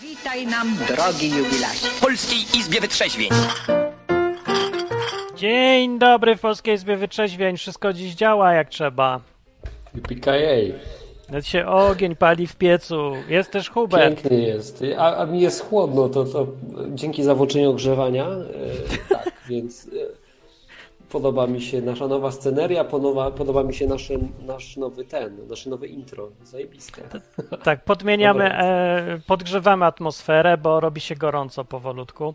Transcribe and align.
Witaj 0.00 0.46
nam, 0.46 0.76
drogi 0.88 1.30
jubilacie. 1.30 1.88
W 1.88 2.00
Polskiej 2.00 2.38
Izbie 2.58 2.80
Wytrzeźwień. 2.80 3.28
Dzień 5.36 5.98
dobry 5.98 6.36
w 6.36 6.40
Polskiej 6.40 6.74
Izbie 6.74 6.96
Wytrzeźwień. 6.96 7.56
Wszystko 7.56 7.92
dziś 7.92 8.14
działa 8.14 8.52
jak 8.52 8.68
trzeba. 8.68 9.20
PKA. 10.08 10.56
Nawet 11.28 11.46
się 11.46 11.66
ogień 11.66 12.16
pali 12.16 12.46
w 12.46 12.56
piecu. 12.56 13.12
Jest 13.28 13.50
też 13.50 13.70
Hubert. 13.70 14.22
Piękny 14.22 14.40
jest. 14.40 14.84
A, 14.98 15.16
a 15.16 15.26
mi 15.26 15.40
jest 15.40 15.68
chłodno, 15.68 16.08
to, 16.08 16.24
to 16.24 16.46
dzięki 16.88 17.22
zawoczeniu 17.22 17.70
ogrzewania. 17.70 18.26
E, 18.26 18.44
tak, 19.14 19.32
więc 19.48 19.86
e, 19.86 19.90
podoba 21.14 21.46
mi 21.46 21.62
się 21.62 21.82
nasza 21.82 22.08
nowa 22.08 22.30
sceneria, 22.30 22.84
podoba, 22.84 23.30
podoba 23.30 23.62
mi 23.62 23.74
się 23.74 23.86
nasz, 23.86 24.12
nasz 24.46 24.76
nowy 24.76 25.04
ten, 25.04 25.48
nasze 25.48 25.70
nowe 25.70 25.86
intro. 25.86 26.30
Zajebiste. 26.42 27.02
Tak, 27.64 27.84
podmieniamy, 27.84 28.44
e, 28.54 29.20
podgrzewamy 29.26 29.84
atmosferę, 29.84 30.58
bo 30.58 30.80
robi 30.80 31.00
się 31.00 31.14
gorąco 31.14 31.64
powolutku. 31.64 32.34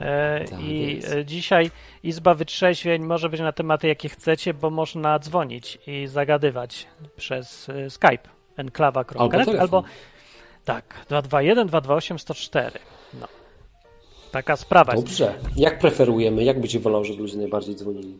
E, 0.00 0.44
Tak 0.44 0.60
I 0.60 0.94
jest. 0.96 1.12
e, 1.12 1.24
dzisiaj 1.24 1.70
Izba 2.02 2.34
Wytrzeźwień 2.34 3.02
może 3.02 3.28
być 3.28 3.40
na 3.40 3.52
tematy, 3.52 3.88
jakie 3.88 4.08
chcecie, 4.08 4.54
bo 4.54 4.70
można 4.70 5.18
dzwonić 5.18 5.78
i 5.86 6.06
zagadywać 6.06 6.86
przez 7.16 7.68
e, 7.68 7.90
Skype 7.90 8.28
enklawa.net 8.56 9.48
Albo 9.48 9.60
albo 9.60 9.84
tak, 10.64 10.84
221 11.08 11.66
228 11.66 12.18
104. 12.18 12.78
No. 13.20 13.41
Taka 14.32 14.56
sprawa 14.56 14.92
jest. 14.92 15.04
Dobrze. 15.04 15.34
Jak 15.56 15.78
preferujemy? 15.78 16.44
Jak 16.44 16.60
byś 16.60 16.78
wolał, 16.78 17.04
żeby 17.04 17.22
ludzie 17.22 17.36
najbardziej 17.38 17.74
dzwonili? 17.74 18.18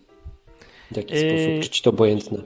W 0.90 0.96
jaki 0.96 1.14
Yy, 1.14 1.20
sposób? 1.20 1.62
Czy 1.62 1.68
ci 1.68 1.82
to 1.82 1.90
obojętne? 1.90 2.38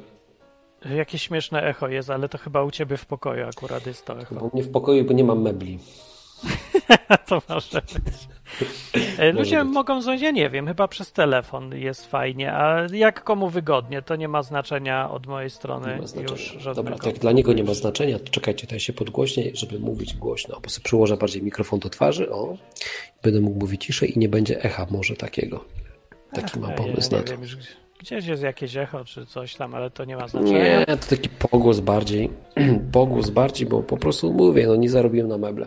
Jakie 0.97 1.19
śmieszne 1.19 1.63
echo 1.63 1.89
jest, 1.89 2.11
ale 2.11 2.29
to 2.29 2.39
chyba 2.39 2.63
u 2.65 2.71
ciebie 2.71 2.97
w 2.97 3.07
pokoju 3.07 3.47
akurat 3.47 3.87
jest 3.87 4.05
to 4.05 4.21
echo. 4.21 4.35
Bo 4.35 4.51
mnie 4.55 4.63
w 4.63 4.71
pokoju, 4.71 5.05
bo 5.05 5.13
nie 5.13 5.25
mam 5.25 5.43
mebli. 5.43 5.79
to 7.29 7.43
może 7.49 7.83
być. 8.05 8.15
E, 9.19 9.33
Ludzie 9.33 9.65
być. 9.65 9.75
mogą 9.75 10.03
dzwonić, 10.03 10.23
ja 10.23 10.31
nie 10.31 10.51
wiem, 10.51 10.67
chyba 10.67 10.89
przez 10.89 11.13
telefon 11.13 11.75
jest 11.75 12.07
fajnie, 12.07 12.53
a 12.53 12.87
jak 12.93 13.25
komu 13.25 13.51
wygodnie, 13.51 14.03
to 14.03 14.17
nie 14.17 14.29
ma 14.29 14.43
znaczenia 14.43 15.11
od 15.11 15.27
mojej 15.27 15.51
strony 15.51 15.99
już 16.31 16.41
żadnego. 16.59 16.75
Dobra, 16.75 16.99
to 16.99 17.09
jak 17.09 17.19
dla 17.19 17.33
niego 17.33 17.53
nie 17.53 17.65
ma 17.65 17.75
znaczenia, 17.75 18.19
to 18.19 18.29
czekajcie, 18.29 18.67
to 18.67 18.75
ja 18.75 18.79
się 18.81 18.93
podgłośnię, 18.93 19.51
żeby 19.55 19.79
mówić 19.79 20.15
głośno. 20.15 20.61
Bo 20.63 20.69
sobie 20.71 20.85
przyłożę 20.85 21.17
bardziej 21.17 21.43
mikrofon 21.43 21.79
do 21.81 21.91
twarzy, 21.91 22.31
o. 22.31 22.57
Będę 23.23 23.41
mógł 23.41 23.61
mówić 23.61 23.85
ciszej 23.85 24.17
i 24.17 24.19
nie 24.19 24.29
będzie 24.29 24.63
echa 24.63 24.87
może 24.91 25.17
takiego. 25.17 25.65
Taki 26.33 26.61
mam 26.61 26.71
Ja 26.71 26.77
pomysł 26.77 27.11
nie 27.13 27.17
na 27.19 27.23
to. 27.25 27.33
wiem, 27.33 27.41
gdzieś 28.01 28.27
jest 28.27 28.43
jakieś 28.43 28.77
echo 28.77 29.05
czy 29.05 29.27
coś 29.27 29.55
tam, 29.55 29.75
ale 29.75 29.91
to 29.91 30.05
nie 30.05 30.17
ma 30.17 30.29
znaczenia. 30.29 30.79
Nie, 30.81 30.87
to 30.87 31.17
taki 31.17 31.29
pogłos 31.29 31.81
bardziej. 31.81 32.31
pogłos 32.93 33.31
bardziej, 33.31 33.69
bo 33.69 33.83
po 33.83 33.97
prostu 33.97 34.33
mówię, 34.33 34.67
no 34.67 34.77
nie 34.77 34.91
zarobiłem 34.91 35.29
na 35.29 35.39
meble. 35.39 35.67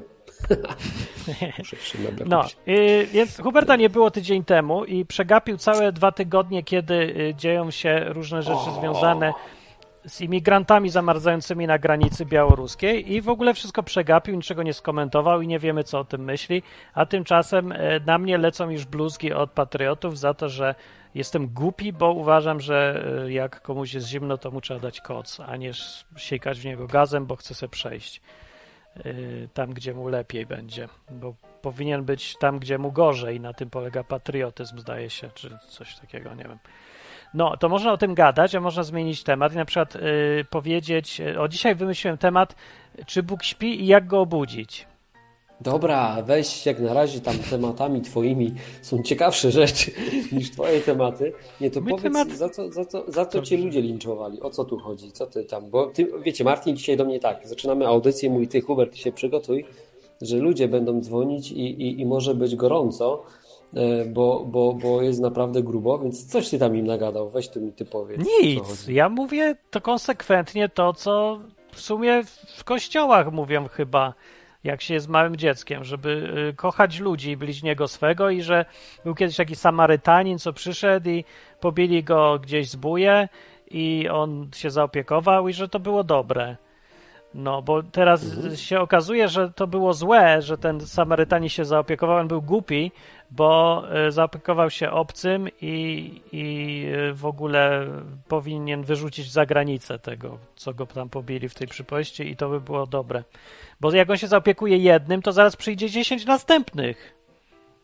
No, 2.25 2.45
y, 2.67 3.07
więc 3.11 3.37
Huberta 3.37 3.75
nie 3.75 3.89
było 3.89 4.11
tydzień 4.11 4.43
temu 4.43 4.85
i 4.85 5.05
przegapił 5.05 5.57
całe 5.57 5.91
dwa 5.91 6.11
tygodnie, 6.11 6.63
kiedy 6.63 6.93
y, 6.93 7.33
dzieją 7.35 7.71
się 7.71 8.05
różne 8.07 8.43
rzeczy 8.43 8.71
związane 8.79 9.33
z 10.05 10.21
imigrantami 10.21 10.89
zamarzającymi 10.89 11.67
na 11.67 11.79
granicy 11.79 12.25
białoruskiej 12.25 13.13
i 13.13 13.21
w 13.21 13.29
ogóle 13.29 13.53
wszystko 13.53 13.83
przegapił, 13.83 14.35
niczego 14.35 14.63
nie 14.63 14.73
skomentował 14.73 15.41
i 15.41 15.47
nie 15.47 15.59
wiemy, 15.59 15.83
co 15.83 15.99
o 15.99 16.05
tym 16.05 16.23
myśli, 16.23 16.63
a 16.93 17.05
tymczasem 17.05 17.71
y, 17.71 18.01
na 18.05 18.17
mnie 18.17 18.37
lecą 18.37 18.69
już 18.69 18.85
bluzgi 18.85 19.33
od 19.33 19.51
patriotów 19.51 20.19
za 20.19 20.33
to, 20.33 20.49
że 20.49 20.75
jestem 21.15 21.47
głupi, 21.47 21.93
bo 21.93 22.11
uważam, 22.11 22.59
że 22.59 23.05
y, 23.25 23.31
jak 23.31 23.61
komuś 23.61 23.93
jest 23.93 24.07
zimno, 24.07 24.37
to 24.37 24.51
mu 24.51 24.61
trzeba 24.61 24.79
dać 24.79 25.01
koc, 25.01 25.39
a 25.39 25.55
nie 25.55 25.71
siekać 26.17 26.59
w 26.59 26.65
niego 26.65 26.87
gazem, 26.87 27.25
bo 27.25 27.35
chce 27.35 27.53
sobie 27.53 27.69
przejść 27.69 28.21
tam, 29.53 29.73
gdzie 29.73 29.93
mu 29.93 30.07
lepiej 30.07 30.45
będzie, 30.45 30.87
bo 31.11 31.33
powinien 31.61 32.03
być 32.03 32.37
tam, 32.37 32.59
gdzie 32.59 32.77
mu 32.77 32.91
gorzej. 32.91 33.39
Na 33.39 33.53
tym 33.53 33.69
polega 33.69 34.03
patriotyzm, 34.03 34.79
zdaje 34.79 35.09
się, 35.09 35.29
czy 35.35 35.57
coś 35.69 35.95
takiego, 35.95 36.35
nie 36.35 36.43
wiem. 36.43 36.57
No, 37.33 37.57
to 37.57 37.69
można 37.69 37.91
o 37.91 37.97
tym 37.97 38.13
gadać, 38.13 38.55
a 38.55 38.59
można 38.59 38.83
zmienić 38.83 39.23
temat 39.23 39.53
i 39.53 39.55
na 39.55 39.65
przykład 39.65 39.95
y, 39.95 40.45
powiedzieć, 40.49 41.19
y, 41.19 41.39
o 41.39 41.47
dzisiaj 41.47 41.75
wymyśliłem 41.75 42.17
temat, 42.17 42.55
czy 43.05 43.23
Bóg 43.23 43.43
śpi 43.43 43.83
i 43.83 43.87
jak 43.87 44.07
go 44.07 44.21
obudzić. 44.21 44.87
Dobra, 45.61 46.17
weź 46.25 46.65
jak 46.65 46.79
na 46.79 46.93
razie 46.93 47.21
tam 47.21 47.35
tematami 47.49 48.01
twoimi 48.01 48.53
są 48.81 49.03
ciekawsze 49.03 49.51
rzeczy 49.61 49.91
niż 50.31 50.51
twoje 50.51 50.81
tematy. 50.81 51.33
Nie, 51.61 51.71
to 51.71 51.81
Mój 51.81 51.89
powiedz, 51.89 52.03
temat- 52.13 52.31
za 52.31 52.49
co, 52.49 52.71
za 52.71 52.85
co, 52.85 53.11
za 53.11 53.25
co 53.25 53.41
cię 53.41 53.57
ludzie 53.57 53.81
linczowali? 53.81 54.41
O 54.41 54.49
co 54.49 54.65
tu 54.65 54.77
chodzi? 54.77 55.11
Co 55.11 55.27
ty 55.27 55.43
tam? 55.43 55.69
Bo 55.69 55.85
ty, 55.87 56.11
wiecie, 56.23 56.43
Martin 56.43 56.75
dzisiaj 56.77 56.97
do 56.97 57.05
mnie 57.05 57.19
tak, 57.19 57.47
zaczynamy 57.47 57.87
audycję, 57.87 58.29
mój 58.29 58.47
ty, 58.47 58.61
Hubert, 58.61 58.91
ty 58.91 58.97
się 58.97 59.11
przygotuj, 59.11 59.65
że 60.21 60.37
ludzie 60.37 60.67
będą 60.67 61.01
dzwonić 61.01 61.51
i, 61.51 61.81
i, 61.81 62.01
i 62.01 62.05
może 62.05 62.35
być 62.35 62.55
gorąco, 62.55 63.23
e, 63.73 64.05
bo, 64.05 64.45
bo, 64.45 64.73
bo 64.73 65.01
jest 65.01 65.19
naprawdę 65.19 65.63
grubo, 65.63 65.99
więc 65.99 66.25
coś 66.31 66.49
ty 66.49 66.59
tam 66.59 66.75
im 66.75 66.87
nagadał, 66.87 67.29
weź 67.29 67.49
tu 67.49 67.61
mi 67.61 67.71
ty 67.71 67.85
powiedz. 67.85 68.21
Nic. 68.41 68.87
Ja 68.87 69.09
mówię 69.09 69.55
to 69.71 69.81
konsekwentnie 69.81 70.69
to, 70.69 70.93
co 70.93 71.39
w 71.71 71.81
sumie 71.81 72.23
w 72.57 72.63
kościołach 72.63 73.31
mówią 73.31 73.67
chyba, 73.67 74.13
jak 74.63 74.81
się 74.81 74.93
jest 74.93 75.07
małym 75.07 75.35
dzieckiem, 75.35 75.83
żeby 75.83 76.33
y, 76.49 76.53
kochać 76.53 76.99
ludzi 76.99 77.37
bliźniego 77.37 77.87
swego 77.87 78.29
i 78.29 78.41
że 78.41 78.65
był 79.03 79.15
kiedyś 79.15 79.35
taki 79.35 79.55
Samarytanin, 79.55 80.39
co 80.39 80.53
przyszedł 80.53 81.09
i 81.09 81.25
pobili 81.59 82.03
go 82.03 82.39
gdzieś 82.39 82.69
z 82.69 82.75
buje 82.75 83.29
i 83.71 84.09
on 84.11 84.49
się 84.55 84.69
zaopiekował 84.69 85.47
i 85.47 85.53
że 85.53 85.69
to 85.69 85.79
było 85.79 86.03
dobre. 86.03 86.57
No, 87.33 87.61
bo 87.61 87.83
teraz 87.83 88.25
się 88.55 88.79
okazuje, 88.79 89.27
że 89.27 89.51
to 89.51 89.67
było 89.67 89.93
złe, 89.93 90.41
że 90.41 90.57
ten 90.57 90.81
Samarytanin 90.81 91.49
się 91.49 91.65
zaopiekował, 91.65 92.17
on 92.17 92.27
był 92.27 92.41
głupi, 92.41 92.91
bo 93.31 93.83
e, 93.91 94.11
zaopiekował 94.11 94.69
się 94.69 94.91
obcym 94.91 95.47
i, 95.61 96.21
i 96.31 96.85
e, 96.95 97.13
w 97.13 97.25
ogóle 97.25 97.87
powinien 98.27 98.83
wyrzucić 98.83 99.31
za 99.31 99.45
granicę 99.45 99.99
tego, 99.99 100.37
co 100.55 100.73
go 100.73 100.85
tam 100.85 101.09
pobili 101.09 101.49
w 101.49 101.55
tej 101.55 101.67
przypowieści 101.67 102.29
i 102.29 102.35
to 102.35 102.49
by 102.49 102.61
było 102.61 102.85
dobre. 102.85 103.23
Bo 103.79 103.91
jak 103.91 104.09
on 104.09 104.17
się 104.17 104.27
zaopiekuje 104.27 104.77
jednym, 104.77 105.21
to 105.21 105.31
zaraz 105.31 105.55
przyjdzie 105.55 105.89
10 105.89 106.25
następnych 106.25 107.15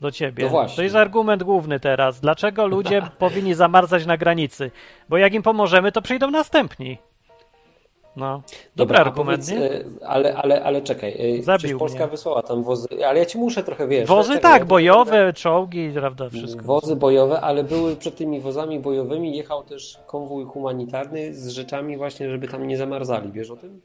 do 0.01 0.11
ciebie. 0.11 0.44
To 0.44 0.50
właśnie. 0.50 0.75
to 0.75 0.84
jest 0.84 0.95
argument 0.95 1.44
główny 1.44 1.79
teraz. 1.79 2.19
Dlaczego 2.19 2.67
ludzie 2.67 3.01
powinni 3.19 3.53
zamarzać 3.53 4.05
na 4.05 4.17
granicy? 4.17 4.72
Bo 5.09 5.17
jak 5.17 5.34
im 5.34 5.44
pomożemy, 5.44 5.91
to 5.91 6.01
przyjdą 6.01 6.31
następni. 6.31 6.97
No, 8.18 8.42
dobry 8.76 8.98
a 8.98 9.02
argument, 9.02 9.26
powiedz, 9.46 9.50
nie? 9.52 9.70
Ale, 10.08 10.36
ale, 10.36 10.64
ale 10.64 10.81
czekaj, 10.81 11.38
e, 11.40 11.44
Zabił 11.44 11.80
Polska 11.80 12.00
mnie. 12.00 12.08
wysłała 12.08 12.42
tam 12.42 12.64
wozy, 12.64 12.88
ale 13.08 13.20
ja 13.20 13.26
ci 13.26 13.38
muszę 13.38 13.64
trochę, 13.64 13.88
wiesz... 13.88 14.09
Wozy 14.09 14.40
tak, 14.40 14.59
ja- 14.59 14.66
bojowe, 14.66 15.34
czołgi, 15.34 15.92
prawda, 15.96 16.30
wszystko. 16.30 16.64
Wozy 16.66 16.96
bojowe, 16.96 17.42
ale 17.42 17.64
były 17.64 17.96
przed 17.96 18.16
tymi 18.16 18.42
wozami 18.42 18.80
bojowymi 18.80 19.38
jechał 19.38 19.64
też 19.64 20.00
konwój 20.08 20.46
humanitarny 20.46 21.34
z 21.34 21.48
rzeczami 21.50 21.98
właśnie, 21.98 22.30
żeby 22.30 22.48
tam 22.48 22.68
nie 22.68 22.78
zamarzali. 22.78 23.31
Wiesz 23.31 23.52
o 23.52 23.56
tym? 23.58 23.81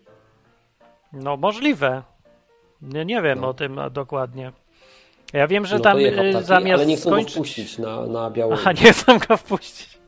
No 1.12 1.36
możliwe. 1.36 2.02
Nie, 2.82 3.04
nie 3.04 3.22
wiem 3.22 3.40
No. 3.40 3.48
o 3.48 3.54
tym 3.54 3.78
a, 3.78 3.90
dokładnie. 3.90 4.52
Ja 5.32 5.46
wiem, 5.46 5.66
że 5.66 5.76
No 5.76 5.82
tam 5.82 5.98
y, 5.98 6.12
taki, 6.32 6.46
zamiast 6.46 6.74
ale 6.74 6.86
nie 6.86 6.96
chcą 6.96 7.10
skończyć... 7.10 7.34
go 7.34 7.40
wpuścić 7.40 7.78
na, 7.78 8.06
na 8.06 8.30
Białoruś. 8.30 8.60
Aha, 8.62 8.72
nie 8.84 8.92
chcą 8.92 9.18
go 9.28 9.36
wpuścić. 9.36 9.99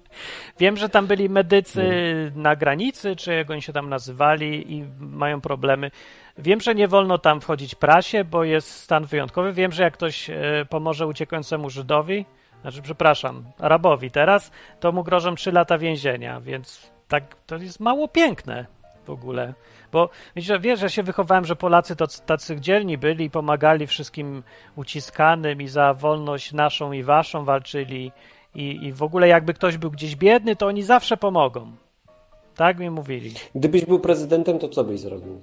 Wiem, 0.63 0.77
że 0.77 0.89
tam 0.89 1.07
byli 1.07 1.29
medycy 1.29 1.83
Hmm. 1.83 2.43
na 2.43 2.57
granicy, 2.57 3.17
czy 3.17 3.35
jak 3.35 3.51
oni 3.51 3.63
się 3.63 3.73
tam 3.73 3.89
nazywali 3.89 4.73
i 4.73 4.85
mają 4.99 5.41
problemy. 5.41 5.91
Wiem, 6.39 6.61
że 6.61 6.75
nie 6.75 6.89
wolno 6.89 7.19
tam 7.19 7.41
wchodzić 7.41 7.75
prasie, 7.75 8.25
bo 8.25 8.45
jest 8.45 8.71
stan 8.71 9.05
wyjątkowy. 9.05 9.53
Wiem, 9.53 9.73
że 9.73 9.83
jak 9.83 9.95
ktoś 9.95 10.31
e, 10.31 10.35
pomoże 10.71 11.07
uciekającemu 11.07 11.71
Żydowi, 11.71 12.27
znaczy, 12.61 12.83
przepraszam, 12.83 13.45
Arabowi 13.59 14.11
teraz, 14.11 14.51
to 14.81 14.93
mu 14.93 15.03
grożą 15.05 15.35
3 15.35 15.53
lata 15.53 15.79
więzienia, 15.79 16.41
więc 16.41 16.93
tak 17.09 17.37
to 17.47 17.57
jest 17.57 17.81
mało 17.81 18.09
piękne 18.09 18.67
w 19.05 19.11
ogóle. 19.11 19.55
Bo 19.93 20.11
wiesz, 20.61 20.81
że 20.81 20.91
się 20.91 21.03
wychowałem, 21.03 21.45
że 21.45 21.57
Polacy 21.57 21.97
to 21.97 22.07
tacy 22.27 22.61
dzielni 22.61 22.99
byli 22.99 23.25
i 23.25 23.31
pomagali 23.31 23.87
wszystkim 23.87 24.43
uciskanym 24.77 25.63
i 25.63 25.69
za 25.69 25.95
wolność 25.95 26.53
naszą 26.53 26.93
i 26.93 27.03
waszą 27.03 27.45
walczyli 27.45 28.13
i, 28.55 28.87
i 28.87 28.93
w 28.93 29.03
ogóle 29.03 29.29
jakby 29.29 29.55
ktoś 29.55 29.77
był 29.77 29.91
gdzieś 29.91 30.17
biedny, 30.17 30.57
to 30.57 30.67
oni 30.67 30.83
zawsze 30.83 31.17
pomogą. 31.17 31.73
Tak 32.57 32.79
mi 32.79 32.91
mówili. 32.91 33.35
Gdybyś 33.55 33.85
był 33.85 34.01
prezydentem, 34.01 34.59
to 34.59 34.69
co 34.69 34.85
byś 34.85 35.01
zrobił? 35.01 35.41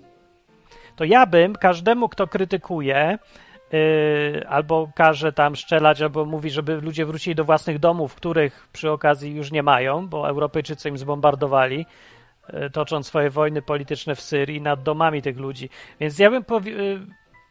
To 0.95 1.03
ja 1.03 1.25
bym 1.25 1.55
każdemu, 1.55 2.09
kto 2.09 2.27
krytykuje 2.27 3.19
yy, 3.71 4.47
albo 4.47 4.89
każe 4.95 5.33
tam 5.33 5.55
strzelać, 5.55 6.01
albo 6.01 6.25
mówi, 6.25 6.49
żeby 6.49 6.81
ludzie 6.81 7.05
wrócili 7.05 7.35
do 7.35 7.45
własnych 7.45 7.79
domów, 7.79 8.15
których 8.15 8.67
przy 8.73 8.91
okazji 8.91 9.35
już 9.35 9.51
nie 9.51 9.63
mają, 9.63 10.07
bo 10.07 10.29
Europejczycy 10.29 10.89
im 10.89 10.97
zbombardowali, 10.97 11.85
yy, 12.53 12.69
tocząc 12.69 13.07
swoje 13.07 13.29
wojny 13.29 13.61
polityczne 13.61 14.15
w 14.15 14.21
Syrii 14.21 14.61
nad 14.61 14.83
domami 14.83 15.21
tych 15.21 15.37
ludzi. 15.37 15.69
Więc 15.99 16.19
ja 16.19 16.29
bym 16.29 16.43
powi- 16.43 16.77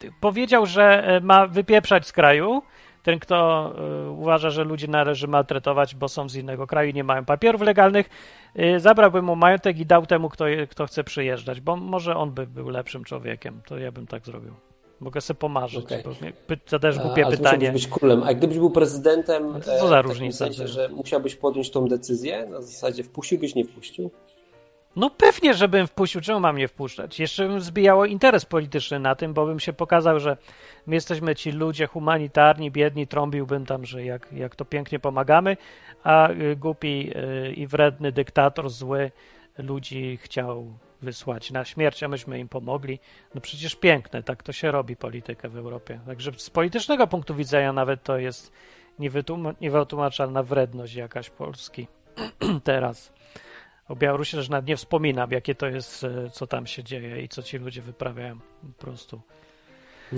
yy, 0.03 0.11
powiedział, 0.21 0.65
że 0.65 1.07
yy, 1.07 1.21
ma 1.21 1.47
wypieprzać 1.47 2.07
z 2.07 2.11
kraju, 2.11 2.61
ten, 3.09 3.19
kto 3.19 3.71
y, 4.07 4.09
uważa, 4.09 4.49
że 4.49 4.63
ludzi 4.63 4.89
należy 4.89 5.27
maltretować, 5.27 5.95
bo 5.95 6.07
są 6.07 6.29
z 6.29 6.35
innego 6.35 6.67
kraju 6.67 6.89
i 6.89 6.93
nie 6.93 7.03
mają 7.03 7.25
papierów 7.25 7.61
legalnych, 7.61 8.09
y, 8.59 8.79
zabrałbym 8.79 9.25
mu 9.25 9.35
majątek 9.35 9.79
i 9.79 9.85
dał 9.85 10.05
temu, 10.05 10.29
kto, 10.29 10.45
kto 10.69 10.85
chce 10.85 11.03
przyjeżdżać, 11.03 11.61
bo 11.61 11.75
może 11.75 12.15
on 12.15 12.31
by 12.31 12.47
był 12.47 12.69
lepszym 12.69 13.03
człowiekiem. 13.03 13.61
To 13.67 13.77
ja 13.77 13.91
bym 13.91 14.07
tak 14.07 14.25
zrobił. 14.25 14.53
Mogę 14.99 15.21
sobie 15.21 15.37
pomarzyć, 15.39 15.85
Okej. 15.85 16.03
bo 16.03 16.09
mnie 16.21 16.33
py- 16.47 16.57
zadajesz 16.69 16.97
A, 16.97 17.01
głupie 17.03 17.25
ale 17.25 17.37
pytanie. 17.37 17.71
być 17.71 17.87
królem. 17.87 18.23
A 18.23 18.33
gdybyś 18.33 18.57
był 18.57 18.71
prezydentem, 18.71 19.47
No 19.53 19.59
to 19.59 19.79
co 19.79 19.87
za 19.87 19.99
e, 19.99 20.03
w 20.03 20.05
różnica? 20.05 20.37
sensie, 20.45 20.67
że 20.67 20.89
musiałbyś 20.89 21.35
podjąć 21.35 21.71
tą 21.71 21.87
decyzję, 21.87 22.45
na 22.49 22.61
zasadzie 22.61 23.03
wpuściłbyś, 23.03 23.55
nie 23.55 23.65
wpuścił? 23.65 24.11
No 24.95 25.09
pewnie, 25.09 25.53
żebym 25.53 25.87
wpuścił, 25.87 26.21
czemu 26.21 26.39
mam 26.39 26.57
nie 26.57 26.67
wpuszczać? 26.67 27.19
Jeszcze 27.19 27.47
bym 27.47 27.61
zbijało 27.61 28.05
interes 28.05 28.45
polityczny 28.45 28.99
na 28.99 29.15
tym, 29.15 29.33
bo 29.33 29.45
bym 29.45 29.59
się 29.59 29.73
pokazał, 29.73 30.19
że 30.19 30.37
my 30.87 30.95
jesteśmy 30.95 31.35
ci 31.35 31.51
ludzie 31.51 31.87
humanitarni, 31.87 32.71
biedni, 32.71 33.07
trąbiłbym 33.07 33.65
tam, 33.65 33.85
że 33.85 34.03
jak, 34.03 34.33
jak 34.33 34.55
to 34.55 34.65
pięknie 34.65 34.99
pomagamy, 34.99 35.57
a 36.03 36.29
y, 36.29 36.55
głupi 36.55 37.11
y, 37.47 37.53
i 37.53 37.67
wredny 37.67 38.11
dyktator 38.11 38.69
zły 38.69 39.11
ludzi 39.57 40.19
chciał 40.21 40.73
wysłać 41.01 41.51
na 41.51 41.65
śmierć, 41.65 42.03
a 42.03 42.07
myśmy 42.07 42.39
im 42.39 42.49
pomogli. 42.49 42.99
No 43.35 43.41
przecież 43.41 43.75
piękne, 43.75 44.23
tak 44.23 44.43
to 44.43 44.51
się 44.51 44.71
robi 44.71 44.95
politykę 44.95 45.49
w 45.49 45.57
Europie. 45.57 45.99
Także 46.05 46.31
z 46.37 46.49
politycznego 46.49 47.07
punktu 47.07 47.35
widzenia 47.35 47.73
nawet 47.73 48.03
to 48.03 48.17
jest 48.17 48.51
niewytłum- 48.99 49.53
niewytłumaczalna 49.61 50.43
wredność 50.43 50.95
jakaś 50.95 51.29
Polski 51.29 51.87
teraz. 52.63 53.11
O 53.89 53.95
Białorusi 53.95 54.37
też 54.37 54.49
nawet 54.49 54.67
nie 54.67 54.77
wspominam, 54.77 55.31
jakie 55.31 55.55
to 55.55 55.67
jest, 55.67 56.03
e, 56.03 56.29
co 56.29 56.47
tam 56.47 56.67
się 56.67 56.83
dzieje 56.83 57.21
i 57.21 57.29
co 57.29 57.43
ci 57.43 57.57
ludzie 57.57 57.81
wyprawiają. 57.81 58.39
Po 58.77 58.85
prostu 58.85 59.21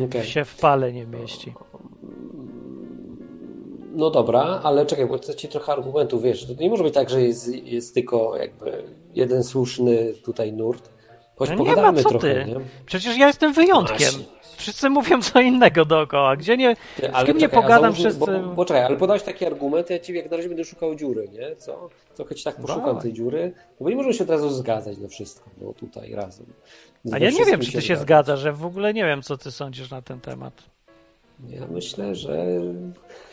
Okej. 0.05 0.23
się 0.23 0.45
w 0.45 0.55
pale 0.59 0.93
nie 0.93 1.05
mieści. 1.05 1.53
No 3.93 4.09
dobra, 4.09 4.59
ale 4.63 4.85
czekaj, 4.85 5.07
bo 5.07 5.17
chcę 5.17 5.35
ci 5.35 5.47
trochę 5.47 5.71
argumentów, 5.71 6.23
wiesz, 6.23 6.45
to 6.45 6.53
nie 6.53 6.69
może 6.69 6.83
być 6.83 6.93
tak, 6.93 7.09
że 7.09 7.21
jest, 7.21 7.65
jest 7.65 7.93
tylko 7.93 8.37
jakby 8.37 8.83
jeden 9.13 9.43
słuszny 9.43 10.13
tutaj 10.23 10.53
nurt. 10.53 10.89
Choć 11.35 11.49
No 11.49 11.55
nie 11.55 11.75
ma 11.75 11.93
co 11.93 12.09
trochę, 12.09 12.33
ty. 12.33 12.45
nie? 12.51 12.55
Przecież 12.85 13.17
ja 13.17 13.27
jestem 13.27 13.53
wyjątkiem. 13.53 13.97
Właśnie. 13.97 14.40
Wszyscy 14.61 14.89
mówią 14.89 15.21
co 15.21 15.41
innego 15.41 15.85
dookoła. 15.85 16.35
Gdzie 16.35 16.57
nie, 16.57 16.75
Ty, 16.95 17.11
z 17.21 17.25
kim 17.25 17.35
nie 17.37 17.41
czekaj, 17.41 17.61
pogadam, 17.61 17.93
założył- 17.93 17.95
wszyscy... 17.95 18.39
Bo, 18.55 18.65
ale 18.85 18.97
podałeś 18.97 19.23
taki 19.23 19.45
argument, 19.45 19.89
ja 19.89 19.99
ci 19.99 20.13
jak 20.13 20.31
na 20.31 20.37
razie 20.37 20.49
będę 20.49 20.65
szukał 20.65 20.95
dziury, 20.95 21.27
nie? 21.33 21.55
Co? 21.55 21.89
Trochę 22.15 22.35
ci 22.35 22.43
tak 22.43 22.55
poszukam 22.55 22.85
Dawaj. 22.85 23.01
tej 23.01 23.13
dziury, 23.13 23.51
no 23.57 23.75
bo 23.83 23.89
nie 23.89 23.95
możemy 23.95 24.13
się 24.13 24.23
od 24.23 24.29
razu 24.29 24.49
zgadzać 24.49 24.97
na 24.97 25.07
wszystko, 25.07 25.49
no 25.61 25.73
tutaj 25.73 26.13
razem. 26.15 26.45
A 27.05 27.09
We 27.09 27.19
ja 27.19 27.29
nie 27.31 27.45
wiem, 27.45 27.59
czy 27.59 27.71
ty 27.71 27.81
się 27.81 27.95
zgadzasz, 27.95 28.39
że 28.39 28.53
w 28.53 28.65
ogóle 28.65 28.93
nie 28.93 29.05
wiem, 29.05 29.21
co 29.21 29.37
ty 29.37 29.51
sądzisz 29.51 29.89
na 29.91 30.01
ten 30.01 30.19
temat. 30.19 30.53
Ja 31.49 31.61
myślę, 31.71 32.15
że, 32.15 32.45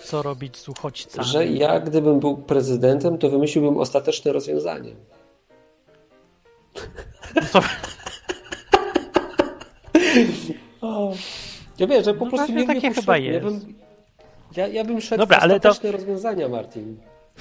Co 0.04 0.22
robić 0.22 0.56
z 0.56 0.68
uchodźcami. 0.68 1.28
że 1.28 1.46
ja 1.46 1.80
gdybym 1.80 2.20
był 2.20 2.36
prezydentem, 2.36 3.18
to 3.18 3.30
wymyśliłbym 3.30 3.76
ostateczne 3.78 4.32
rozwiązanie. 4.32 4.92
To- 7.52 7.60
O, 10.80 11.12
ja 11.78 11.86
wiem, 11.86 12.04
że 12.04 12.14
po 12.14 12.24
No 12.24 12.30
prostu 12.30 12.52
nie, 12.52 12.66
takie 12.66 12.90
chyba 12.94 13.18
Ja 13.18 13.32
jest. 13.32 13.44
bym, 13.44 13.74
ja, 14.56 14.66
ja 14.66 14.84
bym 14.84 15.00
szedł 15.00 15.22
Dobra, 15.22 15.38
w 15.40 15.42
ale 15.42 15.60
to- 15.60 15.68
ostateczne 15.68 15.98
rozwiązania, 15.98 16.48
Martin. 16.48 16.96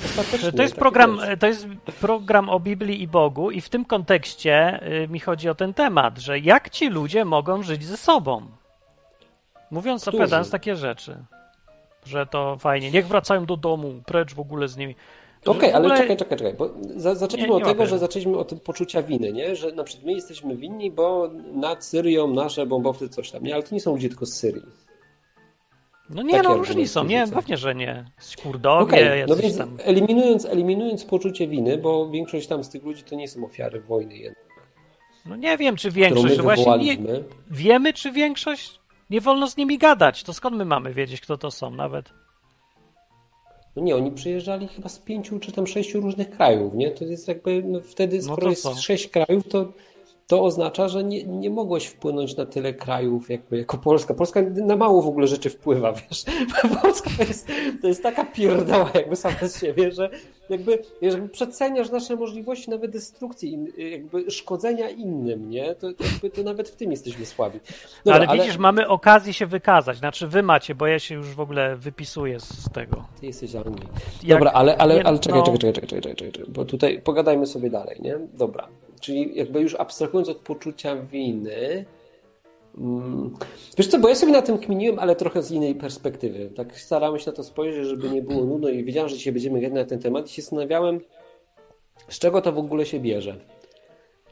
Ostateczne, 0.05 0.51
To 0.51 0.61
jest, 0.61 0.73
takie 0.73 0.79
program, 0.81 1.19
to 1.39 1.47
jest 1.47 1.67
program 2.01 2.49
o 2.49 2.59
Biblii 2.59 3.01
i 3.01 3.07
Bogu, 3.07 3.51
i 3.51 3.61
w 3.61 3.69
tym 3.69 3.85
kontekście 3.85 4.79
y, 5.03 5.07
mi 5.07 5.19
chodzi 5.19 5.49
o 5.49 5.55
ten 5.55 5.73
temat, 5.73 6.17
że 6.17 6.39
jak 6.39 6.69
ci 6.69 6.89
ludzie 6.89 7.25
mogą 7.25 7.63
żyć 7.63 7.85
ze 7.85 7.97
sobą? 7.97 8.41
Mówiąc, 9.71 10.01
Którzy? 10.01 10.17
opowiadając 10.17 10.49
takie 10.51 10.75
rzeczy, 10.75 11.17
że 12.05 12.25
to 12.25 12.57
fajnie, 12.59 12.91
niech 12.91 13.07
wracają 13.07 13.45
do 13.45 13.57
domu, 13.57 13.93
precz 14.05 14.33
w 14.33 14.39
ogóle 14.39 14.67
z 14.67 14.77
nimi. 14.77 14.95
Okej, 15.47 15.73
ale 15.73 15.85
ogóle- 15.85 15.97
czekaj, 16.01 16.17
czekaj, 16.17 16.37
czekaj, 16.37 16.53
bo 16.53 16.69
za, 16.95 17.15
zaczęliśmy 17.15 17.53
Nie, 17.53 17.57
nie 17.59 17.63
od 17.63 17.69
tego, 17.69 17.85
że 17.85 17.99
zaczęliśmy 17.99 18.37
od 18.37 18.61
poczucia 18.61 19.01
winy, 19.01 19.33
nie? 19.33 19.55
Że 19.55 19.71
na 19.71 19.83
przykład 19.83 20.05
my 20.05 20.13
jesteśmy 20.13 20.55
winni, 20.55 20.91
bo 20.91 21.29
nad 21.53 21.85
Syrią 21.85 22.27
nasze 22.27 22.65
bombowce 22.65 23.09
coś 23.09 23.31
tam, 23.31 23.43
nie? 23.43 23.53
Ale 23.53 23.63
to 23.63 23.75
nie 23.75 23.81
są 23.81 23.91
ludzie 23.91 24.09
tylko 24.09 24.25
z 24.25 24.33
Syrii. 24.33 24.63
No 26.09 26.21
nie, 26.21 26.31
Takie 26.31 26.47
no 26.49 26.57
różni 26.57 26.87
są, 26.87 27.03
nie, 27.03 27.25
pewnie, 27.33 27.57
że 27.57 27.75
nie. 27.75 28.05
Kurdowie, 28.43 28.83
Okej, 28.83 29.23
no 29.27 29.35
więc 29.35 29.57
tam. 29.57 29.77
eliminując, 29.83 30.45
eliminując 30.45 31.05
poczucie 31.05 31.47
winy, 31.47 31.77
bo 31.77 32.09
większość 32.09 32.47
tam 32.47 32.63
z 32.63 32.69
tych 32.69 32.83
ludzi 32.83 33.03
to 33.03 33.15
nie 33.15 33.27
są 33.27 33.45
ofiary 33.45 33.81
wojny, 33.81 34.17
jednak, 34.17 34.47
No 35.25 35.35
nie 35.35 35.57
wiem, 35.57 35.75
czy 35.75 35.91
większość, 35.91 36.41
właśnie 36.41 36.77
nie, 36.77 36.97
wiemy, 37.51 37.93
czy 37.93 38.11
większość? 38.11 38.79
Nie 39.09 39.21
wolno 39.21 39.47
z 39.47 39.57
nimi 39.57 39.77
gadać, 39.77 40.23
to 40.23 40.33
skąd 40.33 40.55
my 40.57 40.65
mamy 40.65 40.93
wiedzieć, 40.93 41.21
kto 41.21 41.37
to 41.37 41.51
są 41.51 41.71
nawet? 41.71 42.09
No 43.77 43.83
nie, 43.83 43.95
oni 43.95 44.11
przyjeżdżali 44.11 44.67
chyba 44.67 44.89
z 44.89 44.99
pięciu 44.99 45.39
czy 45.39 45.51
tam 45.51 45.67
sześciu 45.67 46.01
różnych 46.01 46.29
krajów, 46.29 46.73
nie? 46.73 46.91
To 46.91 47.05
jest 47.05 47.27
jakby, 47.27 47.63
no 47.63 47.79
wtedy 47.81 48.21
skoro 48.21 48.41
to 48.41 48.49
jest 48.49 48.79
sześć 48.81 49.07
krajów, 49.07 49.47
to, 49.47 49.73
to 50.27 50.43
oznacza, 50.43 50.87
że 50.87 51.03
nie, 51.03 51.23
nie 51.23 51.49
mogłeś 51.49 51.85
wpłynąć 51.85 52.37
na 52.37 52.45
tyle 52.45 52.73
krajów 52.73 53.29
jakby 53.29 53.57
jako 53.57 53.77
Polska. 53.77 54.13
Polska 54.13 54.41
na 54.41 54.75
mało 54.75 55.01
w 55.01 55.07
ogóle 55.07 55.27
rzeczy 55.27 55.49
wpływa, 55.49 55.93
wiesz. 56.09 56.23
Polska 56.81 57.09
to 57.17 57.23
jest, 57.23 57.47
to 57.81 57.87
jest 57.87 58.03
taka 58.03 58.25
pierdoła 58.25 58.91
jakby 58.93 59.15
sama 59.15 59.47
z 59.47 59.61
siebie, 59.61 59.91
że 59.91 60.09
jakby, 60.49 60.79
jeżeli 61.01 61.29
przeceniasz 61.29 61.89
nasze 61.89 62.15
możliwości 62.15 62.69
nawet 62.69 62.91
destrukcji, 62.91 63.57
jakby 63.91 64.31
szkodzenia 64.31 64.89
innym, 64.89 65.49
nie? 65.49 65.75
To, 65.75 65.87
jakby, 65.87 66.29
to 66.29 66.43
nawet 66.43 66.69
w 66.69 66.75
tym 66.75 66.91
jesteśmy 66.91 67.25
słabi. 67.25 67.59
Dobra, 68.05 68.27
ale 68.27 68.39
widzisz, 68.39 68.57
mamy 68.57 68.87
okazję 68.87 69.33
się 69.33 69.45
wykazać. 69.45 69.97
Znaczy 69.97 70.27
wy 70.27 70.43
macie, 70.43 70.75
bo 70.75 70.87
ja 70.87 70.99
się 70.99 71.15
już 71.15 71.27
w 71.27 71.39
ogóle 71.39 71.75
wypisuję 71.75 72.39
z 72.39 72.69
tego. 72.73 73.05
Ty 73.19 73.25
jesteś 73.25 73.55
Anglii. 73.55 73.87
Dobra, 74.27 74.51
ale, 74.51 74.77
ale, 74.77 74.95
nie, 74.95 75.07
ale 75.07 75.19
czekaj, 75.19 75.39
no. 75.39 75.45
czekaj, 75.45 75.59
czekaj, 75.59 75.73
czekaj, 75.73 76.01
czekaj, 76.01 76.15
czekaj, 76.15 76.31
czekaj, 76.31 76.53
bo 76.53 76.65
tutaj 76.65 77.01
pogadajmy 77.01 77.45
sobie 77.45 77.69
dalej, 77.69 77.97
nie? 78.01 78.19
Dobra. 78.33 78.67
Czyli 78.99 79.31
jakby 79.35 79.61
już 79.61 79.75
abstrahując 79.75 80.29
od 80.29 80.37
poczucia 80.37 80.95
winy, 80.95 81.85
mm, 82.77 83.37
wiesz 83.77 83.87
co, 83.87 83.99
bo 83.99 84.09
ja 84.09 84.15
sobie 84.15 84.31
na 84.31 84.41
tym 84.41 84.57
kminiłem, 84.57 84.99
ale 84.99 85.15
trochę 85.15 85.43
z 85.43 85.51
innej 85.51 85.75
perspektywy. 85.75 86.49
Tak 86.55 86.79
starałem 86.79 87.19
się 87.19 87.31
na 87.31 87.37
to 87.37 87.43
spojrzeć, 87.43 87.87
żeby 87.87 88.09
nie 88.09 88.21
było 88.21 88.45
nudno 88.45 88.69
i 88.69 88.83
wiedziałem, 88.83 89.09
że 89.09 89.15
dzisiaj 89.15 89.33
będziemy 89.33 89.61
gadać 89.61 89.75
na 89.75 89.85
ten 89.85 89.99
temat 89.99 90.29
i 90.29 90.33
się 90.33 90.41
zastanawiałem, 90.41 90.99
z 92.09 92.19
czego 92.19 92.41
to 92.41 92.51
w 92.51 92.57
ogóle 92.57 92.85
się 92.85 92.99
bierze. 92.99 93.35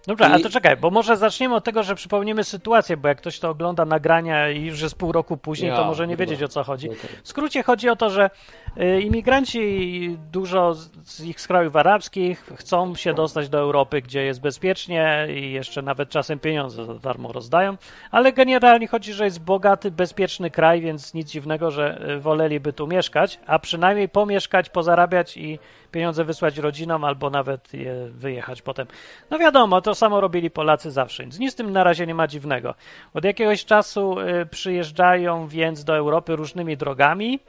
Dobra, 0.08 0.28
I- 0.28 0.32
ale 0.32 0.40
to 0.44 0.50
czekaj, 0.50 0.78
bo 0.78 0.90
może 0.92 1.18
zaczniemy 1.18 1.56
od 1.56 1.64
tego, 1.64 1.84
że 1.84 1.96
przypomnimy 1.96 2.44
sytuację, 2.44 2.98
bo 2.98 3.08
jak 3.08 3.18
ktoś 3.18 3.40
to 3.40 3.50
ogląda 3.50 3.86
nagrania 3.86 4.50
i 4.50 4.62
już 4.66 4.82
jest 4.82 4.96
pół 4.96 5.12
roku 5.12 5.38
później, 5.38 5.72
to 5.72 5.82
Ja, 5.82 5.88
może 5.88 6.08
nie 6.08 6.18
wiedzieć 6.18 6.44
o 6.44 6.48
co 6.48 6.64
chodzi. 6.64 6.88
Okej. 6.90 7.00
W 7.24 7.28
skrócie 7.28 7.64
chodzi 7.64 7.90
o 7.90 7.96
to, 7.96 8.10
że 8.10 8.30
y, 8.78 9.02
imigranci, 9.02 10.18
dużo 10.32 10.74
z- 10.74 10.90
z 11.04 11.24
ich 11.26 11.42
z 11.42 11.48
krajów 11.48 11.76
arabskich 11.76 12.50
chcą 12.56 12.96
się 12.96 13.14
dostać 13.14 13.50
do 13.50 13.58
Europy, 13.60 14.02
gdzie 14.02 14.24
jest 14.24 14.42
bezpiecznie 14.42 15.28
i 15.36 15.52
jeszcze 15.52 15.82
nawet 15.82 16.10
czasem 16.10 16.40
pieniądze 16.40 16.86
za 16.86 16.94
darmo 16.96 17.32
rozdają, 17.32 17.78
ale 18.12 18.34
generalnie 18.34 18.88
chodzi, 18.88 19.14
że 19.14 19.26
jest 19.26 19.42
bogaty, 19.42 19.92
bezpieczny 19.92 20.52
kraj, 20.52 20.82
więc 20.82 21.14
nic 21.14 21.30
dziwnego, 21.32 21.72
że 21.72 22.10
y, 22.10 22.20
woleliby 22.20 22.74
tu 22.74 22.88
mieszkać, 22.88 23.40
a 23.48 23.60
przynajmniej 23.60 24.10
pomieszkać, 24.10 24.70
pozarabiać 24.70 25.38
i 25.38 25.60
pieniądze 25.92 26.24
wysłać 26.26 26.58
rodzinom 26.58 27.04
albo 27.04 27.30
nawet 27.30 27.74
je 27.74 27.94
wyjechać 28.10 28.62
potem. 28.62 28.88
No 29.30 29.40
wiadomo, 29.40 29.82
to 29.82 29.95
samo 29.96 30.22
robili 30.22 30.52
Polacy 30.52 30.92
zawsze, 30.92 31.26
nic 31.26 31.54
z 31.54 31.56
tym 31.56 31.72
na 31.72 31.84
razie 31.84 32.08
nie 32.08 32.16
ma 32.16 32.28
dziwnego. 32.28 32.76
Od 33.14 33.24
jakiegoś 33.24 33.66
czasu 33.66 34.20
y, 34.20 34.46
przyjeżdżają 34.46 35.48
więc 35.48 35.84
do 35.84 35.96
Europy 35.96 36.36
różnymi 36.36 36.78
drogami, 36.78 37.40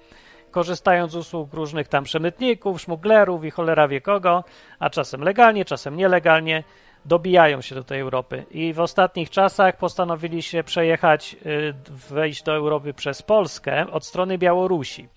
korzystając 0.51 1.13
z 1.13 1.17
usług 1.17 1.55
różnych 1.55 1.89
tam 1.89 2.05
przemytników, 2.05 2.81
szmuglerów 2.81 3.45
i 3.45 3.51
cholera 3.51 3.89
wie 3.89 4.01
kogo, 4.01 4.45
a 4.79 4.91
czasem 4.91 5.21
legalnie, 5.21 5.65
czasem 5.65 5.97
nielegalnie, 5.97 6.65
dobijają 7.05 7.61
się 7.61 7.75
do 7.75 7.85
tej 7.85 8.01
Europy. 8.01 8.45
I 8.51 8.73
w 8.73 8.81
ostatnich 8.81 9.31
czasach 9.31 9.77
postanowili 9.77 10.43
się 10.43 10.63
przejechać, 10.65 11.37
y, 11.47 11.75
wejść 12.11 12.43
do 12.43 12.55
Europy 12.55 12.95
przez 12.95 13.23
Polskę 13.23 13.87
od 13.91 14.05
strony 14.05 14.39
Białorusi. 14.39 15.09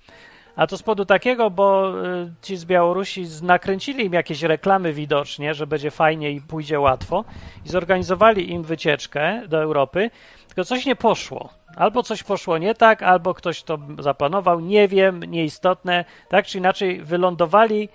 A 0.56 0.68
to 0.68 0.78
z 0.78 0.84
powodu 0.84 1.06
takiego, 1.06 1.50
bo 1.50 1.94
y, 2.06 2.32
ci 2.42 2.58
z 2.58 2.66
Białorusi 2.66 3.26
nakręcili 3.42 4.06
im 4.06 4.14
jakieś 4.14 4.42
reklamy 4.42 4.94
widocznie, 4.94 5.54
że 5.54 5.68
będzie 5.68 5.92
fajnie 5.92 6.32
i 6.32 6.42
pójdzie 6.42 6.80
łatwo 6.80 7.26
i 7.66 7.70
zorganizowali 7.70 8.52
im 8.52 8.64
wycieczkę 8.64 9.42
do 9.48 9.62
Europy, 9.62 10.10
tylko 10.48 10.64
coś 10.64 10.86
nie 10.86 10.96
poszło. 10.96 11.50
Albo 11.76 12.04
coś 12.04 12.24
poszło 12.24 12.58
nie 12.58 12.76
tak, 12.76 13.04
albo 13.04 13.34
ktoś 13.34 13.64
to 13.64 13.78
zaplanował, 14.00 14.60
nie 14.60 14.88
wiem, 14.88 15.24
nieistotne. 15.24 16.06
Tak 16.30 16.46
czy 16.46 16.58
inaczej 16.58 17.02
wylądowali 17.02 17.90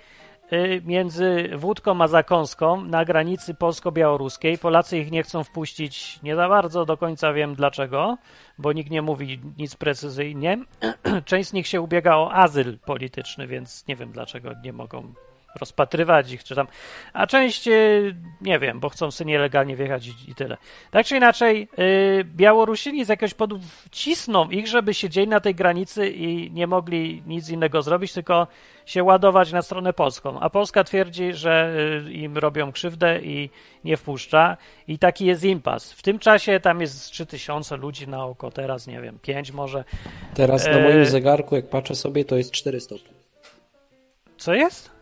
między 0.85 1.49
Wódką 1.55 2.01
a 2.01 2.07
Zakąską 2.07 2.85
na 2.85 3.05
granicy 3.05 3.53
polsko-białoruskiej. 3.53 4.57
Polacy 4.57 4.97
ich 4.97 5.11
nie 5.11 5.23
chcą 5.23 5.43
wpuścić 5.43 6.19
nie 6.23 6.35
za 6.35 6.49
bardzo, 6.49 6.85
do 6.85 6.97
końca 6.97 7.33
wiem 7.33 7.55
dlaczego, 7.55 8.17
bo 8.57 8.73
nikt 8.73 8.91
nie 8.91 9.01
mówi 9.01 9.39
nic 9.57 9.75
precyzyjnie. 9.75 10.57
Część 11.25 11.49
z 11.49 11.53
nich 11.53 11.67
się 11.67 11.81
ubiega 11.81 12.15
o 12.15 12.33
azyl 12.33 12.79
polityczny, 12.85 13.47
więc 13.47 13.87
nie 13.87 13.95
wiem 13.95 14.11
dlaczego 14.11 14.51
nie 14.63 14.73
mogą 14.73 15.13
rozpatrywać 15.55 16.31
ich, 16.31 16.43
czy 16.43 16.55
tam. 16.55 16.67
A 17.13 17.27
część, 17.27 17.67
y, 17.67 18.15
nie 18.41 18.59
wiem, 18.59 18.79
bo 18.79 18.89
chcą 18.89 19.11
sobie 19.11 19.27
nielegalnie 19.27 19.75
wjechać 19.75 20.07
i, 20.07 20.31
i 20.31 20.35
tyle. 20.35 20.57
Tak 20.91 21.05
czy 21.05 21.17
inaczej, 21.17 21.67
y, 21.79 22.23
Białorusini 22.23 23.05
z 23.05 23.09
jakiegoś 23.09 23.33
powodu 23.33 23.59
cisną 23.91 24.49
ich, 24.49 24.67
żeby 24.67 24.93
siedzieli 24.93 25.27
na 25.27 25.39
tej 25.39 25.55
granicy 25.55 26.09
i 26.09 26.51
nie 26.51 26.67
mogli 26.67 27.23
nic 27.27 27.49
innego 27.49 27.81
zrobić, 27.81 28.13
tylko 28.13 28.47
się 28.85 29.03
ładować 29.03 29.51
na 29.51 29.61
stronę 29.61 29.93
polską. 29.93 30.39
A 30.39 30.49
Polska 30.49 30.83
twierdzi, 30.83 31.33
że 31.33 31.75
y, 32.07 32.13
im 32.13 32.37
robią 32.37 32.71
krzywdę 32.71 33.21
i 33.21 33.49
nie 33.83 33.97
wpuszcza. 33.97 34.57
I 34.87 34.99
taki 34.99 35.25
jest 35.25 35.43
impas. 35.43 35.91
W 35.91 36.01
tym 36.01 36.19
czasie 36.19 36.59
tam 36.59 36.81
jest 36.81 37.11
3000 37.11 37.77
ludzi 37.77 38.07
na 38.07 38.25
oko, 38.25 38.51
teraz 38.51 38.87
nie 38.87 39.01
wiem, 39.01 39.19
5 39.21 39.51
może. 39.51 39.83
Teraz 40.33 40.65
na 40.67 40.79
moim 40.79 41.05
zegarku, 41.05 41.55
jak 41.55 41.69
patrzę 41.69 41.95
sobie, 41.95 42.25
to 42.25 42.37
jest 42.37 42.51
4 42.51 42.79
stopnie. 42.79 43.15
Co 44.37 44.53
jest? 44.53 44.94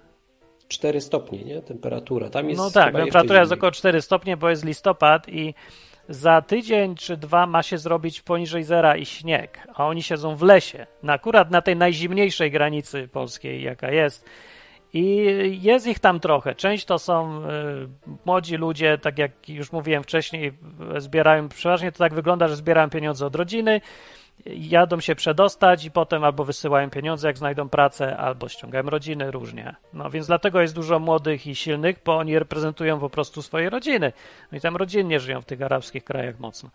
4 0.67 1.01
stopnie, 1.01 1.43
nie? 1.43 1.61
Temperatura. 1.61 2.29
Tam 2.29 2.49
jest 2.49 2.61
No 2.61 2.71
tak, 2.71 2.95
temperatura 2.95 3.39
jest 3.39 3.51
około 3.51 3.71
4 3.71 4.01
stopnie, 4.01 4.37
bo 4.37 4.49
jest 4.49 4.65
listopad 4.65 5.29
i 5.29 5.53
za 6.09 6.41
tydzień 6.41 6.95
czy 6.95 7.17
dwa 7.17 7.47
ma 7.47 7.63
się 7.63 7.77
zrobić 7.77 8.21
poniżej 8.21 8.63
zera 8.63 8.97
i 8.97 9.05
śnieg, 9.05 9.67
a 9.73 9.87
oni 9.87 10.03
siedzą 10.03 10.35
w 10.35 10.41
lesie, 10.41 10.87
akurat 11.07 11.51
na 11.51 11.61
tej 11.61 11.75
najzimniejszej 11.75 12.51
granicy 12.51 13.07
polskiej, 13.07 13.63
jaka 13.63 13.91
jest. 13.91 14.25
I 14.95 15.59
jest 15.61 15.87
ich 15.87 15.99
tam 15.99 16.19
trochę. 16.19 16.55
Część 16.55 16.85
to 16.85 16.99
są 16.99 17.41
y, 17.41 17.47
młodzi 18.25 18.55
ludzie, 18.55 18.97
tak 18.97 19.17
jak 19.17 19.49
już 19.49 19.71
mówiłem 19.71 20.03
wcześniej, 20.03 20.53
zbierają, 20.97 21.49
przeważnie 21.49 21.91
to 21.91 21.97
tak 21.97 22.13
wygląda, 22.13 22.47
że 22.47 22.55
zbierają 22.55 22.89
pieniądze 22.89 23.25
od 23.25 23.35
rodziny, 23.35 23.81
jadą 24.45 24.99
się 24.99 25.15
przedostać 25.15 25.85
i 25.85 25.91
potem 25.91 26.23
albo 26.23 26.45
wysyłają 26.45 26.89
pieniądze, 26.89 27.27
jak 27.27 27.37
znajdą 27.37 27.69
pracę, 27.69 28.17
albo 28.17 28.49
ściągają 28.49 28.83
rodziny, 28.83 29.31
różnie. 29.31 29.75
No 29.93 30.09
więc 30.09 30.27
dlatego 30.27 30.61
jest 30.61 30.75
dużo 30.75 30.99
młodych 30.99 31.47
i 31.47 31.55
silnych, 31.55 31.95
bo 32.05 32.17
oni 32.17 32.39
reprezentują 32.39 32.99
po 32.99 33.09
prostu 33.09 33.41
swoje 33.41 33.69
rodziny. 33.69 34.13
No 34.51 34.57
i 34.57 34.61
tam 34.61 34.75
rodzinnie 34.75 35.19
żyją 35.19 35.41
w 35.41 35.45
tych 35.45 35.61
arabskich 35.61 36.03
krajach 36.03 36.39
mocno. 36.39 36.69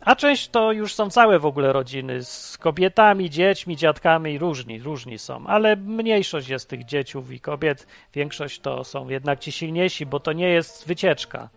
A 0.00 0.16
część 0.16 0.48
to 0.48 0.72
już 0.72 0.94
są 0.94 1.10
całe 1.10 1.38
w 1.38 1.46
ogóle 1.46 1.72
rodziny 1.72 2.24
z 2.24 2.58
kobietami, 2.58 3.30
dziećmi, 3.30 3.76
dziadkami, 3.76 4.38
różni, 4.38 4.78
różni 4.78 5.18
są, 5.18 5.46
ale 5.46 5.76
mniejszość 5.76 6.48
jest 6.48 6.68
tych 6.68 6.84
dzieciów 6.84 7.32
i 7.32 7.40
kobiet, 7.40 7.86
większość 8.14 8.60
to 8.60 8.84
są 8.84 9.08
jednak 9.08 9.40
ci 9.40 9.52
silniejsi, 9.52 10.06
bo 10.06 10.20
to 10.20 10.32
nie 10.32 10.48
jest 10.48 10.86
wycieczka 10.88 11.48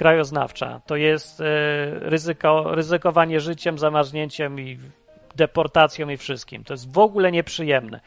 krajoznawcza, 0.00 0.80
to 0.86 0.96
jest 0.96 1.40
e, 1.40 1.44
ryzyko, 2.00 2.74
ryzykowanie 2.74 3.40
życiem, 3.40 3.78
zamarznięciem 3.78 4.60
i 4.60 4.78
deportacją 5.36 6.08
i 6.08 6.16
wszystkim. 6.16 6.64
To 6.64 6.74
jest 6.74 6.92
w 6.92 6.98
ogóle 6.98 7.32
nieprzyjemne. 7.32 8.00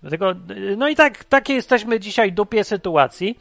Dlatego, 0.00 0.34
no 0.76 0.88
i 0.88 0.96
tak, 0.96 1.24
takie 1.24 1.54
jesteśmy 1.54 2.00
dzisiaj 2.00 2.32
dupie 2.32 2.64
sytuacji. 2.64 3.38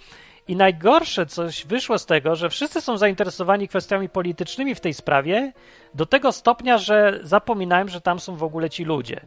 I 0.48 0.56
najgorsze 0.56 1.26
coś 1.26 1.66
wyszło 1.66 1.98
z 2.00 2.06
tego, 2.06 2.36
że 2.36 2.50
wszyscy 2.50 2.82
są 2.82 2.98
zainteresowani 2.98 3.68
kwestiami 3.68 4.10
politycznymi 4.10 4.76
w 4.76 4.80
tej 4.80 4.94
sprawie, 4.94 5.54
do 5.94 6.06
tego 6.06 6.32
stopnia, 6.32 6.78
że 6.78 7.20
zapominają, 7.24 7.88
że 7.88 8.02
tam 8.02 8.20
są 8.20 8.36
w 8.36 8.44
ogóle 8.44 8.70
ci 8.70 8.84
ludzie. 8.84 9.20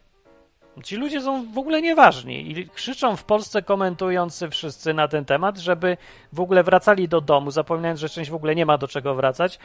Ci 0.83 0.97
ludzie 0.97 1.21
są 1.21 1.53
w 1.53 1.59
ogóle 1.59 1.83
nieważni 1.83 2.51
i 2.51 2.69
krzyczą 2.69 3.17
w 3.17 3.25
Polsce 3.25 3.63
komentujący 3.63 4.49
wszyscy 4.49 4.95
na 4.95 5.09
ten 5.09 5.25
temat, 5.25 5.59
żeby 5.59 5.97
w 6.33 6.41
ogóle 6.41 6.63
wracali 6.63 7.09
do 7.09 7.21
domu, 7.21 7.51
zapominając, 7.51 8.01
że 8.01 8.09
część 8.09 8.31
w 8.31 8.35
ogóle 8.35 8.55
nie 8.55 8.67
ma 8.67 8.79
do 8.79 8.89
czego 8.89 9.15
wracać. 9.15 9.59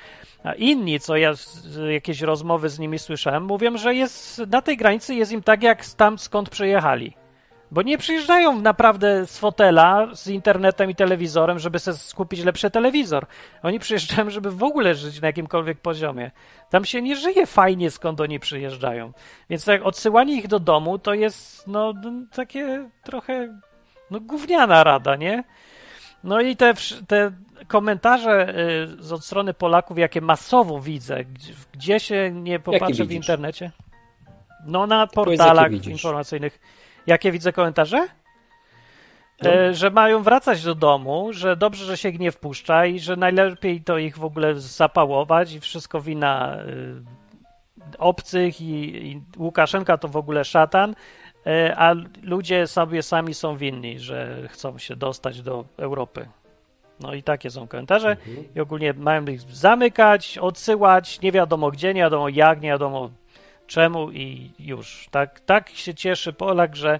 A 0.44 0.54
inni, 0.54 1.00
co 1.00 1.18
ja 1.18 1.34
jakieś 1.90 2.22
rozmowy 2.22 2.70
z 2.70 2.80
nimi 2.80 3.00
słyszałem, 3.00 3.44
mówią, 3.44 3.78
że 3.78 3.96
jest 3.96 4.42
na 4.48 4.62
tej 4.62 4.78
granicy 4.78 5.16
jest 5.16 5.32
im 5.32 5.44
tak 5.44 5.64
jak 5.64 5.86
tam 5.86 6.20
skąd 6.20 6.50
przyjechali. 6.50 7.25
Bo 7.72 7.82
nie 7.82 7.98
przyjeżdżają 7.98 8.62
naprawdę 8.62 9.26
z 9.26 9.38
fotela, 9.38 10.08
z 10.14 10.28
internetem 10.28 10.90
i 10.90 10.96
telewizorem, 10.96 11.60
żeby 11.60 11.80
sobie 11.80 11.98
skupić 11.98 12.44
lepszy 12.44 12.72
telewizor. 12.72 13.26
Oni 13.64 13.80
przyjeżdżają, 13.80 14.30
żeby 14.30 14.52
w 14.52 14.64
ogóle 14.64 14.96
żyć 14.96 15.22
na 15.22 15.28
jakimkolwiek 15.28 15.80
poziomie. 15.80 16.32
Tam 16.70 16.86
się 16.86 17.02
nie 17.02 17.16
żyje 17.16 17.46
fajnie, 17.46 17.92
skąd 17.92 18.22
oni 18.22 18.40
przyjeżdżają. 18.40 19.12
Więc 19.50 19.66
tak 19.66 19.86
odsyłanie 19.86 20.38
ich 20.38 20.48
do 20.48 20.60
domu 20.60 21.00
to 21.00 21.14
jest 21.14 21.68
no 21.68 21.94
takie 22.36 22.90
trochę 23.04 23.60
no 24.12 24.20
gówniana 24.20 24.84
rada, 24.84 25.16
nie? 25.16 25.44
No 26.24 26.42
i 26.42 26.56
te, 26.56 26.74
te 27.08 27.32
komentarze 27.68 28.56
y, 29.00 29.04
z 29.04 29.12
od 29.12 29.26
strony 29.26 29.54
Polaków, 29.54 29.98
jakie 29.98 30.22
masowo 30.22 30.80
widzę, 30.80 31.24
gdzie, 31.74 32.00
się 32.00 32.32
nie 32.32 32.60
popatrzę 32.60 33.06
w 33.06 33.12
internecie. 33.12 33.72
No 34.66 34.88
na 34.88 35.08
portalach 35.08 35.72
informacyjnych. 35.72 36.60
Jakie 37.08 37.32
widzę 37.32 37.54
komentarze? 37.54 38.08
E, 39.46 39.74
że 39.74 39.90
mają 39.90 40.24
wracać 40.24 40.64
do 40.64 40.76
domu, 40.76 41.34
że 41.34 41.56
dobrze, 41.56 41.86
że 41.86 41.98
się 41.98 42.10
ich 42.10 42.20
nie 42.20 42.32
wpuszcza 42.32 42.86
i 42.86 43.00
że 43.00 43.16
najlepiej 43.16 43.82
to 43.82 43.98
ich 43.98 44.18
w 44.18 44.26
ogóle 44.26 44.56
zapałować 44.56 45.54
i 45.54 45.60
wszystko 45.60 46.02
wina 46.02 46.58
y, 46.60 47.98
obcych 47.98 48.62
i, 48.62 49.08
i 49.12 49.22
Łukaszenka 49.38 49.98
to 49.98 50.08
w 50.08 50.18
ogóle 50.18 50.46
szatan, 50.46 50.96
e, 51.46 51.76
a 51.78 51.96
ludzie 52.24 52.68
sobie 52.68 53.04
sami 53.04 53.34
są 53.34 53.58
winni, 53.58 54.00
że 54.00 54.48
chcą 54.48 54.78
się 54.78 54.96
dostać 54.96 55.42
do 55.42 55.66
Europy. 55.78 56.28
No 57.00 57.14
i 57.14 57.24
takie 57.24 57.50
są 57.50 57.68
komentarze 57.68 58.10
Mhm. 58.10 58.48
i 58.56 58.60
ogólnie 58.60 58.94
mają 58.94 59.26
ich 59.26 59.42
zamykać, 59.42 60.38
odsyłać, 60.38 61.22
nie 61.22 61.32
wiadomo 61.32 61.72
gdzie, 61.72 61.94
nie 61.94 62.02
wiadomo 62.02 62.30
jak, 62.30 62.62
nie 62.62 62.70
wiadomo 62.70 63.10
czemu 63.68 64.12
i 64.12 64.52
już. 64.60 65.08
Tak, 65.12 65.40
tak 65.40 65.70
się 65.70 65.94
cieszy 65.94 66.34
Polak, 66.34 66.76
że 66.76 67.00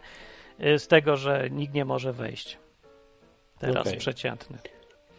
y, 0.66 0.80
z 0.80 0.88
tego, 0.88 1.18
że 1.18 1.50
nikt 1.52 1.74
nie 1.74 1.86
może 1.86 2.14
wejść. 2.14 2.58
Teraz 3.60 3.88
Okej. 3.88 3.98
przeciętny. 3.98 4.58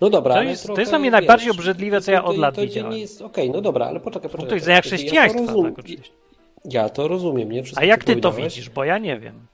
No 0.00 0.10
dobra, 0.10 0.34
To 0.34 0.42
jest- 0.42 0.66
to 0.66 0.80
jest 0.80 0.92
dla 0.92 0.98
mnie 0.98 1.10
najbardziej 1.10 1.46
wiesz, 1.48 1.56
obrzydliwe, 1.56 2.00
co 2.00 2.06
to- 2.06 2.12
ja 2.12 2.20
to- 2.20 2.26
od 2.26 2.36
lat 2.38 2.54
to 2.54 2.60
widziałem. 2.60 2.92
Okej, 3.24 3.50
no 3.50 3.60
dobra, 3.60 3.86
ale 3.86 4.00
poczekaj, 4.00 4.22
poczekaj. 4.22 4.38
punktu 4.38 4.54
widzenia 4.54 4.80
chrześcijaństwa, 4.80 5.40
ja 5.40 5.46
to, 5.46 5.52
rozum, 5.52 5.70
tak 5.74 5.78
oczywiście. 5.84 6.14
ja 6.64 6.88
to 6.88 7.08
rozumiem, 7.08 7.52
nie? 7.52 7.62
Wszystko, 7.62 7.82
A 7.82 7.84
jak 7.84 8.04
ty 8.04 8.16
to 8.16 8.32
widzisz? 8.32 8.70
Bo 8.70 8.84
ja 8.84 8.98
nie 8.98 9.18
wiem. 9.18 9.46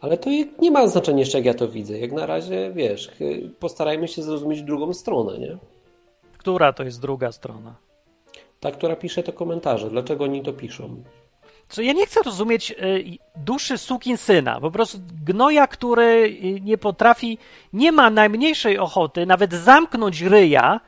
Ale 0.00 0.18
to 0.18 0.30
nie 0.58 0.70
ma 0.70 0.86
znaczenia 0.86 1.18
jeszcze, 1.18 1.38
jak 1.38 1.44
ja 1.44 1.54
to 1.54 1.68
widzę. 1.68 1.98
Jak 1.98 2.12
na 2.12 2.26
razie, 2.26 2.70
wiesz, 2.74 3.10
postarajmy 3.58 4.08
się 4.08 4.22
zrozumieć 4.22 4.62
drugą 4.62 4.92
stronę, 4.94 5.38
nie? 5.38 5.56
Która 6.38 6.72
to 6.72 6.82
jest 6.84 7.00
druga 7.00 7.32
strona? 7.32 7.74
Ta, 8.60 8.70
która 8.70 8.96
pisze 8.96 9.22
te 9.22 9.32
komentarze. 9.32 9.90
Dlaczego 9.90 10.24
oni 10.24 10.42
to 10.42 10.52
piszą? 10.52 11.02
Co 11.70 11.82
ja 11.82 11.92
nie 11.92 12.06
chcę 12.06 12.22
rozumieć 12.22 12.70
y, 12.70 13.04
duszy 13.36 13.74
syna, 14.16 14.60
po 14.60 14.70
prostu 14.70 14.98
gnoja, 15.24 15.66
który 15.66 16.38
y, 16.44 16.60
nie 16.60 16.78
potrafi, 16.78 17.38
nie 17.72 17.92
ma 17.92 18.10
najmniejszej 18.10 18.78
ochoty 18.78 19.26
nawet 19.26 19.52
zamknąć 19.52 20.22
ryja, 20.22 20.80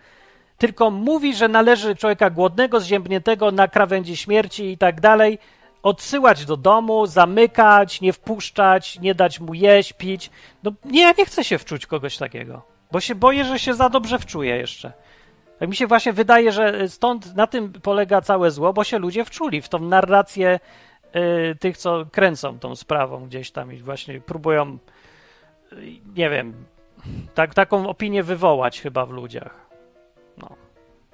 tylko 0.58 0.90
mówi, 0.90 1.34
że 1.34 1.48
należy 1.48 1.96
człowieka 1.96 2.30
głodnego, 2.30 2.80
zziębniętego 2.80 3.52
na 3.52 3.68
krawędzi 3.68 4.16
śmierci 4.16 4.64
i 4.64 4.78
tak 4.78 5.00
dalej, 5.00 5.38
odsyłać 5.82 6.44
do 6.44 6.56
domu, 6.56 7.06
zamykać, 7.06 8.00
nie 8.00 8.12
wpuszczać, 8.12 9.00
nie 9.00 9.14
dać 9.14 9.40
mu 9.40 9.54
jeść, 9.54 9.92
pić. 9.92 10.30
No 10.62 10.72
nie, 10.84 11.02
ja 11.02 11.12
nie 11.18 11.26
chcę 11.26 11.44
się 11.44 11.58
wczuć 11.58 11.86
kogoś 11.86 12.16
takiego, 12.16 12.62
bo 12.92 13.00
się 13.00 13.14
boję, 13.14 13.44
że 13.44 13.58
się 13.58 13.74
za 13.74 13.88
dobrze 13.88 14.18
wczuję 14.18 14.56
jeszcze. 14.56 14.92
Tak 15.62 15.68
mi 15.68 15.76
się 15.76 15.86
właśnie 15.86 16.12
wydaje, 16.12 16.52
że 16.52 16.88
stąd 16.88 17.36
na 17.36 17.46
tym 17.46 17.72
polega 17.72 18.20
całe 18.20 18.50
zło, 18.50 18.72
bo 18.72 18.84
się 18.84 18.98
ludzie 18.98 19.24
wczuli 19.24 19.62
w 19.62 19.68
tą 19.68 19.78
narrację 19.78 20.60
y, 21.16 21.56
tych, 21.56 21.76
co 21.76 22.06
kręcą 22.12 22.58
tą 22.58 22.76
sprawą 22.76 23.26
gdzieś 23.26 23.50
tam 23.50 23.72
i 23.72 23.76
właśnie 23.76 24.20
próbują, 24.20 24.78
y, 25.72 25.76
nie 26.16 26.30
wiem, 26.30 26.54
tak, 27.34 27.54
taką 27.54 27.88
opinię 27.88 28.22
wywołać 28.22 28.80
chyba 28.80 29.06
w 29.06 29.10
ludziach. 29.10 29.70
No. 30.38 30.48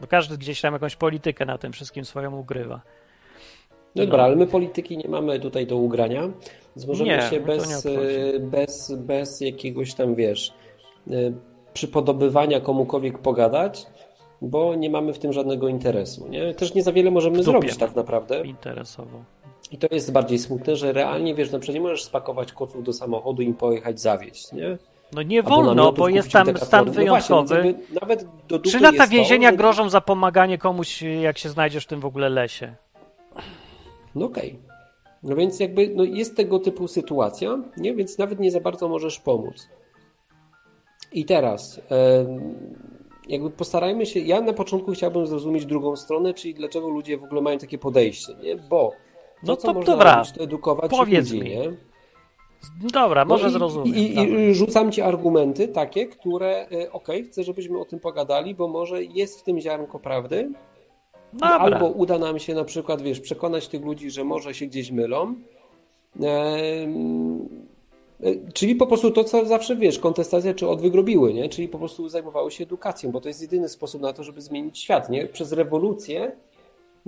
Bo 0.01 0.07
każdy 0.07 0.39
gdzieś 0.39 0.61
tam 0.61 0.73
jakąś 0.73 0.97
politykę 0.97 1.47
na 1.47 1.59
tym 1.59 1.73
wszystkim 1.73 2.05
swoją 2.05 2.37
ugrywa. 2.37 2.81
No 3.95 4.05
dobra, 4.07 4.25
ale 4.25 4.37
my 4.37 4.47
polityki 4.47 4.99
nie 4.99 5.09
mamy 5.09 5.41
tutaj 5.41 5.67
do 5.67 5.77
ugrania, 5.77 6.23
więc 6.77 6.89
możemy 6.89 7.11
Nie, 7.11 7.23
się 7.23 7.33
nie 7.33 7.41
bez, 7.41 7.87
e, 7.87 7.91
bez, 8.41 8.93
bez 8.93 9.41
jakiegoś 9.41 9.95
tam, 9.95 10.15
wiesz, 10.15 10.55
e, 11.11 11.13
przypodobywania 11.73 12.61
komukolwiek 12.61 13.19
pogadać, 13.19 13.87
bo 14.43 14.75
nie 14.75 14.91
mamy 14.91 15.13
w 15.13 15.19
tym 15.19 15.33
żadnego 15.33 15.69
interesu, 15.69 16.29
nie? 16.29 16.55
Też 16.55 16.75
nie 16.75 16.83
za 16.83 16.93
wiele 16.93 17.11
możemy 17.11 17.43
zrobić 17.43 17.77
tak 17.77 17.97
naprawdę. 17.97 18.41
Interesowo. 18.47 19.19
I 19.71 19.79
to 19.79 19.87
jest 19.91 20.13
bardziej 20.13 20.39
smutne, 20.39 20.77
że 20.77 20.93
realnie, 20.93 21.35
wiesz, 21.35 21.51
na 21.53 21.59
przykład 21.59 21.75
nie 21.75 21.81
możesz 21.81 22.05
spakować 22.05 22.53
koców 22.53 22.83
do 22.85 22.93
samochodu 22.93 23.43
i 23.43 23.55
pojechać 23.55 24.01
zawieźć, 24.01 24.53
nie? 24.53 24.79
No 25.13 25.23
nie 25.23 25.43
wolno, 25.43 25.93
bo 25.93 26.09
jest 26.09 26.33
tam 26.33 26.57
stan 26.57 26.85
No 26.87 26.93
właśnie, 26.93 27.05
wyjątkowy. 27.05 27.55
jakby 27.57 27.75
nawet 28.01 28.27
do 28.49 28.59
Trzy 28.59 28.81
lata 28.81 28.97
jest 28.97 29.11
to, 29.11 29.17
więzienia 29.17 29.51
że- 29.51 29.57
grożą 29.57 29.89
za 29.91 30.01
pomaganie 30.01 30.59
komuś, 30.59 31.03
jak 31.03 31.39
się 31.39 31.49
znajdziesz 31.49 31.85
w 31.85 31.87
tym 31.87 32.01
w 32.01 32.07
ogóle 32.07 32.29
lesie. 32.29 32.75
No 34.15 34.27
okej. 34.27 34.59
No 35.23 35.37
więc 35.37 35.61
jakby 35.61 35.89
no 35.95 36.05
jest 36.05 36.37
tego 36.37 36.59
typu 36.59 36.89
sytuacja, 36.89 37.59
nie? 37.77 37.95
Więc 37.95 38.19
nawet 38.19 38.41
nie 38.41 38.51
za 38.51 38.61
bardzo 38.61 38.89
możesz 38.89 39.21
pomóc. 39.21 39.69
I 41.13 41.25
teraz 41.25 41.81
jakby 43.29 43.51
postarajmy 43.51 44.07
się, 44.07 44.21
ja 44.21 44.41
na 44.41 44.53
początku 44.53 44.93
chciałbym 44.93 45.27
zrozumieć 45.27 45.67
drugą 45.67 45.97
stronę, 45.97 46.35
czyli 46.35 46.55
dlaczego 46.55 46.89
ludzie 46.89 47.19
w 47.19 47.25
ogóle 47.25 47.41
mają 47.41 47.59
takie 47.59 47.79
podejście, 47.79 48.35
nie? 48.43 48.57
Bo 48.57 48.91
to, 48.91 48.97
No 49.43 49.57
co 49.57 49.67
to 49.67 49.75
można 49.75 49.93
dobra, 49.93 50.17
robić, 50.17 50.33
to 50.33 50.45
edukować 50.45 50.91
powiedz 50.91 51.31
ludzi, 51.31 51.45
mi. 51.45 51.51
nie? 51.51 51.73
Dobra, 52.93 53.25
może 53.25 53.45
no 53.45 53.49
i, 53.49 53.53
zrozumiem. 53.53 53.95
I, 53.95 54.49
i, 54.51 54.55
rzucam 54.55 54.93
ci 54.93 55.03
argumenty 55.03 55.69
takie, 55.69 56.07
które, 56.07 56.67
okej, 56.67 56.89
okay, 56.93 57.23
chcę, 57.23 57.45
żebyśmy 57.45 57.81
o 57.81 57.85
tym 57.85 58.01
pogadali, 58.01 58.55
bo 58.55 58.69
może 58.69 59.05
jest 59.05 59.41
w 59.41 59.43
tym 59.43 59.61
ziarnko 59.61 59.99
prawdy. 59.99 60.53
Dobra. 61.33 61.59
Albo 61.59 61.87
uda 61.87 62.19
nam 62.19 62.39
się 62.39 62.55
na 62.55 62.65
przykład, 62.65 63.03
wiesz, 63.03 63.21
przekonać 63.21 63.69
tych 63.69 63.85
ludzi, 63.85 64.11
że 64.11 64.25
może 64.25 64.55
się 64.55 64.67
gdzieś 64.67 64.91
mylą. 64.91 65.35
Czyli 68.55 68.75
po 68.75 68.87
prostu 68.87 69.11
to, 69.11 69.25
co 69.25 69.47
zawsze 69.47 69.77
wiesz, 69.77 69.99
kontestacja 69.99 70.55
czy 70.55 70.69
odwygrobiły, 70.69 71.35
nie? 71.35 71.49
Czyli 71.49 71.69
po 71.69 71.79
prostu 71.79 72.09
zajmowały 72.09 72.51
się 72.51 72.65
edukacją, 72.65 73.11
bo 73.11 73.21
to 73.21 73.29
jest 73.29 73.43
jedyny 73.43 73.69
sposób 73.69 74.03
na 74.03 74.13
to, 74.13 74.25
żeby 74.25 74.41
zmienić 74.41 74.79
świat, 74.79 75.11
nie? 75.11 75.27
Przez 75.27 75.53
rewolucję 75.53 76.33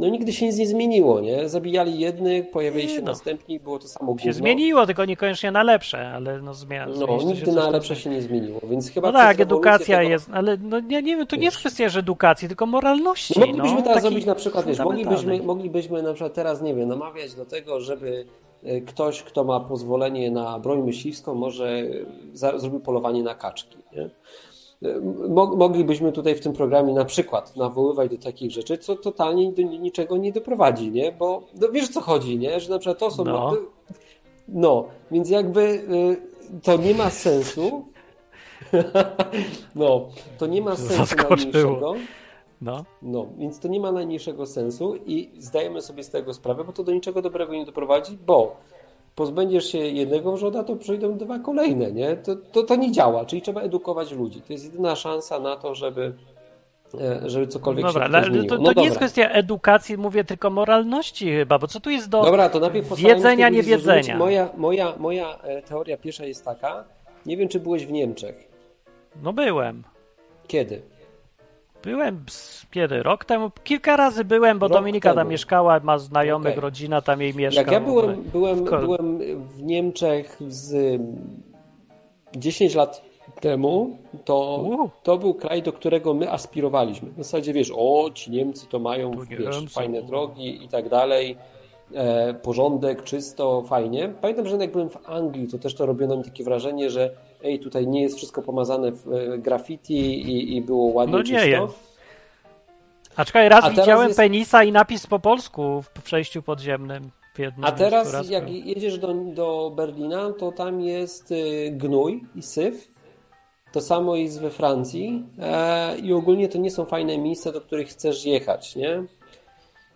no 0.01 0.09
nigdy 0.09 0.33
się 0.33 0.47
nic 0.47 0.57
nie 0.57 0.67
zmieniło, 0.67 1.21
nie? 1.21 1.49
Zabijali 1.49 2.01
jednych, 2.01 2.51
pojawiali 2.51 2.89
się 2.89 3.01
no. 3.01 3.07
następni, 3.07 3.61
było 3.61 3.79
to 3.79 3.89
samo 3.89 4.07
gówno. 4.07 4.25
Się 4.25 4.33
zmieniło, 4.33 4.87
tylko 4.87 5.05
niekoniecznie 5.05 5.51
na 5.51 5.63
lepsze, 5.63 6.09
ale 6.09 6.43
no 6.43 6.55
zmian. 6.55 6.93
No, 6.99 7.19
nigdy 7.25 7.53
na 7.53 7.71
lepsze 7.71 7.97
się 7.97 8.11
nie 8.11 8.23
zmieniło, 8.23 8.61
więc 8.71 8.91
chyba 8.91 9.13
No 9.13 9.19
tak, 9.19 9.41
edukacja 9.41 9.99
tego... 9.99 10.11
jest, 10.11 10.29
ale 10.33 10.57
no 10.57 10.81
nie, 10.81 11.03
nie 11.03 11.17
wiem, 11.17 11.27
to 11.27 11.37
nie 11.37 11.45
jest 11.45 11.57
kwestia, 11.57 11.89
że 11.89 12.01
edukacji, 12.01 12.49
tylko 12.49 12.67
moralności. 12.67 13.41
No, 13.41 13.47
moglibyśmy 13.47 13.77
no, 13.77 13.83
teraz 13.83 14.03
zrobić 14.03 14.27
na 14.27 14.35
przykład, 14.35 14.67
wiesz, 14.67 14.79
moglibyśmy, 14.79 15.43
moglibyśmy 15.43 16.03
na 16.03 16.13
przykład 16.13 16.35
teraz, 16.35 16.63
nie 16.63 16.75
wiem, 16.75 16.89
namawiać 16.89 17.35
do 17.35 17.47
tego, 17.47 17.81
żeby 17.81 18.25
e, 18.40 18.40
ktoś, 18.87 19.23
kto 19.23 19.45
ma 19.45 19.61
pozwolenie 19.61 20.31
na 20.31 20.59
broń 20.59 20.83
myśliwską, 20.83 21.35
może 21.35 21.83
zrobił 22.33 22.81
polowanie 22.81 23.23
na 23.23 23.35
kaczki, 23.35 23.79
nie? 23.93 24.11
moglibyśmy 25.57 26.13
tutaj 26.13 26.35
w 26.35 26.41
tym 26.41 26.53
programie 26.53 26.95
na 26.95 27.05
przykład 27.05 27.57
nawoływać 27.57 28.11
do 28.11 28.19
takich 28.19 28.51
rzeczy, 28.51 28.79
co 28.79 28.97
totalnie 28.97 29.53
do 29.53 29.63
niczego 29.63 30.17
nie 30.17 30.33
doprowadzi, 30.33 30.91
nie? 30.91 31.13
Bo 31.13 31.43
no 31.61 31.69
wiesz 31.69 31.89
co 31.89 32.01
chodzi, 32.01 32.39
nie? 32.39 32.61
Że 32.61 32.71
na 32.71 32.79
przykład 32.79 32.99
to 32.99 33.11
są... 33.11 33.25
No, 33.25 33.53
no 34.49 34.85
więc 35.11 35.31
jakby 35.31 35.85
to 36.63 36.77
nie 36.77 36.95
ma 36.95 37.11
sensu. 37.11 37.85
no, 39.75 40.09
to 40.39 40.47
nie 40.47 40.63
ma 40.63 40.77
sensu 40.77 41.17
najmniejszego. 41.17 41.95
No. 42.61 42.85
no, 43.03 43.27
więc 43.39 43.61
to 43.61 43.69
nie 43.69 43.81
ma 43.81 43.93
najmniejszego 43.93 44.47
sensu 44.47 44.97
i 45.07 45.31
zdajemy 45.39 45.83
sobie 45.83 46.03
z 46.03 46.11
tego 46.11 46.35
sprawę, 46.35 46.65
bo 46.65 46.73
to 46.73 46.85
do 46.85 46.93
niczego 46.93 47.23
dobrego 47.23 47.53
nie 47.53 47.65
doprowadzi, 47.65 48.19
bo 48.27 48.57
pozbędziesz 49.15 49.67
się 49.67 49.79
jednego 49.79 50.33
wrzoda, 50.33 50.65
to 50.65 50.77
przyjdą 50.77 51.19
dwa 51.19 51.39
kolejne, 51.39 51.93
nie? 51.93 52.17
To, 52.17 52.37
to, 52.37 52.63
to 52.63 52.77
nie 52.77 52.93
działa, 52.93 53.25
czyli 53.25 53.43
trzeba 53.43 53.61
edukować 53.61 54.13
ludzi. 54.13 54.43
To 54.43 54.53
jest 54.53 54.65
jedyna 54.65 54.97
szansa 54.97 55.39
na 55.39 55.57
to, 55.57 55.75
żeby 55.75 56.15
e, 57.01 57.31
żeby 57.31 57.47
cokolwiek 57.47 57.87
dobra, 57.87 58.07
się 58.07 58.27
zmieniło. 58.27 58.49
To, 58.49 58.57
to 58.57 58.63
no 58.63 58.73
nie 58.73 58.85
jest 58.85 58.97
kwestia 58.97 59.29
edukacji, 59.29 59.99
mówię 59.99 60.25
tylko 60.25 60.51
moralności 60.51 61.33
chyba, 61.33 61.59
bo 61.59 61.67
co 61.67 61.81
tu 61.81 61.91
jest 61.91 62.09
do 62.09 62.23
dobra, 62.23 62.49
to 62.49 62.61
najpierw 62.61 62.97
wiedzenia, 62.97 63.49
niewiedzenia? 63.49 64.17
Moja, 64.17 64.49
moja, 64.57 64.95
moja 64.99 65.39
e, 65.43 65.63
teoria 65.63 65.97
pierwsza 65.97 66.25
jest 66.25 66.45
taka, 66.45 66.85
nie 67.27 67.37
wiem, 67.37 67.49
czy 67.49 67.61
byłeś 67.61 67.87
w 67.87 67.93
Niemczech. 67.93 68.51
No 69.23 69.33
byłem. 69.33 69.85
Kiedy? 70.47 70.83
Byłem 71.83 72.25
kiedy? 72.71 73.03
Rok 73.03 73.25
temu? 73.25 73.51
Kilka 73.65 73.97
razy 73.97 74.25
byłem, 74.25 74.59
bo 74.59 74.69
Rok 74.69 74.79
Dominika 74.79 75.09
temu. 75.09 75.21
tam 75.21 75.29
mieszkała, 75.29 75.81
ma 75.81 75.99
znajomych, 75.99 76.53
okay. 76.53 76.61
rodzina 76.61 77.03
tam 77.03 77.21
jej 77.21 77.35
mieszka. 77.35 77.61
Jak 77.61 77.71
ja 77.71 77.81
byłem, 77.81 78.23
byłem, 78.23 78.65
byłem 78.65 79.19
w 79.49 79.63
Niemczech 79.63 80.39
z 80.49 81.01
10 82.37 82.75
lat 82.75 83.11
temu, 83.41 83.97
to, 84.25 84.65
to 85.03 85.19
był 85.19 85.35
kraj, 85.35 85.63
do 85.63 85.73
którego 85.73 86.15
my 86.15 86.33
aspirowaliśmy. 86.33 87.11
W 87.11 87.17
zasadzie 87.17 87.53
wiesz, 87.53 87.73
o, 87.77 88.11
ci 88.15 88.31
Niemcy 88.31 88.67
to 88.67 88.79
mają 88.79 89.11
wiesz, 89.31 89.65
fajne 89.71 90.03
drogi 90.03 90.65
i 90.65 90.69
tak 90.69 90.89
dalej, 90.89 91.37
e, 91.95 92.35
porządek, 92.35 93.05
czysto, 93.05 93.63
fajnie. 93.63 94.13
Pamiętam, 94.21 94.49
że 94.49 94.57
jak 94.57 94.73
byłem 94.73 94.91
w 94.91 95.09
Anglii, 95.09 95.49
to 95.49 95.59
też 95.59 95.75
to 95.75 95.87
robiono 95.87 96.17
mi 96.17 96.25
takie 96.25 96.45
wrażenie, 96.45 96.91
że 96.91 97.11
ej, 97.43 97.61
tutaj 97.61 97.87
nie 97.87 98.03
jest 98.03 98.17
wszystko 98.17 98.43
pomazane 98.43 98.93
w 98.93 99.13
e, 99.13 99.39
graffiti 99.39 100.23
i, 100.23 100.57
i 100.57 100.63
było 100.63 100.85
ładnie 100.93 101.17
no, 101.17 101.23
czysto. 101.23 101.47
Jest. 101.47 101.91
A 103.17 103.25
czekaj, 103.25 103.49
raz 103.49 103.65
A 103.65 103.71
widziałem 103.71 104.09
jest... 104.09 104.17
penisa 104.17 104.65
i 104.65 104.73
napis 104.73 105.07
po 105.07 105.19
polsku 105.19 105.83
w 105.83 106.03
przejściu 106.03 106.43
podziemnym. 106.43 107.11
A 107.63 107.73
teraz 107.73 108.31
jak 108.31 108.51
jedziesz 108.51 108.99
do, 108.99 109.15
do 109.15 109.73
Berlina, 109.77 110.33
to 110.33 110.53
tam 110.53 110.81
jest 110.81 111.33
y, 111.33 111.71
gnój 111.71 112.25
i 112.35 112.43
syf. 112.43 112.89
To 113.73 113.81
samo 113.81 114.17
jest 114.17 114.41
we 114.41 114.51
Francji. 114.51 115.25
E, 115.39 115.99
I 115.99 116.13
ogólnie 116.13 116.49
to 116.49 116.59
nie 116.59 116.71
są 116.71 116.85
fajne 116.85 117.19
miejsca, 117.19 117.53
do 117.53 117.61
których 117.61 117.89
chcesz 117.89 118.25
jechać, 118.25 118.77
nie? 118.77 119.05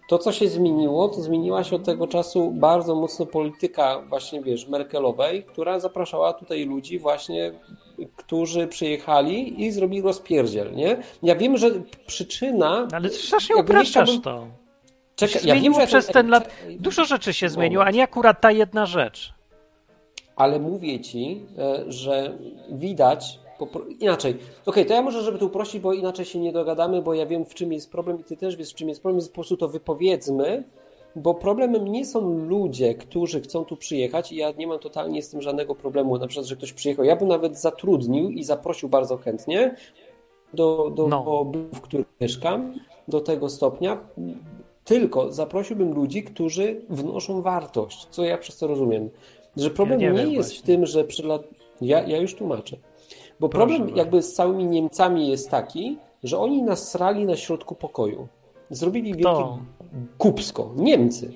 To, 0.09 0.19
co 0.19 0.33
się 0.33 0.49
zmieniło, 0.49 1.09
to 1.09 1.23
zmieniła 1.23 1.65
się 1.65 1.77
od 1.77 1.85
tego 1.85 2.07
czasu 2.07 2.51
bardzo 2.51 2.95
mocno 2.95 3.27
polityka 3.27 4.03
właśnie, 4.09 4.43
wiesz, 4.43 4.69
Merkelowej, 4.69 5.43
która 5.45 5.81
zapraszała 5.81 6.33
tutaj 6.33 6.67
ludzi 6.67 6.99
właśnie, 6.99 7.53
którzy 8.17 8.67
przyjechali 8.67 9.63
i 9.63 9.73
zrobili 9.73 10.03
rozpierdziel, 10.03 10.75
nie? 10.75 10.97
Ja 11.23 11.37
wiem, 11.37 11.57
że 11.59 11.71
przyczyna... 12.07 12.89
Ale 12.93 13.11
strasznie 13.11 13.57
upraszczasz 13.57 14.21
to. 14.21 14.47
Czekaj, 15.17 15.43
ja 15.45 15.55
wiem, 15.55 15.75
że 15.75 15.87
przez 15.87 16.07
ten 16.07 16.29
lat 16.29 16.51
dużo 16.79 17.05
rzeczy 17.05 17.33
się 17.33 17.49
zmieniło, 17.49 17.85
a 17.85 17.91
nie 17.91 18.03
akurat 18.03 18.41
ta 18.41 18.51
jedna 18.51 18.87
rzecz. 18.87 19.35
Ale 20.37 20.59
mówię 20.59 21.01
ci, 21.01 21.47
e, 21.59 21.93
że 21.93 22.39
widać 22.71 23.39
Inaczej. 24.01 24.33
Okej, 24.33 24.45
okay, 24.67 24.85
to 24.85 24.95
ja 24.95 25.03
może, 25.03 25.23
żeby 25.23 25.39
tu 25.39 25.47
uprościć, 25.47 25.81
bo 25.81 25.93
inaczej 25.93 26.25
się 26.25 26.39
nie 26.39 26.53
dogadamy, 26.53 27.03
bo 27.03 27.15
ja 27.15 27.27
wiem, 27.27 27.45
w 27.45 27.55
czym 27.55 27.73
jest 27.73 27.91
problem 27.91 28.21
i 28.21 28.25
ty 28.25 28.37
też 28.37 28.57
wiesz, 28.57 28.71
w 28.71 28.75
czym 28.75 28.89
jest 28.89 29.03
problem, 29.03 29.21
więc 29.21 29.29
po 29.29 29.35
prostu 29.35 29.57
to 29.57 29.69
wypowiedzmy, 29.69 30.65
bo 31.17 31.35
problemem 31.35 31.89
nie 31.89 32.05
są 32.05 32.39
ludzie, 32.39 32.95
którzy 32.95 33.41
chcą 33.41 33.65
tu 33.65 33.77
przyjechać 33.77 34.33
i 34.33 34.37
ja 34.37 34.53
nie 34.59 34.67
mam 34.67 34.79
totalnie 34.79 35.23
z 35.23 35.31
tym 35.31 35.43
żadnego 35.43 35.75
problemu, 35.75 36.19
na 36.19 36.27
przykład, 36.27 36.47
że 36.47 36.57
ktoś 36.57 36.73
przyjechał. 36.73 37.05
Ja 37.05 37.17
bym 37.17 37.29
nawet 37.29 37.59
zatrudnił 37.59 38.31
i 38.31 38.45
zaprosił 38.45 38.89
bardzo 38.89 39.17
chętnie 39.17 39.77
do, 40.55 40.93
do, 40.95 41.09
no. 41.09 41.53
w 41.73 41.81
którym 41.81 42.07
mieszkam, 42.21 42.75
do 43.09 43.21
tego 43.21 43.49
stopnia, 43.49 43.99
tylko 44.85 45.33
zaprosiłbym 45.33 45.95
ludzi, 45.95 46.23
którzy 46.23 46.81
wnoszą 46.89 47.43
wartość, 47.43 48.07
co 48.11 48.25
ja 48.25 48.39
przez 48.39 48.59
to 48.59 48.67
rozumiem. 48.67 49.11
Że 49.57 49.71
problem 49.71 50.01
ja 50.01 50.13
nie, 50.13 50.25
nie 50.25 50.33
jest 50.33 50.49
właśnie. 50.49 50.63
w 50.63 50.67
tym, 50.67 50.87
że 50.87 51.05
przy 51.05 51.27
lat... 51.27 51.43
ja, 51.81 52.03
ja 52.03 52.19
już 52.19 52.35
tłumaczę. 52.35 52.77
Bo 53.41 53.49
Proszę 53.49 53.67
problem 53.67 53.81
bardzo. 53.83 53.97
jakby 53.97 54.23
z 54.23 54.35
całymi 54.35 54.67
Niemcami 54.67 55.29
jest 55.29 55.51
taki, 55.51 55.99
że 56.23 56.39
oni 56.39 56.63
nas 56.63 56.91
srali 56.91 57.27
na 57.27 57.37
środku 57.37 57.75
pokoju. 57.75 58.29
Zrobili 58.71 59.15
wielkie 59.15 59.45
kupsko. 60.19 60.73
Niemcy. 60.77 61.33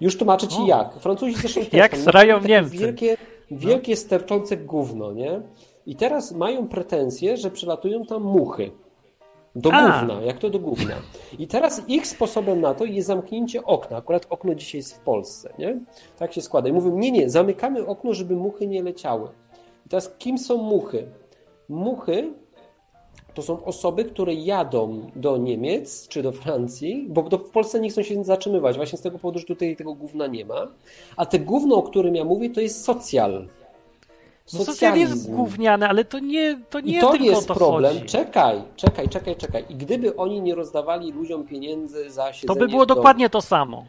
Już 0.00 0.16
tłumaczę 0.16 0.48
ci 0.48 0.62
o. 0.62 0.66
jak. 0.66 0.94
Francuzi 0.94 1.34
zresztą 1.34 1.60
też. 1.60 1.72
Jak 1.84 1.96
srają 1.96 2.40
Niemcy. 2.40 2.78
Wielkie, 2.78 3.16
wielkie 3.50 3.92
no. 3.92 3.96
sterczące 3.96 4.56
gówno, 4.56 5.12
nie? 5.12 5.40
I 5.86 5.96
teraz 5.96 6.32
mają 6.32 6.68
pretensje, 6.68 7.36
że 7.36 7.50
przylatują 7.50 8.04
tam 8.04 8.22
muchy. 8.22 8.70
Do 9.56 9.72
A. 9.72 10.00
gówna, 10.00 10.22
jak 10.22 10.38
to 10.38 10.50
do 10.50 10.58
gówna. 10.58 10.94
I 11.38 11.46
teraz 11.46 11.82
ich 11.88 12.06
sposobem 12.06 12.60
na 12.60 12.74
to 12.74 12.84
jest 12.84 13.06
zamknięcie 13.06 13.64
okna. 13.64 13.96
Akurat 13.96 14.26
okno 14.30 14.54
dzisiaj 14.54 14.78
jest 14.78 14.96
w 14.96 15.00
Polsce, 15.00 15.54
nie? 15.58 15.80
Tak 16.18 16.32
się 16.32 16.42
składa. 16.42 16.68
I 16.68 16.72
mówią, 16.72 16.98
nie, 16.98 17.12
nie, 17.12 17.30
zamykamy 17.30 17.86
okno, 17.86 18.14
żeby 18.14 18.36
muchy 18.36 18.66
nie 18.66 18.82
leciały. 18.82 19.28
I 19.86 19.88
teraz 19.88 20.14
kim 20.18 20.38
są 20.38 20.56
muchy? 20.56 21.06
Muchy 21.68 22.32
to 23.34 23.42
są 23.42 23.64
osoby, 23.64 24.04
które 24.04 24.34
jadą 24.34 25.10
do 25.16 25.36
Niemiec 25.36 26.08
czy 26.08 26.22
do 26.22 26.32
Francji, 26.32 27.06
bo 27.08 27.22
w 27.22 27.50
Polsce 27.50 27.80
nie 27.80 27.90
chcą 27.90 28.02
się 28.02 28.24
zatrzymywać, 28.24 28.76
właśnie 28.76 28.98
z 28.98 29.00
tego 29.00 29.18
powodu, 29.18 29.38
że 29.38 29.44
tutaj 29.44 29.76
tego 29.76 29.94
gówna 29.94 30.26
nie 30.26 30.44
ma. 30.44 30.66
A 31.16 31.26
te 31.26 31.38
gówno, 31.38 31.76
o 31.76 31.82
którym 31.82 32.14
ja 32.14 32.24
mówię, 32.24 32.50
to 32.50 32.60
jest 32.60 32.84
socjal. 32.84 33.48
No 34.52 34.64
socjal 34.64 34.98
jest 34.98 35.30
gówniany, 35.30 35.88
ale 35.88 36.04
to 36.04 36.18
nie 36.18 36.60
to 36.70 36.80
nie 36.80 36.98
I 36.98 37.00
to 37.00 37.14
jest 37.14 37.48
to 37.48 37.54
problem. 37.54 37.94
Chodzi. 37.94 38.06
Czekaj, 38.06 38.62
czekaj, 38.76 39.08
czekaj, 39.08 39.36
czekaj. 39.36 39.64
I 39.68 39.74
gdyby 39.74 40.16
oni 40.16 40.42
nie 40.42 40.54
rozdawali 40.54 41.12
ludziom 41.12 41.46
pieniędzy 41.46 42.10
za 42.10 42.32
siedzenie... 42.32 42.60
To 42.60 42.66
by 42.66 42.68
było 42.68 42.86
dokładnie 42.86 43.30
to 43.30 43.40
samo. 43.40 43.84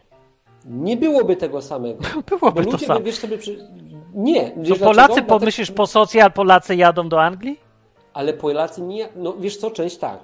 Nie 0.65 0.97
byłoby 0.97 1.35
tego 1.35 1.61
samego. 1.61 1.99
Byłoby 2.29 2.65
to 2.65 2.77
samo. 2.77 2.99
Wiesz 2.99 3.15
sobie, 3.15 3.37
przy... 3.37 3.67
Nie. 4.13 4.51
Wiesz 4.57 4.79
Polacy, 4.79 5.23
pomyślisz, 5.23 5.71
po 5.71 5.87
socjal 5.87 6.31
Polacy 6.31 6.75
jadą 6.75 7.09
do 7.09 7.23
Anglii? 7.23 7.68
Ale 8.13 8.33
Polacy 8.33 8.81
nie. 8.81 9.09
No 9.15 9.33
wiesz 9.33 9.57
co, 9.57 9.71
część 9.71 9.97
tak. 9.97 10.19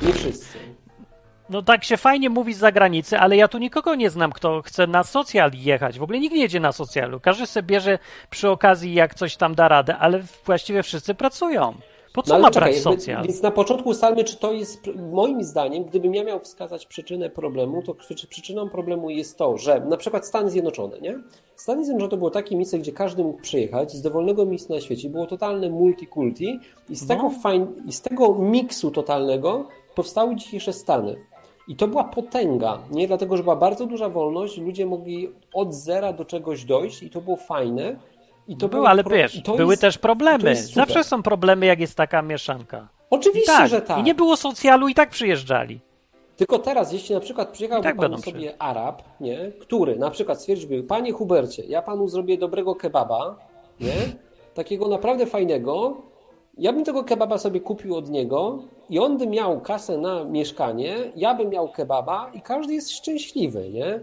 Nie 0.00 0.12
wszyscy. 0.12 0.58
No 1.50 1.62
tak 1.62 1.84
się 1.84 1.96
fajnie 1.96 2.30
mówi 2.30 2.54
z 2.54 2.58
zagranicy, 2.58 3.18
ale 3.18 3.36
ja 3.36 3.48
tu 3.48 3.58
nikogo 3.58 3.94
nie 3.94 4.10
znam, 4.10 4.32
kto 4.32 4.62
chce 4.62 4.86
na 4.86 5.04
socjal 5.04 5.50
jechać. 5.54 5.98
W 5.98 6.02
ogóle 6.02 6.18
nikt 6.18 6.34
nie 6.34 6.42
jedzie 6.42 6.60
na 6.60 6.72
socjalu. 6.72 7.20
Każdy 7.20 7.46
sobie 7.46 7.66
bierze 7.66 7.98
przy 8.30 8.50
okazji, 8.50 8.94
jak 8.94 9.14
coś 9.14 9.36
tam 9.36 9.54
da 9.54 9.68
radę, 9.68 9.96
ale 9.96 10.22
właściwie 10.44 10.82
wszyscy 10.82 11.14
pracują. 11.14 11.74
Po 12.12 12.22
co 12.22 12.34
no, 12.34 12.40
ma 12.40 12.50
czekaj, 12.50 12.70
brać 12.72 12.82
socjal? 12.82 13.24
Więc 13.24 13.42
na 13.42 13.50
początku 13.50 13.88
ustalmy, 13.88 14.24
czy 14.24 14.36
to 14.36 14.52
jest, 14.52 14.90
moim 15.12 15.44
zdaniem, 15.44 15.84
gdybym 15.84 16.14
ja 16.14 16.24
miał 16.24 16.40
wskazać 16.40 16.86
przyczynę 16.86 17.30
problemu, 17.30 17.82
to 17.82 17.94
przyczyną 18.28 18.68
problemu 18.68 19.10
jest 19.10 19.38
to, 19.38 19.58
że 19.58 19.80
na 19.80 19.96
przykład 19.96 20.26
Stany 20.26 20.50
Zjednoczone, 20.50 21.00
nie? 21.00 21.18
Stany 21.56 21.84
Zjednoczone 21.84 22.10
to 22.10 22.16
było 22.16 22.30
takie 22.30 22.56
miejsce, 22.56 22.78
gdzie 22.78 22.92
każdy 22.92 23.24
mógł 23.24 23.42
przyjechać 23.42 23.92
z 23.92 24.02
dowolnego 24.02 24.46
miejsca 24.46 24.74
na 24.74 24.80
świecie. 24.80 25.10
Było 25.10 25.26
totalne 25.26 25.70
multikulti 25.70 26.60
i 26.88 26.96
z, 26.96 27.06
tego, 27.06 27.22
no. 27.22 27.30
fajn, 27.30 27.66
i 27.86 27.92
z 27.92 28.00
tego 28.00 28.34
miksu 28.34 28.90
totalnego 28.90 29.64
powstały 29.94 30.36
dzisiejsze 30.36 30.72
Stany. 30.72 31.16
I 31.68 31.76
to 31.76 31.88
była 31.88 32.04
potęga, 32.04 32.78
nie? 32.90 33.06
Dlatego, 33.06 33.36
że 33.36 33.42
była 33.42 33.56
bardzo 33.56 33.86
duża 33.86 34.08
wolność, 34.08 34.58
ludzie 34.58 34.86
mogli 34.86 35.28
od 35.54 35.74
zera 35.74 36.12
do 36.12 36.24
czegoś 36.24 36.64
dojść 36.64 37.02
i 37.02 37.10
to 37.10 37.20
było 37.20 37.36
fajne. 37.36 37.96
I 38.48 38.56
To 38.56 38.68
były, 38.68 38.88
ale 38.88 39.04
pro- 39.04 39.16
wiesz, 39.16 39.40
były 39.56 39.72
jest- 39.72 39.80
też 39.80 39.98
problemy. 39.98 40.56
Zawsze 40.56 41.04
są 41.04 41.22
problemy, 41.22 41.66
jak 41.66 41.80
jest 41.80 41.94
taka 41.94 42.22
mieszanka. 42.22 42.88
Oczywiście, 43.10 43.52
tak, 43.52 43.68
że 43.68 43.82
tak. 43.82 43.98
I 43.98 44.02
nie 44.02 44.14
było 44.14 44.36
socjalu 44.36 44.88
i 44.88 44.94
tak 44.94 45.10
przyjeżdżali. 45.10 45.80
Tylko 46.36 46.58
teraz, 46.58 46.92
jeśli 46.92 47.14
na 47.14 47.20
przykład 47.20 47.48
przyjechałby 47.48 47.84
tak 47.84 47.96
pan 47.96 48.02
będą 48.10 48.18
sobie 48.22 48.62
Arab, 48.62 49.02
nie, 49.20 49.52
który 49.60 49.96
na 49.96 50.10
przykład 50.10 50.40
stwierdziłby, 50.40 50.82
panie 50.82 51.12
Hubercie, 51.12 51.64
ja 51.64 51.82
panu 51.82 52.08
zrobię 52.08 52.38
dobrego 52.38 52.74
kebaba, 52.74 53.36
nie, 53.80 53.92
takiego 54.54 54.88
naprawdę 54.88 55.26
fajnego, 55.26 55.96
ja 56.58 56.72
bym 56.72 56.84
tego 56.84 57.04
kebaba 57.04 57.38
sobie 57.38 57.60
kupił 57.60 57.96
od 57.96 58.10
niego 58.10 58.58
i 58.90 58.98
on 58.98 59.18
by 59.18 59.26
miał 59.26 59.60
kasę 59.60 59.98
na 59.98 60.24
mieszkanie, 60.24 60.96
ja 61.16 61.34
bym 61.34 61.48
miał 61.50 61.68
kebaba 61.68 62.30
i 62.34 62.40
każdy 62.40 62.74
jest 62.74 62.90
szczęśliwy, 62.90 63.70
nie? 63.70 64.00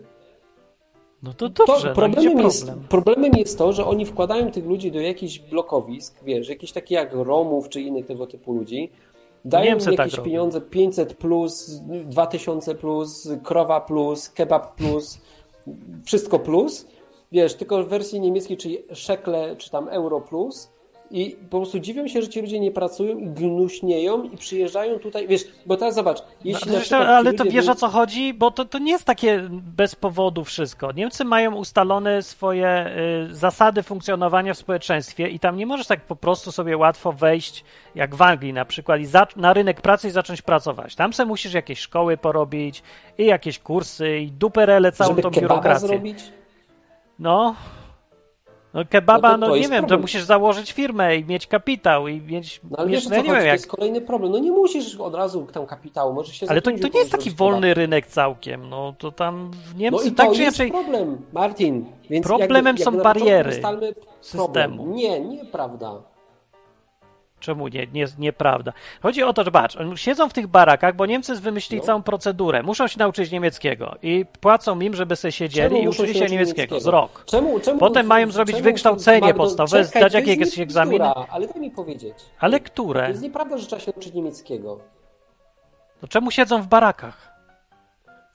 No 1.25 1.33
to 1.33 1.49
dobrze, 1.49 1.81
to 1.81 1.87
no, 1.87 1.95
problemem, 1.95 2.39
jest, 2.39 2.65
problem? 2.65 2.87
problemem 2.87 3.31
jest 3.35 3.57
to, 3.57 3.73
że 3.73 3.85
oni 3.85 4.05
wkładają 4.05 4.51
tych 4.51 4.65
ludzi 4.65 4.91
do 4.91 4.99
jakichś 4.99 5.39
blokowisk, 5.39 6.23
wiesz, 6.23 6.49
jakieś 6.49 6.71
takie 6.71 6.95
jak 6.95 7.13
Romów 7.13 7.69
czy 7.69 7.81
innych 7.81 8.05
tego 8.05 8.27
typu 8.27 8.53
ludzi, 8.53 8.89
dają 9.45 9.65
Niemcy 9.65 9.91
im 9.91 9.97
tak 9.97 10.05
jakieś 10.05 10.17
robią. 10.17 10.25
pieniądze 10.25 10.61
500 10.61 11.13
plus, 11.13 11.81
2000 12.05 12.75
plus, 12.75 13.29
krowa 13.43 13.81
plus, 13.81 14.29
kebab 14.29 14.75
plus, 14.75 15.21
wszystko 16.05 16.39
plus, 16.39 16.87
wiesz, 17.31 17.53
tylko 17.53 17.83
w 17.83 17.87
wersji 17.87 18.19
niemieckiej, 18.19 18.57
czyli 18.57 18.77
szekle 18.93 19.55
czy 19.55 19.69
tam 19.71 19.89
euro 19.89 20.21
plus 20.21 20.74
i 21.11 21.35
po 21.49 21.57
prostu 21.57 21.79
dziwią 21.79 22.07
się, 22.07 22.21
że 22.21 22.27
ci 22.29 22.41
ludzie 22.41 22.59
nie 22.59 22.71
pracują 22.71 23.33
gnuśnieją 23.33 24.23
i 24.23 24.37
przyjeżdżają 24.37 24.99
tutaj, 24.99 25.27
wiesz, 25.27 25.41
bo 25.65 25.77
teraz 25.77 25.95
zobacz, 25.95 26.17
jeśli 26.43 26.71
No, 26.71 26.81
ci 26.81 26.93
ale 26.95 27.33
to 27.33 27.43
wiesz 27.45 27.65
by- 27.65 27.71
o 27.71 27.75
co 27.75 27.87
chodzi? 27.87 28.33
Bo 28.33 28.51
to, 28.51 28.65
to 28.65 28.79
nie 28.79 28.91
jest 28.91 29.05
takie 29.05 29.47
bez 29.51 29.95
powodu 29.95 30.43
wszystko. 30.43 30.91
Niemcy 30.91 31.25
mają 31.25 31.55
ustalone 31.55 32.21
swoje 32.21 32.87
y, 33.31 33.35
zasady 33.35 33.83
funkcjonowania 33.83 34.53
w 34.53 34.57
społeczeństwie 34.57 35.27
i 35.27 35.39
tam 35.39 35.57
nie 35.57 35.65
możesz 35.65 35.87
tak 35.87 36.01
po 36.01 36.15
prostu 36.15 36.51
sobie 36.51 36.77
łatwo 36.77 37.11
wejść, 37.11 37.63
jak 37.95 38.15
w 38.15 38.21
Anglii 38.21 38.53
na 38.53 38.65
przykład, 38.65 39.01
i 39.01 39.05
za, 39.05 39.27
na 39.35 39.53
rynek 39.53 39.81
pracy 39.81 40.07
i 40.07 40.11
zacząć 40.11 40.41
pracować. 40.41 40.95
Tam 40.95 41.13
se 41.13 41.25
musisz 41.25 41.53
jakieś 41.53 41.79
szkoły 41.79 42.17
porobić 42.17 42.83
i 43.17 43.25
jakieś 43.25 43.59
kursy 43.59 44.19
i 44.19 44.31
duperele, 44.31 44.91
całą 44.91 45.09
żeby 45.09 45.21
tą 45.21 45.29
biurokrację. 45.31 45.87
zrobić, 45.87 46.19
No. 47.19 47.55
No 48.75 48.85
kebaba, 48.89 49.31
No 49.31 49.37
no, 49.37 49.47
to- 49.47 49.53
to 49.53 49.57
nie 49.57 49.61
wiem, 49.61 49.71
to 49.71 49.77
problem. 49.79 50.01
musisz 50.01 50.23
założyć 50.23 50.71
firmę 50.71 51.15
i 51.15 51.25
mieć 51.25 51.47
kapitał 51.47 52.07
i 52.07 52.21
mieć... 52.21 52.61
No 52.71 52.77
ale 52.77 52.87
mieć, 52.87 52.95
wiesz 52.95 53.09
no 53.09 53.15
ja 53.15 53.21
nie 53.21 53.27
wiem, 53.27 53.37
to 53.37 53.43
jak, 53.43 53.53
jest 53.53 53.67
kolejny 53.67 54.01
problem. 54.01 54.31
No 54.31 54.39
nie 54.39 54.51
musisz 54.51 54.95
od 54.95 55.15
razu 55.15 55.47
tam 55.53 55.65
kapitału, 55.65 56.13
możesz 56.13 56.35
się 56.35 56.49
ale 56.49 56.61
to, 56.61 56.71
to 56.71 56.87
nie 56.87 56.99
jest 56.99 57.11
taki 57.11 57.31
wolny 57.31 57.73
rynek 57.73 58.07
całkiem. 58.07 58.69
No 58.69 58.93
to 58.97 59.11
tam 59.11 59.51
w 59.53 59.75
Niemcy 59.75 60.03
No 60.05 60.11
i 60.11 60.15
tak 60.15 60.27
to 60.27 60.35
czy 60.35 60.41
jest 60.41 60.59
inaczej... 60.59 60.71
problem, 60.71 61.21
Martin. 61.33 61.85
Więc 62.09 62.25
Problemem 62.27 62.77
jakby, 62.77 62.83
są 62.83 62.97
jakby 62.97 63.49
ustalmy 63.49 63.93
systemu. 64.21 64.43
Problem. 64.43 64.95
Nie, 64.95 65.19
nieprawda. 65.19 66.14
Czemu 67.39 67.67
nie, 67.67 67.87
nie, 67.93 68.05
nieprawda? 68.19 68.73
Chodzi 69.01 69.23
o 69.23 69.33
to, 69.33 69.43
że 69.43 69.51
patrz, 69.51 69.75
oni 69.75 69.97
siedzą 69.97 70.29
w 70.29 70.33
tych 70.33 70.47
barakach, 70.47 70.95
bo 70.95 71.05
Niemcy 71.05 71.35
wymyślili 71.35 71.81
No. 71.81 71.85
całą 71.85 72.03
procedurę. 72.03 72.63
Muszą 72.63 72.87
się 72.87 72.99
nauczyć 72.99 73.31
niemieckiego 73.31 73.95
i 74.03 74.25
płacą 74.41 74.79
im, 74.79 74.95
żeby 74.95 75.15
sobie 75.15 75.31
siedzieli 75.31 75.83
i 75.83 75.85
muszą 75.85 76.03
uczyli 76.03 76.13
się 76.13 76.19
uczyć 76.19 76.31
niemieckiego 76.31 76.79
z 76.79 76.85
rok. 76.85 77.23
Czemu, 77.25 77.59
czemu, 77.59 77.79
Potem 77.79 78.05
mają 78.05 78.31
zrobić 78.31 78.55
czemu 78.55 78.63
wykształcenie 78.63 79.27
Magdo- 79.33 79.37
podstawowe, 79.37 79.85
Czekaj, 79.85 80.01
zdać 80.01 80.11
to 80.25 80.29
jakieś 80.29 80.59
egzaminy. 80.59 81.05
Ale 81.29 81.47
daj 81.47 81.61
mi 81.61 81.71
powiedzieć. 81.71 82.13
Ale 82.39 82.59
To 82.59 82.65
które? 82.65 83.09
jest 83.09 83.21
nieprawda, 83.21 83.57
że 83.57 83.67
trzeba 83.67 83.79
się 83.81 83.93
uczyć 83.93 84.13
niemieckiego. 84.13 84.79
To 86.01 86.07
czemu 86.07 86.31
siedzą 86.31 86.61
w 86.61 86.67
barakach? 86.67 87.31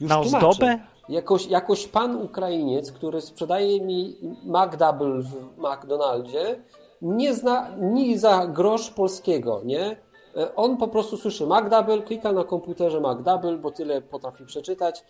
Już 0.00 0.08
Na 0.10 0.20
tłumaczę. 0.22 0.46
ozdobę? 0.48 0.78
Jakoś, 1.08 1.46
jakoś 1.46 1.86
pan 1.86 2.16
Ukrainiec, 2.16 2.92
który 2.92 3.20
sprzedaje 3.20 3.80
mi 3.80 4.16
McDouble 4.44 5.22
w 5.22 5.58
McDonaldzie, 5.58 6.56
nie 7.02 7.34
zna 7.34 7.68
ni 7.80 8.18
za 8.18 8.46
grosz 8.46 8.90
polskiego, 8.90 9.60
nie? 9.64 9.96
E, 10.36 10.54
On 10.56 10.76
po 10.76 10.88
prostu 10.88 11.16
słyszy 11.16 11.46
McDouble, 11.46 12.02
klika 12.02 12.32
na 12.32 12.44
komputerze 12.44 13.00
McDouble, 13.00 13.56
bo 13.58 13.70
tyle 13.70 14.02
potrafi 14.02 14.44
przeczytać, 14.44 15.04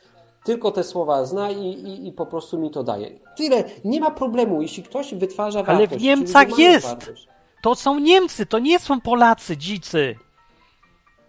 tylko 0.45 0.71
te 0.71 0.85
słowa 0.85 1.25
zna 1.25 1.51
i, 1.51 1.67
i, 1.67 2.07
i 2.09 2.13
po 2.13 2.27
prostu 2.27 2.59
mi 2.59 2.71
to 2.71 2.83
daje. 2.85 3.11
Tyle, 3.37 3.65
nie 3.85 4.01
ma 4.01 4.11
problemu, 4.11 4.63
jeśli 4.63 4.83
ktoś 4.83 5.15
wytwarza 5.15 5.59
Ale 5.67 5.77
w 5.77 5.81
wartość. 5.81 6.05
Niemcach 6.05 6.59
jest. 6.59 6.87
wartość. 6.87 7.29
To 7.63 7.75
są 7.75 7.99
Niemcy, 7.99 8.47
to 8.47 8.59
nie 8.59 8.79
są 8.79 9.01
Polacy, 9.01 9.57
dzicy. 9.57 10.15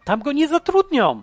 Tam 0.05 0.21
go 0.21 0.31
nie 0.31 0.47
zatrudnią. 0.47 1.21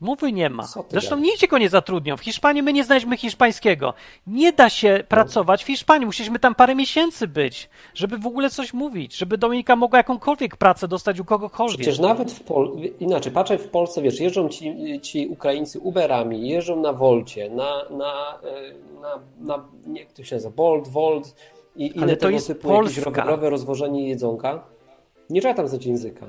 Mowy 0.00 0.32
nie 0.32 0.50
ma. 0.50 0.62
Zresztą 0.62 1.16
gadasz? 1.16 1.30
nigdzie 1.30 1.48
go 1.48 1.58
nie 1.58 1.68
zatrudnią. 1.68 2.16
W 2.16 2.20
Hiszpanii 2.20 2.62
my 2.62 2.72
nie 2.72 2.84
znaleźliśmy 2.84 3.16
hiszpańskiego. 3.16 3.94
Nie 4.26 4.52
da 4.52 4.70
się 4.70 5.04
pracować 5.08 5.64
w 5.64 5.66
Hiszpanii. 5.66 6.06
Musieliśmy 6.06 6.38
tam 6.38 6.54
parę 6.54 6.74
miesięcy 6.74 7.28
być, 7.28 7.68
żeby 7.94 8.18
w 8.18 8.26
ogóle 8.26 8.50
coś 8.50 8.72
mówić, 8.74 9.16
żeby 9.16 9.38
Dominika 9.38 9.76
mogła 9.76 9.98
jakąkolwiek 9.98 10.56
pracę 10.56 10.88
dostać 10.88 11.20
u 11.20 11.24
kogokolwiek. 11.24 11.80
Przecież 11.80 11.98
nawet 11.98 12.32
w 12.32 12.40
Pol... 12.40 12.72
inaczej, 13.00 13.32
patrzę 13.32 13.58
w 13.58 13.68
Polsce, 13.68 14.02
wiesz, 14.02 14.20
jeżdżą 14.20 14.48
ci, 14.48 15.00
ci 15.02 15.28
Ukraińcy 15.28 15.80
Uberami, 15.80 16.48
jeżdżą 16.48 16.80
na 16.80 16.92
Wolcie, 16.92 17.50
na, 17.50 17.88
na, 17.90 18.38
e, 18.42 19.00
na, 19.00 19.18
na 19.40 19.64
nie, 19.86 20.00
jak 20.00 20.12
to 20.12 20.24
się 20.24 20.36
nazywa, 20.36 20.54
Bolt, 20.56 20.88
Volt 20.88 21.34
i 21.76 21.96
inne 21.96 22.02
Ale 22.02 22.16
to 22.16 22.30
jest 22.30 22.46
typu 22.46 22.72
jakieś 22.72 22.94
Polska. 22.94 23.20
rowerowe 23.20 23.50
rozwożenie 23.50 24.08
jedzonka. 24.08 24.64
Nie 25.30 25.40
trzeba 25.40 25.54
tam 25.54 25.68
znać 25.68 25.86
języka. 25.86 26.26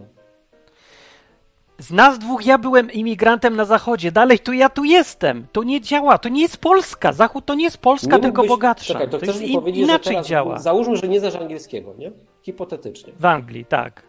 Z 1.79 1.91
nas 1.91 2.19
dwóch 2.19 2.45
ja 2.45 2.57
byłem 2.57 2.91
imigrantem 2.91 3.55
na 3.55 3.65
zachodzie. 3.65 4.11
Dalej 4.11 4.39
tu 4.39 4.53
ja 4.53 4.69
tu 4.69 4.83
jestem. 4.83 5.47
To 5.51 5.63
nie 5.63 5.81
działa. 5.81 6.17
To 6.17 6.29
nie 6.29 6.41
jest 6.41 6.57
Polska. 6.57 7.13
Zachód 7.13 7.45
to 7.45 7.55
nie 7.55 7.63
jest 7.63 7.77
Polska, 7.77 8.15
Nie 8.15 8.21
tylko 8.21 8.41
mógłbyś- 8.41 8.49
bogatsza. 8.49 8.93
Czekaj, 8.93 9.09
to 9.09 9.19
to 9.19 9.25
jest 9.25 9.41
in, 9.41 9.67
inaczej 9.67 10.21
działa. 10.21 10.59
Załóżmy, 10.59 10.95
że 10.97 11.07
nie 11.07 11.19
znasz 11.19 11.35
angielskiego, 11.35 11.93
nie? 11.97 12.11
Hipotetycznie. 12.43 13.13
W 13.19 13.25
Anglii, 13.25 13.65
tak. 13.65 14.03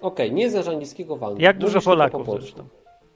Okej, 0.00 0.32
nie 0.32 0.50
znasz 0.50 0.68
angielskiego 0.68 1.16
w 1.16 1.24
Anglii. 1.24 1.44
Jak 1.44 1.58
dużo 1.58 1.72
Mówisz 1.74 1.84
Polaków 1.84 2.26
po 2.26 2.32
zresztą. 2.32 2.64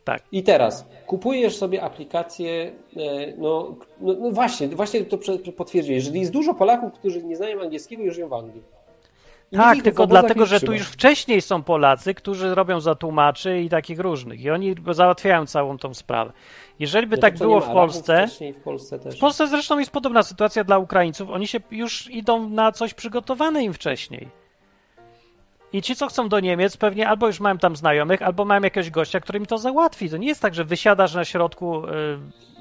Tak. 0.04 0.22
I 0.32 0.42
teraz 0.42 0.86
kupujesz 1.06 1.56
sobie 1.56 1.82
aplikację, 1.82 2.72
e, 2.96 3.36
no, 3.38 3.74
no, 4.00 4.14
no 4.20 4.30
właśnie, 4.30 4.68
właśnie 4.68 5.04
to 5.04 5.18
potwierdziłeś. 5.56 6.04
Jeżeli 6.04 6.20
jest 6.20 6.32
dużo 6.32 6.54
Polaków, 6.54 6.92
którzy 6.92 7.22
nie 7.24 7.36
znają 7.36 7.60
angielskiego 7.60 8.02
i 8.02 8.10
żyją 8.10 8.28
w 8.28 8.32
Anglii. 8.32 8.62
Tak, 9.52 9.82
tylko 9.82 10.06
dlatego, 10.06 10.46
że 10.46 10.60
tu 10.60 10.72
już 10.72 10.88
wcześniej 10.88 11.40
są 11.40 11.62
Polacy, 11.62 12.14
którzy 12.14 12.54
robią 12.54 12.80
za 12.80 12.94
tłumaczy 12.94 13.60
i 13.60 13.68
takich 13.68 14.00
różnych. 14.00 14.40
I 14.40 14.50
oni 14.50 14.74
go 14.74 14.94
załatwiają 14.94 15.46
całą 15.46 15.78
tą 15.78 15.94
sprawę. 15.94 16.32
Jeżeli 16.78 17.06
by 17.06 17.16
No 17.16 17.22
tak 17.22 17.38
było 17.38 17.60
w 17.60 17.68
Polsce, 17.68 18.26
w 18.54 18.60
Polsce 18.60 18.98
w 18.98 19.18
Polsce 19.18 19.46
zresztą 19.46 19.78
jest 19.78 19.90
podobna 19.90 20.22
sytuacja 20.22 20.64
dla 20.64 20.78
Ukraińców. 20.78 21.30
Oni 21.30 21.46
się 21.46 21.60
już 21.70 22.10
idą 22.10 22.48
na 22.48 22.72
coś 22.72 22.94
przygotowane 22.94 23.64
im 23.64 23.72
wcześniej. 23.72 24.28
I 25.72 25.82
ci, 25.82 25.96
co 25.96 26.06
chcą 26.06 26.28
do 26.28 26.40
Niemiec, 26.40 26.76
pewnie 26.76 27.08
albo 27.08 27.26
już 27.26 27.40
mają 27.40 27.58
tam 27.58 27.76
znajomych, 27.76 28.22
albo 28.22 28.44
mają 28.44 28.62
jakiegoś 28.62 28.90
gościa, 28.90 29.20
który 29.20 29.38
im 29.38 29.46
to 29.46 29.58
załatwi. 29.58 30.10
To 30.10 30.16
nie 30.16 30.28
jest 30.28 30.42
tak, 30.42 30.54
że 30.54 30.64
wysiadasz 30.64 31.14
na 31.14 31.24
środku 31.24 31.86
y, 31.86 31.90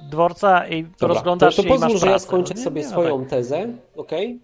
dworca 0.09 0.67
i 0.67 0.83
Dobra, 0.83 1.07
rozglądasz 1.07 1.55
to, 1.55 1.63
to 1.63 1.69
się 1.69 1.75
i 1.75 1.79
masz 1.79 1.81
pozwól, 1.81 1.99
że 1.99 2.05
ja 2.05 2.11
pracę. 2.11 2.25
skończę 2.25 2.53
No 2.53 2.59
nie, 2.59 2.63
sobie 2.63 2.81
nie 2.81 2.87
swoją 2.87 3.19
tak. 3.19 3.29
tezę, 3.29 3.67
okej? 3.97 4.39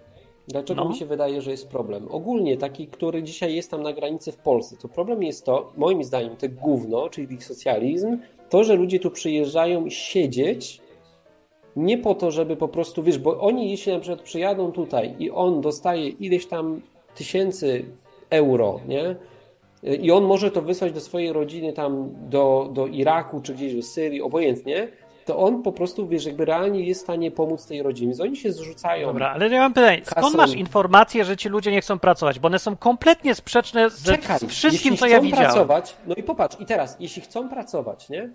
Dlaczego 0.48 0.84
No. 0.84 0.90
mi 0.90 0.96
się 0.96 1.06
wydaje, 1.06 1.42
że 1.42 1.52
jest 1.52 1.68
problem? 1.68 2.08
Ogólnie 2.12 2.58
taki, 2.58 2.88
który 2.88 3.24
dzisiaj 3.24 3.56
jest 3.56 3.72
tam 3.72 3.84
na 3.84 3.94
granicy 3.94 4.32
w 4.32 4.38
Polsce, 4.38 4.78
to 4.78 4.88
problem 4.88 5.24
jest 5.24 5.46
to, 5.46 5.72
moim 5.78 6.04
zdaniem, 6.04 6.36
te 6.36 6.50
gówno, 6.50 7.10
czyli 7.10 7.34
ich 7.34 7.46
socjalizm, 7.46 8.18
to, 8.50 8.64
że 8.64 8.76
ludzie 8.76 9.00
tu 9.00 9.12
przyjeżdżają 9.12 9.90
siedzieć 9.90 10.82
nie 11.76 11.98
po 11.98 12.16
to, 12.16 12.32
żeby 12.32 12.56
po 12.56 12.68
prostu, 12.68 13.04
wiesz, 13.04 13.20
bo 13.20 13.40
oni 13.40 13.72
jeśli 13.72 13.94
na 13.94 14.00
przykład 14.00 14.22
przyjadą 14.22 14.72
tutaj 14.72 15.16
i 15.20 15.32
on 15.32 15.62
dostaje 15.62 16.08
ileś 16.10 16.46
tam 16.46 16.82
tysięcy 17.16 17.86
euro, 18.30 18.80
nie? 18.88 19.16
I 19.84 20.12
on 20.12 20.24
może 20.24 20.52
to 20.52 20.62
wysłać 20.62 20.94
do 20.94 21.00
swojej 21.00 21.34
rodziny 21.34 21.74
tam 21.74 22.10
do, 22.30 22.70
do 22.74 22.88
Iraku 22.88 23.42
czy 23.42 23.54
gdzieś 23.54 23.76
do 23.76 23.82
Syrii, 23.82 24.22
obojętnie, 24.22 24.88
to 25.26 25.38
on 25.38 25.64
po 25.64 25.72
prostu, 25.72 26.08
wiesz, 26.08 26.26
jakby 26.26 26.46
realnie 26.46 26.84
jest 26.84 27.02
w 27.02 27.04
stanie 27.04 27.32
pomóc 27.32 27.66
tej 27.66 27.84
rodzinie. 27.84 28.14
Oni 28.22 28.36
się 28.38 28.52
zrzucają. 28.52 29.08
Dobra, 29.08 29.30
ale 29.32 29.50
ja 29.50 29.60
mam 29.60 29.74
pytanie, 29.74 30.02
skąd 30.06 30.26
Kasą. 30.26 30.38
masz 30.38 30.54
informacje, 30.54 31.26
że 31.26 31.38
ci 31.38 31.50
ludzie 31.50 31.72
nie 31.72 31.82
chcą 31.82 32.00
pracować? 32.00 32.40
Bo 32.40 32.48
one 32.48 32.60
są 32.60 32.76
kompletnie 32.78 33.36
sprzeczne 33.36 33.90
ze 33.90 34.18
Czekaj, 34.18 34.40
z 34.40 34.46
wszystkim, 34.46 34.92
jeśli 34.94 34.98
co 34.98 35.08
ja 35.08 35.22
widziałem. 35.22 35.46
pracować, 35.46 35.96
no 36.08 36.16
i 36.16 36.24
popatrz, 36.24 36.60
i 36.60 36.66
teraz, 36.66 36.98
jeśli 37.00 37.22
chcą 37.22 37.50
pracować, 37.50 38.10
nie? 38.10 38.30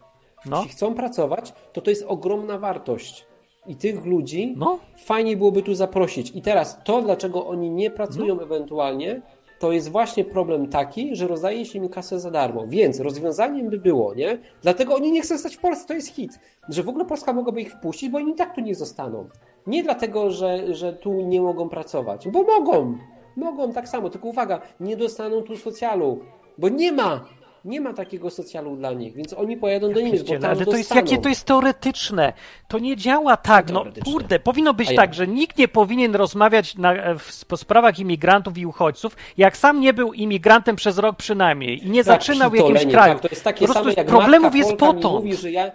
No, 0.46 0.57
Jeśli 0.57 0.72
chcą 0.72 0.94
pracować, 0.94 1.53
to 1.72 1.81
to 1.81 1.90
jest 1.90 2.05
ogromna 2.09 2.59
wartość. 2.59 3.27
I 3.66 3.77
tych 3.77 4.05
ludzi 4.05 4.55
no, 4.57 4.79
fajnie 5.05 5.37
byłoby 5.37 5.62
tu 5.62 5.74
zaprosić. 5.74 6.33
I 6.35 6.42
teraz 6.42 6.79
to, 6.85 7.03
dlaczego 7.03 7.46
oni 7.46 7.70
nie 7.70 7.90
pracują 7.90 8.35
No. 8.35 8.42
ewentualnie, 8.42 9.20
to 9.59 9.73
jest 9.73 9.88
właśnie 9.88 10.25
problem 10.25 10.68
taki, 10.68 11.16
że 11.16 11.29
rozdaje 11.29 11.64
się 11.64 11.79
im 11.79 11.88
kasę 11.88 12.21
za 12.21 12.31
darmo. 12.31 12.66
Więc 12.66 13.01
rozwiązaniem 13.01 13.71
by 13.71 13.79
było, 13.79 14.14
nie? 14.14 14.38
Dlatego 14.62 14.94
oni 14.94 15.12
nie 15.12 15.23
chcą 15.23 15.38
stać 15.38 15.57
w 15.57 15.61
Polsce, 15.61 15.87
to 15.87 15.94
jest 15.94 16.09
hit. 16.09 16.40
Że 16.68 16.83
w 16.83 16.88
ogóle 16.88 17.05
Polska 17.05 17.33
mogłaby 17.33 17.61
ich 17.61 17.73
wpuścić, 17.73 18.11
bo 18.11 18.18
oni 18.18 18.35
tak 18.35 18.55
tu 18.55 18.61
nie 18.61 18.75
zostaną. 18.75 19.29
Nie 19.66 19.83
dlatego, 19.83 20.31
że, 20.31 20.75
że 20.75 20.92
tu 20.92 21.12
nie 21.12 21.40
mogą 21.40 21.68
pracować, 21.68 22.29
bo 22.29 22.42
mogą. 22.42 22.99
Mogą 23.37 23.73
tak 23.73 23.88
samo, 23.88 24.11
tylko 24.11 24.29
uwaga, 24.29 24.61
nie 24.81 24.97
dostaną 24.97 25.42
tu 25.42 25.57
socjalu, 25.57 26.21
bo 26.59 26.68
nie 26.68 26.92
ma. 26.92 27.25
Nie 27.68 27.81
ma 27.81 27.94
takiego 27.94 28.31
socjalu 28.31 28.76
dla 28.76 28.92
nich, 28.92 29.14
więc 29.14 29.33
oni 29.33 29.57
pojadą 29.57 29.92
do 29.92 30.00
Niemiec, 30.00 30.22
bo 30.22 30.38
tam 30.38 30.50
Ale 30.50 30.64
to 30.64 30.76
jest, 30.76 30.88
dostaną. 30.88 31.00
jakie 31.00 31.18
to 31.22 31.28
jest 31.28 31.44
teoretyczne. 31.44 32.33
To 32.68 32.78
nie 32.78 32.96
działa 32.96 33.37
tak. 33.37 33.70
No 33.70 33.85
kurde, 34.04 34.40
powinno 34.40 34.74
być 34.74 34.96
tak, 34.96 35.14
że 35.14 35.26
nikt 35.26 35.59
nie 35.59 35.68
powinien 35.68 36.14
rozmawiać 36.14 36.76
na, 36.76 36.94
w, 37.18 37.44
po 37.44 37.57
sprawach 37.57 37.98
imigrantów 37.98 38.59
i 38.59 38.66
uchodźców, 38.66 39.16
jak 39.37 39.57
sam 39.57 39.81
nie 39.81 39.92
był 39.92 40.12
imigrantem 40.12 40.76
przez 40.76 40.98
rok 40.98 41.16
przynajmniej 41.16 41.87
i 41.87 41.90
nie 41.90 42.04
Tak, 42.04 42.22
zaczynał 42.22 42.50
w 42.50 42.54
jakimś 42.54 42.87
kraju. 42.87 43.12
Tak, 43.12 43.22
to 43.22 43.28
jest 43.28 43.44
takie 43.44 43.66
po 43.66 43.72
prostu 43.72 43.90
same, 43.90 43.94
jak 43.96 44.07
problemów 44.07 44.54
jest 44.57 44.72
potąd. 44.76 45.14
mówi, 45.14 45.37
że 45.37 45.50
ja... 45.50 45.70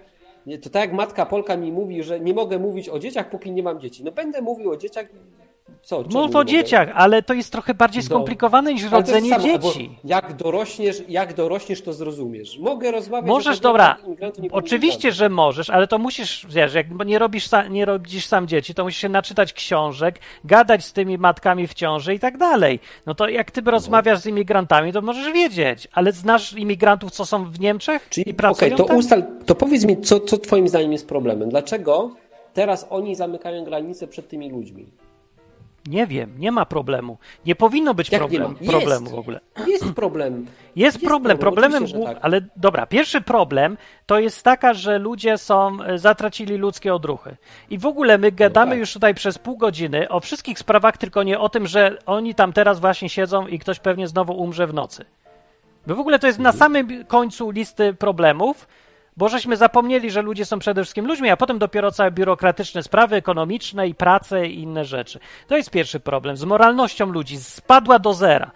To 0.62 0.70
tak 0.70 0.82
jak 0.82 0.94
matka 0.94 1.26
Polka 1.26 1.58
mi 1.58 1.72
mówi, 1.72 2.04
że 2.04 2.20
nie 2.20 2.34
mogę 2.34 2.60
mówić 2.60 2.90
o 2.90 3.00
dzieciach, 3.00 3.30
póki 3.30 3.52
nie 3.52 3.64
mam 3.64 3.80
dzieci. 3.80 4.04
No 4.04 4.12
będę 4.12 4.42
mówił 4.42 4.72
o 4.72 4.78
dzieciach... 4.78 5.06
Co? 5.84 6.04
Mów 6.10 6.36
o 6.36 6.44
dzieciach, 6.46 6.90
ale 6.96 7.24
to 7.24 7.34
jest 7.34 7.52
trochę 7.52 7.74
bardziej 7.74 8.04
No. 8.04 8.06
skomplikowane 8.06 8.74
niż 8.74 8.84
rodzenie 8.92 9.30
samo, 9.30 9.44
dzieci. 9.44 9.98
Jak 10.04 10.34
dorośniesz, 10.34 11.04
jak 11.10 11.34
dorośniesz, 11.34 11.82
to 11.82 11.94
zrozumiesz. 11.94 12.58
Mogę 12.60 12.92
rozmawiać 12.92 13.28
Możesz, 13.28 13.60
dobra, 13.60 13.98
oczywiście, 14.52 15.12
że 15.12 15.30
możesz, 15.30 15.70
ale 15.70 15.88
to 15.88 15.98
musisz, 15.98 16.48
wiesz, 16.50 16.74
jak 16.74 17.06
nie 17.06 17.20
robisz, 17.20 17.50
nie 17.70 17.86
robisz 17.86 18.26
sam 18.26 18.48
dzieci, 18.48 18.74
to 18.74 18.84
musisz 18.84 19.02
się 19.02 19.10
naczytać 19.10 19.54
książek, 19.54 20.20
gadać 20.46 20.86
z 20.86 20.94
tymi 20.94 21.18
matkami 21.18 21.68
w 21.68 21.74
ciąży 21.74 22.14
i 22.14 22.20
tak 22.20 22.38
dalej. 22.38 22.80
No 23.06 23.16
to 23.16 23.30
jak 23.30 23.52
ty 23.52 23.62
rozmawiasz 23.62 24.20
z 24.20 24.26
imigrantami, 24.26 24.94
to 24.94 25.02
możesz 25.02 25.34
wiedzieć, 25.34 25.88
ale 25.94 26.12
znasz 26.12 26.54
imigrantów, 26.54 27.12
co 27.12 27.26
są 27.26 27.46
w 27.52 27.60
Niemczech 27.60 28.08
Czyli 28.10 28.30
i 28.30 28.34
pracują 28.34 28.68
okej, 28.68 28.78
to 28.78 28.84
tam? 28.84 28.98
ustal, 28.98 29.24
to 29.46 29.56
powiedz 29.56 29.86
mi, 29.86 30.02
co, 30.02 30.20
co 30.20 30.38
twoim 30.38 30.68
zdaniem 30.68 30.92
jest 30.92 31.08
problemem? 31.08 31.50
Dlaczego 31.50 32.10
teraz 32.54 32.88
oni 32.90 33.16
zamykają 33.16 33.64
granice 33.64 34.08
przed 34.08 34.28
tymi 34.30 34.50
ludźmi? 34.52 34.88
Nie 35.88 36.08
wiem, 36.08 36.34
nie 36.38 36.52
ma 36.52 36.66
problemu. 36.66 37.18
Nie 37.46 37.56
powinno 37.56 37.94
być 37.94 38.12
Jak 38.12 38.22
problem, 38.22 38.56
problemu 38.56 39.10
w 39.10 39.14
ogóle. 39.14 39.40
Jest 39.68 39.94
problem. 39.94 40.46
Jest, 40.76 40.96
Jest 40.96 41.06
problem. 41.06 41.38
problem, 41.38 41.72
Problemem, 41.72 42.06
tak. 42.06 42.18
ale 42.22 42.42
dobra, 42.56 42.86
pierwszy 42.86 43.22
problem 43.22 43.78
to 44.06 44.20
jest 44.20 44.44
taka, 44.44 44.74
że 44.74 45.00
ludzie 45.00 45.38
są, 45.38 45.78
e, 45.84 45.98
zatracili 45.98 46.58
ludzkie 46.58 46.94
odruchy. 46.94 47.36
I 47.70 47.78
w 47.78 47.86
ogóle 47.86 48.18
my 48.18 48.32
gadamy 48.32 48.72
tak. 48.72 48.80
już 48.80 48.94
tutaj 48.94 49.14
przez 49.14 49.38
pół 49.38 49.58
godziny 49.58 50.10
o 50.10 50.20
wszystkich 50.20 50.60
sprawach, 50.60 50.98
tylko 50.98 51.24
nie 51.24 51.40
o 51.40 51.50
tym, 51.50 51.68
że 51.68 51.98
oni 52.06 52.36
tam 52.36 52.54
teraz 52.54 52.80
właśnie 52.80 53.10
siedzą 53.10 53.48
i 53.48 53.60
ktoś 53.60 53.80
pewnie 53.80 54.08
znowu 54.08 54.34
umrze 54.34 54.68
w 54.68 54.74
nocy. 54.74 55.06
Bo 55.88 55.96
w 55.96 56.00
ogóle 56.00 56.20
to 56.20 56.28
jest 56.28 56.40
na 56.40 56.52
samym 56.52 57.06
końcu 57.06 57.52
listy 57.52 57.94
problemów, 57.94 58.68
bo 59.18 59.30
żeśmy 59.30 59.58
zapomnieli, 59.58 60.12
że 60.12 60.22
ludzie 60.22 60.46
są 60.46 60.60
przede 60.60 60.84
wszystkim 60.84 61.08
ludźmi, 61.08 61.30
a 61.30 61.38
potem 61.38 61.60
dopiero 61.60 61.92
całe 61.92 62.12
biurokratyczne 62.12 62.84
sprawy 62.84 63.16
ekonomiczne 63.16 63.88
i 63.88 63.96
prace 63.96 64.48
i 64.48 64.62
inne 64.62 64.86
rzeczy. 64.86 65.20
To 65.48 65.58
jest 65.58 65.72
pierwszy 65.72 66.00
problem. 66.00 66.38
Z 66.38 66.44
moralnością 66.44 67.06
ludzi 67.06 67.38
spadła 67.38 68.00
do 68.00 68.14
zera. 68.14 68.52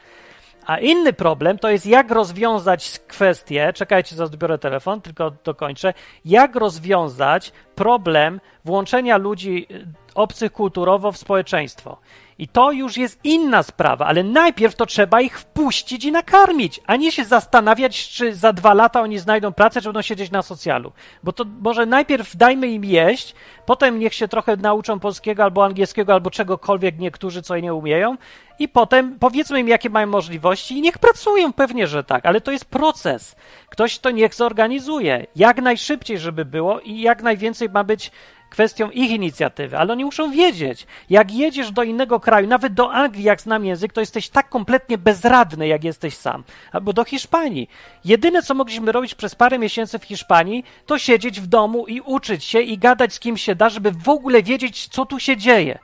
A 0.65 0.79
inny 0.79 1.13
problem 1.13 1.59
to 1.59 1.69
jest, 1.69 1.85
jak 1.85 2.11
rozwiązać 2.11 2.99
kwestię. 3.07 3.73
Czekajcie, 3.73 4.15
zaraz 4.15 4.31
odbiorę 4.31 4.57
telefon, 4.57 5.01
tylko 5.01 5.31
dokończę. 5.43 5.93
Jak 6.25 6.55
rozwiązać 6.55 7.51
problem 7.75 8.41
włączenia 8.65 9.17
ludzi 9.17 9.67
y, 9.71 9.87
obcych 10.15 10.51
kulturowo 10.51 11.11
w 11.11 11.17
społeczeństwo. 11.17 11.97
I 12.39 12.47
to 12.47 12.71
już 12.71 12.97
jest 12.97 13.19
inna 13.23 13.63
sprawa, 13.63 14.05
ale 14.05 14.23
najpierw 14.23 14.75
to 14.75 14.85
trzeba 14.85 15.21
ich 15.21 15.39
wpuścić 15.39 16.05
i 16.05 16.11
nakarmić, 16.11 16.81
a 16.87 16.95
nie 16.95 17.11
się 17.11 17.25
zastanawiać, 17.25 18.09
czy 18.09 18.35
za 18.35 18.53
dwa 18.53 18.73
lata 18.73 19.01
oni 19.01 19.19
znajdą 19.19 19.53
pracę, 19.53 19.81
czy 19.81 19.87
będą 19.87 20.01
siedzieć 20.01 20.31
na 20.31 20.41
socjalu. 20.41 20.91
Bo 21.23 21.33
to 21.33 21.45
może 21.61 21.85
najpierw 21.85 22.35
dajmy 22.35 22.67
im 22.67 22.85
jeść, 22.85 23.35
potem 23.65 23.99
niech 23.99 24.13
się 24.13 24.27
trochę 24.27 24.57
nauczą 24.57 24.99
polskiego 24.99 25.43
albo 25.43 25.65
angielskiego, 25.65 26.13
albo 26.13 26.31
czegokolwiek 26.31 26.99
niektórzy, 26.99 27.41
co 27.41 27.57
nie 27.57 27.73
umieją, 27.73 28.17
i 28.59 28.67
potem 28.67 29.19
powiedzmy 29.19 29.59
im, 29.59 29.67
jakie 29.67 29.89
mają 29.89 30.07
możliwości 30.07 30.77
i 30.77 30.81
niech 30.81 30.97
pracują, 30.97 31.53
pewnie, 31.53 31.87
że 31.87 32.03
tak, 32.03 32.25
ale 32.25 32.41
to 32.41 32.51
jest 32.51 32.65
proces. 32.65 33.35
Ktoś 33.69 33.99
to 33.99 34.11
niech 34.11 34.35
zorganizuje, 34.35 35.27
jak 35.35 35.61
najszybciej, 35.61 36.19
żeby 36.19 36.45
było 36.45 36.79
i 36.79 37.01
jak 37.01 37.23
najwięcej 37.23 37.69
ma 37.69 37.83
być 37.83 38.11
kwestią 38.49 38.89
ich 38.89 39.11
inicjatywy, 39.11 39.77
ale 39.77 39.93
oni 39.93 40.05
muszą 40.05 40.31
wiedzieć, 40.31 40.87
jak 41.09 41.31
jedziesz 41.31 41.71
do 41.71 41.83
innego 41.83 42.19
kraju, 42.19 42.47
nawet 42.47 42.73
do 42.73 42.91
Anglii, 42.91 43.23
jak 43.23 43.41
znam 43.41 43.65
język, 43.65 43.93
to 43.93 43.99
jesteś 43.99 44.29
tak 44.29 44.49
kompletnie 44.49 44.97
bezradny, 44.97 45.67
jak 45.67 45.83
jesteś 45.83 46.17
sam. 46.17 46.43
Albo 46.71 46.93
do 46.93 47.03
Hiszpanii. 47.03 47.69
Jedyne, 48.05 48.41
co 48.41 48.53
mogliśmy 48.53 48.91
robić 48.91 49.15
przez 49.15 49.35
parę 49.35 49.59
miesięcy 49.59 49.99
w 49.99 50.03
Hiszpanii, 50.03 50.63
to 50.85 50.99
siedzieć 50.99 51.41
w 51.41 51.47
domu 51.47 51.87
i 51.87 52.01
uczyć 52.01 52.43
się 52.43 52.61
i 52.61 52.77
gadać 52.77 53.13
z 53.13 53.19
kim 53.19 53.37
się 53.37 53.55
da, 53.55 53.69
żeby 53.69 53.91
w 53.91 54.09
ogóle 54.09 54.43
wiedzieć, 54.43 54.87
co 54.87 55.05
tu 55.05 55.19
się 55.19 55.37
dzieje. 55.37 55.79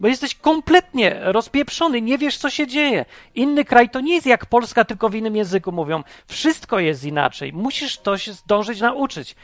Bo 0.00 0.08
jesteś 0.08 0.34
kompletnie 0.34 1.16
rozpieprzony, 1.22 2.00
nie 2.00 2.18
wiesz, 2.18 2.36
co 2.36 2.50
się 2.50 2.66
dzieje. 2.66 3.04
Inny 3.34 3.64
kraj 3.64 3.90
to 3.90 4.00
nie 4.00 4.14
jest 4.14 4.26
jak 4.26 4.46
Polska, 4.46 4.84
tylko 4.84 5.08
w 5.08 5.14
innym 5.14 5.36
języku 5.36 5.72
mówią. 5.72 6.02
Wszystko 6.26 6.78
jest 6.78 7.04
inaczej. 7.04 7.52
Musisz 7.52 7.98
to 7.98 8.18
się 8.18 8.32
zdążyć 8.32 8.80
nauczyć. 8.80 9.36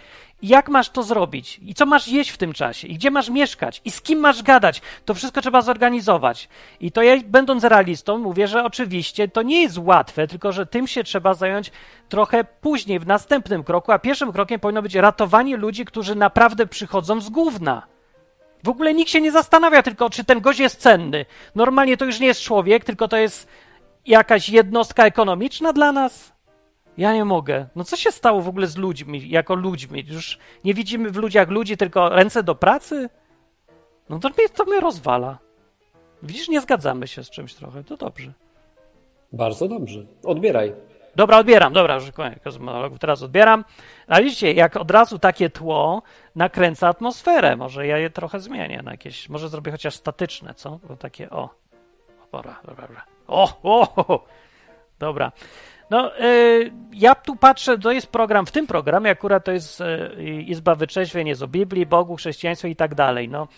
Jak 0.42 0.68
masz 0.68 0.90
to 0.90 1.02
zrobić? 1.02 1.60
I 1.62 1.74
co 1.74 1.86
masz 1.86 2.08
jeść 2.08 2.30
w 2.30 2.36
tym 2.36 2.52
czasie? 2.52 2.88
I 2.88 2.94
gdzie 2.94 3.10
masz 3.10 3.28
mieszkać? 3.28 3.80
I 3.84 3.90
z 3.90 4.00
kim 4.00 4.18
masz 4.18 4.42
gadać? 4.42 4.82
To 5.04 5.14
wszystko 5.14 5.40
trzeba 5.40 5.62
zorganizować. 5.62 6.48
I 6.80 6.92
to 6.92 7.02
ja, 7.02 7.16
będąc 7.26 7.64
realistą, 7.64 8.18
mówię, 8.18 8.48
że 8.48 8.64
oczywiście 8.64 9.28
to 9.28 9.42
nie 9.42 9.62
jest 9.62 9.78
łatwe, 9.78 10.26
tylko 10.26 10.52
że 10.52 10.66
tym 10.66 10.86
się 10.86 11.04
trzeba 11.04 11.34
zająć 11.34 11.70
trochę 12.08 12.44
później, 12.44 12.98
w 12.98 13.06
następnym 13.06 13.64
kroku. 13.64 13.92
A 13.92 13.98
pierwszym 13.98 14.32
krokiem 14.32 14.60
powinno 14.60 14.82
być 14.82 14.94
ratowanie 14.94 15.56
ludzi, 15.56 15.84
którzy 15.84 16.14
naprawdę 16.14 16.66
przychodzą 16.66 17.20
z 17.20 17.28
gówna. 17.28 17.82
W 18.64 18.68
ogóle 18.68 18.94
nikt 18.94 19.10
się 19.10 19.20
nie 19.20 19.32
zastanawia 19.32 19.82
tylko, 19.82 20.10
czy 20.10 20.24
ten 20.24 20.40
gość 20.40 20.58
jest 20.58 20.80
cenny. 20.80 21.26
Normalnie 21.54 21.96
to 21.96 22.04
już 22.04 22.20
nie 22.20 22.26
jest 22.26 22.42
człowiek, 22.42 22.84
tylko 22.84 23.08
to 23.08 23.16
jest 23.16 23.48
jakaś 24.06 24.48
jednostka 24.48 25.04
ekonomiczna 25.04 25.72
dla 25.72 25.92
nas. 25.92 26.32
Ja 26.98 27.14
nie 27.14 27.24
mogę. 27.24 27.66
No 27.76 27.84
co 27.84 27.96
się 27.96 28.12
stało 28.12 28.40
w 28.40 28.48
ogóle 28.48 28.66
z 28.66 28.76
ludźmi, 28.76 29.28
jako 29.28 29.54
ludźmi? 29.54 30.04
Już 30.08 30.38
nie 30.64 30.74
widzimy 30.74 31.10
w 31.10 31.16
ludziach 31.16 31.48
ludzi, 31.48 31.76
tylko 31.76 32.08
ręce 32.08 32.42
do 32.42 32.54
pracy? 32.54 33.08
No 34.08 34.18
to 34.18 34.28
mnie, 34.28 34.48
to 34.48 34.64
mnie 34.64 34.80
rozwala. 34.80 35.38
Widzisz, 36.22 36.48
nie 36.48 36.60
zgadzamy 36.60 37.08
się 37.08 37.24
z 37.24 37.30
czymś 37.30 37.54
trochę, 37.54 37.84
to 37.84 37.96
dobrze. 37.96 38.32
Bardzo 39.32 39.68
dobrze. 39.68 40.06
Odbieraj. 40.24 40.72
Dobra, 41.16 41.38
odbieram, 41.38 41.72
dobra, 41.72 41.94
już 41.94 42.10
koniec 42.12 42.58
monologu, 42.58 42.98
teraz 42.98 43.22
odbieram. 43.22 43.64
A 44.06 44.20
widzicie, 44.20 44.52
jak 44.52 44.76
od 44.76 44.90
razu 44.90 45.18
takie 45.18 45.50
tło 45.50 46.02
nakręca 46.36 46.88
atmosferę, 46.88 47.56
może 47.56 47.86
ja 47.86 47.98
je 47.98 48.10
trochę 48.10 48.40
zmienię 48.40 48.82
na 48.82 48.90
jakieś, 48.90 49.28
może 49.28 49.48
zrobię 49.48 49.72
chociaż 49.72 49.94
statyczne, 49.94 50.54
co? 50.54 50.80
Bo 50.88 50.96
takie, 50.96 51.30
o, 51.30 51.50
dobra, 52.32 52.60
dobra, 52.64 52.86
dobra. 52.86 53.04
O, 53.28 53.58
o, 53.62 53.94
o, 53.96 54.24
dobra. 54.98 55.32
No, 55.90 56.20
y, 56.20 56.72
ja 56.92 57.14
tu 57.14 57.36
patrzę, 57.36 57.78
to 57.78 57.92
jest 57.92 58.06
program, 58.06 58.46
w 58.46 58.52
tym 58.52 58.66
programie 58.66 59.10
akurat 59.10 59.44
to 59.44 59.52
jest 59.52 59.80
y, 59.80 60.42
Izba 60.46 60.74
Wyczeźwień, 60.74 61.28
jest 61.28 61.42
o 61.42 61.48
Biblii, 61.48 61.86
Bogu, 61.86 62.16
chrześcijaństwie 62.16 62.68
i 62.68 62.76
tak 62.76 62.94
dalej, 62.94 63.28
no. 63.28 63.48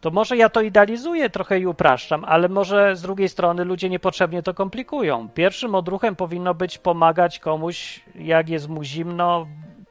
To 0.00 0.10
może 0.10 0.36
ja 0.36 0.48
to 0.48 0.60
idealizuję 0.60 1.30
trochę 1.30 1.58
i 1.58 1.66
upraszczam, 1.66 2.24
ale 2.24 2.48
może 2.48 2.96
z 2.96 3.02
drugiej 3.02 3.28
strony 3.28 3.64
ludzie 3.64 3.88
niepotrzebnie 3.88 4.42
to 4.42 4.54
komplikują. 4.54 5.28
Pierwszym 5.34 5.74
odruchem 5.74 6.16
powinno 6.16 6.54
być 6.54 6.78
pomagać 6.78 7.38
komuś, 7.38 8.00
jak 8.14 8.48
jest 8.48 8.68
mu 8.68 8.82
zimno, 8.82 9.46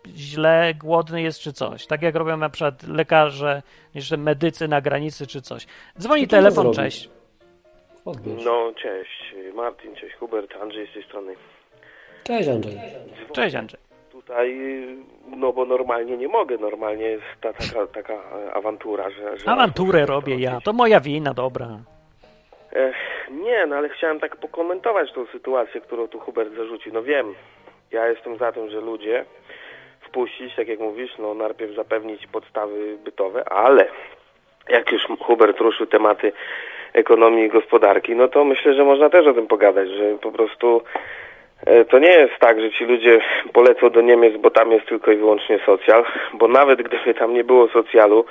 źle, 0.07 0.73
głodny 0.79 1.21
jest 1.21 1.39
czy 1.39 1.53
coś. 1.53 1.87
Tak 1.87 2.01
jak 2.01 2.15
robią 2.15 2.37
na 2.37 2.49
przykład 2.49 2.83
lekarze, 2.87 3.61
jeszcze 3.95 4.17
medycy 4.17 4.67
na 4.67 4.81
granicy 4.81 5.27
czy 5.27 5.41
coś. 5.41 5.67
Dzwoni 5.99 6.27
telefon, 6.27 6.73
cześć. 6.73 7.09
Odbierz. 8.05 8.45
No, 8.45 8.73
cześć 8.81 9.35
Martin, 9.55 9.95
cześć 9.95 10.15
Hubert, 10.15 10.55
Andrzej 10.61 10.87
z 10.87 10.93
tej 10.93 11.03
strony. 11.03 11.35
Cześć 12.23 12.49
Andrzej. 12.49 12.79
Cześć 13.31 13.55
Andrzej. 13.55 13.79
Tutaj, 14.11 14.57
no 15.37 15.53
bo 15.53 15.65
normalnie 15.65 16.17
nie 16.17 16.27
mogę, 16.27 16.57
normalnie 16.57 17.05
jest 17.05 17.23
ta, 17.41 17.53
taka, 17.53 17.87
taka 17.87 18.13
awantura, 18.53 19.09
że... 19.09 19.37
że 19.37 19.49
Awanturę 19.49 20.05
robię 20.05 20.35
ja, 20.35 20.59
to 20.63 20.73
moja 20.73 20.99
wina, 20.99 21.33
dobra. 21.33 21.67
Ech, 22.73 22.95
nie, 23.31 23.65
no 23.65 23.75
ale 23.75 23.89
chciałem 23.89 24.19
tak 24.19 24.35
pokomentować 24.35 25.13
tą 25.13 25.25
sytuację, 25.25 25.81
którą 25.81 26.07
tu 26.07 26.19
Hubert 26.19 26.55
zarzucił. 26.55 26.93
No 26.93 27.03
wiem, 27.03 27.35
ja 27.91 28.07
jestem 28.07 28.37
za 28.37 28.51
tym, 28.51 28.69
że 28.69 28.81
ludzie 28.81 29.25
wpuścić, 30.01 30.55
tak 30.55 30.67
jak 30.67 30.79
mówisz, 30.79 31.11
no 31.19 31.33
najpierw 31.33 31.75
zapewnić 31.75 32.27
podstawy 32.27 32.97
bytowe, 33.05 33.49
ale 33.49 33.85
jak 34.69 34.91
już 34.91 35.07
Hubert 35.19 35.59
ruszył 35.59 35.85
tematy 35.85 36.31
ekonomii 36.93 37.45
i 37.45 37.49
gospodarki, 37.49 38.15
no 38.15 38.27
to 38.27 38.45
myślę, 38.45 38.73
że 38.73 38.83
można 38.83 39.09
też 39.09 39.27
o 39.27 39.33
tym 39.33 39.47
pogadać, 39.47 39.89
że 39.89 40.17
po 40.21 40.31
prostu 40.31 40.81
to 41.89 41.99
nie 41.99 42.09
jest 42.09 42.33
tak, 42.39 42.61
że 42.61 42.71
ci 42.71 42.85
ludzie 42.85 43.19
polecą 43.53 43.89
do 43.89 44.01
Niemiec, 44.01 44.37
bo 44.37 44.49
tam 44.49 44.71
jest 44.71 44.85
tylko 44.85 45.11
i 45.11 45.17
wyłącznie 45.17 45.59
socjal, 45.65 46.05
bo 46.33 46.47
nawet 46.47 46.81
gdyby 46.81 47.13
tam 47.13 47.33
nie 47.33 47.43
było 47.43 47.67
socjalu 47.67 48.25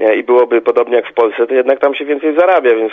e, 0.00 0.16
i 0.16 0.22
byłoby 0.22 0.60
podobnie 0.60 0.96
jak 0.96 1.08
w 1.10 1.14
Polsce, 1.14 1.46
to 1.46 1.54
jednak 1.54 1.80
tam 1.80 1.94
się 1.94 2.04
więcej 2.04 2.34
zarabia, 2.38 2.74
więc 2.74 2.92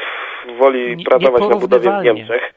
woli 0.58 0.98
Nie- 0.98 1.06
pracować 1.06 1.42
na 1.50 1.56
budowie 1.56 1.92
w. 2.02 2.04
Niemczech 2.04 2.54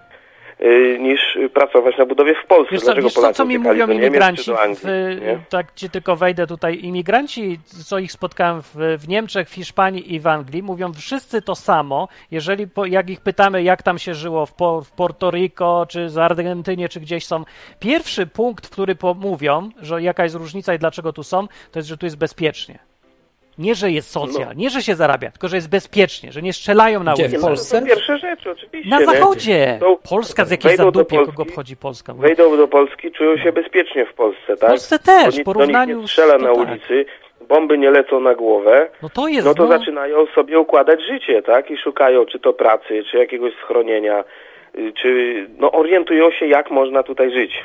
niż 0.99 1.39
pracować 1.55 1.99
na 1.99 2.07
budowie 2.07 2.35
w 2.45 2.47
Polsce. 2.47 2.73
Wiesz 2.73 2.81
co, 2.81 2.87
Dlaczego 2.87 3.07
wiesz 3.07 3.15
co, 3.15 3.21
Polacy 3.21 3.37
co 3.37 3.45
mi 3.45 3.59
uciekali 3.59 3.81
mówią 3.81 3.87
Niemiec 3.87 4.07
imigranci? 4.09 4.51
Anglii, 4.53 4.77
w, 4.81 5.49
tak 5.49 5.75
ci 5.75 5.91
tylko 5.91 6.17
wejdę 6.17 6.47
tutaj. 6.47 6.79
Imigranci, 6.83 7.59
co 7.85 7.99
ich 7.99 8.13
spotkałem 8.13 8.63
w, 8.63 8.75
w 8.99 9.09
Niemczech, 9.09 9.49
w 9.49 9.55
Hiszpanii 9.55 10.15
i 10.15 10.21
w 10.21 10.27
Anglii, 10.27 10.63
mówią 10.63 10.93
wszyscy 10.93 11.43
to 11.43 11.55
samo. 11.55 12.09
Jeżeli 12.31 12.69
po, 12.69 12.87
jak 12.87 13.11
ich 13.11 13.21
pytamy, 13.21 13.63
jak 13.63 13.83
tam 13.83 13.99
się 13.99 14.15
żyło 14.15 14.47
w, 14.47 14.55
po, 14.55 14.83
w 14.83 14.91
Porto 14.91 15.31
Rico, 15.31 15.87
czy 15.89 16.09
z 16.09 16.19
Argentynie, 16.19 16.89
czy 16.89 17.01
gdzieś 17.01 17.27
są, 17.27 17.45
pierwszy 17.81 18.27
punkt, 18.27 18.67
w 18.67 18.71
który 18.71 18.97
mówią, 19.17 19.71
że 19.81 20.03
jaka 20.03 20.23
jest 20.23 20.35
różnica 20.35 20.75
i 20.75 20.79
dlaczego 20.79 21.13
tu 21.13 21.23
są, 21.23 21.49
to 21.73 21.79
jest, 21.79 21.89
że 21.89 21.97
tu 21.97 22.07
jest 22.07 22.19
bezpiecznie. 22.19 22.92
Nie, 23.59 23.75
że 23.75 23.91
jest 23.91 24.11
socjal, 24.11 24.49
No. 24.49 24.53
nie, 24.55 24.71
że 24.71 24.83
się 24.83 24.95
zarabia, 24.95 25.31
tylko 25.31 25.49
że 25.49 25.57
jest 25.57 25.71
bezpiecznie, 25.71 26.33
że 26.33 26.43
nie 26.43 26.53
strzelają 26.53 27.03
na 27.03 27.15
w 27.15 27.19
ulicy. 27.19 27.35
No, 27.35 27.41
to 27.41 27.47
Polsce? 27.47 27.81
są 27.81 27.87
pierwsze 27.87 28.19
rzeczy, 28.19 28.51
oczywiście. 28.51 28.91
Na 28.91 29.05
zachodzie! 29.05 29.77
To 29.81 29.99
Polska 30.11 30.45
z 30.45 30.57
do 30.63 30.77
zadupie, 30.77 31.17
kogo 31.17 31.27
Polski, 31.27 31.43
obchodzi 31.43 31.77
Polska. 31.77 32.15
Wejdą 32.15 32.57
do 32.57 32.69
Polski, 32.69 33.13
czują 33.13 33.37
się 33.37 33.53
bezpiecznie 33.53 34.07
w 34.07 34.15
Polsce, 34.15 34.57
tak? 34.57 34.71
Polsce 34.71 34.99
też, 34.99 35.41
w 35.41 35.45
porównaniu 35.45 36.01
nie 36.01 36.09
strzela 36.09 36.39
na 36.39 36.55
tak. 36.55 36.57
ulicy, 36.57 37.05
bomby 37.49 37.79
nie 37.79 37.91
lecą 37.91 38.21
na 38.21 38.35
głowę, 38.35 38.89
No 39.03 39.09
to 39.09 39.29
jest, 39.29 39.47
no 39.47 39.55
to 39.55 39.63
no, 39.63 39.69
zaczynają 39.79 40.27
sobie 40.27 40.59
układać 40.59 41.01
życie, 41.03 41.43
tak? 41.43 41.71
I 41.71 41.77
szukają 41.77 42.27
czy 42.27 42.39
to 42.39 42.53
pracy, 42.53 43.05
czy 43.11 43.17
jakiegoś 43.19 43.53
schronienia, 43.55 44.25
y, 44.79 44.93
czy 44.93 45.35
no 45.59 45.73
orientują 45.73 46.31
się, 46.31 46.47
jak 46.47 46.71
można 46.71 47.03
tutaj 47.03 47.33
żyć. 47.33 47.63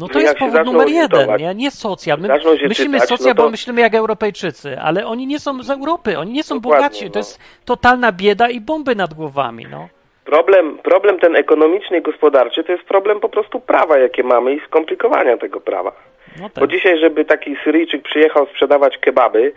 No 0.00 0.06
No 0.06 0.12
to 0.12 0.20
jest 0.20 0.38
powód 0.38 0.64
numer 0.66 0.88
jeden, 0.88 1.36
nie? 1.38 1.54
nie 1.54 1.70
socjal. 1.70 2.18
My 2.18 2.28
myślimy 2.68 2.94
czytać, 2.96 3.08
socjal, 3.08 3.28
no 3.28 3.34
to- 3.34 3.42
bo 3.42 3.50
myślimy 3.50 3.80
jak 3.80 3.94
Europejczycy, 3.94 4.78
ale 4.80 5.06
oni 5.06 5.26
nie 5.26 5.38
są 5.40 5.62
z 5.62 5.70
Europy, 5.70 6.18
oni 6.18 6.32
nie 6.32 6.42
są 6.42 6.60
Dokładnie, 6.60 6.88
bogaci. 6.88 7.04
To 7.10 7.14
no. 7.14 7.20
jest 7.20 7.40
totalna 7.64 8.12
bieda 8.12 8.48
i 8.48 8.60
bomby 8.60 8.94
nad 8.94 9.14
głowami, 9.14 9.66
no. 9.70 9.88
Problem, 10.24 10.78
problem 10.78 11.18
ten 11.18 11.36
ekonomiczny 11.36 11.98
i 11.98 12.02
gospodarczy 12.02 12.64
to 12.64 12.72
jest 12.72 12.84
problem 12.84 13.20
po 13.20 13.28
prostu 13.28 13.60
prawa, 13.60 13.98
jakie 13.98 14.22
mamy 14.22 14.54
i 14.54 14.60
skomplikowania 14.60 15.36
tego 15.36 15.60
prawa. 15.60 15.92
no 16.40 16.42
Bo 16.54 16.60
tak. 16.60 16.70
dzisiaj, 16.70 16.98
żeby 16.98 17.24
taki 17.24 17.56
Syryjczyk 17.64 18.02
przyjechał 18.02 18.46
sprzedawać 18.46 18.98
kebaby, 18.98 19.52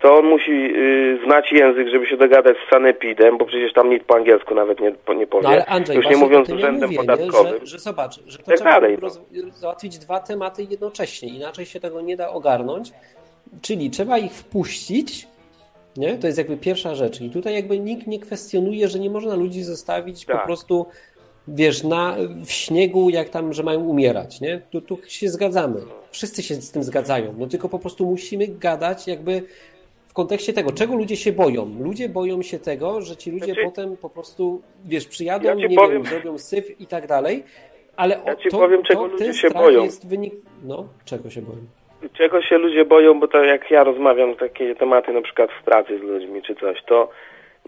to 0.00 0.18
on 0.18 0.26
musi 0.26 0.52
y, 0.52 1.18
znać 1.24 1.52
język, 1.52 1.88
żeby 1.88 2.06
się 2.06 2.16
dogadać 2.16 2.56
z 2.66 2.70
sanepidem, 2.70 3.38
bo 3.38 3.44
przecież 3.44 3.72
tam 3.72 3.90
nic 3.90 4.04
po 4.04 4.16
angielsku 4.16 4.54
nawet 4.54 4.80
nie, 4.80 4.92
po- 4.92 5.14
nie 5.14 5.26
powie. 5.26 5.42
No 5.42 5.48
ale 5.48 5.66
Andrzej, 5.66 5.96
Już 5.96 6.06
nie 6.08 6.16
mówiąc 6.16 6.48
z 6.48 6.52
urzędem 6.52 6.88
mówię, 6.88 6.96
podatkowym. 6.98 7.52
Nie? 7.54 7.60
Że, 7.60 7.66
że 7.66 7.78
zobacz, 7.78 8.20
że 8.26 8.38
to 8.38 8.44
Tak 8.44 8.56
trzeba 8.56 8.70
dalej, 8.70 8.94
no. 8.94 9.00
roz, 9.00 9.20
załatwić 9.54 9.98
dwa 9.98 10.20
tematy 10.20 10.66
jednocześnie, 10.70 11.28
inaczej 11.28 11.66
się 11.66 11.80
tego 11.80 12.00
nie 12.00 12.16
da 12.16 12.30
ogarnąć. 12.30 12.92
Czyli 13.62 13.90
trzeba 13.90 14.18
ich 14.18 14.32
wpuścić, 14.32 15.28
nie? 15.96 16.18
To 16.18 16.26
jest 16.26 16.38
jakby 16.38 16.56
pierwsza 16.56 16.94
rzecz. 16.94 17.20
I 17.20 17.30
tutaj 17.30 17.54
jakby 17.54 17.78
nikt 17.78 18.06
nie 18.06 18.18
kwestionuje, 18.20 18.88
że 18.88 18.98
nie 18.98 19.10
można 19.10 19.34
ludzi 19.34 19.62
zostawić 19.62 20.26
po 20.26 20.32
Tak. 20.32 20.44
prostu, 20.44 20.86
wiesz, 21.48 21.82
na, 21.84 22.16
w 22.44 22.50
śniegu, 22.50 23.10
jak 23.10 23.28
tam, 23.28 23.52
że 23.52 23.62
mają 23.62 23.80
umierać, 23.80 24.40
nie? 24.40 24.60
Tu, 24.70 24.80
tu 24.80 24.98
się 25.08 25.28
zgadzamy. 25.28 25.80
Wszyscy 26.10 26.42
się 26.42 26.54
z 26.54 26.70
tym 26.70 26.82
zgadzają. 26.82 27.34
No 27.38 27.46
tylko 27.46 27.68
po 27.68 27.78
prostu 27.78 28.06
musimy 28.06 28.46
gadać 28.48 29.06
jakby 29.06 29.42
w 30.10 30.14
kontekście 30.14 30.52
tego, 30.52 30.72
czego 30.72 30.96
ludzie 30.96 31.16
się 31.16 31.32
boją. 31.32 31.70
Ludzie 31.80 32.08
boją 32.08 32.42
się 32.42 32.58
tego, 32.58 33.00
że 33.00 33.16
ci 33.16 33.30
ludzie 33.30 33.44
Znaczy- 33.46 33.62
potem 33.64 33.96
po 33.96 34.10
prostu, 34.10 34.62
wiesz, 34.84 35.06
przyjadą, 35.08 35.48
Ja 35.48 35.54
nie 35.54 35.76
powiem- 35.76 36.02
wiem, 36.02 36.04
zrobią 36.12 36.38
syf 36.38 36.80
i 36.80 36.86
tak 36.86 37.06
dalej, 37.06 37.44
ale 37.96 38.20
Ja 38.26 38.36
ci 38.36 38.48
to, 38.48 38.58
powiem, 38.58 38.82
to, 38.82 38.88
czego 38.88 39.02
ten 39.08 39.10
ludzie 39.12 39.34
się 39.34 39.50
boją. 39.50 39.82
jest 39.84 40.08
wynik... 40.08 40.34
No, 40.64 40.84
czego 41.04 41.30
się 41.30 41.42
boją? 41.42 41.58
Czego 42.12 42.42
się 42.42 42.58
ludzie 42.58 42.84
boją, 42.84 43.20
bo 43.20 43.28
to 43.28 43.44
jak 43.44 43.70
ja 43.70 43.84
rozmawiam 43.84 44.34
takie 44.36 44.74
tematy 44.74 45.12
na 45.12 45.22
przykład 45.22 45.50
w 45.60 45.64
pracy 45.64 45.98
z 45.98 46.02
ludźmi 46.02 46.42
czy 46.42 46.54
coś, 46.54 46.82
to 46.86 47.08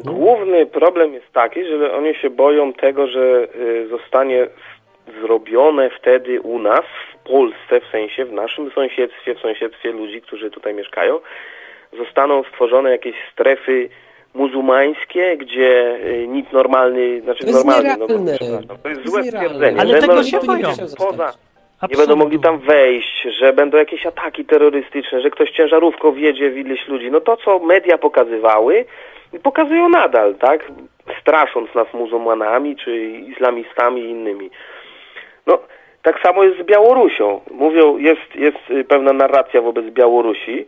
No. 0.05 0.13
główny 0.13 0.67
problem 0.67 1.15
jest 1.15 1.33
taki, 1.33 1.65
że 1.65 1.93
oni 1.93 2.15
się 2.15 2.31
boją 2.31 2.73
tego, 2.73 3.07
że 3.07 3.49
y, 3.57 3.89
zostanie 3.89 4.47
zrobione 5.21 5.91
wtedy 6.01 6.41
u 6.41 6.59
nas, 6.59 6.85
w 7.15 7.29
Polsce, 7.29 7.81
w 7.81 7.91
sensie 7.93 8.25
w 8.25 8.33
naszym 8.33 8.71
sąsiedztwie, 8.71 9.35
w 9.35 9.39
sąsiedztwie 9.41 9.93
ludzi, 9.93 10.21
którzy 10.23 10.51
tutaj 10.51 10.75
mieszkają, 10.75 11.19
zostaną 11.99 12.43
stworzone 12.45 12.91
jakieś 12.91 13.15
strefy 13.33 13.89
muzułmańskie, 14.35 15.37
gdzie 15.37 15.97
y, 16.07 16.27
nic 16.29 16.53
normalny, 16.53 17.21
znaczy 17.21 17.45
To 17.47 17.53
normalny, 17.53 17.97
no, 17.99 18.07
to 18.83 18.89
jest 18.89 19.09
złe 19.11 19.25
stwierdzenie. 19.25 19.81
Ale 19.81 19.93
Będą 19.93 20.07
tego 20.07 20.23
się 20.23 20.41
boją. 20.41 20.69
Poza, 20.99 21.33
nie 21.91 21.97
będą 21.97 22.17
mogli 22.17 22.41
tam 22.41 22.59
wejść, 22.59 23.23
że 23.39 23.53
będą 23.53 23.79
jakieś 23.79 24.07
ataki 24.07 24.45
terrorystyczne, 24.45 25.21
że 25.21 25.31
ktoś 25.31 25.51
ciężarówką 25.51 26.13
wjedzie 26.13 26.51
w 26.51 26.59
ileś 26.59 26.89
ludzi. 26.89 27.11
No 27.11 27.21
to, 27.21 27.37
co 27.37 27.59
media 27.59 27.99
pokazywały, 27.99 28.85
pokazują 29.43 29.89
nadal, 29.89 30.35
tak? 30.35 30.73
Strasząc 31.21 31.75
nas 31.75 31.87
muzułmanami, 31.95 32.77
czy 32.77 33.01
islamistami 33.07 34.03
i 34.03 34.11
innymi. 34.11 34.51
No, 35.47 35.59
tak 36.03 36.21
samo 36.23 36.45
jest 36.45 36.59
z 36.59 36.63
Białorusią. 36.63 37.41
Mówią, 37.51 37.99
jest, 37.99 38.35
jest 38.35 38.71
y, 38.71 38.85
pewna 38.85 39.13
narracja 39.13 39.63
wobec 39.63 39.87
Białorusi, 39.87 40.67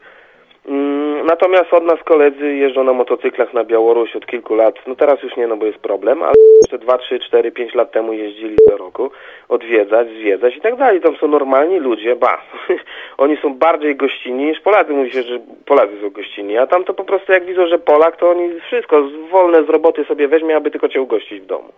Natomiast 1.25 1.75
od 1.75 1.85
nas 1.85 2.03
koledzy 2.05 2.55
jeżdżą 2.55 2.85
na 2.85 2.93
motocyklach 2.93 3.55
na 3.55 3.65
Białoruś 3.65 4.17
od 4.17 4.27
kilku 4.27 4.55
lat. 4.55 4.75
No 4.87 4.95
teraz 4.97 5.23
już 5.23 5.37
nie, 5.37 5.47
no 5.47 5.57
bo 5.57 5.67
jest 5.67 5.79
problem, 5.79 6.23
ale 6.23 6.35
jeszcze 6.61 6.79
2, 6.79 6.99
3, 6.99 7.19
4, 7.19 7.53
5 7.53 7.75
lat 7.75 7.93
temu 7.93 8.13
jeździli 8.13 8.57
do 8.71 8.77
roku 8.77 9.11
odwiedzać, 9.49 10.09
zwiedzać 10.09 10.57
i 10.57 10.61
tak 10.61 10.77
dalej. 10.77 11.01
Tam 11.01 11.17
są 11.17 11.29
normalni 11.29 11.79
ludzie, 11.79 12.17
ba. 12.17 12.43
oni 13.19 13.37
są 13.37 13.55
bardziej 13.55 13.97
gościnni 13.97 14.45
niż 14.45 14.61
Polacy. 14.61 14.93
Mówi 14.93 15.11
się, 15.11 15.23
że 15.23 15.39
Polacy 15.67 15.93
są 16.01 16.11
gościnni, 16.11 16.59
a 16.59 16.67
tam 16.67 16.85
to 16.85 16.95
po 16.95 17.05
prostu 17.05 17.33
jak 17.33 17.45
widzą, 17.45 17.67
że 17.67 17.79
Polak, 17.79 18.17
to 18.17 18.31
oni 18.31 18.61
wszystko 18.61 19.03
wolne 19.31 19.65
z 19.65 19.69
roboty 19.69 20.05
sobie 20.05 20.29
weźmie, 20.29 20.57
aby 20.57 20.71
tylko 20.71 20.89
cię 20.89 21.03
ugościć 21.03 21.41
w 21.41 21.47
domu. 21.47 21.73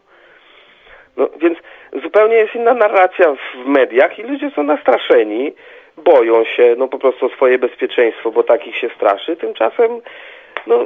No 1.16 1.28
więc 1.40 1.58
zupełnie 2.02 2.36
jest 2.36 2.54
inna 2.54 2.74
narracja 2.74 3.34
w 3.34 3.66
mediach 3.66 4.18
i 4.18 4.22
ludzie 4.22 4.50
są 4.50 4.62
nastraszeni, 4.62 5.52
boją 5.96 6.44
się 6.44 6.74
no 6.78 6.88
po 6.88 6.98
prostu 6.98 7.28
swoje 7.28 7.58
bezpieczeństwo, 7.58 8.30
bo 8.30 8.42
takich 8.42 8.76
się 8.76 8.88
straszy. 8.96 9.36
Tymczasem 9.36 10.00
no 10.66 10.84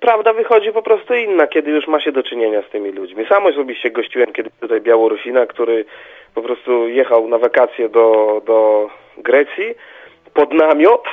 prawda 0.00 0.32
wychodzi 0.32 0.72
po 0.72 0.82
prostu 0.82 1.14
inna, 1.14 1.46
kiedy 1.46 1.70
już 1.70 1.88
ma 1.88 2.00
się 2.00 2.12
do 2.12 2.22
czynienia 2.22 2.62
z 2.62 2.70
tymi 2.70 2.92
ludźmi. 2.92 3.26
Sam 3.28 3.46
osobiście 3.46 3.90
gościłem 3.90 4.32
kiedyś 4.32 4.52
tutaj 4.60 4.80
Białorusina, 4.80 5.46
który 5.46 5.84
po 6.34 6.42
prostu 6.42 6.88
jechał 6.88 7.28
na 7.28 7.38
wakacje 7.38 7.88
do, 7.88 8.42
do 8.46 8.90
Grecji 9.18 9.74
pod 10.34 10.52
namiot, 10.52 11.04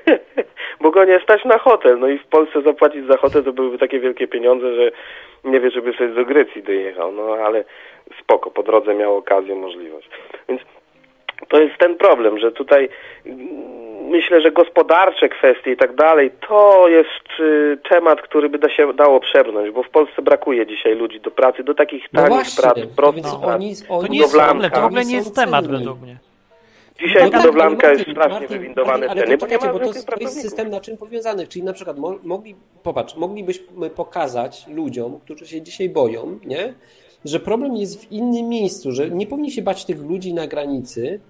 bo 0.80 0.90
go 0.90 1.04
nie 1.04 1.20
stać 1.20 1.44
na 1.44 1.58
hotel. 1.58 1.98
No 1.98 2.08
i 2.08 2.18
w 2.18 2.26
Polsce 2.26 2.62
zapłacić 2.62 3.06
za 3.06 3.16
hotel 3.16 3.44
to 3.44 3.52
byłyby 3.52 3.78
takie 3.78 4.00
wielkie 4.00 4.28
pieniądze, 4.28 4.74
że 4.74 4.90
nie 5.44 5.60
wie, 5.60 5.70
żeby 5.70 5.92
sobie 5.92 6.08
do 6.08 6.24
Grecji 6.24 6.62
dojechał. 6.62 7.12
No 7.12 7.34
ale 7.34 7.64
spoko, 8.20 8.50
po 8.50 8.62
drodze 8.62 8.94
miał 8.94 9.16
okazję, 9.16 9.54
możliwość. 9.54 10.08
Więc 10.48 10.62
to 11.48 11.60
jest 11.60 11.78
ten 11.78 11.96
problem, 11.96 12.38
że 12.38 12.52
tutaj 12.52 12.88
mm, 13.26 13.48
myślę, 14.10 14.40
że 14.40 14.52
gospodarcze 14.52 15.28
kwestie 15.28 15.72
i 15.72 15.76
tak 15.76 15.94
dalej, 15.94 16.30
to 16.48 16.88
jest 16.88 17.40
y, 17.40 17.78
temat, 17.88 18.22
który 18.22 18.48
by 18.48 18.58
da 18.58 18.70
się 18.70 18.92
dało 18.92 19.20
przebrnąć, 19.20 19.70
bo 19.70 19.82
w 19.82 19.90
Polsce 19.90 20.22
brakuje 20.22 20.66
dzisiaj 20.66 20.94
ludzi 20.94 21.20
do 21.20 21.30
pracy, 21.30 21.64
do 21.64 21.74
takich 21.74 22.04
No 22.12 22.20
tanich 22.22 22.34
właśnie, 22.36 22.62
prac, 22.62 22.74
prostych 22.96 23.14
więc 23.14 23.36
prac. 23.36 23.54
oni, 23.54 23.74
To 24.06 24.06
nie 24.12 24.18
jest 24.18 24.34
problem, 24.34 24.70
to 24.70 24.80
w 24.80 24.84
ogóle 24.84 25.04
nie 25.04 25.16
jest 25.16 25.34
temat 25.34 25.66
według 25.66 26.00
mnie. 26.00 26.16
Dzisiaj 27.00 27.24
No 27.24 27.30
tak, 27.30 27.40
budowlanka 27.40 27.86
ale 27.86 27.96
jest 27.96 28.06
Martin, 28.06 28.14
strasznie 28.14 28.40
Martin, 28.40 28.58
wywindowane 28.58 29.06
Martin, 29.06 29.10
ale 29.10 29.38
ceny, 29.38 29.38
to 29.38 29.66
bo 29.66 29.72
bo 29.72 29.78
to 29.78 29.84
jest, 30.20 30.42
system 30.42 30.70
na 30.70 30.80
czym 30.80 30.96
powiązany, 30.96 31.46
czyli 31.46 31.64
na 31.64 31.72
przykład 31.72 31.98
mo- 31.98 32.18
mogli, 32.22 32.54
popatrz, 32.82 33.16
moglibyśmy 33.16 33.90
pokazać 33.90 34.66
ludziom, 34.68 35.20
którzy 35.24 35.46
się 35.46 35.62
dzisiaj 35.62 35.88
boją, 35.88 36.38
nie? 36.44 36.74
Że 37.24 37.40
problem 37.40 37.76
jest 37.76 38.00
w 38.04 38.12
innym 38.12 38.48
miejscu, 38.48 38.92
że 38.92 39.10
nie 39.10 39.26
powinni 39.26 39.50
się 39.50 39.62
bać 39.62 39.84
tych 39.84 40.02
ludzi 40.02 40.34
na 40.34 40.46
granicy, 40.46 41.20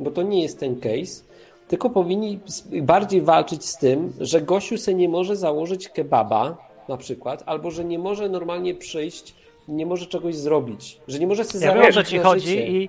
bo 0.00 0.10
to 0.10 0.22
nie 0.22 0.42
jest 0.42 0.60
ten 0.60 0.80
case, 0.80 1.22
tylko 1.68 1.90
powinni 1.90 2.38
bardziej 2.82 3.22
walczyć 3.22 3.64
z 3.64 3.76
tym, 3.78 4.12
że 4.20 4.40
gościu 4.40 4.78
se 4.78 4.94
nie 4.94 5.08
może 5.08 5.36
założyć 5.36 5.88
kebaba 5.88 6.56
na 6.88 6.96
przykład, 6.96 7.42
albo 7.46 7.70
że 7.70 7.84
nie 7.84 7.98
może 7.98 8.28
normalnie 8.28 8.74
przyjść, 8.74 9.34
nie 9.68 9.86
może 9.86 10.06
czegoś 10.06 10.34
zrobić, 10.34 11.00
że 11.08 11.18
nie 11.18 11.26
może 11.26 11.44
sobie 11.44 11.64
Ja 11.64 11.74
wiem, 11.74 11.82
zarobić 11.82 11.98
o 11.98 12.02
co 12.04 12.10
ci 12.10 12.18
chodzi 12.18 12.46
życie. 12.46 12.68
i 12.68 12.88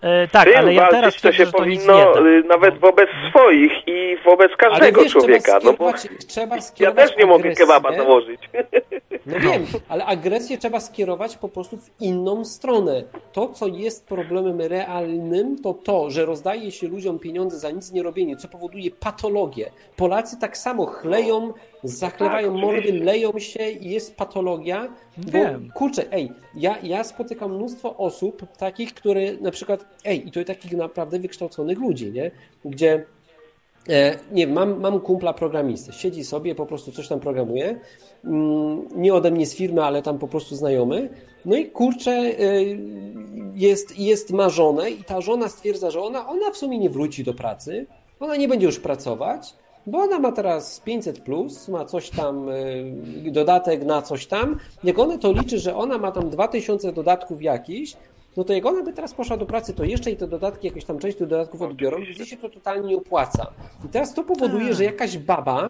e, 0.00 0.28
tak, 0.28 0.44
Tym 0.48 0.56
ale 0.56 0.74
ja 0.74 0.80
walczyć 0.80 0.96
teraz 1.00 1.14
to 1.20 1.32
się 1.32 1.46
że 1.46 1.52
to 1.52 1.64
nic 1.64 1.84
powinno 1.86 2.26
y, 2.26 2.42
nawet 2.42 2.78
wobec 2.78 3.08
swoich 3.30 3.72
i 3.86 4.16
wobec 4.24 4.52
każdego 4.56 5.02
wiesz, 5.02 5.10
trzeba 5.12 5.24
człowieka. 5.24 5.58
No 5.64 5.72
bo 5.72 5.90
skierować- 5.92 6.26
trzeba 6.26 6.56
ja 6.56 6.62
skierować 6.62 7.08
też 7.08 7.18
nie 7.18 7.26
mogę 7.26 7.44
agresję. 7.44 7.66
kebaba 7.66 7.96
założyć. 7.96 8.40
No 9.26 9.40
wiem, 9.40 9.66
ale 9.88 10.04
agresję 10.04 10.58
trzeba 10.58 10.80
skierować 10.80 11.36
po 11.36 11.48
prostu 11.48 11.76
w 11.76 11.90
inną 12.00 12.44
stronę. 12.44 13.02
To, 13.32 13.48
co 13.48 13.66
jest 13.66 14.08
problemem 14.08 14.60
realnym, 14.60 15.56
to 15.62 15.74
to, 15.74 16.10
że 16.10 16.24
rozdaje 16.24 16.70
się 16.72 16.88
ludziom 16.88 17.18
pieniądze 17.18 17.58
za 17.58 17.70
nic 17.70 17.92
nie 17.92 18.02
robienie, 18.02 18.36
co 18.36 18.48
powoduje 18.48 18.90
patologię. 18.90 19.70
Polacy 19.96 20.36
tak 20.40 20.56
samo 20.56 20.86
chleją, 20.86 21.52
zachlewają 21.88 22.52
Tak, 22.52 22.62
mordy, 22.62 22.92
leją 22.92 23.38
się 23.38 23.70
i 23.70 23.90
jest 23.90 24.16
patologia. 24.16 24.88
Bo 25.16 25.32
Wiem. 25.32 25.70
kurczę, 25.74 26.12
ej, 26.12 26.32
ja, 26.54 26.78
ja 26.82 27.04
spotykam 27.04 27.54
mnóstwo 27.54 27.96
osób 27.96 28.46
takich, 28.58 28.94
które 28.94 29.36
na 29.40 29.50
przykład, 29.50 29.84
ej, 30.04 30.28
i 30.28 30.30
to 30.30 30.44
takich 30.44 30.72
naprawdę 30.72 31.18
wykształconych 31.18 31.78
ludzi, 31.78 32.12
nie? 32.12 32.30
Gdzie 32.64 33.06
E, 33.88 34.18
nie, 34.32 34.46
mam, 34.46 34.80
mam 34.80 35.00
kumpla 35.00 35.32
programistę. 35.32 35.92
Siedzi 35.92 36.24
sobie, 36.24 36.54
po 36.54 36.66
prostu 36.66 36.92
coś 36.92 37.08
tam 37.08 37.20
programuje. 37.20 37.80
Mm, 38.24 38.88
nie 38.96 39.14
ode 39.14 39.30
mnie 39.30 39.46
z 39.46 39.54
firmy, 39.54 39.84
ale 39.84 40.02
tam 40.02 40.18
po 40.18 40.28
prostu 40.28 40.56
znajomy. 40.56 41.08
No 41.44 41.56
i 41.56 41.66
kurczę, 41.66 42.10
e, 42.10 42.34
jest, 43.54 43.98
jest 43.98 44.32
ma 44.32 44.48
żonę 44.48 44.90
i 44.90 45.04
ta 45.04 45.20
żona 45.20 45.48
stwierdza, 45.48 45.90
że 45.90 46.02
ona, 46.02 46.28
ona 46.28 46.50
w 46.50 46.56
sumie 46.56 46.78
nie 46.78 46.90
wróci 46.90 47.24
do 47.24 47.34
pracy. 47.34 47.86
Ona 48.20 48.36
nie 48.36 48.48
będzie 48.48 48.66
już 48.66 48.80
pracować, 48.80 49.54
bo 49.86 49.98
ona 49.98 50.18
ma 50.18 50.32
teraz 50.32 50.80
500 50.80 51.20
plus, 51.20 51.68
ma 51.68 51.84
coś 51.84 52.10
tam, 52.10 52.48
e, 52.48 53.30
dodatek 53.30 53.84
na 53.84 54.02
coś 54.02 54.26
tam. 54.26 54.58
Jak 54.84 54.98
ona 54.98 55.18
to 55.18 55.32
liczy, 55.32 55.58
że 55.58 55.76
ona 55.76 55.98
ma 55.98 56.12
tam 56.12 56.30
2000 56.30 56.92
dodatków 56.92 57.42
jakichś, 57.42 57.96
no 58.36 58.44
to 58.44 58.52
jak 58.52 58.66
ona 58.66 58.82
by 58.82 58.92
teraz 58.92 59.14
poszła 59.14 59.36
do 59.36 59.46
pracy, 59.46 59.74
to 59.74 59.84
jeszcze 59.84 60.10
i 60.10 60.16
te 60.16 60.26
dodatki, 60.26 60.66
jakąś 60.66 60.84
tam 60.84 60.98
część 60.98 61.18
tych 61.18 61.28
dodatków 61.28 61.62
odbiorą, 61.62 61.98
gdzie 62.10 62.26
się 62.26 62.36
to 62.36 62.48
totalnie 62.48 62.88
nie 62.88 62.96
opłaca. 62.96 63.46
I 63.84 63.88
teraz 63.88 64.14
to 64.14 64.24
powoduje, 64.24 64.74
że 64.74 64.84
jakaś 64.84 65.18
baba 65.18 65.68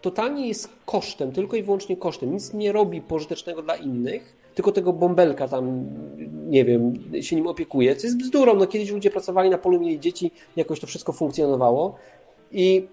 totalnie 0.00 0.48
jest 0.48 0.68
kosztem, 0.86 1.32
tylko 1.32 1.56
i 1.56 1.62
wyłącznie 1.62 1.96
kosztem. 1.96 2.32
Nic 2.32 2.54
nie 2.54 2.72
robi 2.72 3.00
pożytecznego 3.00 3.62
dla 3.62 3.76
innych, 3.76 4.36
tylko 4.54 4.72
tego 4.72 4.92
bąbelka 4.92 5.48
tam, 5.48 5.86
nie 6.48 6.64
wiem, 6.64 6.94
się 7.22 7.36
nim 7.36 7.46
opiekuje, 7.46 7.96
co 7.96 8.06
jest 8.06 8.18
bzdurą. 8.18 8.54
No 8.54 8.66
kiedyś 8.66 8.90
ludzie 8.90 9.10
pracowali 9.10 9.50
na 9.50 9.58
polu, 9.58 9.80
mieli 9.80 10.00
dzieci, 10.00 10.30
jakoś 10.56 10.80
to 10.80 10.86
wszystko 10.86 11.12
funkcjonowało 11.12 11.94
i 12.52 12.88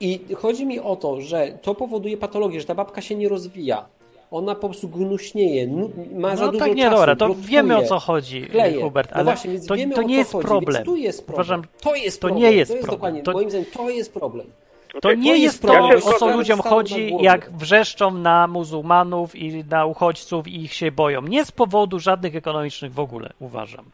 i 0.00 0.20
chodzi 0.34 0.66
mi 0.66 0.80
o 0.80 0.96
to, 0.96 1.20
że 1.20 1.58
to 1.62 1.74
powoduje 1.74 2.16
patologię, 2.16 2.60
że 2.60 2.66
ta 2.66 2.74
babka 2.74 3.00
się 3.00 3.16
nie 3.16 3.28
rozwija 3.28 3.84
ona 4.30 4.54
po 4.54 4.68
prostu 4.68 4.88
gnuśnieje, 4.88 5.66
ma 6.14 6.30
no, 6.30 6.36
za 6.36 6.46
dużo 6.46 6.64
tak, 6.64 6.74
nie, 6.74 6.84
czasu, 6.84 6.96
dobra, 6.96 7.16
to 7.16 7.34
wiemy 7.38 7.76
o 7.76 7.82
co 7.82 7.98
chodzi, 7.98 8.42
kleje. 8.42 8.82
Hubert, 8.82 9.10
No 9.10 9.16
ale 9.16 9.24
właśnie, 9.24 9.52
więc 9.52 9.66
to, 9.66 9.74
wiemy, 9.74 9.94
to 9.94 10.02
nie 10.02 10.16
jest 10.16 10.32
chodzi, 10.32 10.46
problem. 10.46 10.74
Więc 10.74 10.86
tu 10.86 10.96
jest 10.96 11.26
problem. 11.26 11.34
Uważam, 11.34 11.62
to 11.80 11.94
jest 11.94 12.20
to 12.20 12.28
problem. 12.28 12.42
nie 12.42 12.56
jest 12.56 12.70
to 12.70 12.76
jest 12.76 12.88
problem. 12.88 12.98
dokładnie, 12.98 13.22
To- 13.22 13.32
moim 13.32 13.50
zdaniem 13.50 13.66
to 13.72 13.90
jest 13.90 14.14
problem. 14.14 14.46
To 15.02 15.14
nie 15.14 15.30
to 15.30 15.36
jest 15.36 15.62
to, 15.62 15.88
o 16.04 16.12
co 16.12 16.36
ludziom 16.36 16.60
chodzi, 16.60 17.12
jak 17.20 17.52
wrzeszczą 17.52 18.10
na 18.10 18.46
muzułmanów 18.46 19.36
i 19.36 19.64
na 19.64 19.86
uchodźców 19.86 20.48
i 20.48 20.62
ich 20.62 20.74
się 20.74 20.92
boją. 20.92 21.22
Nie 21.22 21.44
z 21.44 21.52
powodu 21.52 21.98
żadnych 21.98 22.36
ekonomicznych 22.36 22.92
w 22.92 23.00
ogóle, 23.00 23.32
uważam. 23.40 23.84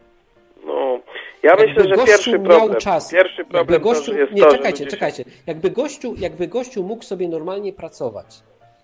No, 1.44 1.50
ja 1.50 1.56
Jakby 1.56 1.66
myślę, 1.66 1.88
że 1.88 1.96
gościu 1.96 2.12
pierwszy 2.12 2.38
miał 2.38 2.58
problem, 2.58 2.80
czas, 2.80 3.10
pierwszy 3.10 3.44
problem 3.44 3.58
jakby 3.58 3.80
gościu, 3.80 4.12
to 4.12 4.18
jest 4.18 4.32
nie, 4.32 4.42
to, 4.42 4.50
czekajcie, 4.50 4.86
czekajcie. 4.86 5.24
Jakby 5.46 5.70
gościu, 5.70 6.14
jakby 6.18 6.48
gościu 6.48 6.82
mógł 6.82 7.04
sobie 7.04 7.28
normalnie 7.28 7.72
pracować 7.72 8.26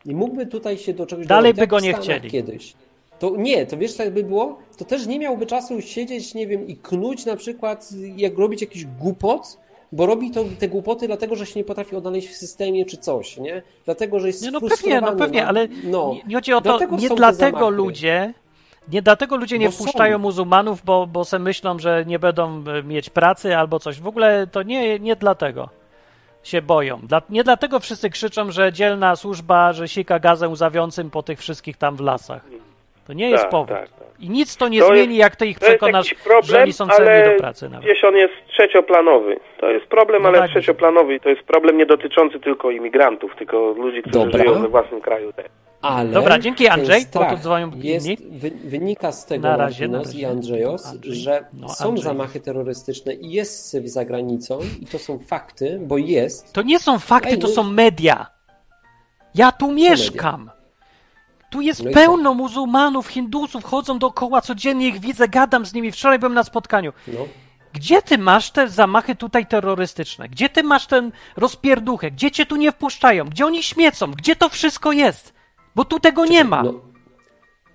i 0.06 0.14
mógłby 0.14 0.46
tutaj 0.46 0.78
się 0.78 0.92
do 0.92 1.06
czegoś 1.06 1.26
Dalej 1.26 1.54
by 1.54 1.66
go 1.66 1.80
nie 1.80 1.94
chcieli. 1.94 2.30
Kiedyś. 2.30 2.74
To 3.18 3.36
nie, 3.36 3.66
to 3.66 3.76
wiesz, 3.76 3.92
co 3.92 4.02
jakby 4.04 4.24
było? 4.24 4.58
To 4.76 4.84
też 4.84 5.06
nie 5.06 5.18
miałby 5.18 5.46
czasu 5.46 5.80
siedzieć, 5.80 6.34
nie 6.34 6.46
wiem, 6.46 6.66
i 6.66 6.76
knuć 6.76 7.26
na 7.26 7.36
przykład, 7.36 7.88
jak 8.16 8.38
robić 8.38 8.60
jakiś 8.60 8.84
głupot, 8.84 9.58
bo 9.92 10.06
robi 10.06 10.30
to 10.30 10.44
te 10.58 10.68
głupoty 10.68 11.06
dlatego, 11.06 11.36
że 11.36 11.46
się 11.46 11.60
nie 11.60 11.64
potrafi 11.64 11.96
odnaleźć 11.96 12.28
w 12.28 12.36
systemie 12.36 12.84
czy 12.84 12.96
coś, 12.96 13.36
nie? 13.36 13.62
Dlatego, 13.84 14.20
że 14.20 14.26
jest 14.26 14.42
Nie, 14.42 14.50
no 14.50 14.60
pewnie, 14.60 15.00
no 15.00 15.12
pewnie, 15.12 15.42
ma- 15.42 15.48
ale 15.48 15.68
no. 15.84 16.12
nie, 16.14 16.22
nie 16.28 16.34
chodzi 16.34 16.52
o 16.52 16.60
to, 16.60 16.64
Dlatego 16.78 16.96
nie 16.96 17.08
dlatego 17.08 17.70
ludzie, 17.70 18.34
nie 18.92 19.02
dlatego 19.02 19.36
ludzie 19.36 19.58
nie 19.58 19.66
Bo 19.66 19.72
są. 19.72 19.84
wpuszczają 19.84 20.18
muzułmanów, 20.18 20.84
bo, 20.84 21.06
bo 21.06 21.24
se 21.24 21.38
myślą, 21.38 21.78
że 21.78 22.04
nie 22.06 22.18
będą 22.18 22.64
e, 22.78 22.82
mieć 22.82 23.10
pracy 23.10 23.56
albo 23.56 23.78
coś. 23.78 24.00
W 24.00 24.06
ogóle 24.06 24.46
to 24.52 24.62
nie, 24.62 24.98
nie 24.98 25.16
dlatego 25.16 25.68
się 26.42 26.62
boją. 26.62 26.98
Dla, 27.02 27.22
nie 27.30 27.44
dlatego 27.44 27.80
wszyscy 27.80 28.10
krzyczą, 28.10 28.50
że 28.50 28.72
dzielna 28.72 29.16
służba, 29.16 29.72
że 29.72 29.88
sika 29.88 30.18
gazę 30.18 30.48
łzawiącym 30.48 31.10
po 31.10 31.22
tych 31.22 31.38
wszystkich 31.38 31.76
tam 31.76 31.96
w 31.96 32.00
lasach. 32.00 32.42
To 33.06 33.12
nie 33.12 33.30
jest 33.30 33.42
Tak, 33.42 33.50
powód. 33.50 33.68
tak, 33.68 33.88
tak. 33.88 34.08
I 34.18 34.30
nic 34.30 34.56
to 34.56 34.68
nie 34.68 34.80
To 34.80 34.86
zmieni, 34.86 35.00
jest- 35.16 35.18
jak 35.18 35.36
ty 35.36 35.46
ich 35.46 35.58
przekonasz, 35.58 36.14
problem, 36.14 36.44
że 36.44 36.62
oni 36.62 36.72
są 36.72 36.88
celni 36.88 37.32
do 37.32 37.38
pracy 37.38 37.68
nawet. 37.68 37.84
gdzieś 37.84 38.04
on 38.04 38.14
jest 38.16 38.32
trzecioplanowy. 38.48 39.36
To 39.60 39.70
jest 39.70 39.86
problem, 39.86 40.22
No 40.22 40.28
ale 40.28 40.38
tak. 40.38 40.50
trzecioplanowy 40.50 41.14
i 41.14 41.20
to 41.20 41.28
jest 41.28 41.42
problem 41.42 41.78
nie 41.78 41.86
dotyczący 41.86 42.40
tylko 42.40 42.70
imigrantów, 42.70 43.36
tylko 43.38 43.56
ludzi, 43.72 44.02
którzy 44.02 44.18
Dobra. 44.18 44.38
żyją 44.44 44.62
we 44.62 44.68
własnym 44.68 45.00
kraju. 45.00 45.32
Ale 45.82 46.10
Dobra, 46.12 46.38
dzięki, 46.38 46.68
Andrzej, 46.68 47.02
bo 47.02 47.08
strach 47.08 47.34
tu 47.34 47.38
dzwonią 47.42 47.70
jest, 47.74 48.08
wy, 48.30 48.50
wynika 48.50 49.12
z 49.12 49.26
tego, 49.26 49.48
Na 49.48 49.56
razie, 49.56 49.88
Martinos 49.88 50.14
i 50.14 50.22
razie. 50.22 50.30
Andrzejos, 50.30 50.86
Andrzej. 50.86 51.14
że 51.14 51.44
No, 51.52 51.68
są 51.68 51.88
Andrzej. 51.88 52.04
zamachy 52.04 52.40
terrorystyczne 52.40 53.14
i 53.14 53.30
jest 53.32 53.66
syf 53.66 53.86
za 53.88 54.04
granicą 54.04 54.58
i 54.80 54.86
to 54.86 54.98
są 54.98 55.18
fakty, 55.18 55.80
bo 55.82 55.98
jest. 55.98 56.52
To 56.52 56.62
nie 56.62 56.78
są 56.78 56.98
fakty, 56.98 57.38
to 57.38 57.48
no- 57.48 57.54
są 57.54 57.62
media. 57.62 58.26
Ja 59.34 59.52
tu 59.52 59.72
mieszkam. 59.72 60.50
Tu 61.50 61.60
jest 61.60 61.84
No 61.84 61.90
pełno 61.90 62.34
muzułmanów, 62.34 63.06
hindusów, 63.08 63.64
chodzą 63.64 63.98
dookoła, 63.98 64.40
codziennie 64.40 64.88
ich 64.88 65.00
widzę, 65.00 65.28
gadam 65.28 65.66
z 65.66 65.74
nimi. 65.74 65.92
Wczoraj 65.92 66.18
byłem 66.18 66.34
na 66.34 66.44
spotkaniu. 66.44 66.92
No. 67.08 67.18
Gdzie 67.72 68.02
ty 68.02 68.18
masz 68.18 68.50
te 68.50 68.68
zamachy 68.68 69.14
tutaj 69.16 69.46
terrorystyczne? 69.46 70.28
Gdzie 70.28 70.48
ty 70.48 70.62
masz 70.62 70.86
ten 70.86 71.12
rozpierduchę? 71.36 72.10
Gdzie 72.10 72.30
cię 72.30 72.46
tu 72.46 72.56
nie 72.56 72.72
wpuszczają? 72.72 73.24
Gdzie 73.24 73.46
oni 73.46 73.62
śmiecą? 73.62 74.10
Gdzie 74.10 74.36
to 74.36 74.48
wszystko 74.48 74.92
jest? 74.92 75.39
Bo 75.74 75.84
tu 75.84 76.00
tego 76.00 76.26
nie 76.26 76.44
ma. 76.44 76.62
No, 76.62 76.74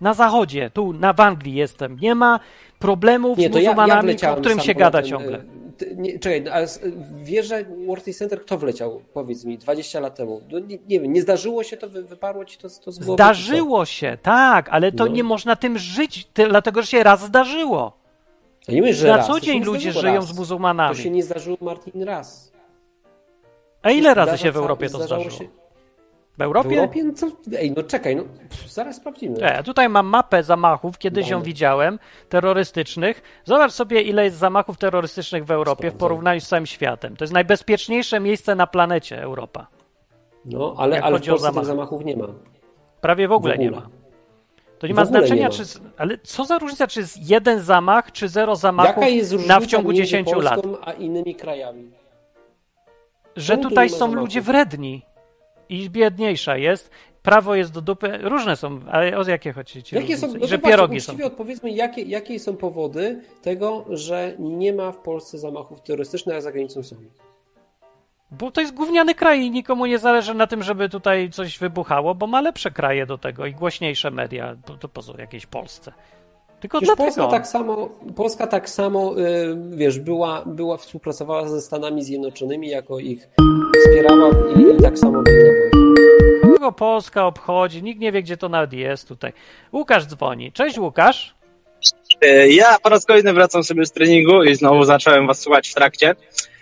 Na 0.01 0.13
zachodzie, 0.13 0.69
tu 0.69 0.93
na 0.93 1.13
w 1.13 1.19
Anglii 1.19 1.53
jestem. 1.55 1.97
Nie 2.01 2.15
ma 2.15 2.39
problemów 2.79 3.37
nie, 3.37 3.49
z 3.49 3.51
to 3.51 3.57
ja, 3.57 3.63
ja 3.63 3.69
muzułmanami, 3.71 4.15
o 4.31 4.35
którym 4.35 4.59
się 4.59 4.73
gada 4.73 5.03
ciągle. 5.03 5.37
e, 5.37 5.43
ty- 5.77 5.95
Nie, 5.97 6.19
czekaj, 6.19 6.47
ale 6.53 6.63
s- 6.63 6.79
w 6.83 7.23
wieżę 7.23 7.65
World 7.87 8.03
Trade 8.03 8.17
Center 8.17 8.41
kto 8.41 8.57
wleciał? 8.57 9.01
Powiedz 9.13 9.45
mi, 9.45 9.57
20 9.57 9.99
lat 9.99 10.15
temu. 10.15 10.41
No, 10.51 10.59
nie, 10.59 10.77
nie 10.87 10.99
wiem, 10.99 11.13
nie 11.13 11.21
zdarzyło 11.21 11.63
się 11.63 11.77
to, 11.77 11.89
wy- 11.89 12.03
wyparło 12.03 12.45
ci 12.45 12.57
to, 12.57 12.67
to 12.83 12.91
z 12.91 12.99
głowy? 12.99 13.13
Zdarzyło 13.13 13.85
się, 13.85 14.17
tak, 14.21 14.69
ale 14.69 14.91
to 14.91 15.05
No. 15.05 15.11
nie 15.11 15.23
można 15.23 15.55
tym 15.55 15.77
żyć, 15.77 16.25
ty, 16.33 16.47
dlatego 16.47 16.81
że 16.81 16.87
się 16.87 17.03
raz 17.03 17.21
zdarzyło. 17.25 17.97
Ja 18.67 18.73
nie 18.73 18.81
mówię, 18.81 18.93
że 18.93 19.07
Na 19.07 19.17
raz, 19.17 19.27
co 19.27 19.33
to 19.33 19.39
dzień 19.39 19.63
ludzie 19.63 19.91
żyją 19.91 20.15
raz. 20.15 20.25
z 20.25 20.29
To 20.29 20.35
muzułmanami. 20.35 20.95
się 20.95 21.09
nie 21.09 21.23
zdarzyło, 21.23 21.57
Martin, 21.61 22.03
raz. 22.03 22.51
A 23.81 23.91
ile 23.91 24.13
razy 24.13 24.37
się 24.37 24.51
w 24.51 24.57
Europie 24.57 24.89
to 24.89 25.03
zdarzyło? 25.03 25.29
się- 25.29 25.47
W 26.37 26.41
Europie? 26.41 26.69
W 26.69 26.73
Europie? 26.77 27.03
No 27.03 27.13
co? 27.13 27.27
Ej, 27.59 27.71
no 27.77 27.83
czekaj, 27.83 28.15
no 28.15 28.23
pff, 28.23 28.71
zaraz 28.73 28.95
sprawdzimy. 28.95 29.37
Nie, 29.39 29.63
tutaj 29.63 29.89
mam 29.89 30.07
mapę 30.07 30.43
zamachów, 30.43 30.97
kiedyś 30.97 31.29
ją 31.29 31.37
Dane. 31.37 31.45
widziałem, 31.45 31.99
terrorystycznych. 32.29 33.21
Zobacz 33.45 33.71
sobie, 33.71 34.01
ile 34.01 34.23
jest 34.23 34.37
zamachów 34.37 34.77
terrorystycznych 34.77 35.45
w 35.45 35.51
Europie 35.51 35.91
w 35.91 35.95
porównaniu 35.95 36.41
z 36.41 36.47
całym 36.47 36.65
światem. 36.65 37.15
To 37.17 37.23
jest 37.23 37.33
najbezpieczniejsze 37.33 38.19
miejsce 38.19 38.55
na 38.55 38.67
planecie 38.67 39.21
Europa. 39.21 39.67
No, 40.45 40.75
ale, 40.77 41.01
ale 41.03 41.19
w 41.19 41.25
Polsce 41.25 41.51
tych 41.53 41.65
zamachów 41.65 42.05
nie 42.05 42.17
ma. 42.17 42.27
Prawie 43.01 43.27
w 43.27 43.31
ogóle, 43.31 43.57
nie 43.57 43.67
ogóle. 43.67 43.81
ma. 43.81 43.89
To 44.79 44.87
nie 44.87 44.93
W 44.93 44.97
ma 44.97 45.05
znaczenia, 45.05 45.35
nie 45.35 45.43
ma. 45.43 45.49
czy. 45.49 45.63
Ale 45.97 46.17
co 46.17 46.45
za 46.45 46.57
różnica, 46.59 46.87
czy 46.87 46.99
jest 46.99 47.29
jeden 47.29 47.59
zamach, 47.61 48.11
czy 48.11 48.27
zero 48.29 48.55
zamachów 48.55 49.03
na 49.47 49.59
w 49.59 49.65
ciągu 49.67 49.87
między 49.89 50.03
10 50.03 50.31
lat? 50.35 50.61
Polską 50.61 50.85
a 50.85 50.91
innymi 50.93 51.35
krajami? 51.35 51.91
Że 53.35 53.53
Czemu 53.53 53.63
tu 53.63 53.69
tutaj 53.69 53.85
nie 53.85 53.89
są 53.89 53.97
zamachów? 53.97 54.19
ludzie 54.19 54.41
wredni 54.41 55.05
i 55.69 55.89
biedniejsza 55.89 56.57
jest. 56.57 56.91
Prawo 57.23 57.55
jest 57.55 57.71
do 57.73 57.81
dupy. 57.81 58.17
Różne 58.21 58.55
są, 58.55 58.79
ale 58.91 59.17
o 59.17 59.23
jakie 59.29 59.53
chodzi? 59.53 59.83
ci 59.83 59.95
Jakie 59.95 60.17
są, 60.17 60.33
no 60.39 60.47
że 60.47 60.59
pierogi 60.59 61.01
są. 61.01 61.13
odpowiedzmy, 61.23 61.71
jakie, 61.71 62.01
jakie 62.01 62.39
są 62.39 62.55
powody 62.57 63.21
tego, 63.41 63.85
że 63.89 64.33
nie 64.39 64.73
ma 64.73 64.91
w 64.91 64.97
Polsce 64.97 65.37
zamachów 65.37 65.81
terrorystycznych, 65.81 66.35
a 66.35 66.41
za 66.41 66.51
granicą 66.51 66.83
są. 66.83 66.95
Bo 68.31 68.51
to 68.51 68.61
jest 68.61 68.73
gówniany 68.73 69.15
kraj 69.15 69.41
i 69.41 69.51
nikomu 69.51 69.85
nie 69.85 69.99
zależy 69.99 70.33
na 70.33 70.47
tym, 70.47 70.63
żeby 70.63 70.89
tutaj 70.89 71.29
coś 71.29 71.59
wybuchało, 71.59 72.15
bo 72.15 72.27
ma 72.27 72.41
lepsze 72.41 72.71
kraje 72.71 73.05
do 73.05 73.17
tego 73.17 73.45
i 73.45 73.53
głośniejsze 73.53 74.11
media. 74.11 74.55
To, 74.65 74.77
to 74.77 74.87
poza 74.87 75.13
jakiejś 75.17 75.45
Polsce. 75.45 75.91
Tylko 76.65 76.79
Wiesz, 76.79 76.87
dlatego. 76.87 77.05
Polska 77.15 77.27
tak 77.31 77.47
samo, 77.47 77.89
Polska 78.15 78.47
tak 78.47 78.69
samo 78.69 79.19
y, 79.19 79.57
wiesz, 79.69 79.99
była, 79.99 80.43
była, 80.45 80.77
współpracowała 80.77 81.47
ze 81.47 81.61
Stanami 81.61 82.03
Zjednoczonymi, 82.03 82.69
jako 82.69 82.99
ich 82.99 83.27
wspierała 83.85 84.29
i, 84.55 84.61
i 84.79 84.81
tak 84.83 84.99
samo. 84.99 85.23
Kogo 86.41 86.71
Polska 86.71 87.25
obchodzi? 87.25 87.83
Nikt 87.83 87.99
nie 88.01 88.11
wie, 88.11 88.23
gdzie 88.23 88.37
to 88.37 88.49
nawet 88.49 88.73
jest 88.73 89.07
tutaj. 89.07 89.33
Łukasz 89.73 90.05
dzwoni. 90.05 90.51
Cześć 90.51 90.77
Łukasz. 90.79 91.35
E, 92.21 92.47
Ja 92.49 92.77
po 92.83 92.89
raz 92.89 93.05
kolejny 93.05 93.33
wracam 93.33 93.63
sobie 93.63 93.85
z 93.85 93.91
treningu 93.91 94.43
i 94.43 94.55
znowu 94.55 94.83
zacząłem 94.83 95.27
was 95.27 95.39
słuchać 95.39 95.69
w 95.69 95.73
trakcie. 95.73 96.15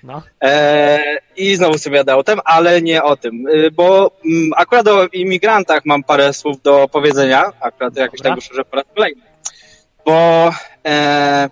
No. 0.04 0.22
E, 0.44 1.00
I 1.38 1.56
znowu 1.56 1.78
sobie 1.78 1.98
jadę 1.98 2.16
o 2.16 2.24
tym, 2.24 2.40
ale 2.46 2.82
nie 2.82 3.04
o 3.04 3.16
tym, 3.16 3.46
E, 3.48 3.72
bo 3.72 4.12
mm, 4.26 4.50
akurat 4.58 4.88
o 4.88 5.06
imigrantach 5.08 5.86
mam 5.86 6.04
parę 6.04 6.34
słów 6.34 6.62
do 6.62 6.88
powiedzenia, 6.92 7.44
akurat 7.62 7.96
jakoś 7.98 8.20
Dobra. 8.20 8.32
tak 8.32 8.40
wyszło, 8.40 8.56
że 8.56 8.66
po 8.66 8.76
raz 8.76 8.86
kolejny. 8.96 9.22
Bo 10.06 10.52
e, 10.88 11.50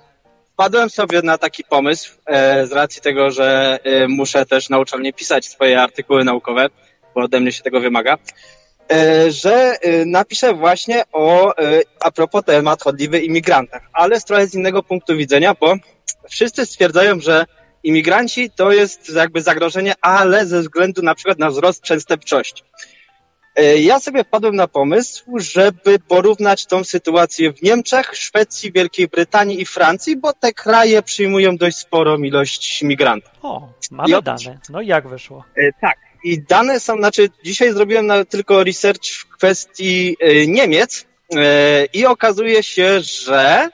wpadłem 0.54 0.90
sobie 0.90 1.22
na 1.22 1.38
taki 1.38 1.64
pomysł 1.64 2.12
e, 2.26 2.68
z 2.68 2.72
racji 2.72 3.02
tego, 3.02 3.32
że 3.32 3.80
e, 3.84 4.08
muszę 4.08 4.46
też 4.46 4.70
na 4.70 4.80
uczelni 4.80 5.14
pisać 5.14 5.46
swoje 5.46 5.82
artykuły 5.82 6.24
naukowe, 6.24 6.68
bo 7.16 7.22
ode 7.22 7.40
mnie 7.40 7.52
się 7.52 7.64
tego 7.64 7.80
wymaga, 7.80 8.18
e, 8.92 9.32
że 9.32 9.78
e, 9.82 10.06
napiszę 10.06 10.54
właśnie 10.54 11.04
o, 11.12 11.58
e, 11.58 11.82
a 12.00 12.12
propos 12.12 12.44
temat 12.46 12.84
chodliwy 12.84 13.20
imigrantach, 13.20 13.82
ale 13.94 14.20
z 14.20 14.26
trochę 14.26 14.48
z 14.48 14.56
innego 14.56 14.84
punktu 14.84 15.18
widzenia, 15.18 15.56
bo 15.60 15.76
wszyscy 16.30 16.66
stwierdzają, 16.66 17.20
że 17.20 17.46
imigranci 17.84 18.50
to 18.50 18.72
jest 18.72 19.10
jakby 19.16 19.42
zagrożenie, 19.42 19.94
ale 20.02 20.46
ze 20.46 20.62
względu 20.62 21.02
na 21.02 21.16
przykład 21.16 21.40
na 21.40 21.50
wzrost 21.50 21.82
przestępczości. 21.82 22.64
E, 23.56 23.78
Ja 23.78 24.00
sobie 24.00 24.24
wpadłem 24.24 24.56
na 24.56 24.68
pomysł, 24.68 25.40
żeby 25.40 26.00
porównać 26.00 26.66
tą 26.66 26.84
sytuację 26.84 27.54
w 27.54 27.62
Niemczech, 27.62 28.16
Szwecji, 28.16 28.72
Wielkiej 28.72 29.08
Brytanii 29.08 29.62
i 29.62 29.66
Francji, 29.66 30.18
bo 30.18 30.34
te 30.34 30.54
kraje 30.54 31.02
przyjmują 31.02 31.58
dość 31.58 31.78
sporą 31.78 32.18
ilość 32.18 32.82
migrantów. 32.84 33.32
O, 33.42 33.70
I 33.92 33.96
mamy 33.96 34.18
od- 34.18 34.26
dane. 34.26 34.60
No 34.70 34.82
i 34.82 34.88
jak 34.88 35.08
wyszło? 35.08 35.44
E, 35.58 35.72
Tak. 35.82 35.98
I 36.24 36.42
dane 36.42 36.80
są, 36.80 36.98
znaczy 36.98 37.30
dzisiaj 37.44 37.74
zrobiłem 37.74 38.08
na, 38.08 38.26
tylko 38.26 38.64
research 38.64 39.06
w 39.06 39.28
kwestii 39.28 40.18
e, 40.20 40.48
Niemiec 40.48 41.06
i 41.94 42.06
okazuje 42.06 42.64
się, 42.64 43.00
że 43.02 43.70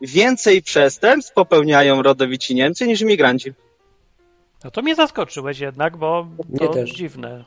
więcej 0.00 0.62
przestępstw 0.62 1.32
popełniają 1.34 2.02
rodowici 2.02 2.54
Niemcy 2.54 2.86
niż 2.86 3.00
imigranci. 3.00 3.52
No 4.64 4.70
to 4.70 4.82
mnie 4.82 4.94
zaskoczyłeś 4.94 5.58
jednak, 5.58 5.96
bo 5.96 6.26
to 6.58 6.68
też. 6.68 6.90
dziwne. 6.90 7.44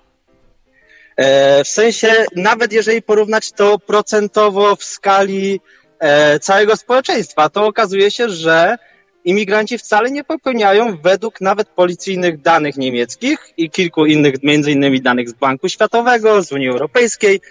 E, 1.17 1.63
w 1.63 1.67
sensie, 1.67 2.25
nawet 2.35 2.73
jeżeli 2.73 3.01
porównać 3.01 3.51
to 3.51 3.79
procentowo 3.79 4.75
w 4.75 4.83
skali 4.83 5.59
e, 5.99 6.39
całego 6.39 6.75
społeczeństwa, 6.75 7.49
to 7.49 7.65
okazuje 7.65 8.11
się, 8.11 8.29
że 8.29 8.77
imigranci 9.25 9.77
wcale 9.77 10.11
nie 10.11 10.23
popełniają 10.23 10.97
według 10.97 11.41
nawet 11.41 11.67
policyjnych 11.67 12.41
danych 12.41 12.77
niemieckich 12.77 13.39
i 13.57 13.69
kilku 13.69 14.05
innych, 14.05 14.43
między 14.43 14.71
innymi 14.71 15.01
danych 15.01 15.29
z 15.29 15.33
Banku 15.33 15.69
Światowego, 15.69 16.43
z 16.43 16.51
Unii 16.51 16.69
Europejskiej, 16.69 17.41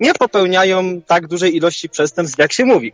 nie 0.00 0.14
popełniają 0.14 1.02
tak 1.02 1.26
dużej 1.26 1.56
ilości 1.56 1.88
przestępstw, 1.88 2.38
jak 2.38 2.52
się 2.52 2.64
mówi. 2.64 2.92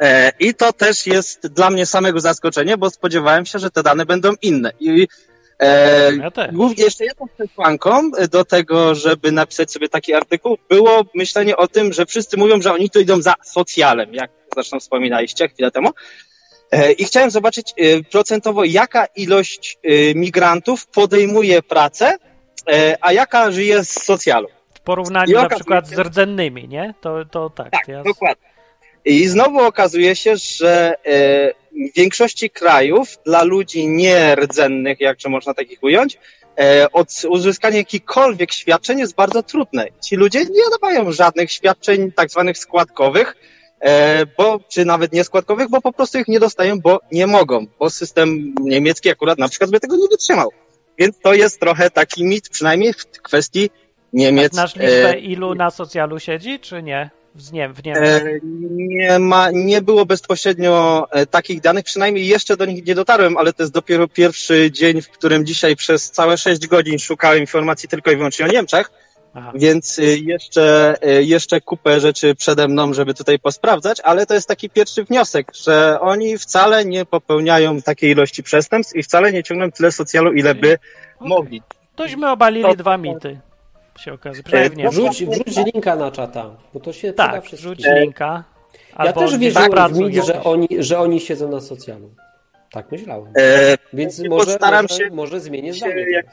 E, 0.00 0.32
I 0.40 0.54
to 0.54 0.72
też 0.72 1.06
jest 1.06 1.46
dla 1.46 1.70
mnie 1.70 1.86
samego 1.86 2.20
zaskoczenie, 2.20 2.76
bo 2.76 2.90
spodziewałem 2.90 3.46
się, 3.46 3.58
że 3.58 3.70
te 3.70 3.82
dane 3.82 4.06
będą 4.06 4.32
inne. 4.42 4.72
I 4.80 5.08
e, 5.62 6.16
Ja 6.16 6.30
też. 6.30 6.52
Głównie 6.52 6.84
jeszcze 6.84 7.04
jedną 7.04 7.26
przesłanką 7.28 8.10
do 8.30 8.44
tego, 8.44 8.94
żeby 8.94 9.32
napisać 9.32 9.72
sobie 9.72 9.88
taki 9.88 10.14
artykuł, 10.14 10.58
było 10.68 11.04
myślenie 11.14 11.56
o 11.56 11.68
tym, 11.68 11.92
że 11.92 12.06
wszyscy 12.06 12.36
mówią, 12.36 12.62
że 12.62 12.72
oni 12.72 12.90
tu 12.90 13.00
idą 13.00 13.22
za 13.22 13.34
socjalem, 13.44 14.14
jak 14.14 14.30
zresztą 14.54 14.80
wspominaliście 14.80 15.48
chwilę 15.48 15.70
temu. 15.70 15.90
E, 16.70 16.92
I 16.92 17.04
chciałem 17.04 17.30
zobaczyć 17.30 17.74
e, 17.76 18.02
procentowo, 18.02 18.64
jaka 18.64 19.06
ilość 19.16 19.78
e, 19.82 20.14
migrantów 20.14 20.86
podejmuje 20.86 21.62
pracę, 21.62 22.16
e, 22.72 22.96
a 23.00 23.12
jaka 23.12 23.50
żyje 23.50 23.84
z 23.84 24.04
socjalu. 24.04 24.48
W 24.74 24.80
porównaniu 24.80 25.34
na 25.36 25.48
przykład 25.48 25.90
się- 25.90 25.96
z 25.96 25.98
rdzennymi, 25.98 26.68
nie? 26.68 26.94
To, 27.00 27.24
to 27.24 27.50
tak. 27.50 27.70
Tak, 27.70 27.88
ja... 27.88 28.02
dokładnie. 28.02 28.47
I 29.08 29.28
znowu 29.28 29.58
okazuje 29.58 30.16
się, 30.16 30.36
że 30.36 30.94
e, 31.04 31.52
w 31.92 31.96
większości 31.96 32.50
krajów 32.50 33.18
dla 33.24 33.42
ludzi 33.42 33.88
nierdzennych, 33.88 35.00
jak 35.00 35.18
czy 35.18 35.28
można 35.28 35.54
takich 35.54 35.82
ująć, 35.82 36.18
e, 36.58 36.92
od, 36.92 37.08
uzyskanie 37.28 37.78
jakichkolwiek 37.78 38.52
świadczeń 38.52 38.98
jest 38.98 39.14
bardzo 39.14 39.42
trudne. 39.42 39.86
Ci 40.00 40.16
ludzie 40.16 40.40
nie 40.40 40.62
dawają 40.80 41.12
żadnych 41.12 41.52
świadczeń 41.52 42.12
tak 42.12 42.30
zwanych 42.30 42.58
składkowych, 42.58 43.36
e, 43.80 44.26
bo, 44.26 44.60
czy 44.68 44.84
nawet 44.84 45.12
nieskładkowych, 45.12 45.68
bo 45.68 45.80
po 45.80 45.92
prostu 45.92 46.18
ich 46.18 46.28
nie 46.28 46.40
dostają, 46.40 46.80
bo 46.80 47.00
nie 47.12 47.26
mogą, 47.26 47.66
bo 47.78 47.90
system 47.90 48.54
niemiecki 48.60 49.10
akurat 49.10 49.38
na 49.38 49.48
przykład 49.48 49.70
by 49.70 49.80
tego 49.80 49.96
nie 49.96 50.08
wytrzymał. 50.08 50.52
Więc 50.98 51.18
to 51.18 51.34
jest 51.34 51.60
trochę 51.60 51.90
taki 51.90 52.24
mit, 52.24 52.48
przynajmniej 52.48 52.92
w 52.92 53.06
kwestii 53.22 53.70
Niemiec. 54.12 54.52
Znasz 54.52 54.76
e, 54.76 54.80
liczbę, 54.80 55.18
ilu 55.18 55.54
na 55.54 55.70
socjalu 55.70 56.18
siedzi, 56.18 56.60
czy 56.60 56.82
nie? 56.82 57.10
W, 57.38 57.52
nie, 57.52 57.68
w 57.68 57.84
Niemczech. 57.84 58.22
E, 58.22 58.38
Nie 58.42 59.18
ma, 59.18 59.50
nie 59.50 59.82
było 59.82 60.06
bezpośrednio 60.06 61.06
e, 61.10 61.26
takich 61.26 61.60
danych, 61.60 61.84
przynajmniej 61.84 62.26
jeszcze 62.26 62.56
do 62.56 62.64
nich 62.64 62.86
nie 62.86 62.94
dotarłem, 62.94 63.36
ale 63.36 63.52
to 63.52 63.62
jest 63.62 63.72
dopiero 63.72 64.08
pierwszy 64.08 64.70
dzień, 64.72 65.02
w 65.02 65.08
którym 65.10 65.46
dzisiaj 65.46 65.76
przez 65.76 66.10
całe 66.10 66.38
6 66.38 66.66
godzin 66.66 66.98
szukałem 66.98 67.40
informacji 67.40 67.88
tylko 67.88 68.10
i 68.10 68.16
wyłącznie 68.16 68.44
o 68.46 68.48
Niemczech, 68.48 68.90
Aha. 69.34 69.52
więc 69.54 69.98
y, 69.98 70.18
jeszcze, 70.18 70.96
jeszcze 71.20 71.60
kupę 71.60 72.00
rzeczy 72.00 72.34
przede 72.34 72.68
mną, 72.68 72.94
żeby 72.94 73.14
tutaj 73.14 73.38
posprawdzać, 73.38 74.00
ale 74.00 74.26
to 74.26 74.34
jest 74.34 74.48
taki 74.48 74.70
pierwszy 74.70 75.04
wniosek, 75.04 75.52
że 75.64 75.98
oni 76.00 76.38
wcale 76.38 76.84
nie 76.84 77.04
popełniają 77.04 77.82
takiej 77.82 78.10
ilości 78.10 78.42
przestępstw 78.42 78.96
i 78.96 79.02
wcale 79.02 79.32
nie 79.32 79.42
ciągną 79.42 79.70
tyle 79.70 79.92
socjalu, 79.92 80.32
ile 80.32 80.54
by 80.54 80.78
mogli. 81.20 81.62
Tośmy 81.96 82.30
obalili 82.30 82.64
To- 82.64 82.74
dwa 82.74 82.96
mity. 82.98 83.40
Się 83.98 84.18
w 84.18 84.24
Niemczech. 84.76 84.90
Wrzuć, 84.90 85.24
wrzuć 85.24 85.56
linka 85.72 85.96
na 85.96 86.10
czata, 86.10 86.50
bo 86.74 86.80
to 86.80 86.92
się 86.92 87.12
Tak, 87.12 87.44
wrzuć 87.44 87.84
linka. 87.84 88.44
Ja 88.90 88.96
Albo 88.96 89.20
też 89.20 89.38
wierzyłem 89.38 89.94
w 89.94 89.98
mit, 89.98 90.24
że 90.24 90.44
oni, 90.44 90.68
że 90.78 90.98
oni 90.98 91.20
siedzą 91.20 91.48
na 91.50 91.60
socjalu. 91.60 92.10
Tak 92.72 92.92
myślałem. 92.92 93.32
E, 93.38 93.76
Więc 93.92 94.18
może, 94.28 94.46
postaram 94.46 94.84
może, 94.90 94.94
się- 95.04 95.10
może 95.10 95.40
zmienię 95.40 95.72
się 95.74 95.78
zdanie. 95.78 96.06
jak- 96.12 96.26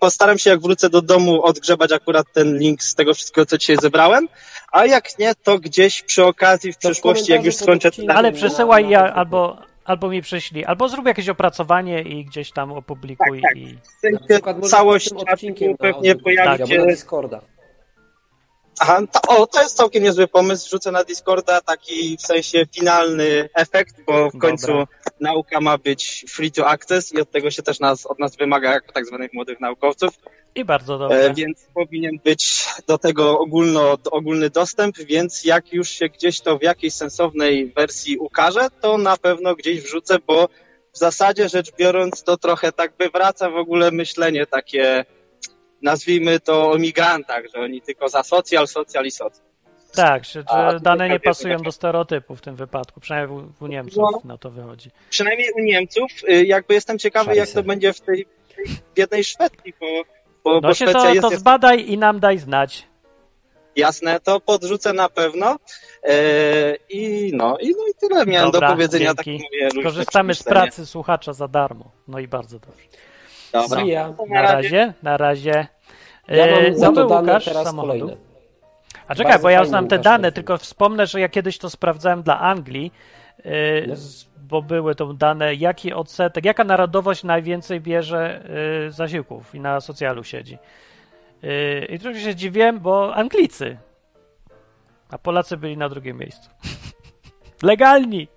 Postaram 0.00 0.38
się, 0.38 0.50
jak 0.50 0.60
wrócę 0.60 0.90
do 0.90 1.02
domu, 1.02 1.42
odgrzebać 1.42 1.92
akurat 1.92 2.26
ten 2.34 2.58
link 2.58 2.82
z 2.82 2.94
tego 2.94 3.14
wszystkiego, 3.14 3.46
co 3.46 3.58
dzisiaj 3.58 3.76
zebrałem, 3.76 4.28
a 4.72 4.86
jak 4.86 5.18
nie, 5.18 5.34
to 5.34 5.58
gdzieś 5.58 6.02
przy 6.02 6.24
okazji 6.24 6.72
w 6.72 6.76
To 6.76 6.80
przyszłości, 6.90 7.32
jak 7.32 7.44
już 7.44 7.54
skończę. 7.56 7.90
Ale 8.08 8.32
przesyłaj 8.32 8.88
ja, 8.88 9.14
albo, 9.14 9.58
albo 9.88 10.08
mi 10.08 10.22
prześlij, 10.22 10.64
albo 10.64 10.88
zrób 10.88 11.06
jakieś 11.06 11.28
opracowanie 11.28 12.02
i 12.02 12.24
gdzieś 12.24 12.52
tam 12.52 12.72
opublikuj. 12.72 13.40
Tak, 13.42 13.50
tak. 13.50 13.56
I... 13.56 13.78
w 13.82 14.00
sensie 14.00 14.18
Na 14.20 14.28
przykład 14.28 14.58
może 14.58 14.70
całość 14.70 15.12
odcinkiem 15.12 15.76
pewnie 15.76 16.12
odwyku 16.12 16.22
pojawi 16.22 16.58
Tak, 16.58 16.68
się... 16.68 16.78
na 16.78 16.86
Discorda. 16.86 17.40
Aha, 18.80 19.00
to, 19.12 19.20
o, 19.36 19.46
to 19.46 19.62
jest 19.62 19.76
całkiem 19.76 20.02
niezły 20.02 20.28
pomysł, 20.28 20.66
wrzucę 20.66 20.92
na 20.92 21.04
Discorda 21.04 21.60
taki 21.60 22.16
w 22.16 22.22
sensie 22.22 22.66
finalny 22.74 23.48
efekt, 23.54 23.96
bo 24.06 24.30
w 24.30 24.32
Dobra. 24.32 24.48
końcu 24.48 24.72
nauka 25.20 25.60
ma 25.60 25.78
być 25.78 26.24
free 26.28 26.52
to 26.52 26.68
access 26.68 27.12
i 27.12 27.20
od 27.20 27.30
tego 27.30 27.50
się 27.50 27.62
też 27.62 27.80
nas, 27.80 28.06
od 28.06 28.18
nas 28.18 28.36
wymaga 28.36 28.72
jako 28.72 28.92
tak 28.92 29.06
zwanych 29.06 29.32
młodych 29.32 29.60
naukowców. 29.60 30.14
I 30.54 30.64
bardzo 30.64 30.94
E, 30.94 30.98
dobrze. 30.98 31.34
więc 31.34 31.66
powinien 31.74 32.18
być 32.24 32.66
do 32.86 32.98
tego 32.98 33.38
ogólno, 33.38 33.96
ogólny 34.10 34.50
dostęp, 34.50 34.98
więc 34.98 35.44
jak 35.44 35.72
już 35.72 35.88
się 35.88 36.08
gdzieś 36.08 36.40
to 36.40 36.58
w 36.58 36.62
jakiejś 36.62 36.94
sensownej 36.94 37.72
wersji 37.76 38.18
ukaże, 38.18 38.68
to 38.80 38.98
na 38.98 39.16
pewno 39.16 39.54
gdzieś 39.54 39.80
wrzucę, 39.80 40.16
bo 40.26 40.48
w 40.92 40.98
zasadzie 40.98 41.48
rzecz 41.48 41.72
biorąc 41.76 42.22
to 42.22 42.36
trochę 42.36 42.72
tak 42.72 42.92
wywraca 42.98 43.50
w 43.50 43.56
ogóle 43.56 43.90
myślenie 43.90 44.46
takie, 44.46 45.04
nazwijmy 45.82 46.40
to 46.40 46.70
o 46.70 46.78
migrantach, 46.78 47.44
że 47.54 47.60
oni 47.60 47.82
tylko 47.82 48.08
za 48.08 48.22
socjal, 48.22 48.68
socjal 48.68 49.04
i 49.06 49.10
socjal. 49.10 49.47
Tak, 49.94 50.24
że, 50.24 50.42
że 50.72 50.80
dane 50.80 51.08
nie 51.08 51.20
pasują 51.20 51.58
do 51.58 51.72
stereotypów 51.72 52.38
w 52.38 52.40
tym 52.42 52.56
wypadku, 52.56 53.00
przynajmniej 53.00 53.38
u, 53.60 53.64
u 53.64 53.66
Niemców 53.66 53.96
No. 54.12 54.20
na 54.24 54.38
to 54.38 54.50
wychodzi. 54.50 54.90
Przynajmniej 55.10 55.52
u 55.56 55.60
Niemców, 55.60 56.10
y, 56.28 56.44
jakby 56.46 56.74
jestem 56.74 56.98
ciekawy, 56.98 57.36
jak 57.36 57.48
to 57.48 57.62
będzie 57.62 57.92
w 57.92 58.00
tej, 58.00 58.26
biednej 58.94 59.24
Szwecji, 59.24 59.74
bo, 59.80 59.86
bo, 60.44 60.54
No 60.54 60.60
bo 60.60 60.74
się 60.74 60.84
Szwecja 60.84 61.00
to, 61.02 61.08
jest, 61.14 61.20
to 61.28 61.36
zbadaj 61.36 61.90
i 61.90 61.98
nam 61.98 62.20
daj 62.20 62.38
znać. 62.38 62.86
jasne, 63.76 64.20
to 64.20 64.40
podrzucę 64.40 64.92
na 64.92 65.08
pewno. 65.08 65.56
E, 66.02 66.12
I 66.88 67.30
no, 67.34 67.58
i 67.58 67.68
no 67.70 67.84
i 67.90 67.94
tyle 68.00 68.26
miałem 68.26 68.50
Dobra, 68.50 68.68
do 68.68 68.74
powiedzenia. 68.74 69.14
dzięki. 69.24 69.44
Tak 69.44 69.72
mówię, 69.74 69.82
Korzystamy 69.84 70.34
z 70.34 70.42
pracy 70.42 70.86
słuchacza 70.86 71.32
za 71.32 71.48
darmo. 71.48 71.90
No 72.08 72.18
i 72.18 72.28
bardzo 72.28 72.58
dobrze. 72.58 72.84
Dobra. 73.52 73.82
Ya. 73.84 74.14
Na 74.28 74.42
razie, 74.42 74.92
na 75.02 75.16
razie. 75.16 75.66
Ja 76.28 76.46
E, 76.46 76.62
mam 76.70 76.78
za 76.78 76.92
to 76.92 77.06
dane 77.06 77.40
teraz 77.40 77.64
samochodu. 77.66 77.98
kolejne. 77.98 78.27
A 79.08 79.14
czekaj, 79.14 79.38
bo 79.38 79.50
ja 79.50 79.64
znam 79.64 79.88
te 79.88 79.98
dane, 79.98 80.32
tylko 80.32 80.58
wspomnę, 80.58 81.06
że 81.06 81.20
ja 81.20 81.28
kiedyś 81.28 81.58
to 81.58 81.70
sprawdzałem 81.70 82.22
dla 82.22 82.40
Anglii, 82.40 82.92
yy, 83.44 83.52
bo 84.36 84.62
były 84.62 84.94
to 84.94 85.14
dane, 85.14 85.54
jaki 85.54 85.92
odsetek, 85.92 86.44
jaka 86.44 86.64
narodowość 86.64 87.24
najwięcej 87.24 87.80
bierze 87.80 88.42
yy, 88.84 88.92
zasiłków 88.92 89.54
i 89.54 89.60
na 89.60 89.80
socjalu 89.80 90.24
siedzi. 90.24 90.58
Yy, 91.42 91.86
I 91.90 91.98
trochę 91.98 92.20
się 92.20 92.34
dziwiłem, 92.34 92.80
bo 92.80 93.14
Anglicy, 93.14 93.76
a 95.10 95.18
Polacy 95.18 95.56
byli 95.56 95.76
na 95.76 95.88
drugim 95.88 96.18
miejscu. 96.18 96.50
Legalni! 97.62 98.28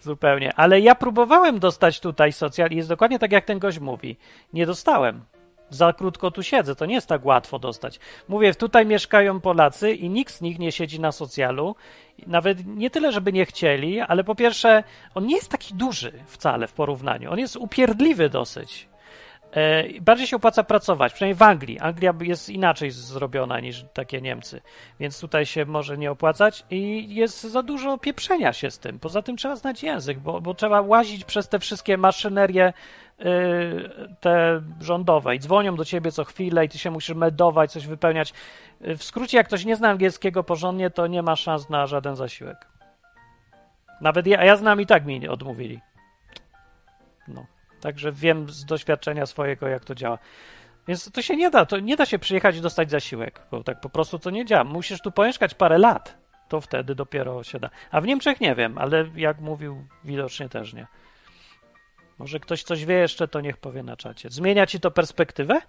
Zupełnie. 0.00 0.54
Ale 0.54 0.80
ja 0.80 0.94
próbowałem 0.94 1.58
dostać 1.58 2.00
tutaj 2.00 2.32
socjal 2.32 2.70
i 2.70 2.76
jest 2.76 2.88
dokładnie 2.88 3.18
tak, 3.18 3.32
jak 3.32 3.44
ten 3.44 3.58
gość 3.58 3.78
mówi. 3.78 4.16
Nie 4.52 4.66
dostałem. 4.66 5.24
Za 5.70 5.92
krótko 5.92 6.30
tu 6.30 6.42
siedzę, 6.42 6.76
to 6.76 6.86
nie 6.86 6.94
jest 6.94 7.06
tak 7.06 7.24
łatwo 7.24 7.58
dostać. 7.58 8.00
Mówię, 8.28 8.54
tutaj 8.54 8.86
mieszkają 8.86 9.40
Polacy 9.40 9.92
i 9.92 10.10
nikt 10.10 10.34
z 10.34 10.40
nich 10.40 10.58
nie 10.58 10.72
siedzi 10.72 11.00
na 11.00 11.12
socjalu. 11.12 11.76
Nawet 12.26 12.66
nie 12.66 12.90
tyle, 12.90 13.12
żeby 13.12 13.32
nie 13.32 13.46
chcieli, 13.46 14.00
ale 14.00 14.24
po 14.24 14.34
pierwsze, 14.34 14.84
on 15.14 15.26
nie 15.26 15.36
jest 15.36 15.50
taki 15.50 15.74
duży 15.74 16.12
wcale 16.26 16.66
w 16.66 16.72
porównaniu. 16.72 17.32
On 17.32 17.38
jest 17.38 17.56
upierdliwy 17.56 18.28
dosyć. 18.28 18.88
E, 19.54 20.00
Bardziej 20.00 20.26
się 20.26 20.36
opłaca 20.36 20.64
pracować, 20.64 21.12
przynajmniej 21.12 21.38
w 21.38 21.42
Anglii. 21.42 21.78
Anglia 21.78 22.14
jest 22.20 22.50
inaczej 22.50 22.90
zrobiona 22.90 23.60
niż 23.60 23.84
takie 23.92 24.20
Niemcy, 24.20 24.60
więc 25.00 25.20
tutaj 25.20 25.46
się 25.46 25.64
może 25.66 25.98
nie 25.98 26.10
opłacać 26.10 26.64
i 26.70 27.14
jest 27.14 27.42
za 27.42 27.62
dużo 27.62 27.98
pieprzenia 27.98 28.52
się 28.52 28.70
z 28.70 28.78
tym. 28.78 28.98
Poza 28.98 29.22
tym 29.22 29.36
trzeba 29.36 29.56
znać 29.56 29.82
język, 29.82 30.18
bo, 30.18 30.40
bo 30.40 30.54
trzeba 30.54 30.80
łazić 30.80 31.24
przez 31.24 31.48
te 31.48 31.58
wszystkie 31.58 31.98
maszynerie 31.98 32.72
te 34.20 34.62
rządowe 34.80 35.36
i 35.36 35.38
dzwonią 35.38 35.76
do 35.76 35.84
ciebie 35.84 36.12
co 36.12 36.24
chwilę 36.24 36.64
i 36.64 36.68
ty 36.68 36.78
się 36.78 36.90
musisz 36.90 37.16
meldować, 37.16 37.72
coś 37.72 37.86
wypełniać. 37.86 38.32
Y, 38.86 38.96
W 38.96 39.04
skrócie, 39.04 39.36
jak 39.36 39.46
ktoś 39.46 39.64
nie 39.64 39.76
zna 39.76 39.88
angielskiego 39.88 40.44
porządnie, 40.44 40.90
to 40.90 41.06
nie 41.06 41.22
ma 41.22 41.36
szans 41.36 41.70
na 41.70 41.86
żaden 41.86 42.16
zasiłek. 42.16 42.68
Nawet 44.00 44.26
ja, 44.26 44.38
a 44.38 44.44
ja 44.44 44.56
znam 44.56 44.80
i 44.80 44.86
tak 44.86 45.06
mi 45.06 45.28
odmówili. 45.28 45.80
No. 47.28 47.46
Także 47.80 48.12
wiem 48.12 48.50
z 48.50 48.64
doświadczenia 48.64 49.26
swojego, 49.26 49.68
jak 49.68 49.84
to 49.84 49.94
działa. 49.94 50.18
Więc 50.88 51.12
to 51.12 51.22
się 51.22 51.36
nie 51.36 51.50
da, 51.50 51.66
to 51.66 51.78
nie 51.78 51.96
da 51.96 52.06
się 52.06 52.18
przyjechać 52.18 52.56
i 52.56 52.60
dostać 52.60 52.90
zasiłek, 52.90 53.40
bo 53.50 53.62
tak 53.62 53.80
po 53.80 53.88
prostu 53.88 54.18
to 54.18 54.30
nie 54.30 54.44
działa. 54.44 54.64
Musisz 54.64 55.00
tu 55.00 55.12
pomieszkać 55.12 55.54
parę 55.54 55.78
lat, 55.78 56.18
to 56.48 56.60
wtedy 56.60 56.94
dopiero 56.94 57.42
się 57.42 57.58
da. 57.60 57.70
A 57.90 58.00
w 58.00 58.06
Niemczech 58.06 58.40
nie 58.40 58.54
wiem, 58.54 58.78
ale 58.78 59.04
jak 59.16 59.40
mówił, 59.40 59.84
widocznie 60.04 60.48
też 60.48 60.72
nie. 60.74 60.86
Może 62.18 62.40
ktoś 62.40 62.62
coś 62.62 62.84
wie 62.84 62.94
jeszcze, 62.94 63.28
to 63.28 63.40
niech 63.40 63.56
powie 63.56 63.82
na 63.82 63.96
czacie. 63.96 64.30
Zmienia 64.30 64.66
ci 64.66 64.80
to 64.80 64.90
perspektywę? 64.90 65.60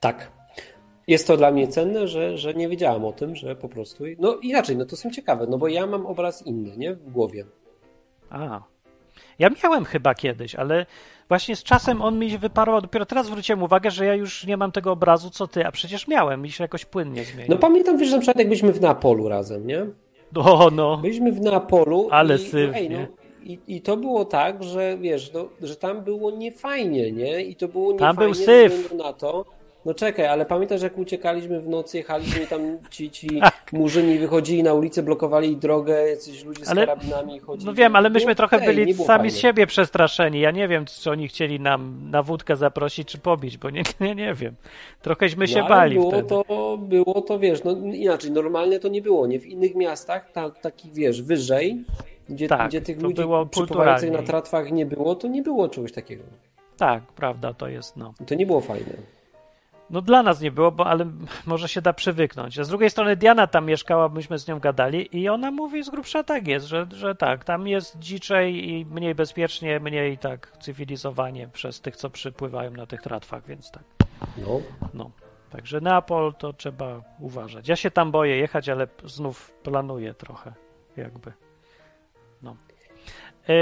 Tak. 0.00 0.32
Jest 1.06 1.26
to 1.26 1.36
dla 1.36 1.50
mnie 1.50 1.68
cenne, 1.68 2.08
że, 2.08 2.38
że 2.38 2.54
nie 2.54 2.68
wiedziałam 2.68 3.04
o 3.04 3.12
tym, 3.12 3.36
że 3.36 3.56
po 3.56 3.68
prostu. 3.68 4.04
No 4.18 4.34
inaczej, 4.34 4.76
no 4.76 4.86
to 4.86 4.96
są 4.96 5.10
ciekawe, 5.10 5.46
no 5.48 5.58
bo 5.58 5.68
ja 5.68 5.86
mam 5.86 6.06
obraz 6.06 6.46
inny, 6.46 6.76
nie? 6.76 6.94
W 6.94 7.10
głowie. 7.10 7.44
A. 8.30 8.62
Ja 9.38 9.50
miałem 9.64 9.84
chyba 9.84 10.14
kiedyś, 10.14 10.54
ale 10.54 10.86
właśnie 11.28 11.56
z 11.56 11.62
czasem 11.62 12.02
on 12.02 12.18
mi 12.18 12.30
się 12.30 12.38
wyparował. 12.38 12.80
Dopiero 12.80 13.06
teraz 13.06 13.26
zwróciłem 13.26 13.62
uwagę, 13.62 13.90
że 13.90 14.06
ja 14.06 14.14
już 14.14 14.46
nie 14.46 14.56
mam 14.56 14.72
tego 14.72 14.92
obrazu, 14.92 15.30
co 15.30 15.46
ty, 15.46 15.66
a 15.66 15.72
przecież 15.72 16.08
miałem 16.08 16.46
i 16.46 16.50
się 16.50 16.64
jakoś 16.64 16.84
płynnie 16.84 17.24
zmienił. 17.24 17.50
No 17.50 17.56
pamiętam, 17.56 17.98
wiesz, 17.98 18.10
na 18.10 18.18
przykład 18.18 18.38
jak 18.38 18.48
byliśmy 18.48 18.72
w 18.72 18.80
Neapolu 18.80 19.28
razem, 19.28 19.66
nie? 19.66 19.86
O, 20.34 20.70
no. 20.72 20.96
Byliśmy 20.96 21.32
w 21.32 21.40
Neapolu. 21.40 22.08
Ale 22.10 22.36
i, 22.36 22.38
syf, 22.38 22.70
no, 22.72 22.78
ej, 22.78 22.90
no? 22.90 23.06
I, 23.44 23.58
I 23.68 23.80
to 23.80 23.96
było 23.96 24.24
tak, 24.24 24.62
że 24.64 24.96
wiesz, 25.00 25.32
no, 25.32 25.48
że 25.62 25.76
tam 25.76 26.00
było 26.00 26.30
niefajnie, 26.30 27.12
nie? 27.12 27.42
I 27.42 27.56
to 27.56 27.68
było 27.68 27.92
Tam 27.94 28.08
niefajnie 28.10 28.34
był 28.34 28.44
syf. 28.44 28.92
na 28.94 29.12
to. 29.12 29.44
No 29.84 29.94
czekaj, 29.94 30.26
ale 30.26 30.46
pamiętasz 30.46 30.82
jak 30.82 30.98
uciekaliśmy 30.98 31.60
w 31.60 31.68
nocy, 31.68 31.96
jechaliśmy 31.96 32.46
tam 32.46 32.60
ci, 32.90 33.10
ci 33.10 33.28
Tak. 33.40 33.72
murzyni 33.72 34.18
wychodzili 34.18 34.62
na 34.62 34.74
ulicę, 34.74 35.02
blokowali 35.02 35.56
drogę, 35.56 36.08
jacyś 36.08 36.44
ludzie 36.44 36.64
z 36.64 36.68
Ale- 36.68 36.86
karabinami 36.86 37.38
chodzili. 37.38 37.66
No 37.66 37.74
wiem, 37.74 37.96
ale 37.96 38.10
myśmy 38.10 38.34
trochę 38.34 38.60
byli 38.60 38.94
sami 38.94 39.06
fajnie. 39.06 39.30
z 39.30 39.38
siebie 39.38 39.66
przestraszeni. 39.66 40.40
Ja 40.40 40.50
nie 40.50 40.68
wiem, 40.68 40.84
czy 41.02 41.10
oni 41.10 41.28
chcieli 41.28 41.60
nam 41.60 42.10
na 42.10 42.22
wódkę 42.22 42.56
zaprosić, 42.56 43.08
czy 43.08 43.18
pobić, 43.18 43.58
bo 43.58 43.70
nie, 43.70 43.82
nie, 44.00 44.14
nie 44.14 44.34
wiem. 44.34 44.54
Trochęśmy 45.02 45.48
się 45.48 45.60
no, 45.60 45.68
bali 45.68 45.94
było 45.96 46.10
wtedy. 46.10 46.28
to, 46.28 46.78
było 46.82 47.20
to, 47.20 47.38
wiesz, 47.38 47.64
no 47.64 47.72
inaczej, 47.72 48.30
normalnie 48.30 48.80
to 48.80 48.88
nie 48.88 49.02
było, 49.02 49.26
nie? 49.26 49.40
W 49.40 49.46
innych 49.46 49.74
miastach, 49.74 50.32
ta, 50.32 50.50
takich, 50.50 50.92
wiesz, 50.92 51.22
wyżej, 51.22 51.84
gdzie, 52.32 52.48
Tak, 52.48 52.68
gdzie 52.68 52.80
tych 52.80 53.02
ludzi 53.02 53.22
było 53.22 53.46
przepływających 53.46 54.10
na 54.10 54.22
tratwach 54.22 54.72
nie 54.72 54.86
było, 54.86 55.14
to 55.14 55.28
nie 55.28 55.42
było 55.42 55.68
czegoś 55.68 55.92
takiego. 55.92 56.24
Tak, 56.76 57.02
prawda, 57.02 57.54
to 57.54 57.68
jest, 57.68 57.96
no. 57.96 58.14
To 58.26 58.34
nie 58.34 58.46
było 58.46 58.60
fajne. 58.60 58.92
No 59.90 60.00
dla 60.00 60.22
nas 60.22 60.40
nie 60.40 60.50
było, 60.50 60.70
bo 60.70 60.86
ale 60.86 61.06
może 61.46 61.68
się 61.68 61.82
da 61.82 61.92
przywyknąć. 61.92 62.58
A 62.58 62.64
z 62.64 62.68
drugiej 62.68 62.90
strony 62.90 63.16
Diana 63.16 63.46
tam 63.46 63.66
mieszkała, 63.66 64.08
myśmy 64.08 64.38
z 64.38 64.48
nią 64.48 64.58
gadali 64.58 65.18
i 65.18 65.28
ona 65.28 65.50
mówi 65.50 65.84
z 65.84 65.90
grubsza 65.90 66.22
tak 66.22 66.48
jest, 66.48 66.66
że, 66.66 66.86
że 66.90 67.14
tak, 67.14 67.44
tam 67.44 67.68
jest 67.68 67.98
dziczej 67.98 68.70
i 68.70 68.86
mniej 68.86 69.14
bezpiecznie, 69.14 69.80
mniej 69.80 70.18
tak 70.18 70.52
cywilizowanie 70.60 71.48
przez 71.48 71.80
tych, 71.80 71.96
co 71.96 72.10
przypływają 72.10 72.70
na 72.70 72.86
tych 72.86 73.02
tratwach, 73.02 73.46
więc 73.46 73.70
tak. 73.70 73.82
No. 74.46 74.60
No. 74.94 75.10
Także 75.50 75.80
Neapol 75.80 76.34
to 76.34 76.52
trzeba 76.52 77.02
uważać. 77.20 77.68
Ja 77.68 77.76
się 77.76 77.90
tam 77.90 78.10
boję 78.10 78.36
jechać, 78.36 78.68
ale 78.68 78.86
znów 79.04 79.54
planuję 79.62 80.14
trochę, 80.14 80.52
jakby. 80.96 81.32
E, 83.48 83.52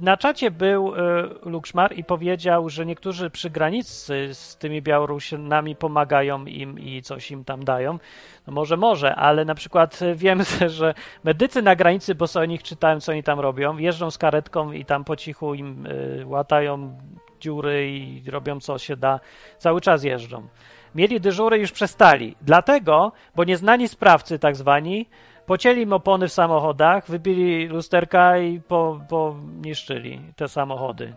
Na 0.00 0.16
czacie 0.16 0.50
był 0.50 0.94
e, 0.94 0.98
Lukszmar 1.42 1.98
i 1.98 2.04
powiedział, 2.04 2.68
że 2.68 2.86
niektórzy 2.86 3.30
przy 3.30 3.50
granicy 3.50 4.28
z 4.32 4.56
tymi 4.56 4.82
Białorusinami 4.82 5.76
pomagają 5.76 6.44
im 6.44 6.78
i 6.78 7.02
coś 7.02 7.30
im 7.30 7.44
tam 7.44 7.64
dają. 7.64 7.98
No 8.46 8.52
może, 8.52 8.76
może, 8.76 9.14
ale 9.14 9.44
na 9.44 9.54
przykład 9.54 10.02
e, 10.02 10.14
wiem, 10.14 10.42
że 10.66 10.94
medycy 11.24 11.62
na 11.62 11.76
granicy, 11.76 12.14
bo 12.14 12.26
sobie 12.26 12.42
o 12.42 12.46
nich 12.46 12.62
czytałem, 12.62 13.00
co 13.00 13.12
oni 13.12 13.22
tam 13.22 13.40
robią, 13.40 13.78
jeżdżą 13.78 14.10
z 14.10 14.18
karetką 14.18 14.72
i 14.72 14.84
tam 14.84 15.04
po 15.04 15.16
cichu 15.16 15.54
im 15.54 15.88
łatają 16.24 16.98
dziury 17.40 17.90
i 17.90 18.30
robią 18.30 18.60
co 18.60 18.78
się 18.78 18.96
da. 18.96 19.20
Cały 19.58 19.80
czas 19.80 20.04
jeżdżą. 20.04 20.48
Mieli 20.94 21.20
dyżury, 21.20 21.58
już 21.58 21.72
przestali. 21.72 22.36
Dlatego, 22.42 23.12
bo 23.34 23.44
nieznani 23.44 23.88
sprawcy, 23.88 24.38
tak 24.38 24.56
zwani, 24.56 25.08
pocięli 25.46 25.82
im 25.82 25.92
opony 25.92 26.28
w 26.28 26.32
samochodach, 26.32 27.06
wybili 27.08 27.66
lusterka 27.66 28.38
i 28.38 28.60
po, 28.60 29.00
poniszczyli 29.08 30.20
te 30.36 30.48
samochody. 30.48 31.14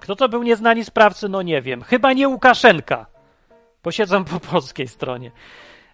Kto 0.00 0.16
to 0.16 0.28
był 0.28 0.42
nieznani 0.42 0.84
sprawcy? 0.84 1.28
No 1.28 1.42
nie 1.42 1.62
wiem. 1.62 1.82
Chyba 1.82 2.12
nie 2.12 2.28
Łukaszenka, 2.28 3.06
bo 3.84 3.90
siedzą 3.90 4.24
po 4.24 4.40
polskiej 4.40 4.88
stronie. 4.88 5.30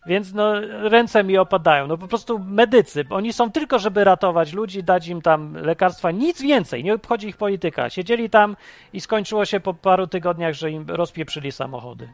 Więc 0.07 0.35
no, 0.35 0.61
ręce 0.89 1.25
mi 1.25 1.39
opadają. 1.39 1.87
No 1.87 1.99
po 1.99 2.09
prostu 2.09 2.39
medycy, 2.39 3.05
oni 3.11 3.33
są 3.33 3.51
tylko, 3.51 3.79
żeby 3.79 4.05
ratować 4.05 4.53
ludzi, 4.53 4.85
dać 4.85 5.09
im 5.09 5.23
tam 5.23 5.55
lekarstwa, 5.55 6.11
nic 6.11 6.43
więcej, 6.43 6.85
nie 6.85 6.95
obchodzi 6.95 7.29
ich 7.29 7.37
polityka. 7.37 7.91
Siedzieli 7.91 8.31
tam 8.31 8.57
i 8.93 9.01
skończyło 9.01 9.45
się 9.45 9.61
po 9.61 9.75
paru 9.75 10.07
tygodniach, 10.07 10.55
że 10.55 10.71
im 10.71 10.85
rozpieprzyli 10.89 11.53
samochody. 11.53 12.09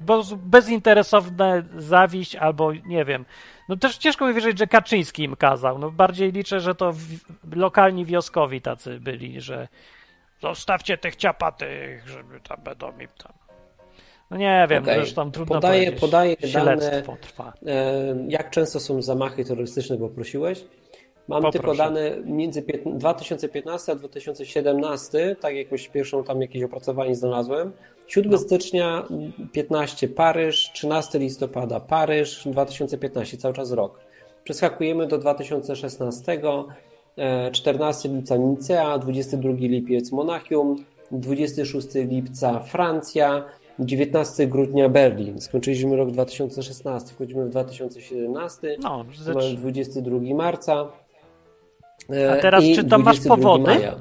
Bo 0.00 0.22
bezinteresowne 0.36 1.62
zawiść 1.76 2.36
albo 2.36 2.72
nie 2.72 3.04
wiem. 3.04 3.24
No 3.68 3.76
też 3.76 3.96
ciężko 3.96 4.26
mi 4.28 4.34
wierzyć, 4.34 4.58
że 4.58 4.66
Kaczyński 4.66 5.22
im 5.22 5.36
kazał. 5.36 5.78
No 5.78 5.90
bardziej 5.90 6.32
liczę, 6.32 6.60
że 6.60 6.74
to 6.74 6.92
lokalni 7.56 8.04
wioskowi 8.04 8.60
tacy 8.60 9.00
byli, 9.00 9.40
że 9.40 9.68
zostawcie 10.42 10.98
tych 10.98 11.16
ciapatych, 11.16 12.08
żeby 12.08 12.40
tam 12.40 12.60
będą 12.64 12.88
im 12.98 13.08
tam. 13.22 13.32
No 14.30 14.36
nie 14.36 14.66
wiem, 14.70 14.82
Okej. 14.82 14.94
zresztą 14.94 15.30
trudno 15.30 15.54
Podaję- 15.54 15.78
powiedzieć. 15.84 16.00
podaję 16.00 16.36
dane- 16.54 17.02
trwa. 17.20 17.52
Jak 18.28 18.50
często 18.50 18.80
są 18.80 19.02
zamachy 19.02 19.44
terrorystyczne, 19.44 19.96
bo 19.96 20.08
prosiłeś? 20.08 20.64
Mam 21.28 21.42
Poproszę. 21.42 21.58
tylko 21.58 21.74
dane 21.74 22.16
między 22.24 22.62
piętn- 22.62 22.98
2015 22.98 23.92
a 23.92 23.94
2017, 23.94 25.36
tak 25.40 25.54
jakoś 25.56 25.88
pierwszą 25.88 26.24
tam 26.24 26.40
jakieś 26.42 26.62
opracowanie 26.62 27.14
znalazłem. 27.14 27.72
7 28.06 28.32
No. 28.32 28.38
stycznia 28.38 29.04
15 29.52 30.08
Paryż, 30.08 30.70
13 30.74 31.18
listopada 31.18 31.80
Paryż, 31.80 32.48
2015, 32.48 33.36
cały 33.36 33.54
czas 33.54 33.72
rok. 33.72 34.00
Przeskakujemy 34.44 35.06
do 35.06 35.18
2016, 35.18 36.38
e, 37.18 37.50
14 37.50 38.08
lipca 38.08 38.36
Nicea, 38.36 38.98
22 38.98 39.52
lipiec 39.68 40.12
Monachium, 40.12 40.76
26 41.10 41.88
lipca 41.94 42.60
Francja, 42.60 43.44
19 43.78 44.46
grudnia 44.46 44.88
Berlin. 44.88 45.40
Skończyliśmy 45.40 45.96
rok 45.96 46.10
2016, 46.10 47.14
wchodzimy 47.14 47.44
w 47.46 47.48
2017. 47.50 48.76
No, 48.82 49.04
Mamy 49.26 49.40
trzy- 49.40 49.56
22 49.56 50.34
marca. 50.34 50.88
e, 52.10 52.32
A 52.32 52.36
teraz 52.36 52.64
i 52.64 52.74
czy 52.76 52.84
tam 52.84 53.02
masz 53.02 53.18
22 53.20 53.36
powody? 53.36 53.74
Maja. 53.74 53.94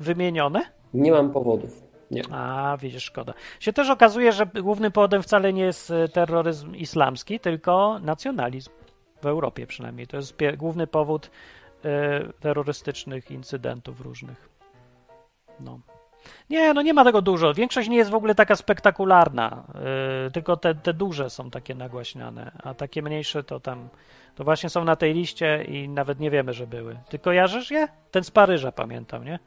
wymienione? 0.00 0.60
Nie 0.94 1.12
mam 1.12 1.30
powodów. 1.32 1.87
Nie. 2.10 2.22
A, 2.30 2.76
widzisz, 2.80 3.04
szkoda. 3.04 3.34
Się 3.60 3.72
też 3.72 3.90
okazuje, 3.90 4.32
że 4.32 4.46
głównym 4.46 4.92
powodem 4.92 5.22
wcale 5.22 5.52
nie 5.52 5.62
jest 5.62 5.90
e, 5.90 6.08
terroryzm 6.08 6.74
islamski, 6.74 7.40
tylko 7.40 7.98
nacjonalizm. 8.02 8.70
W 9.22 9.26
Europie 9.26 9.66
przynajmniej. 9.66 10.06
To 10.06 10.16
jest 10.16 10.38
główny 10.56 10.86
powód 10.86 11.30
e, 11.84 12.32
terrorystycznych 12.40 13.30
incydentów 13.30 14.00
różnych. 14.00 14.48
No. 15.60 15.80
Nie, 16.50 16.74
no 16.74 16.82
nie 16.82 16.94
ma 16.94 17.04
tego 17.04 17.22
dużo. 17.22 17.54
Większość 17.54 17.88
nie 17.88 17.96
jest 17.96 18.10
w 18.10 18.14
ogóle 18.14 18.34
taka 18.34 18.56
spektakularna. 18.56 19.64
e, 20.26 20.30
tylko 20.30 20.56
te, 20.56 20.74
te 20.74 20.94
duże 20.94 21.30
są 21.30 21.50
takie 21.50 21.74
nagłaśniane, 21.74 22.52
a 22.62 22.74
takie 22.74 23.02
mniejsze 23.02 23.44
to 23.44 23.60
tam. 23.60 23.88
To 24.34 24.44
właśnie 24.44 24.70
są 24.70 24.84
na 24.84 24.96
tej 24.96 25.14
liście 25.14 25.64
i 25.64 25.88
nawet 25.88 26.20
nie 26.20 26.30
wiemy, 26.30 26.52
że 26.52 26.66
były. 26.66 26.98
Ty 27.08 27.18
kojarzysz 27.18 27.70
je? 27.70 27.88
Ten 28.10 28.24
z 28.24 28.30
Paryża 28.30 28.72
pamiętam, 28.72 29.24
nie? 29.24 29.38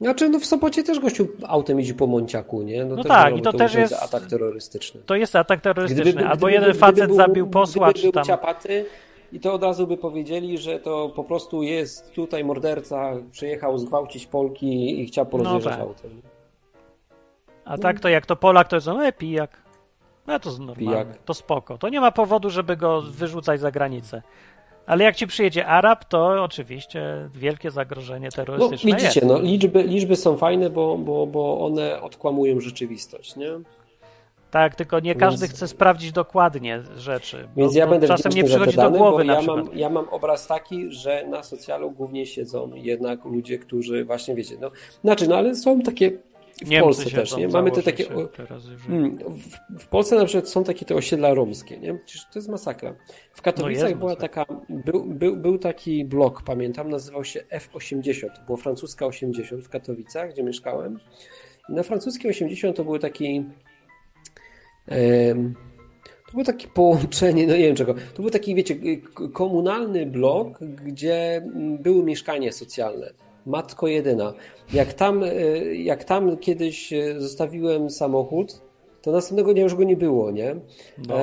Znaczy, 0.00 0.28
no 0.28 0.38
w 0.38 0.46
Sopocie 0.46 0.82
też 0.82 1.00
gościu 1.00 1.28
autem 1.46 1.78
jeździ 1.78 1.94
po 1.94 2.06
Mąciaku, 2.06 2.62
nie? 2.62 2.84
No 2.84 2.96
też 2.96 3.06
tak, 3.06 3.36
i 3.36 3.42
to 3.42 3.52
to 3.52 3.58
też 3.58 3.74
jest- 3.74 3.92
atak 4.02 4.26
terrorystyczny. 4.26 5.00
To 5.06 5.14
jest 5.16 5.36
atak 5.36 5.60
terrorystyczny. 5.60 6.12
Gdyby- 6.12 6.26
Albo 6.26 6.36
gdyby- 6.36 6.52
jeden 6.52 6.70
gdyby 6.70 6.78
facet 6.78 7.14
zabił 7.14 7.46
posła, 7.50 7.92
czy 7.92 8.02
był 8.02 8.12
tam. 8.12 8.24
ciapaty 8.24 8.86
i 9.32 9.40
to 9.40 9.52
od 9.52 9.62
razu 9.62 9.86
by 9.86 9.96
powiedzieli, 9.96 10.58
że 10.58 10.78
to 10.78 11.08
po 11.16 11.24
prostu 11.24 11.62
jest 11.62 12.12
tutaj 12.12 12.44
morderca, 12.44 13.12
przyjechał 13.32 13.78
zgwałcić 13.78 14.26
Polki 14.26 15.00
i 15.00 15.06
chciał 15.06 15.26
porozjeżdżać 15.26 15.72
tak. 15.72 15.82
autem. 15.82 16.10
A 17.64 17.78
tak 17.78 18.00
to 18.00 18.08
jak 18.08 18.26
to 18.26 18.36
Polak, 18.36 18.68
to 18.68 18.76
jest 18.76 18.86
no, 18.86 19.06
e, 19.06 19.12
pijak. 19.12 19.62
No 20.26 20.38
to 20.40 20.48
jest 20.48 20.58
normalne, 20.60 21.04
Pijak. 21.04 21.18
to 21.24 21.34
spoko. 21.34 21.78
To 21.78 21.88
nie 21.88 22.00
ma 22.00 22.10
powodu, 22.12 22.50
żeby 22.50 22.76
go 22.76 23.02
wyrzucać 23.02 23.60
za 23.60 23.70
granicę. 23.70 24.22
Ale 24.88 25.04
jak 25.04 25.16
ci 25.16 25.26
przyjedzie 25.26 25.66
Arab, 25.66 26.04
to 26.04 26.42
oczywiście 26.44 27.28
wielkie 27.34 27.70
zagrożenie 27.70 28.26
No, 28.32 28.36
terrorystyczne 28.36 28.90
widzicie, 28.90 29.06
jest. 29.20 29.26
no, 29.26 29.38
liczby, 29.40 29.82
liczby 29.82 30.16
są 30.16 30.36
fajne, 30.36 30.70
bo, 30.70 30.98
bo, 30.98 31.26
bo 31.26 31.60
one 31.66 32.02
odkłamują 32.02 32.60
rzeczywistość, 32.60 33.36
nie? 33.36 33.50
Tak, 34.50 34.74
tylko 34.74 35.00
nie 35.00 35.14
każdy 35.14 35.46
Więc- 35.46 35.56
chce 35.56 35.68
sprawdzić 35.68 36.12
dokładnie 36.12 36.82
rzeczy. 36.96 37.48
Więc 37.56 37.74
ja 37.74 37.86
będę 37.86 38.08
czasem 38.08 38.32
nie 38.32 38.44
przychodzi 38.44 38.76
do 38.76 38.82
dane, 38.82 38.98
głowy 38.98 39.18
bo 39.18 39.24
na 39.24 39.32
ja 39.32 39.38
przykład. 39.38 39.66
mam, 39.66 39.78
ja 39.78 39.90
mam 39.90 40.08
obraz 40.08 40.46
taki, 40.46 40.92
że 40.92 41.26
na 41.26 41.42
socjalu 41.42 41.90
głównie 41.90 42.26
siedzą 42.26 42.70
jednak 42.74 43.24
ludzie, 43.24 43.58
którzy 43.58 44.04
właśnie 44.04 44.34
wiecie, 44.34 44.54
no, 44.60 44.70
znaczy, 45.04 45.28
no 45.28 45.36
ale 45.36 45.54
są 45.54 45.80
takie 45.80 46.12
w 46.64 46.68
Niemcy 46.68 46.84
Polsce 46.84 47.10
też, 47.10 47.36
nie? 47.36 47.48
Mamy 47.48 47.70
te 47.70 47.82
takie, 47.82 48.04
mm, 48.88 49.18
w, 49.18 49.82
w 49.82 49.86
Polsce 49.88 50.16
na 50.16 50.24
przykład 50.24 50.48
są 50.48 50.64
takie 50.64 50.86
te 50.86 50.94
osiedla 50.94 51.34
romskie, 51.34 51.78
nie? 51.78 51.94
Przecież 51.94 52.24
to 52.32 52.38
jest 52.38 52.48
masakra. 52.48 52.94
W 53.32 53.42
Katowicach 53.42 53.90
No 53.90 53.96
była 53.96 54.14
masakra. 54.14 54.44
taka, 54.44 54.62
był, 54.68 55.04
był, 55.04 55.36
był 55.36 55.58
taki 55.58 56.04
blok, 56.04 56.42
pamiętam, 56.42 56.90
nazywał 56.90 57.24
się 57.24 57.44
F80, 57.52 58.44
było 58.46 58.56
francuska 58.58 59.06
80 59.06 59.64
w 59.64 59.68
Katowicach, 59.68 60.32
gdzie 60.32 60.42
mieszkałem 60.42 61.00
Na 61.68 61.82
francuskiej 61.82 62.30
80 62.30 62.76
to 62.76 62.84
był 62.84 62.98
taki. 62.98 63.44
to 66.26 66.32
było 66.32 66.44
takie 66.44 66.68
połączenie, 66.68 67.46
no 67.46 67.52
nie 67.52 67.66
wiem 67.66 67.76
czego. 67.76 67.94
To 68.14 68.22
był 68.22 68.30
taki, 68.30 68.54
wiecie, 68.54 68.76
komunalny 69.32 70.06
blok, 70.06 70.58
gdzie 70.84 71.42
były 71.80 72.02
mieszkania 72.02 72.52
socjalne. 72.52 73.27
Matko 73.48 73.88
jedyna. 73.88 74.34
Jak 74.72 74.92
tam, 74.92 75.22
e, 75.22 75.28
jak 75.74 76.04
tam 76.04 76.36
kiedyś 76.36 76.92
e, 76.92 77.20
zostawiłem 77.20 77.90
samochód, 77.90 78.60
to 79.02 79.12
następnego 79.12 79.54
dnia 79.54 79.62
już 79.62 79.74
go 79.74 79.84
nie 79.84 79.96
było, 79.96 80.30
nie? 80.30 80.56
No. 81.08 81.16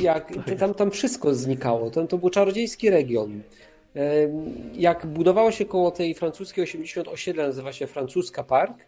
Jak, 0.00 0.32
tam, 0.60 0.74
tam 0.74 0.90
wszystko 0.90 1.34
znikało. 1.34 1.90
Tam, 1.90 2.06
to 2.06 2.18
był 2.18 2.30
czarodziejski 2.30 2.90
region. 2.90 3.42
Jak 4.74 5.06
budowało 5.06 5.50
się 5.50 5.64
koło 5.64 5.90
tej 5.90 6.14
francuskiej 6.14 6.64
80 6.64 7.08
osiedla, 7.08 7.46
nazywa 7.46 7.72
się 7.72 7.86
Francuska 7.86 8.44
Park, 8.44 8.86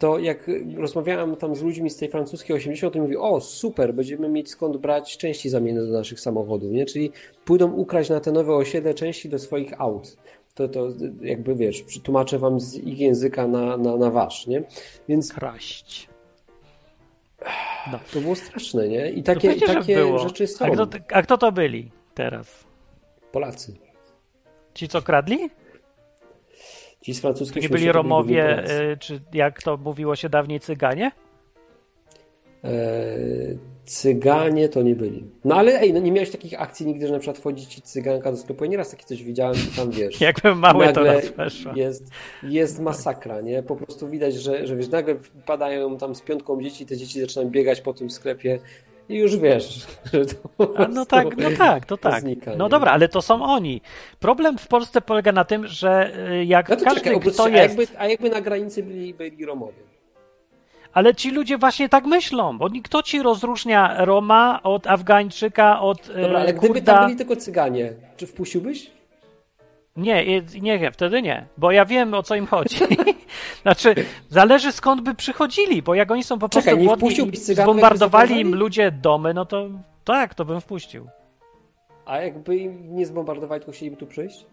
to 0.00 0.18
jak 0.18 0.50
rozmawiałem 0.76 1.36
tam 1.36 1.54
z 1.54 1.62
ludźmi 1.62 1.90
z 1.90 1.96
tej 1.96 2.08
francuskiej 2.08 2.56
80, 2.56 2.94
to 2.94 2.98
mówili, 2.98 3.16
o 3.16 3.40
super, 3.40 3.94
będziemy 3.94 4.28
mieć 4.28 4.50
skąd 4.50 4.76
brać 4.76 5.16
części 5.16 5.48
zamienne 5.48 5.86
do 5.86 5.92
naszych 5.92 6.20
samochodów, 6.20 6.72
nie? 6.72 6.86
Czyli 6.86 7.12
pójdą 7.44 7.72
ukraść 7.72 8.10
na 8.10 8.20
te 8.20 8.32
nowe 8.32 8.54
osiedle 8.54 8.94
części 8.94 9.28
do 9.28 9.38
swoich 9.38 9.80
aut. 9.80 10.16
To, 10.54 10.68
to 10.68 10.88
jakby 11.22 11.54
wiesz, 11.54 11.84
tłumaczę 12.02 12.38
wam 12.38 12.60
z 12.60 12.74
ich 12.74 12.98
języka 12.98 13.46
na, 13.46 13.76
na, 13.76 13.96
na 13.96 14.10
wasz, 14.10 14.46
nie? 14.46 14.62
Więc 15.08 15.32
Kraść. 15.32 16.08
No. 17.92 17.98
to 18.12 18.20
było 18.20 18.34
straszne, 18.34 18.88
nie? 18.88 19.10
I 19.10 19.22
takie, 19.22 19.54
że 19.54 19.66
takie 19.66 20.18
rzeczy 20.18 20.46
są. 20.46 20.64
A 20.64 20.70
kto, 20.70 20.86
a 21.12 21.22
kto 21.22 21.38
to 21.38 21.52
byli 21.52 21.90
teraz? 22.14 22.64
Polacy. 23.32 23.76
Ci, 24.74 24.88
co 24.88 25.02
kradli? 25.02 25.50
Ci 27.02 27.14
z 27.14 27.20
francuskiej 27.20 27.62
Nie 27.62 27.68
byli 27.68 27.90
80 27.90 27.96
Romowie, 27.96 28.42
Polacy. 28.42 28.82
y, 28.82 28.96
czy 28.96 29.20
jak 29.32 29.62
to 29.62 29.76
mówiło 29.76 30.16
się 30.16 30.28
dawniej, 30.28 30.60
Cyganie? 30.60 31.10
E, 32.64 32.70
Cyganie 33.84 34.68
to 34.68 34.82
nie 34.82 34.94
byli. 34.94 35.24
No 35.44 35.54
ale 35.54 35.80
ej, 35.80 35.92
no 35.92 36.00
nie 36.00 36.12
miałeś 36.12 36.30
takich 36.30 36.62
akcji 36.62 36.86
nigdy, 36.86 37.06
że 37.06 37.12
na 37.12 37.18
przykład 37.18 37.38
wchodzi 37.38 37.66
ci 37.66 37.82
cyganka 37.82 38.30
do 38.30 38.36
sklepu. 38.36 38.64
Ja 38.64 38.70
nieraz 38.70 38.90
takie 38.90 39.04
coś 39.04 39.22
widziałem 39.22 39.56
i 39.72 39.76
tam 39.76 39.90
wiesz. 39.90 40.20
Jakbym 40.30 40.58
mały, 40.58 40.92
to 40.92 41.04
nagle 41.04 41.22
weszła. 41.36 41.72
jest, 41.76 42.10
jest 42.42 42.80
masakra, 42.80 43.40
nie? 43.40 43.62
Po 43.62 43.76
prostu 43.76 44.08
widać, 44.08 44.34
że, 44.34 44.66
że 44.66 44.76
wiesz, 44.76 44.88
nagle 44.88 45.14
wpadają 45.18 45.98
tam 45.98 46.14
z 46.14 46.20
piątką 46.22 46.62
dzieci, 46.62 46.86
te 46.86 46.96
dzieci 46.96 47.20
zaczynają 47.20 47.50
biegać 47.50 47.80
po 47.80 47.94
tym 47.94 48.10
sklepie 48.10 48.58
i 49.08 49.16
już 49.16 49.36
wiesz, 49.36 49.86
że 50.12 50.26
to 50.26 50.76
A 50.76 50.88
no 50.88 51.06
tak, 51.06 51.36
no 51.36 51.48
tak, 51.58 51.86
to 51.86 51.96
tak. 51.96 52.20
znika, 52.20 52.50
No 52.56 52.64
nie? 52.64 52.70
dobra, 52.70 52.92
ale 52.92 53.08
to 53.08 53.22
są 53.22 53.42
oni. 53.44 53.80
Problem 54.20 54.58
w 54.58 54.68
Polsce 54.68 55.00
polega 55.00 55.32
na 55.32 55.44
tym, 55.44 55.66
że 55.66 56.12
y, 56.30 56.44
jak 56.44 56.68
No 56.68 56.76
to 56.76 56.84
każdy, 56.84 57.00
czekaj, 57.00 57.20
kto 57.20 57.44
a, 57.44 57.48
jest... 57.48 57.78
jakby, 57.78 57.98
a 57.98 58.06
jakby 58.08 58.30
na 58.30 58.40
granicy 58.40 58.82
byli, 58.82 59.14
byli 59.14 59.46
Romowie? 59.46 59.82
Ale 60.92 61.14
ci 61.14 61.30
ludzie 61.30 61.58
właśnie 61.58 61.88
tak 61.88 62.04
myślą, 62.04 62.58
bo 62.58 62.68
ni- 62.68 62.82
kto 62.82 63.02
ci 63.02 63.22
rozróżnia 63.22 64.04
Roma 64.04 64.60
od 64.62 64.86
Afgańczyka, 64.86 65.80
od 65.80 66.08
y, 66.08 66.22
Dobra, 66.22 66.40
ale 66.40 66.54
gdyby 66.54 66.74
Kurda? 66.74 66.94
tam 66.94 67.04
byli 67.04 67.16
tylko 67.18 67.36
Cyganie, 67.36 67.92
czy 68.16 68.26
wpuściłbyś? 68.26 68.90
Nie, 69.96 70.24
je- 70.24 70.42
nie, 70.60 70.78
nie, 70.78 70.90
wtedy 70.92 71.22
nie, 71.22 71.46
bo 71.56 71.72
ja 71.72 71.84
wiem 71.84 72.14
o 72.14 72.22
co 72.22 72.34
im 72.34 72.46
chodzi. 72.46 72.76
znaczy, 73.62 73.94
zależy 74.28 74.72
skąd 74.72 75.00
by 75.00 75.14
przychodzili, 75.14 75.82
bo 75.82 75.94
jak 75.94 76.10
oni 76.10 76.24
są 76.24 76.38
po 76.38 76.48
Czekaj, 76.48 76.74
prostu 76.74 77.06
nie 77.06 77.14
głodni 77.16 77.36
zbombardowali 77.36 78.40
im 78.40 78.54
ludzie 78.54 78.90
domy, 78.90 79.34
no 79.34 79.44
to 79.44 79.68
tak, 80.04 80.34
to 80.34 80.44
bym 80.44 80.60
wpuścił. 80.60 81.06
A 82.06 82.18
jakby 82.18 82.56
im 82.56 82.96
nie 82.96 83.06
zbombardowali, 83.06 83.60
tylko 83.60 83.72
chcieliby 83.72 83.96
tu 83.96 84.06
przyjść? 84.06 84.46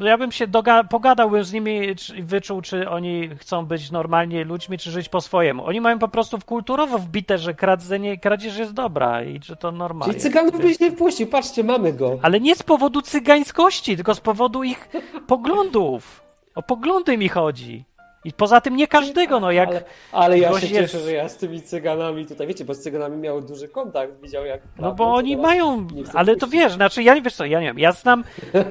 Ja 0.00 0.18
bym 0.18 0.32
się 0.32 0.46
doga- 0.48 0.88
pogadałbym 0.88 1.44
z 1.44 1.52
nimi 1.52 1.80
i 2.16 2.22
wyczuł, 2.22 2.62
czy 2.62 2.88
oni 2.90 3.28
chcą 3.38 3.66
być 3.66 3.90
normalnie 3.90 4.44
ludźmi, 4.44 4.78
czy 4.78 4.90
żyć 4.90 5.08
po 5.08 5.20
swojemu. 5.20 5.64
Oni 5.66 5.80
mają 5.80 5.98
po 5.98 6.08
prostu 6.08 6.38
kulturowo 6.46 6.98
wbite, 6.98 7.38
że 7.38 7.54
kradzenie, 7.54 8.18
kradzież 8.18 8.56
jest 8.58 8.72
dobra 8.72 9.22
i 9.24 9.40
że 9.44 9.56
to 9.56 9.72
normalnie. 9.72 10.14
Czyli 10.14 10.22
Cyganów 10.22 10.60
byś 10.60 10.80
nie 10.80 10.90
wpuścił, 10.90 11.26
patrzcie, 11.26 11.64
mamy 11.64 11.92
go. 11.92 12.18
Ale 12.22 12.40
nie 12.40 12.54
z 12.56 12.62
powodu 12.62 13.02
cygańskości, 13.02 13.96
tylko 13.96 14.14
z 14.14 14.20
powodu 14.20 14.62
ich 14.64 14.88
poglądów. 15.26 16.22
O 16.54 16.62
poglądy 16.62 17.18
mi 17.18 17.28
chodzi. 17.28 17.84
I 18.26 18.32
poza 18.32 18.60
tym 18.60 18.76
nie 18.76 18.88
każdego, 18.88 19.40
no 19.40 19.50
jak... 19.50 19.68
Ale, 19.68 19.82
ale 20.12 20.38
ja 20.38 20.60
się 20.60 20.68
cieszę, 20.68 21.00
że 21.00 21.12
ja 21.12 21.28
z 21.28 21.36
tymi 21.36 21.62
cyganami 21.62 22.26
tutaj, 22.26 22.46
wiecie, 22.46 22.64
bo 22.64 22.74
z 22.74 22.80
cyganami 22.80 23.16
miał 23.16 23.40
duży 23.40 23.68
kontakt, 23.68 24.12
widział 24.22 24.44
jak... 24.44 24.60
No 24.78 24.92
bo 24.92 25.14
oni 25.14 25.36
mają, 25.36 25.86
ale 26.14 26.36
to 26.36 26.46
wiesz, 26.46 26.72
znaczy 26.72 27.02
ja 27.02 27.14
nie 27.14 27.22
wiesz 27.22 27.34
co, 27.34 27.44
ja 27.44 27.60
nie 27.60 27.66
wiem, 27.66 27.78
ja 27.78 27.92
znam 27.92 28.24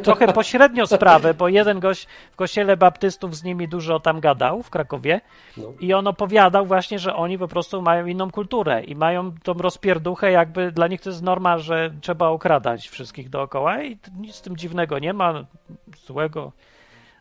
trochę 0.03 0.33
pośrednio 0.33 0.87
sprawę, 0.87 1.33
bo 1.33 1.47
jeden 1.47 1.79
gość 1.79 2.07
w 2.31 2.35
kościele 2.35 2.77
baptystów 2.77 3.35
z 3.35 3.43
nimi 3.43 3.67
dużo 3.67 3.99
tam 3.99 4.19
gadał 4.19 4.63
w 4.63 4.69
Krakowie 4.69 5.21
No. 5.57 5.63
i 5.79 5.93
on 5.93 6.07
opowiadał 6.07 6.65
właśnie, 6.65 6.99
że 6.99 7.15
oni 7.15 7.39
po 7.39 7.47
prostu 7.47 7.81
mają 7.81 8.05
inną 8.05 8.31
kulturę 8.31 8.83
i 8.83 8.95
mają 8.95 9.31
tą 9.43 9.53
rozpierduchę, 9.53 10.31
jakby 10.31 10.71
dla 10.71 10.87
nich 10.87 11.01
to 11.01 11.09
jest 11.09 11.21
norma, 11.21 11.57
że 11.57 11.91
trzeba 12.01 12.27
okradać 12.27 12.87
wszystkich 12.87 13.29
dookoła 13.29 13.83
i 13.83 13.97
nic 14.19 14.35
z 14.35 14.41
tym 14.41 14.57
dziwnego 14.57 14.99
nie 14.99 15.13
ma, 15.13 15.45
złego. 16.05 16.51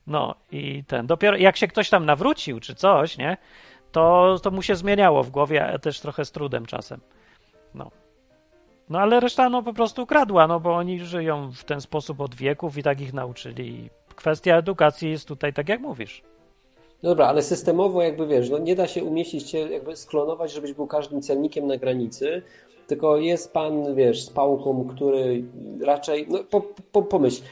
No 0.06 0.34
i 0.52 0.84
ten, 0.84 1.06
dopiero 1.06 1.36
jak 1.36 1.56
się 1.56 1.68
ktoś 1.68 1.90
tam 1.90 2.06
nawrócił 2.06 2.60
czy 2.60 2.74
coś, 2.74 3.18
nie, 3.18 3.36
to, 3.92 4.36
to 4.42 4.50
mu 4.50 4.62
się 4.62 4.76
zmieniało 4.76 5.22
w 5.22 5.30
głowie, 5.30 5.66
a 5.66 5.78
też 5.78 6.00
trochę 6.00 6.24
z 6.24 6.32
trudem 6.32 6.66
czasem. 6.66 7.00
No. 7.74 7.90
No 8.88 8.98
ale 8.98 9.20
reszta 9.20 9.48
no 9.48 9.62
po 9.62 9.72
prostu 9.72 10.06
kradła, 10.06 10.46
no 10.46 10.60
bo 10.60 10.74
oni 10.74 10.98
żyją 10.98 11.52
w 11.52 11.64
ten 11.64 11.80
sposób 11.80 12.20
od 12.20 12.34
wieków 12.34 12.78
i 12.78 12.82
tak 12.82 13.00
ich 13.00 13.12
nauczyli. 13.12 13.90
Kwestia 14.14 14.56
edukacji 14.56 15.10
jest 15.10 15.28
tutaj 15.28 15.52
tak 15.52 15.68
jak 15.68 15.80
mówisz. 15.80 16.22
Dobra, 17.02 17.26
ale 17.26 17.42
systemowo 17.42 18.02
jakby 18.02 18.26
wiesz, 18.26 18.50
no 18.50 18.58
nie 18.58 18.76
da 18.76 18.86
się 18.86 19.04
umieścić 19.04 19.50
cię, 19.50 19.58
jakby 19.58 19.96
sklonować, 19.96 20.52
żebyś 20.52 20.72
był 20.72 20.86
każdym 20.86 21.22
celnikiem 21.22 21.66
na 21.66 21.76
granicy, 21.76 22.42
tylko 22.86 23.16
jest 23.16 23.52
pan, 23.52 23.94
wiesz, 23.94 24.24
z 24.24 24.30
pałką, 24.30 24.88
który 24.94 25.44
raczej, 25.80 26.26
no 26.28 26.38
po, 26.50 26.60
po, 26.92 27.02
pomyśl, 27.02 27.42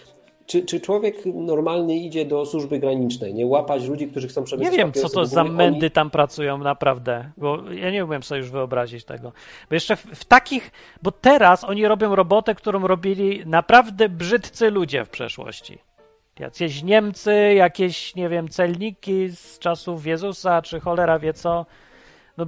czy, 0.53 0.63
czy 0.63 0.81
człowiek 0.81 1.17
normalny 1.27 1.97
idzie 1.97 2.25
do 2.25 2.47
służby 2.47 2.79
granicznej, 2.79 3.35
nie 3.35 3.47
łapać 3.47 3.85
ludzi, 3.89 4.09
którzy 4.09 4.29
chcą 4.29 4.41
Nie 4.41 4.45
przemycać 4.47 4.77
wiem, 4.77 4.93
co 4.93 5.09
to 5.09 5.27
za 5.27 5.45
mędy 5.45 5.91
tam 5.91 6.11
pracują 6.11 6.59
naprawdę, 6.59 7.31
bo 7.37 7.71
ja 7.71 7.91
nie 7.91 8.05
umiem 8.05 8.23
sobie 8.23 8.39
już 8.39 8.51
wyobrazić 8.51 9.05
tego. 9.05 9.33
Bo 9.69 9.75
jeszcze 9.75 9.97
w, 9.97 10.01
w 10.01 10.25
takich, 10.25 10.71
bo 11.03 11.13
teraz 11.13 11.65
oni 11.65 11.87
robią 11.87 12.15
robotę, 12.15 12.55
którą 12.55 12.87
robili 12.87 13.43
naprawdę 13.47 14.09
brzydcy 14.09 14.71
ludzie 14.71 15.05
w 15.05 15.09
przeszłości. 15.09 15.79
Jacyś 16.39 16.83
Niemcy, 16.83 17.55
jakieś, 17.55 18.15
nie 18.15 18.29
wiem, 18.29 18.49
celniki 18.49 19.29
z 19.29 19.59
czasów 19.59 20.07
Jezusa, 20.07 20.63
czy 20.63 20.81
cholera 20.81 21.19
wie 21.19 21.33
co. 21.33 21.67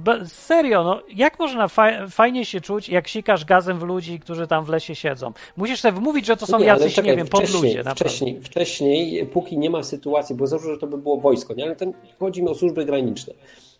No 0.05 0.13
serio, 0.25 0.83
no 0.83 1.01
jak 1.15 1.39
można 1.39 1.67
fa- 1.67 2.07
fajnie 2.07 2.45
się 2.45 2.61
czuć, 2.61 2.89
jak 2.89 3.07
sikasz 3.07 3.45
gazem 3.45 3.79
w 3.79 3.83
ludzi, 3.83 4.19
którzy 4.19 4.47
tam 4.47 4.65
w 4.65 4.69
lesie 4.69 4.95
siedzą? 4.95 5.31
Musisz 5.57 5.79
sobie 5.81 5.97
wmówić, 5.99 6.25
że 6.25 6.37
to 6.37 6.45
są 6.45 6.59
nie, 6.59 6.65
jacyś, 6.65 6.93
czekaj, 6.93 7.11
nie 7.11 7.17
wiem, 7.17 7.27
wcześniej, 7.27 7.61
podludzie. 7.61 7.83
Wcześniej, 7.91 8.41
wcześniej, 8.41 9.25
póki 9.25 9.57
nie 9.57 9.69
ma 9.69 9.83
sytuacji, 9.83 10.35
bo 10.35 10.47
założę, 10.47 10.73
że 10.73 10.77
to 10.79 10.87
by 10.87 10.97
było 10.97 11.17
wojsko, 11.17 11.53
nie? 11.53 11.63
ale 11.63 11.75
ten, 11.75 11.93
chodzi 12.19 12.43
mi 12.43 12.49
o 12.49 12.55
służby 12.55 12.85
graniczne. 12.85 13.33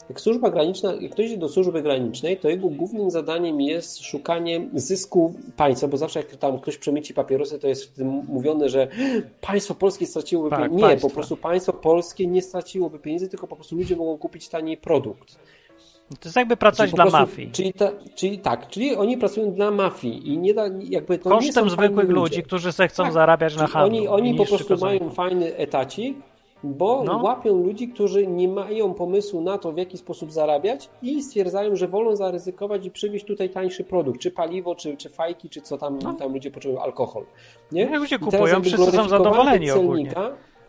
Jak 0.10 0.22
służba 0.22 0.50
graniczna, 0.50 0.94
jak 1.02 1.12
ktoś 1.12 1.26
idzie 1.26 1.38
do 1.38 1.50
służby 1.50 1.82
granicznej, 1.82 2.38
to 2.38 2.50
jego 2.50 2.68
głównym 2.70 3.12
zadaniem 3.12 3.62
jest 3.62 4.04
szukanie 4.04 4.68
zysku 4.74 5.34
państwa, 5.58 5.88
bo 5.88 5.98
zawsze 5.98 6.20
jak 6.20 6.36
tam 6.36 6.60
ktoś 6.60 6.78
przemyci 6.78 7.14
papierosy, 7.14 7.60
to 7.60 7.68
jest 7.68 7.86
w 7.86 7.96
tym 7.96 8.08
mówione, 8.08 8.70
że 8.70 8.88
państwo 9.42 9.76
polskie 9.76 10.06
straciłoby 10.06 10.50
Tak, 10.50 10.60
pieniądze. 10.60 10.78
Nie, 10.78 10.88
państwo. 10.90 11.10
po 11.10 11.14
prostu 11.16 11.38
państwo 11.38 11.74
polskie 11.74 12.28
nie 12.28 12.42
straciłoby 12.42 13.00
pieniędzy, 13.00 13.30
tylko 13.30 13.48
po 13.48 13.56
prostu 13.56 13.76
ludzie 13.76 13.96
mogą 13.96 14.18
kupić 14.18 14.50
taniej 14.50 14.78
produkt. 14.78 15.36
To 16.10 16.16
jest 16.26 16.36
jakby 16.36 16.58
pracować 16.58 16.92
dla 16.92 17.04
prostu- 17.04 17.20
mafii. 17.20 17.52
Czyli, 17.52 17.74
ta, 17.74 17.92
czyli 18.16 18.40
tak, 18.40 18.68
czyli 18.68 18.96
oni 18.96 19.18
pracują 19.18 19.52
dla 19.52 19.72
mafii 19.72 20.30
i 20.34 20.38
nie 20.38 20.54
da, 20.54 20.64
jakby 20.90 21.18
to 21.20 21.30
nie 21.30 21.36
Kosztem 21.36 21.64
są 21.64 21.70
zwykłych 21.70 22.10
ludzi, 22.10 22.44
którzy 22.44 22.72
se 22.72 22.88
chcą 22.88 23.04
Tak. 23.04 23.14
zarabiać 23.14 23.56
na 23.58 23.68
handlu. 23.68 23.98
Oni, 23.98 24.08
oni 24.08 24.36
po 24.36 24.46
prostu 24.46 24.78
mają 24.78 25.10
fajny 25.10 25.56
etacik, 25.56 26.18
bo 26.64 27.04
No. 27.04 27.18
łapią 27.24 27.64
ludzi, 27.64 27.88
którzy 27.88 28.28
nie 28.28 28.48
mają 28.48 28.94
pomysłu 28.94 29.42
na 29.42 29.58
to, 29.58 29.72
w 29.72 29.78
jaki 29.78 29.98
sposób 29.98 30.32
zarabiać 30.32 30.90
i 31.02 31.24
stwierdzają, 31.24 31.76
że 31.76 31.88
wolą 31.88 32.16
zaryzykować 32.16 32.86
i 32.86 32.92
przywieźć 32.92 33.26
tutaj 33.26 33.50
tańszy 33.50 33.84
produkt, 33.84 34.20
czy 34.22 34.32
paliwo, 34.32 34.76
czy, 34.76 34.98
czy 34.98 35.10
fajki, 35.10 35.50
czy 35.50 35.62
co 35.62 35.78
tam, 35.78 36.00
tam 36.18 36.34
ludzie 36.34 36.52
potrzebują, 36.52 36.82
alkohol. 36.84 37.24
Nie? 37.72 37.86
No, 37.90 37.98
ludzie 38.00 38.20
kupują, 38.20 38.62
wszyscy 38.62 38.92
są 38.92 39.10
zadowoleni 39.10 39.72
ogólnie. 39.72 40.14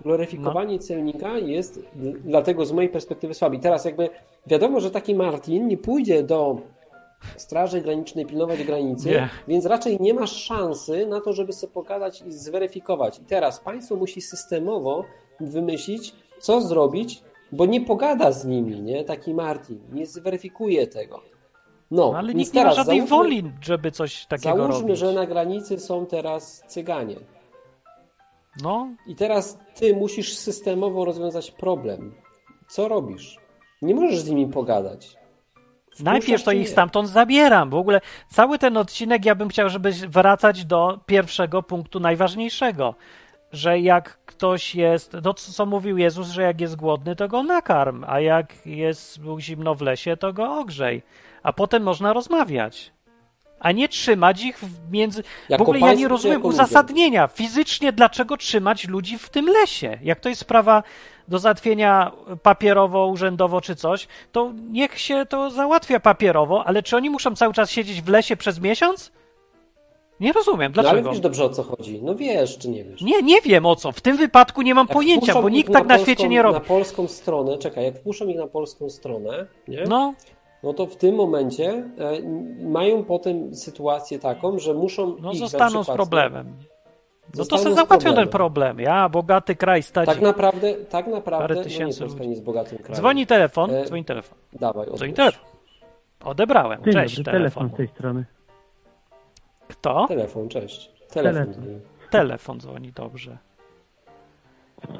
Gloryfikowanie 0.03 0.78
celnika 0.78 1.38
jest 1.38 1.80
dlatego 2.24 2.66
z 2.66 2.72
mojej 2.72 2.90
perspektywy 2.90 3.34
słaby. 3.34 3.57
I 3.57 3.61
teraz 3.61 3.84
jakby 3.84 4.09
wiadomo, 4.47 4.80
że 4.80 4.90
taki 4.90 5.14
Martin 5.14 5.68
nie 5.68 5.76
pójdzie 5.78 6.22
do 6.22 6.59
Straży 7.36 7.80
Granicznej 7.80 8.26
pilnować 8.26 8.64
granicy, 8.64 9.09
Nie. 9.11 9.28
więc 9.49 9.66
raczej 9.66 9.97
nie 10.01 10.14
masz 10.14 10.32
szansy 10.32 11.07
na 11.07 11.20
to, 11.20 11.32
żeby 11.32 11.53
sobie 11.53 11.72
pogadać 11.72 12.22
i 12.22 12.32
zweryfikować. 12.32 13.18
I 13.18 13.22
teraz 13.24 13.61
państwo 13.61 13.97
musi 13.97 14.20
systemowo 14.20 15.05
wymyślić, 15.40 16.14
co 16.38 16.61
zrobić, 16.61 17.22
bo 17.53 17.66
nie 17.66 17.80
pogada 17.80 18.32
z 18.32 18.44
nimi, 18.47 18.80
nie? 18.82 19.05
Taki 19.05 19.34
Martin, 19.34 19.80
nie 19.92 20.07
zweryfikuje 20.07 20.86
tego. 20.86 21.20
No, 21.90 22.12
No, 22.12 22.18
ale 22.18 22.34
nikt 22.34 22.55
nie 22.55 22.64
ma 22.64 22.72
żadnej 22.72 22.97
załóżmy- 22.99 23.16
woli, 23.16 23.42
żeby 23.61 23.90
coś 23.90 24.26
takiego 24.26 24.57
Załóżmy, 24.57 24.80
robić. 24.82 24.99
że 24.99 25.12
na 25.12 25.26
granicy 25.26 25.78
są 25.78 26.07
teraz 26.07 26.62
Cyganie. 26.66 27.16
No, 28.62 28.88
I 29.07 29.14
teraz 29.14 29.59
ty 29.77 29.95
musisz 29.95 30.37
systemowo 30.37 31.05
rozwiązać 31.05 31.51
problem. 31.51 32.14
Co 32.68 32.89
robisz? 32.89 33.37
Nie 33.83 33.95
możesz 33.95 34.18
z 34.18 34.31
nimi 34.31 34.53
pogadać. 34.53 35.16
Najpierw 36.01 36.43
to 36.43 36.53
ich 36.53 36.68
stamtąd 36.68 37.09
zabieram. 37.09 37.70
W 37.70 37.74
ogóle 37.74 38.01
cały 38.29 38.59
ten 38.59 38.77
odcinek 38.77 39.24
ja 39.24 39.35
bym 39.35 39.49
chciał, 39.49 39.68
żeby 39.68 39.93
wracać 39.93 40.64
do 40.64 41.01
pierwszego 41.07 41.62
punktu 41.62 42.01
najważniejszego. 42.01 42.95
Że 43.53 43.81
jak 43.81 44.18
ktoś 44.27 44.74
jest, 44.74 45.16
no 45.24 45.35
co 45.35 45.66
mówił 45.66 45.99
Jezus, 45.99 46.29
że 46.29 46.43
jak 46.43 46.61
jest 46.61 46.77
głodny, 46.77 47.16
to 47.16 47.29
go 47.29 47.43
nakarm, 47.43 48.05
a 48.09 48.20
jak 48.20 48.66
jest 48.66 49.20
zimno 49.39 49.74
w 49.74 49.83
lesie, 49.83 50.16
to 50.16 50.33
go 50.33 50.59
ogrzej. 50.59 51.03
A 51.43 51.53
potem 51.53 51.83
można 51.83 52.12
rozmawiać. 52.12 52.95
A 53.61 53.73
nie 53.73 53.89
trzymać 53.89 54.43
ich 54.45 54.59
w 54.59 54.93
między. 54.93 55.23
W 55.23 55.27
Jako 55.49 55.63
ogóle 55.63 55.81
ja 55.81 55.95
nie 55.95 56.09
rozumiem 56.09 56.37
jako 56.39 56.49
ludzie? 56.49 56.63
uzasadnienia 56.63 57.27
fizycznie, 57.27 57.93
dlaczego 57.93 58.37
trzymać 58.37 58.89
ludzi 58.89 59.19
w 59.19 59.29
tym 59.29 59.47
lesie. 59.47 59.99
Jak 60.03 60.21
to 60.21 60.29
jest 60.29 60.41
sprawa 60.41 60.83
do 61.29 61.39
załatwienia 61.39 62.13
papierowo, 62.43 63.07
urzędowo 63.07 63.61
czy 63.61 63.77
coś, 63.77 64.09
to 64.33 64.53
niech 64.71 64.99
się 64.99 65.27
to 65.29 65.51
załatwia 65.51 66.01
papierowo, 66.01 66.65
ale 66.67 66.83
czy 66.83 66.97
oni 66.97 67.11
muszą 67.11 67.37
cały 67.37 67.53
czas 67.55 67.71
siedzieć 67.71 68.03
w 68.03 68.09
lesie 68.09 68.37
przez 68.37 68.61
miesiąc? 68.61 69.13
Nie 70.21 70.33
rozumiem, 70.33 70.73
No 70.77 70.83
ale 70.83 70.91
dlaczego? 70.91 71.11
wiesz 71.11 71.21
dobrze 71.21 71.45
o 71.45 71.49
co 71.51 71.63
chodzi. 71.63 72.01
No 72.03 72.15
wiesz, 72.15 72.59
czy 72.59 72.69
nie 72.69 72.85
wiesz. 72.85 73.01
Nie, 73.03 73.23
nie 73.23 73.41
wiem 73.41 73.67
o 73.67 73.77
co. 73.77 73.93
W 73.93 74.01
tym 74.01 74.17
wypadku 74.17 74.63
nie 74.63 74.75
mam 74.75 74.87
Jak 74.87 74.95
pojęcia, 74.95 75.43
bo 75.43 75.49
nikt 75.49 75.73
tak 75.73 75.87
na 75.87 75.95
polską- 75.97 76.03
świecie 76.03 76.29
nie 76.29 76.43
robi. 76.43 76.55
Na 76.55 76.61
polską 76.61 77.09
stronę, 77.09 77.59
czekaj, 77.59 77.85
jak 77.85 77.99
wpuszczą 77.99 78.27
ich 78.27 78.37
na 78.37 78.47
polską 78.47 78.91
stronę, 78.91 79.47
nie? 79.69 79.85
No, 79.89 80.15
no 80.63 80.73
to 80.75 80.87
w 80.87 80.97
tym 80.97 81.15
momencie 81.15 81.69
e, 81.71 81.85
mają 82.67 83.05
potem 83.05 83.55
sytuację 83.55 84.19
taką, 84.19 84.59
że 84.59 84.75
muszą 84.75 85.17
no 85.21 85.35
zostaną 85.35 85.85
z 85.85 85.87
problemem. 85.87 86.57
No 87.35 87.45
to 87.45 87.59
z 87.59 87.63
załatwią 87.63 88.15
ten 88.15 88.29
problem. 88.29 88.81
Ja, 88.81 89.09
bogaty 89.09 89.57
kraj, 89.57 89.83
stać. 89.83 90.07
Tak 90.07 90.21
naprawdę, 90.21 90.75
tak 90.75 91.05
Parę 91.05 91.17
naprawdę, 91.17 91.55
no 91.55 91.61
nie, 91.61 91.65
tysięcy 91.65 92.05
ludzi. 92.05 92.21
nie 92.21 92.29
jest 92.29 92.43
bogatym 92.45 92.79
krajem. 92.79 92.95
Dzwoni 92.97 93.27
telefon, 93.27 93.71
E, 93.71 93.85
dzwoni 93.85 94.05
telefon. 94.05 94.39
Dawaj, 94.53 94.87
Dzwoni 94.87 95.13
odbierz. 95.13 95.17
telefon. 95.17 95.45
Odebrałem. 96.25 96.85
Dzień 96.85 96.93
Cześć, 96.93 97.17
dobry, 97.17 97.33
telefon. 97.33 97.63
telefon 97.63 97.75
z 97.75 97.77
tej 97.77 97.89
strony. 97.89 98.25
Kto? 99.69 100.07
Telefon, 100.09 100.49
cześć. 100.49 100.91
Telefon. 101.11 101.45
Telefon. 101.55 101.81
Telefon 102.11 102.61
dzwoni, 102.61 102.93
dobrze. 102.93 103.39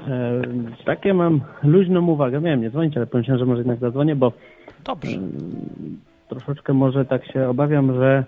E, 0.09 0.43
takie 0.85 1.15
mam 1.15 1.41
luźną 1.63 2.07
uwagę. 2.07 2.41
Miałem 2.41 2.63
nie 2.63 2.71
dzwonić, 2.71 2.97
ale 2.97 3.07
pomyślałem, 3.07 3.39
że 3.39 3.47
może 3.47 3.61
jednak 3.61 3.79
zadzwonię, 3.79 4.17
bo 4.17 4.33
Dobrze. 4.85 5.19
troszeczkę 6.29 6.73
może 6.73 7.05
tak 7.05 7.27
się 7.27 7.49
obawiam, 7.49 7.95
że 7.95 8.25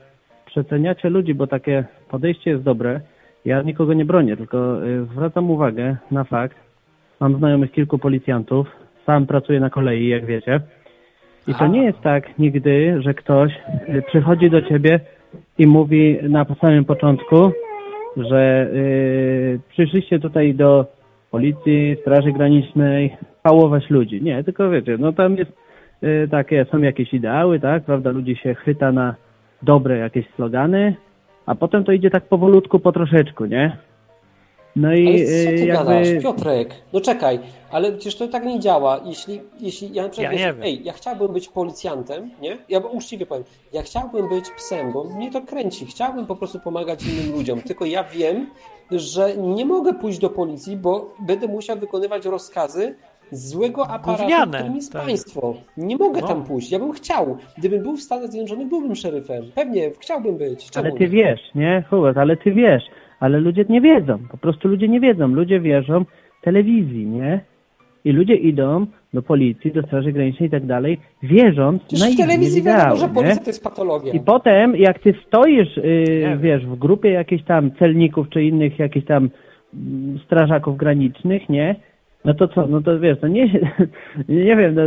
przeceniacie 0.47 1.11
ludzi, 1.11 1.35
bo 1.35 1.47
takie 1.47 1.85
podejście 2.11 2.51
jest 2.51 2.63
dobre. 2.63 3.01
Ja 3.45 3.63
nikogo 3.63 3.95
nie 3.95 4.05
bronię, 4.05 4.37
tylko 4.37 4.87
e, 4.87 5.05
zwracam 5.05 5.51
uwagę 5.51 5.97
na 6.11 6.25
fakt. 6.25 6.57
Mam 7.21 7.39
znajomych 7.39 7.73
kilku 7.73 7.99
policjantów. 7.99 8.67
Sam 9.07 9.27
pracuję 9.27 9.61
na 9.61 9.71
kolei, 9.71 10.09
jak 10.09 10.27
wiecie. 10.27 10.61
I 11.47 11.55
to 11.55 11.67
nie 11.67 11.85
jest 11.85 12.01
tak 12.01 12.39
nigdy, 12.39 13.03
że 13.03 13.15
ktoś 13.15 13.53
e, 13.69 14.03
przychodzi 14.03 14.51
do 14.51 14.63
ciebie 14.63 15.01
i 15.59 15.67
mówi 15.67 16.19
na 16.23 16.47
samym 16.61 16.85
początku, 16.85 17.53
że 18.17 18.71
y, 18.73 19.61
przyszliście 19.71 20.19
tutaj 20.19 20.55
do 20.55 20.87
policji, 21.31 21.97
straży 22.01 22.33
granicznej, 22.33 23.17
pałować 23.43 23.91
ludzi. 23.91 24.23
Nie, 24.23 24.45
tylko 24.45 24.71
wiecie, 24.71 24.97
no 24.99 25.13
tam 25.13 25.37
jest 25.37 25.53
y, 26.03 26.29
takie, 26.31 26.67
są 26.71 26.79
jakieś 26.79 27.15
ideały, 27.15 27.61
tak, 27.61 27.85
prawda, 27.85 28.11
ludzi 28.11 28.37
się 28.37 28.55
chwyta 28.55 28.93
na 28.93 29.15
dobre 29.63 29.99
jakieś 29.99 30.27
slogany, 30.37 30.95
a 31.47 31.55
potem 31.55 31.85
to 31.85 31.93
idzie 31.93 32.11
tak 32.11 32.25
powolutku, 32.25 32.79
po 32.79 32.93
troszeczku, 32.93 33.45
nie? 33.45 33.77
No 34.77 34.95
i 34.95 35.09
Ale 35.09 35.17
co 35.19 35.51
y, 35.51 35.57
ty 35.59 35.67
jakby... 35.67 35.67
gadasz, 35.67 36.09
Piotrek? 36.23 36.75
No 36.93 37.01
czekaj, 37.01 37.39
ale 37.71 37.93
przecież 37.93 38.17
to 38.17 38.29
tak 38.29 38.45
nie 38.45 38.61
działa. 38.61 39.01
Jeśli, 39.05 39.41
jeśli 39.61 39.95
ja 39.95 40.03
na 40.03 40.09
przykład, 40.09 40.33
Ja 40.33 40.39
wiesz, 40.39 40.47
nie 40.47 40.53
wiem. 40.53 40.63
ej, 40.63 40.85
ja 40.85 40.93
chciałbym 40.93 41.33
być 41.33 41.49
policjantem, 41.49 42.31
nie? 42.43 42.57
Ja 42.69 42.79
uczciwie 42.79 43.27
powiem, 43.27 43.45
ja 43.73 43.83
chciałbym 43.83 44.29
być 44.29 44.51
psem, 44.57 44.93
bo 44.93 45.05
mnie 45.05 45.31
to 45.31 45.41
kręci. 45.43 45.87
Chciałbym 45.87 46.27
po 46.27 46.37
prostu 46.37 46.61
pomagać 46.61 47.01
innym 47.07 47.37
ludziom, 47.37 47.61
tylko 47.63 47.85
ja 47.85 48.05
wiem, 48.05 48.47
że 48.91 49.37
nie 49.37 49.65
mogę 49.65 49.95
pójść 49.95 50.19
do 50.19 50.31
policji, 50.31 50.77
bo 50.77 51.15
będę 51.27 51.49
musiał 51.49 51.79
wykonywać 51.79 52.25
rozkazy 52.27 52.95
złego 53.33 53.87
aparatu, 53.89 54.23
Gówniane, 54.23 54.59
którym 54.59 54.77
jest 54.77 54.93
tak. 54.93 55.05
państwo. 55.05 55.55
Nie 55.77 55.97
mogę 55.97 56.21
No. 56.21 56.27
tam 56.29 56.45
pójść. 56.45 56.71
Ja 56.71 56.79
bym 56.79 56.93
chciał. 56.93 57.37
Gdybym 57.59 57.83
był 57.83 57.97
w 57.97 58.01
Stanach 58.03 58.31
Zjednoczonych, 58.31 58.69
byłbym 58.69 58.97
szeryfem. 58.97 59.45
Pewnie, 59.55 59.91
chciałbym 60.01 60.37
być. 60.39 60.71
Czemu 60.71 60.87
Ale 60.89 60.99
ty 60.99 61.09
wiesz, 61.09 61.41
nie? 61.55 61.85
Hubert, 61.91 62.19
ale 62.19 62.37
ty 62.37 62.53
wiesz. 62.53 62.83
Ale 63.21 63.41
ludzie 63.41 63.65
nie 63.69 63.81
wiedzą. 63.81 64.19
Po 64.31 64.37
prostu 64.37 64.69
ludzie 64.69 64.89
nie 64.89 65.01
wiedzą. 65.01 65.29
Ludzie 65.29 65.61
wierzą 65.61 66.05
telewizji, 66.43 67.07
nie? 67.07 67.41
I 68.05 68.13
ludzie 68.13 68.35
idą 68.35 68.87
do 69.15 69.23
policji, 69.23 69.73
do 69.73 69.83
Straży 69.83 70.13
Granicznej 70.13 70.49
i 70.49 70.51
tak 70.51 70.67
dalej, 70.67 70.99
wierząc 71.23 71.83
Przecież 71.83 72.01
na 72.01 72.07
w 72.07 72.11
ich 72.11 72.17
telewizji 72.17 72.63
wiadomo, 72.63 72.97
że 72.97 73.09
policja 73.09 73.43
to 73.43 73.51
jest 73.51 73.65
patologia. 73.65 74.13
I 74.13 74.21
potem, 74.21 74.77
jak 74.77 74.99
ty 74.99 75.15
stoisz, 75.27 75.77
yy, 75.77 76.39
wiesz, 76.41 76.67
w 76.67 76.79
grupie 76.79 77.11
jakichś 77.11 77.45
tam 77.45 77.71
celników 77.79 78.29
czy 78.29 78.43
innych 78.45 78.79
jakichś 78.79 79.07
tam 79.07 79.31
mm, 79.75 80.19
strażaków 80.27 80.77
granicznych, 80.77 81.49
nie? 81.49 81.77
No 82.25 82.35
to 82.35 82.49
co, 82.49 82.67
no 82.67 82.81
to 82.81 83.01
wiesz, 83.01 83.21
to 83.21 83.29
nie, 83.29 83.47
nie 84.29 84.57
wiem, 84.57 84.75
no, 84.75 84.83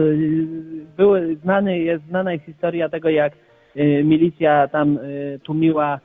były 0.97 1.35
znany, 1.35 1.79
jest 1.79 2.03
znana 2.05 2.33
jest 2.33 2.45
historia 2.45 2.89
tego, 2.89 3.09
jak 3.09 3.33
yy, 3.75 4.03
milicja 4.03 4.67
tam 4.67 4.93
yy, 4.93 5.39
tłumiła 5.39 5.99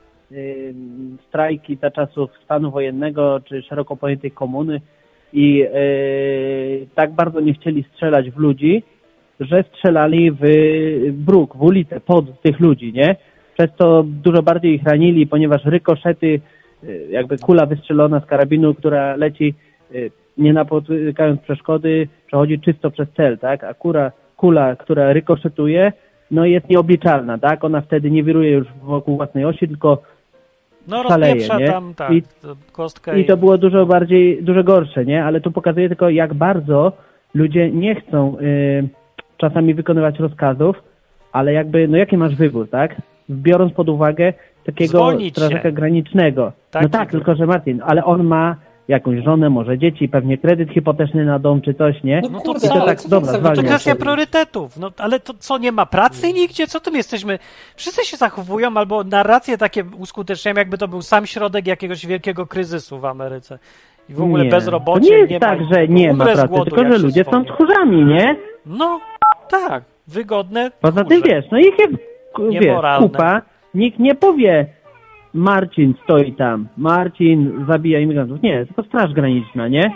strajki 1.27 1.77
za 1.81 1.91
czasów 1.91 2.29
stanu 2.43 2.71
wojennego 2.71 3.39
czy 3.39 3.61
szeroko 3.61 3.95
pojętej 3.95 4.31
komuny 4.31 4.81
i 5.33 5.53
yy, 5.53 6.87
tak 6.95 7.11
bardzo 7.11 7.39
nie 7.39 7.53
chcieli 7.53 7.83
strzelać 7.83 8.31
w 8.31 8.37
ludzi, 8.37 8.83
że 9.39 9.63
strzelali 9.63 10.31
w 10.31 10.43
bruk, 11.11 11.55
w 11.55 11.61
ulicę 11.61 11.99
pod 11.99 12.41
tych 12.41 12.59
ludzi, 12.59 12.93
nie? 12.93 13.15
Przez 13.57 13.75
to 13.77 14.03
dużo 14.03 14.43
bardziej 14.43 14.73
ich 14.73 14.83
ranili, 14.83 15.27
ponieważ 15.27 15.65
rykoszety, 15.65 16.39
y, 16.83 17.07
jakby 17.09 17.37
kula 17.37 17.65
wystrzelona 17.65 18.19
z 18.19 18.25
karabinu, 18.25 18.73
która 18.73 19.15
leci 19.15 19.53
y, 19.95 20.11
nie 20.37 20.53
napotykając 20.53 21.41
przeszkody, 21.41 22.07
przechodzi 22.27 22.59
czysto 22.59 22.91
przez 22.91 23.07
cel, 23.17 23.37
tak? 23.37 23.63
A 23.63 23.73
kura, 23.73 24.11
kula, 24.37 24.75
która 24.75 25.13
rykoszetuje, 25.13 25.91
no 26.31 26.45
jest 26.45 26.69
nieobliczalna, 26.69 27.37
tak? 27.37 27.63
Ona 27.63 27.81
wtedy 27.81 28.11
nie 28.11 28.23
wiruje 28.23 28.51
już 28.51 28.67
wokół 28.83 29.17
własnej 29.17 29.45
osi, 29.45 29.67
tylko 29.67 30.01
No 30.87 31.03
szaleje, 31.07 31.47
nie? 31.59 31.67
tam, 31.67 31.93
tak, 31.93 32.11
I- 32.11 32.23
kostkę 32.71 33.19
i 33.19 33.25
to 33.25 33.37
było 33.37 33.57
dużo 33.57 33.85
bardziej, 33.85 34.43
dużo 34.43 34.63
gorsze, 34.63 35.05
nie? 35.05 35.25
Ale 35.25 35.41
to 35.41 35.51
pokazuje 35.51 35.87
tylko, 35.87 36.09
jak 36.09 36.33
bardzo 36.33 36.91
ludzie 37.33 37.71
nie 37.71 37.95
chcą 37.95 38.37
y, 38.39 38.87
czasami 39.37 39.73
wykonywać 39.73 40.19
rozkazów, 40.19 40.83
ale 41.31 41.53
jakby, 41.53 41.87
no 41.87 41.97
jaki 41.97 42.17
masz 42.17 42.35
wybór, 42.35 42.69
tak? 42.69 42.95
Biorąc 43.29 43.73
pod 43.73 43.89
uwagę 43.89 44.33
takiego 44.65 44.97
Zwolnić 44.97 45.33
strażaka 45.33 45.63
się. 45.63 45.71
granicznego. 45.71 46.51
No 46.73 46.89
tak, 46.89 47.09
wybór. 47.09 47.11
tylko 47.11 47.35
że 47.35 47.45
Martin, 47.45 47.81
ale 47.85 48.05
on 48.05 48.23
ma 48.23 48.55
jakąś 48.87 49.23
żonę, 49.23 49.49
może 49.49 49.77
dzieci, 49.77 50.09
pewnie 50.09 50.37
kredyt 50.37 50.69
hipoteczny 50.69 51.25
na 51.25 51.39
dom 51.39 51.61
czy 51.61 51.73
coś, 51.73 52.03
nie? 52.03 52.21
No, 52.23 52.29
No 52.29 52.39
to 52.39 52.71
ale 52.71 52.85
Tak, 52.85 53.01
co 53.01 53.09
dobra, 53.09 53.33
To 53.55 53.61
nie, 53.61 53.67
kwestia 53.67 53.95
priorytetów. 53.95 54.77
No 54.77 54.91
ale 54.97 55.19
to 55.19 55.33
co, 55.39 55.57
nie 55.57 55.71
ma 55.71 55.85
pracy 55.85 56.33
nigdzie? 56.33 56.67
Co 56.67 56.79
tym 56.79 56.95
jesteśmy? 56.95 57.39
Wszyscy 57.75 58.05
się 58.05 58.17
zachowują 58.17 58.77
albo 58.77 59.03
narracje 59.03 59.57
takie 59.57 59.83
uskuteczniają, 59.97 60.57
jakby 60.57 60.77
to 60.77 60.87
był 60.87 61.01
sam 61.01 61.25
środek 61.25 61.67
jakiegoś 61.67 62.05
wielkiego 62.05 62.45
kryzysu 62.47 62.99
w 62.99 63.05
Ameryce. 63.05 63.59
I 64.09 64.13
w 64.13 64.21
ogóle 64.21 64.43
nie. 64.43 64.49
bezrobocie. 64.49 65.07
To 65.07 65.13
nie 65.13 65.17
jest 65.17 65.31
ma- 65.31 65.39
tak, 65.39 65.59
że 65.73 65.87
nie 65.87 66.13
ma 66.13 66.25
pracy, 66.25 66.47
głodu, 66.47 66.65
tylko 66.65 66.91
że 66.91 66.97
ludzie 66.97 67.23
są 67.23 67.45
tchórzami, 67.45 68.05
nie? 68.05 68.35
No, 68.65 68.99
tak. 69.49 69.83
Wygodne. 70.07 70.71
Poza 70.81 71.03
tchórze. 71.03 71.21
tym 71.21 71.31
wiesz, 71.31 71.45
no 71.51 71.57
ich 71.59 71.79
jest 71.79 71.93
wiesz, 72.61 72.77
kupa, 72.99 73.41
nikt 73.73 73.99
nie 73.99 74.15
powie 74.15 74.65
Marcin 75.37 75.93
stoi 76.03 76.33
tam, 76.33 76.67
Marcin 76.77 77.65
zabija 77.67 77.99
imigrantów. 77.99 78.41
Nie, 78.41 78.65
tylko 78.65 78.83
Straż 78.83 79.13
Graniczna, 79.13 79.67
nie? 79.67 79.91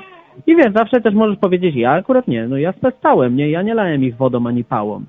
I 0.48 0.56
wiesz, 0.56 0.74
zawsze 0.74 1.02
też 1.02 1.14
możesz 1.14 1.38
powiedzieć, 1.40 1.76
ja 1.76 1.92
akurat 1.92 2.28
nie, 2.28 2.48
no 2.48 2.58
ja 2.58 2.74
stałem, 3.00 3.36
nie, 3.36 3.50
ja 3.50 3.62
nie 3.62 3.74
lałem 3.74 4.04
ich 4.04 4.18
wodą 4.18 4.48
ani 4.48 4.64
pałą. 4.64 5.04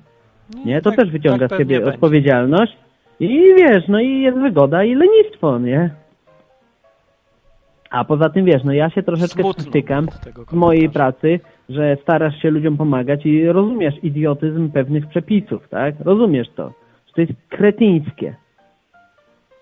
Nie, 0.65 0.81
to 0.81 0.89
tak- 0.89 0.99
też 0.99 1.11
wyciąga 1.11 1.47
tak 1.47 1.55
z 1.55 1.67
będzie. 1.67 1.85
odpowiedzialność 1.85 2.77
i 3.19 3.53
wiesz, 3.57 3.87
no 3.87 3.99
i 3.99 4.21
jest 4.21 4.37
wygoda 4.37 4.83
i 4.83 4.95
lenistwo, 4.95 5.59
nie? 5.59 5.89
A 7.89 8.03
poza 8.05 8.29
tym 8.29 8.45
wiesz, 8.45 8.63
no 8.63 8.73
ja 8.73 8.89
się 8.89 9.03
troszeczkę 9.03 9.43
stykam 9.59 10.07
z 10.49 10.53
mojej 10.53 10.89
pracy, 10.89 11.39
że 11.69 11.97
starasz 12.01 12.41
się 12.41 12.51
ludziom 12.51 12.77
pomagać 12.77 13.25
i 13.25 13.45
rozumiesz 13.45 13.95
idiotyzm 14.03 14.71
pewnych 14.71 15.07
przepisów, 15.07 15.69
tak? 15.69 15.95
Rozumiesz 15.99 16.47
to, 16.55 16.67
że 17.07 17.13
to 17.13 17.21
jest 17.21 17.33
kretyńskie. 17.49 18.35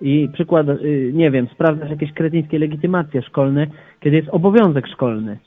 I 0.01 0.29
przykład, 0.33 0.69
y, 0.69 1.11
nie 1.13 1.31
wiem, 1.31 1.47
sprawdzasz 1.53 1.89
jakieś 1.89 2.13
kretyńskie 2.13 2.59
legitymacje 2.59 3.21
szkolne, 3.21 3.67
kiedy 3.99 4.15
jest 4.15 4.29
obowiązek 4.29 4.87
szkolny. 4.87 5.37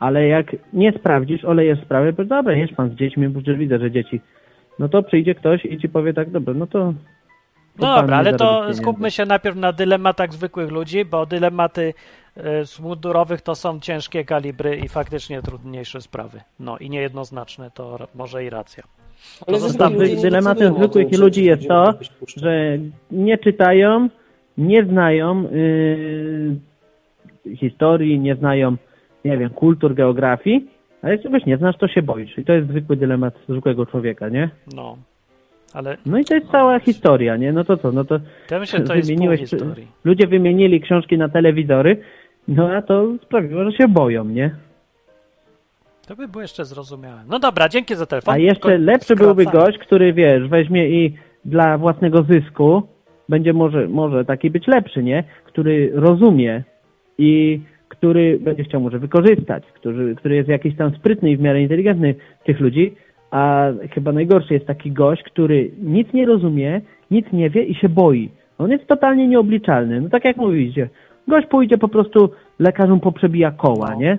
Ale 0.00 0.26
jak 0.26 0.56
nie 0.72 0.92
sprawdzisz, 0.92 1.44
olejesz 1.44 1.80
sprawę, 1.80 2.12
to 2.12 2.24
dobra, 2.24 2.52
jedź 2.52 2.74
pan 2.74 2.90
z 2.90 2.94
dziećmi, 2.94 3.28
bo 3.28 3.40
przecież 3.40 3.58
widzę, 3.58 3.78
że 3.78 3.90
dzieci. 3.90 4.20
No 4.78 4.88
to 4.88 5.02
przyjdzie 5.02 5.34
ktoś 5.34 5.64
i 5.64 5.78
ci 5.78 5.88
powie 5.88 6.14
tak, 6.14 6.30
dobra, 6.30 6.54
no 6.54 6.66
to... 6.66 6.94
No 7.78 7.96
dobra, 7.96 8.16
ale 8.16 8.34
to 8.34 8.74
skupmy 8.74 9.10
się 9.10 9.26
najpierw 9.26 9.56
na 9.56 9.72
dylematach 9.72 10.32
zwykłych 10.32 10.70
ludzi, 10.70 11.04
bo 11.04 11.26
dylematy 11.26 11.94
y, 12.36 12.82
mundurowych 12.82 13.42
to 13.42 13.54
są 13.54 13.80
ciężkie 13.80 14.24
kalibry 14.24 14.76
i 14.76 14.88
faktycznie 14.88 15.42
trudniejsze 15.42 16.00
sprawy. 16.00 16.40
No 16.60 16.78
i 16.78 16.90
niejednoznaczne, 16.90 17.70
to 17.70 18.08
może 18.14 18.44
i 18.44 18.50
racja. 18.50 19.01
Ale 19.46 19.58
nie 20.08 20.22
Dylematem 20.22 20.74
zwykłych 20.74 21.18
ludzi 21.18 21.44
jest 21.44 21.68
to, 21.68 21.94
że 22.36 22.78
nie 23.10 23.38
czytają, 23.38 24.08
nie 24.58 24.84
znają 24.84 25.42
yy, 25.42 26.56
historii, 27.56 28.20
nie 28.20 28.34
znają, 28.34 28.76
nie 29.24 29.38
wiem, 29.38 29.50
kultur, 29.50 29.94
geografii, 29.94 30.68
a 31.02 31.08
jak 31.08 31.22
czegoś 31.22 31.46
nie 31.46 31.56
znasz, 31.56 31.76
to 31.76 31.88
się 31.88 32.02
boisz. 32.02 32.38
I 32.38 32.44
to 32.44 32.52
jest 32.52 32.68
zwykły 32.68 32.96
dylemat 32.96 33.34
zwykłego 33.48 33.86
człowieka, 33.86 34.28
nie? 34.28 34.50
No, 34.74 34.96
ale 35.74 35.96
No 36.06 36.18
i 36.18 36.24
to 36.24 36.34
jest 36.34 36.50
cała 36.50 36.78
historia, 36.78 37.36
nie? 37.36 37.52
No 37.52 37.64
to 37.64 37.76
co, 37.76 37.92
no 37.92 38.04
to 38.04 38.20
ja 38.50 38.64
że 38.64 38.80
to 38.80 38.94
jest 38.94 39.08
wymieniłeś, 39.08 39.40
historii. 39.40 39.86
ludzie 40.04 40.26
wymienili 40.26 40.80
książki 40.80 41.18
na 41.18 41.28
telewizory, 41.28 41.96
no 42.48 42.72
a 42.72 42.82
to 42.82 43.06
sprawiło, 43.22 43.64
że 43.64 43.72
się 43.72 43.88
boją, 43.88 44.24
nie? 44.24 44.54
To 46.12 46.16
by 46.16 46.28
było 46.28 46.42
jeszcze 46.42 46.64
zrozumiałe. 46.64 47.20
No 47.28 47.38
dobra, 47.38 47.68
dzięki 47.68 47.94
za 47.94 48.06
telefon. 48.06 48.34
A 48.34 48.38
jeszcze 48.38 48.60
Ko- 48.78 48.84
lepszy 48.84 49.16
byłby 49.16 49.42
skracamy. 49.42 49.64
gość, 49.66 49.78
który 49.78 50.12
wiesz, 50.12 50.48
weźmie 50.48 50.88
i 50.88 51.14
dla 51.44 51.78
własnego 51.78 52.22
zysku 52.22 52.82
będzie 53.28 53.52
może, 53.52 53.88
może 53.88 54.24
taki 54.24 54.50
być 54.50 54.66
lepszy, 54.66 55.02
nie? 55.02 55.24
Który 55.44 55.90
rozumie 55.94 56.62
i 57.18 57.60
który 57.88 58.38
będzie 58.40 58.64
chciał 58.64 58.80
może 58.80 58.98
wykorzystać, 58.98 59.64
który, 59.74 60.14
który 60.14 60.34
jest 60.36 60.48
jakiś 60.48 60.76
tam 60.76 60.94
sprytny 60.94 61.30
i 61.30 61.36
w 61.36 61.40
miarę 61.40 61.62
inteligentny 61.62 62.14
tych 62.44 62.60
ludzi, 62.60 62.94
a 63.30 63.66
chyba 63.94 64.12
najgorszy 64.12 64.54
jest 64.54 64.66
taki 64.66 64.92
gość, 64.92 65.22
który 65.22 65.70
nic 65.82 66.12
nie 66.12 66.26
rozumie, 66.26 66.80
nic 67.10 67.26
nie 67.32 67.50
wie 67.50 67.62
i 67.62 67.74
się 67.74 67.88
boi. 67.88 68.30
On 68.58 68.70
jest 68.70 68.86
totalnie 68.86 69.28
nieobliczalny. 69.28 70.00
No 70.00 70.08
tak 70.08 70.24
jak 70.24 70.36
mówicie, 70.36 70.88
gość 71.28 71.46
pójdzie 71.46 71.78
po 71.78 71.88
prostu 71.88 72.30
lekarzom 72.58 73.00
poprzebija 73.00 73.50
koła, 73.50 73.90
No. 73.90 73.96
nie? 74.00 74.18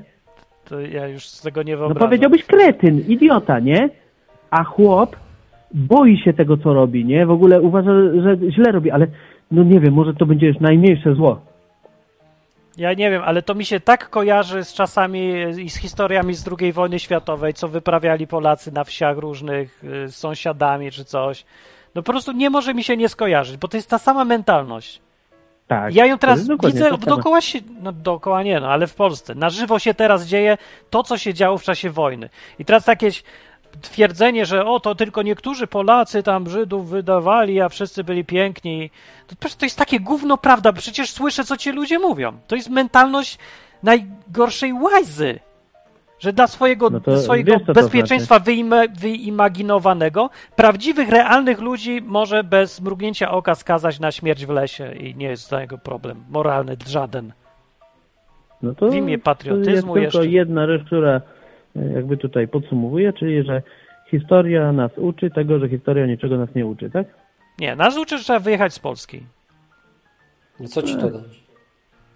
To 0.66 0.80
ja 0.80 1.08
już 1.08 1.28
z 1.28 1.42
tego 1.42 1.64
nie 1.64 1.74
No 1.74 1.78
wyobrażam. 1.80 2.08
powiedziałbyś 2.10 2.44
kretyn, 2.44 3.00
idiota, 3.08 3.60
nie? 3.60 3.90
A 4.50 4.64
chłop 4.64 5.16
boi 5.74 6.18
się 6.18 6.34
tego, 6.34 6.58
co 6.58 6.74
robi, 6.74 7.06
nie? 7.06 7.26
W 7.26 7.32
ogóle 7.32 7.62
uważa, 7.62 7.92
że 8.24 8.38
źle 8.52 8.72
robi, 8.72 8.92
ale 8.92 9.08
no 9.52 9.64
nie 9.64 9.80
wiem, 9.80 9.94
może 9.94 10.14
to 10.14 10.26
będzie 10.26 10.48
już 10.48 10.60
najmniejsze 10.60 11.16
zło. 11.16 11.42
Ja 12.78 12.94
nie 12.94 13.12
wiem, 13.12 13.22
ale 13.26 13.42
to 13.42 13.56
mi 13.56 13.66
się 13.66 13.80
tak 13.80 14.10
kojarzy 14.10 14.64
z 14.64 14.74
czasami 14.74 15.34
i 15.58 15.70
z 15.70 15.76
historiami 15.76 16.34
z 16.34 16.46
II 16.60 16.74
wojny 16.74 17.00
światowej, 17.00 17.54
co 17.54 17.68
wyprawiali 17.68 18.28
Polacy 18.28 18.72
na 18.72 18.84
wsiach 18.84 19.18
różnych 19.18 19.84
y, 19.84 20.08
z 20.08 20.16
sąsiadami 20.16 20.92
czy 20.92 21.06
coś. 21.06 21.46
No 21.96 22.02
po 22.04 22.12
prostu 22.12 22.32
nie 22.32 22.50
może 22.50 22.74
mi 22.74 22.84
się 22.84 22.98
nie 22.98 23.10
skojarzyć, 23.10 23.58
bo 23.58 23.68
to 23.68 23.78
jest 23.78 23.90
ta 23.90 23.98
sama 23.98 24.26
mentalność. 24.26 25.02
Tak. 25.68 25.96
Ja 25.96 26.06
ją 26.06 26.18
teraz 26.18 26.48
widzę 26.66 26.98
dookoła 26.98 27.42
się, 27.42 27.60
no 27.82 27.92
dookoła 27.92 28.44
nie, 28.44 28.60
no 28.60 28.68
ale 28.68 28.88
w 28.88 28.96
Polsce. 28.96 29.36
Na 29.36 29.50
żywo 29.50 29.80
się 29.80 29.94
teraz 29.94 30.26
dzieje 30.26 30.58
to, 30.90 31.04
co 31.04 31.18
się 31.18 31.34
działo 31.34 31.58
w 31.58 31.64
czasie 31.64 31.90
wojny. 31.90 32.30
I 32.60 32.66
teraz 32.66 32.88
jakieś 32.88 33.24
twierdzenie, 33.82 34.46
że 34.46 34.66
o, 34.66 34.80
to 34.80 34.96
tylko 34.96 35.22
niektórzy 35.22 35.68
Polacy 35.68 36.24
tam 36.24 36.50
Żydów 36.50 36.90
wydawali, 36.90 37.62
a 37.62 37.70
wszyscy 37.70 38.04
byli 38.04 38.26
piękni. 38.26 38.90
To, 39.28 39.50
to 39.58 39.66
jest 39.66 39.78
takie 39.78 40.00
gówno 40.00 40.38
prawda, 40.38 40.74
przecież 40.74 41.12
słyszę, 41.12 41.44
co 41.44 41.58
ci 41.58 41.72
ludzie 41.72 42.00
mówią. 42.00 42.38
To 42.48 42.56
jest 42.56 42.70
mentalność 42.70 43.38
najgorszej 43.84 44.74
łajzy. 44.74 45.40
Że 46.24 46.34
dla 46.34 46.48
swojego, 46.48 46.90
No 46.90 47.00
to 47.00 47.18
swojego 47.18 47.52
wiesz, 47.52 47.62
co 47.62 47.66
to 47.66 47.74
znaczy. 47.74 47.86
bezpieczeństwa 47.86 48.40
wyima, 48.40 48.82
wyimaginowanego 49.00 50.30
prawdziwych, 50.56 51.10
realnych 51.10 51.62
ludzi 51.62 52.02
może 52.02 52.44
bez 52.44 52.82
mrugnięcia 52.82 53.32
oka 53.32 53.56
skazać 53.56 54.00
na 54.00 54.12
śmierć 54.12 54.46
w 54.46 54.50
lesie 54.50 54.94
i 54.94 55.16
nie 55.16 55.28
jest 55.28 55.50
to 55.50 55.60
jego 55.60 55.78
problem 55.78 56.24
moralny 56.30 56.78
żaden. 56.88 57.32
No 58.62 58.76
to, 58.76 58.90
w 58.90 58.96
imię 58.96 59.18
to 59.18 59.24
patriotyzmu 59.24 59.98
jest 59.98 60.12
tylko 60.12 60.24
jeszcze. 60.24 60.28
jedna 60.28 60.68
rzecz, 60.68 60.84
która 60.86 61.22
e, 61.76 61.94
jakby 61.94 62.18
tutaj 62.18 62.48
podsumowuje, 62.48 63.14
czyli 63.14 63.44
że 63.44 63.62
historia 64.12 64.72
nas 64.72 64.92
uczy 64.98 65.30
tego, 65.32 65.60
że 65.60 65.70
historia 65.70 66.06
niczego 66.06 66.38
nas 66.38 66.50
nie 66.56 66.66
uczy, 66.66 66.90
tak? 66.90 67.08
Nie, 67.60 67.76
nas 67.76 67.98
uczy, 67.98 68.18
że 68.18 68.24
trzeba 68.24 68.40
wyjechać 68.40 68.74
z 68.74 68.80
Polski. 68.80 69.24
No 70.60 70.68
co 70.68 70.82
ci 70.82 70.98
to 70.98 71.10
da? 71.10 71.20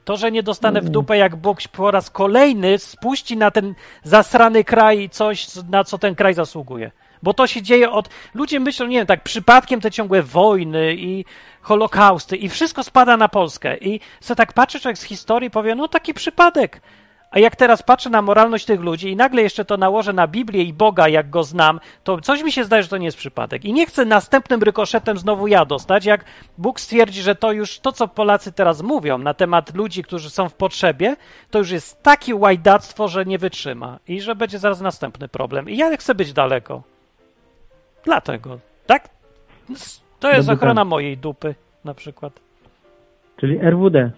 To, 0.07 0.17
że 0.17 0.31
nie 0.31 0.43
dostanę 0.43 0.81
w 0.81 0.89
dupę, 0.89 1.17
jak 1.17 1.35
Bóg 1.35 1.57
po 1.71 1.91
raz 1.91 2.09
kolejny 2.09 2.79
spuści 2.79 3.37
na 3.37 3.51
ten 3.51 3.75
zasrany 4.03 4.63
kraj 4.63 5.09
coś, 5.09 5.47
na 5.69 5.83
co 5.83 5.97
ten 5.97 6.15
kraj 6.15 6.33
zasługuje. 6.33 6.91
Bo 7.23 7.33
to 7.33 7.47
się 7.47 7.61
dzieje 7.61 7.91
od. 7.91 8.09
Ludzie 8.33 8.59
myślą, 8.59 8.87
nie 8.87 8.97
wiem, 8.97 9.07
tak 9.07 9.23
przypadkiem 9.23 9.81
te 9.81 9.91
ciągłe 9.91 10.23
wojny 10.23 10.95
i 10.95 11.25
holokausty 11.61 12.37
i 12.37 12.49
wszystko 12.49 12.83
spada 12.83 13.17
na 13.17 13.27
Polskę. 13.29 13.77
I 13.77 13.99
co 14.19 14.35
tak 14.35 14.53
patrzy 14.53 14.79
człowiek 14.79 14.97
z 14.97 15.03
historii 15.03 15.49
powie, 15.49 15.75
no 15.75 15.87
taki 15.87 16.13
przypadek. 16.13 16.81
A 17.31 17.39
jak 17.39 17.55
teraz 17.55 17.83
patrzę 17.83 18.09
na 18.09 18.21
moralność 18.21 18.65
tych 18.65 18.81
ludzi 18.81 19.11
i 19.11 19.15
nagle 19.15 19.41
jeszcze 19.41 19.65
to 19.65 19.77
nałożę 19.77 20.13
na 20.13 20.27
Biblię 20.27 20.63
i 20.63 20.73
Boga, 20.73 21.07
jak 21.07 21.29
go 21.29 21.43
znam, 21.43 21.79
to 22.03 22.21
coś 22.21 22.43
mi 22.43 22.51
się 22.51 22.63
zdaje, 22.63 22.83
że 22.83 22.89
to 22.89 22.97
nie 22.97 23.05
jest 23.05 23.17
przypadek. 23.17 23.65
I 23.65 23.73
nie 23.73 23.85
chcę 23.85 24.05
następnym 24.05 24.63
rykoszetem 24.63 25.17
znowu 25.17 25.47
ja 25.47 25.65
dostać, 25.65 26.05
jak 26.05 26.25
Bóg 26.57 26.79
stwierdzi, 26.79 27.21
że 27.21 27.35
to 27.35 27.51
już 27.51 27.79
to, 27.79 27.91
co 27.91 28.07
Polacy 28.07 28.51
teraz 28.51 28.81
mówią 28.81 29.17
na 29.17 29.33
temat 29.33 29.75
ludzi, 29.75 30.03
którzy 30.03 30.29
są 30.29 30.49
w 30.49 30.53
potrzebie, 30.53 31.15
to 31.51 31.59
już 31.59 31.71
jest 31.71 32.03
takie 32.03 32.35
łajdactwo, 32.35 33.07
że 33.07 33.25
nie 33.25 33.37
wytrzyma 33.37 33.99
i 34.07 34.21
że 34.21 34.35
będzie 34.35 34.59
zaraz 34.59 34.81
następny 34.81 35.27
problem. 35.27 35.69
I 35.69 35.77
ja 35.77 35.97
chcę 35.97 36.15
być 36.15 36.33
daleko. 36.33 36.83
Dlatego, 38.03 38.59
tak? 38.85 39.09
To 40.19 40.31
jest 40.31 40.49
ochrona 40.49 40.73
plan. 40.73 40.87
mojej 40.87 41.17
dupy, 41.17 41.55
na 41.85 41.93
przykład. 41.93 42.33
Czyli 43.37 43.59
RWD, 43.59 44.11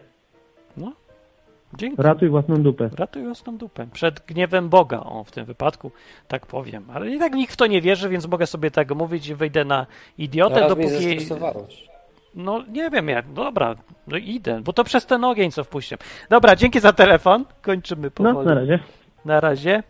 dzięki. 1.77 2.01
ratuj 2.01 2.29
własną 2.29 2.63
dupę. 2.63 2.89
Ratuj 2.95 3.23
własną 3.23 3.57
dupę. 3.57 3.87
Przed 3.93 4.19
gniewem 4.25 4.69
Boga, 4.69 4.99
o, 4.99 5.23
w 5.23 5.31
tym 5.31 5.45
wypadku, 5.45 5.91
tak 6.27 6.45
powiem. 6.45 6.85
Ale 6.93 7.09
i 7.09 7.19
tak 7.19 7.33
nikt 7.33 7.53
w 7.53 7.57
to 7.57 7.67
nie 7.67 7.81
wierzy, 7.81 8.09
więc 8.09 8.27
mogę 8.27 8.47
sobie 8.47 8.71
tak 8.71 8.95
mówić 8.95 9.27
i 9.27 9.35
wyjdę 9.35 9.65
na 9.65 9.85
idiotę, 10.17 10.55
Teraz 10.55 10.77
mnie 10.77 10.85
dopóki... 10.89 11.03
zestresowałeś. 11.19 11.89
No, 12.35 12.63
nie 12.71 12.89
wiem 12.89 13.07
jak. 13.07 13.33
Dobra, 13.33 13.75
no 14.07 14.17
idę, 14.17 14.61
bo 14.63 14.73
to 14.73 14.83
przez 14.83 15.05
ten 15.05 15.23
ogień, 15.23 15.51
co 15.51 15.63
wpuściłem. 15.63 15.99
Dobra, 16.29 16.55
dzięki 16.55 16.79
za 16.79 16.93
telefon. 16.93 17.45
Kończymy 17.61 18.11
powoli. 18.11 18.37
No, 18.37 18.43
na 18.43 18.53
razie. 18.53 18.79
Na 19.25 19.39
razie. 19.39 19.83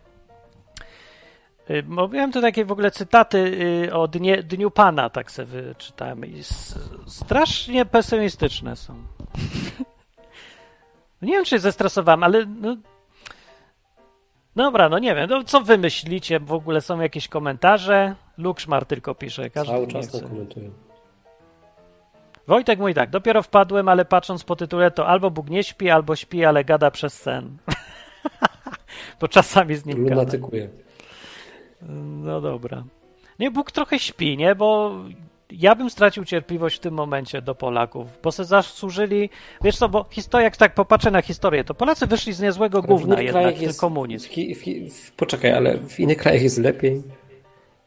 Y, 1.70 1.82
Mówiłem 1.88 2.32
tu 2.32 2.40
takie 2.40 2.64
w 2.64 2.72
ogóle 2.72 2.90
cytaty 2.90 3.38
y, 3.88 3.94
o 3.94 4.08
dnie, 4.08 4.42
Dniu 4.42 4.70
Pana, 4.70 5.10
tak 5.10 5.30
sobie 5.30 5.46
wyczytałem. 5.62 6.24
I 6.24 6.38
s- 6.38 6.78
strasznie 7.06 7.84
pesymistyczne 7.86 8.76
są. 8.76 8.94
Nie 11.22 11.32
wiem, 11.32 11.44
czy 11.44 11.50
się 11.50 11.58
zestresowałem, 11.58 12.22
ale 12.22 12.46
no... 12.46 12.76
Dobra, 14.56 14.88
no 14.88 14.98
nie 14.98 15.14
wiem, 15.14 15.30
no 15.30 15.44
co 15.44 15.60
wy 15.60 15.78
myślicie? 15.78 16.40
W 16.40 16.52
ogóle 16.52 16.80
są 16.80 17.00
jakieś 17.00 17.28
komentarze? 17.28 18.14
Lukszmar 18.38 18.86
tylko 18.86 19.14
pisze. 19.14 19.50
Każdy 19.50 19.72
Cały 19.72 19.86
czas 19.86 20.10
to 20.10 20.28
komentują. 20.28 20.70
Wojtek 22.46 22.78
mówi 22.78 22.94
tak, 22.94 23.10
dopiero 23.10 23.42
wpadłem, 23.42 23.88
ale 23.88 24.04
patrząc 24.04 24.44
po 24.44 24.56
tytule 24.56 24.90
to 24.90 25.06
albo 25.06 25.30
Bóg 25.30 25.50
nie 25.50 25.64
śpi, 25.64 25.90
albo 25.90 26.16
śpi, 26.16 26.44
ale 26.44 26.64
gada 26.64 26.90
przez 26.90 27.14
sen. 27.14 27.56
Bo 29.20 29.28
czasami 29.28 29.76
z 29.76 29.86
nim 29.86 30.04
gada. 30.04 30.14
Lunatykuje. 30.14 30.68
No 32.22 32.40
dobra. 32.40 32.84
Nie, 33.38 33.50
Bóg 33.50 33.72
trochę 33.72 33.98
śpi, 33.98 34.36
nie? 34.36 34.54
Bo 34.54 34.94
ja 35.52 35.74
bym 35.74 35.90
stracił 35.90 36.24
cierpliwość 36.24 36.76
w 36.76 36.80
tym 36.80 36.94
momencie 36.94 37.42
do 37.42 37.54
Polaków, 37.54 38.06
bo 38.22 38.32
se 38.32 38.44
zasłużyli, 38.44 39.30
wiesz 39.64 39.76
co, 39.76 39.88
bo 39.88 40.06
historia, 40.10 40.44
jak 40.44 40.56
tak 40.56 40.74
popatrzę 40.74 41.10
na 41.10 41.22
historię, 41.22 41.64
to 41.64 41.74
Polacy 41.74 42.06
wyszli 42.06 42.32
z 42.32 42.40
niezłego 42.40 42.82
gówna 42.82 43.20
jednak, 43.20 43.60
jest- 43.60 43.80
komunizm. 43.80 44.28
W, 44.28 44.90
w, 44.94 45.12
poczekaj, 45.12 45.52
ale 45.52 45.78
w 45.78 46.00
innych 46.00 46.16
krajach 46.16 46.42
jest 46.42 46.58
lepiej. 46.58 47.02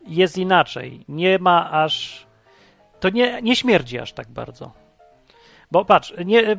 Jest 0.07 0.37
inaczej. 0.37 1.05
Nie 1.07 1.39
ma 1.39 1.71
aż... 1.71 2.25
To 2.99 3.09
nie, 3.09 3.41
nie 3.41 3.55
śmierdzi 3.55 3.99
aż 3.99 4.13
tak 4.13 4.29
bardzo. 4.29 4.71
Bo 5.73 5.85
patrz, 5.85 6.13
nie, 6.25 6.57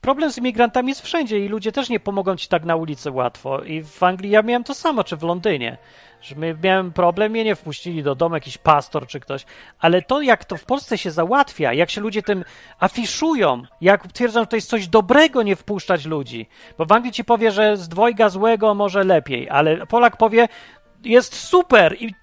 problem 0.00 0.32
z 0.32 0.38
imigrantami 0.38 0.88
jest 0.88 1.00
wszędzie 1.00 1.38
i 1.38 1.48
ludzie 1.48 1.72
też 1.72 1.88
nie 1.88 2.00
pomogą 2.00 2.36
ci 2.36 2.48
tak 2.48 2.64
na 2.64 2.76
ulicy 2.76 3.10
łatwo. 3.10 3.62
I 3.62 3.82
w 3.82 4.02
Anglii 4.02 4.30
ja 4.30 4.42
miałem 4.42 4.64
to 4.64 4.74
samo, 4.74 5.04
czy 5.04 5.16
w 5.16 5.22
Londynie. 5.22 5.78
Że 6.22 6.34
miałem 6.62 6.92
problem, 6.92 7.32
mnie 7.32 7.44
nie 7.44 7.54
wpuścili 7.54 8.02
do 8.02 8.14
domu 8.14 8.34
jakiś 8.34 8.58
pastor 8.58 9.06
czy 9.06 9.20
ktoś. 9.20 9.44
Ale 9.78 10.02
to, 10.02 10.20
jak 10.20 10.44
to 10.44 10.56
w 10.56 10.64
Polsce 10.64 10.98
się 10.98 11.10
załatwia, 11.10 11.72
jak 11.72 11.90
się 11.90 12.00
ludzie 12.00 12.22
tym 12.22 12.44
afiszują, 12.80 13.62
jak 13.80 14.12
twierdzą, 14.12 14.40
że 14.40 14.46
to 14.46 14.56
jest 14.56 14.68
coś 14.68 14.88
dobrego 14.88 15.42
nie 15.42 15.56
wpuszczać 15.56 16.06
ludzi. 16.06 16.48
Bo 16.78 16.84
w 16.84 16.92
Anglii 16.92 17.12
ci 17.12 17.24
powie, 17.24 17.50
że 17.50 17.76
z 17.76 17.88
dwojga 17.88 18.28
złego 18.28 18.74
może 18.74 19.04
lepiej, 19.04 19.50
ale 19.50 19.86
Polak 19.86 20.16
powie, 20.16 20.48
jest 21.04 21.34
super 21.34 21.96
i 22.00 22.14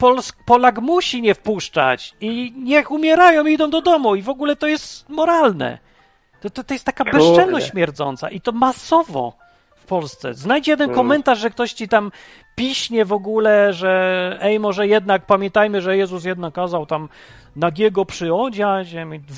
Polak 0.46 0.80
musi 0.80 1.22
nie 1.22 1.36
wpuszczać 1.36 2.16
i 2.22 2.54
niech 2.58 2.92
umierają 2.92 3.46
i 3.46 3.54
idą 3.54 3.70
do 3.70 3.82
domu 3.82 4.16
i 4.16 4.22
w 4.22 4.30
ogóle 4.30 4.56
to 4.56 4.68
jest 4.68 5.10
moralne. 5.10 5.87
To, 6.50 6.50
to, 6.50 6.64
to 6.64 6.74
jest 6.74 6.86
taka 6.86 7.04
bezczelność 7.06 7.70
śmierdząca 7.72 8.30
i 8.30 8.42
to 8.42 8.52
masowo. 8.52 9.34
W 9.76 9.86
Polsce. 9.90 10.34
Znajdź 10.34 10.68
jeden 10.68 10.86
Mm. 10.90 10.96
komentarz, 10.96 11.40
że 11.40 11.50
ktoś 11.50 11.74
ci 11.74 11.88
tam 11.88 12.12
piśnie 12.56 13.06
w 13.06 13.14
ogóle, 13.14 13.74
że 13.74 14.38
ej, 14.42 14.60
może 14.60 14.88
jednak 14.88 15.26
pamiętajmy, 15.26 15.82
że 15.82 15.98
Jezus 15.98 16.26
jednak 16.26 16.54
kazał 16.54 16.86
tam 16.86 17.10
nagiego 17.56 18.06
przyodziać. 18.06 18.88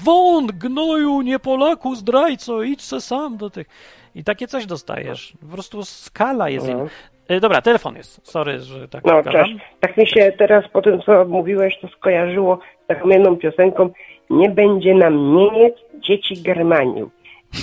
Wąt, 0.04 0.52
gnoju, 0.52 1.22
nie 1.22 1.40
Polaku, 1.40 1.96
zdrajco, 1.96 2.62
idź 2.64 2.82
se 2.82 3.02
sam 3.02 3.38
do 3.38 3.50
tych. 3.50 3.68
I 4.16 4.24
takie 4.24 4.48
coś 4.48 4.66
dostajesz. 4.66 5.34
Po 5.42 5.48
prostu 5.54 5.86
skala 5.86 6.50
jest 6.50 6.68
No. 6.68 6.74
inna. 6.74 6.86
E, 7.28 7.40
Dobra, 7.40 7.62
telefon 7.62 7.96
jest. 7.96 8.28
Sorry, 8.28 8.60
że 8.60 8.88
tak 8.88 9.04
No, 9.06 9.24
cześć. 9.24 9.56
Tak 9.80 9.98
mi 9.98 10.08
się 10.08 10.32
teraz 10.38 10.66
po 10.74 10.82
tym, 10.82 11.02
co 11.02 11.26
mówiłeś, 11.26 11.80
to 11.82 11.88
skojarzyło 11.88 12.60
z 12.84 12.88
taką 12.88 13.10
jedną 13.10 13.38
piosenką 13.38 13.90
Nie 14.30 14.50
będzie 14.50 14.94
nam 14.96 15.36
Niemiec, 15.36 15.74
dzieci 16.00 16.42
Germaniu. 16.42 17.10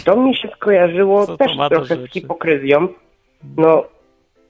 To 0.04 0.16
mi 0.16 0.36
się 0.36 0.48
skojarzyło 0.48 1.26
Co 1.26 1.36
też 1.36 1.52
trochę 1.68 1.96
z 1.96 2.10
hipokryzją. 2.10 2.88
No, 3.56 3.84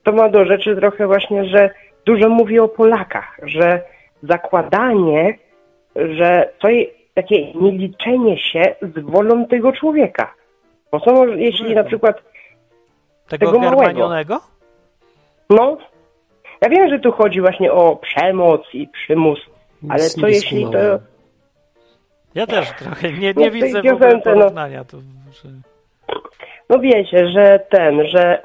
to 0.03 0.13
ma 0.13 0.29
do 0.29 0.45
rzeczy 0.45 0.77
trochę 0.77 1.07
właśnie, 1.07 1.45
że 1.45 1.71
dużo 2.07 2.29
mówi 2.29 2.59
o 2.59 2.69
Polakach, 2.69 3.41
że 3.43 3.83
zakładanie, 4.23 5.39
że 5.97 6.53
to 6.59 6.69
jest 6.69 6.91
takie 7.15 7.53
nieliczenie 7.53 8.39
się 8.39 8.75
z 8.83 9.11
wolą 9.11 9.47
tego 9.47 9.73
człowieka. 9.73 10.35
Bo 10.93 11.01
co 11.01 11.13
może, 11.13 11.41
jeśli 11.41 11.75
na 11.75 11.85
przykład 11.85 12.23
Tego, 13.29 13.47
tego 13.47 13.59
małego. 13.59 13.77
germanionego? 13.77 14.41
No, 15.51 15.79
ja 16.61 16.69
wiem, 16.69 16.91
że 16.91 16.99
tu 16.99 17.13
chodzi 17.13 17.41
właśnie 17.41 17.73
o 17.73 17.97
przemoc 17.97 18.61
i 18.73 18.89
przymus, 18.89 19.39
ale 19.89 20.03
Nic 20.03 20.15
co 20.21 20.29
jeśli 20.29 20.65
to... 20.65 20.79
Ja 22.37 22.47
też 22.47 22.73
trochę 22.79 23.13
nie, 23.13 23.33
No 23.37 23.41
nie 23.43 23.51
w 23.51 23.53
tej 23.53 23.63
widzę 23.63 23.83
w 23.83 23.87
ogóle 23.93 24.15
no. 24.15 24.21
porównania. 24.23 24.85
To, 24.85 24.97
że... 25.33 25.49
No 26.69 26.79
wiecie, 26.79 27.29
że 27.29 27.61
ten, 27.71 28.07
że, 28.07 28.43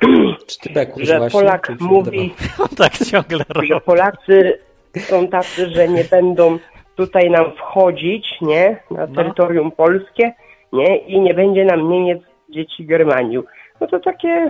że 0.97 1.17
właśnie? 1.17 1.39
Polak 1.39 1.69
mi 1.69 1.77
się 1.79 1.85
mówi, 1.85 2.33
tak 2.77 2.97
ciągle 2.97 3.45
robi. 3.49 3.67
że 3.67 3.81
Polacy 3.81 4.59
są 4.99 5.27
tacy, 5.27 5.69
że 5.69 5.87
nie 5.87 6.03
będą 6.03 6.59
tutaj 6.95 7.29
nam 7.29 7.51
wchodzić, 7.51 8.41
nie, 8.41 8.77
na 8.91 9.07
No. 9.07 9.15
terytorium 9.15 9.71
polskie, 9.71 10.33
nie, 10.73 10.97
i 10.97 11.21
nie 11.21 11.33
będzie 11.33 11.65
nam 11.65 11.89
Niemiec, 11.89 12.21
dzieci 12.49 12.85
Germaniu. 12.85 13.43
No 13.81 13.87
to 13.87 13.99
takie 13.99 14.49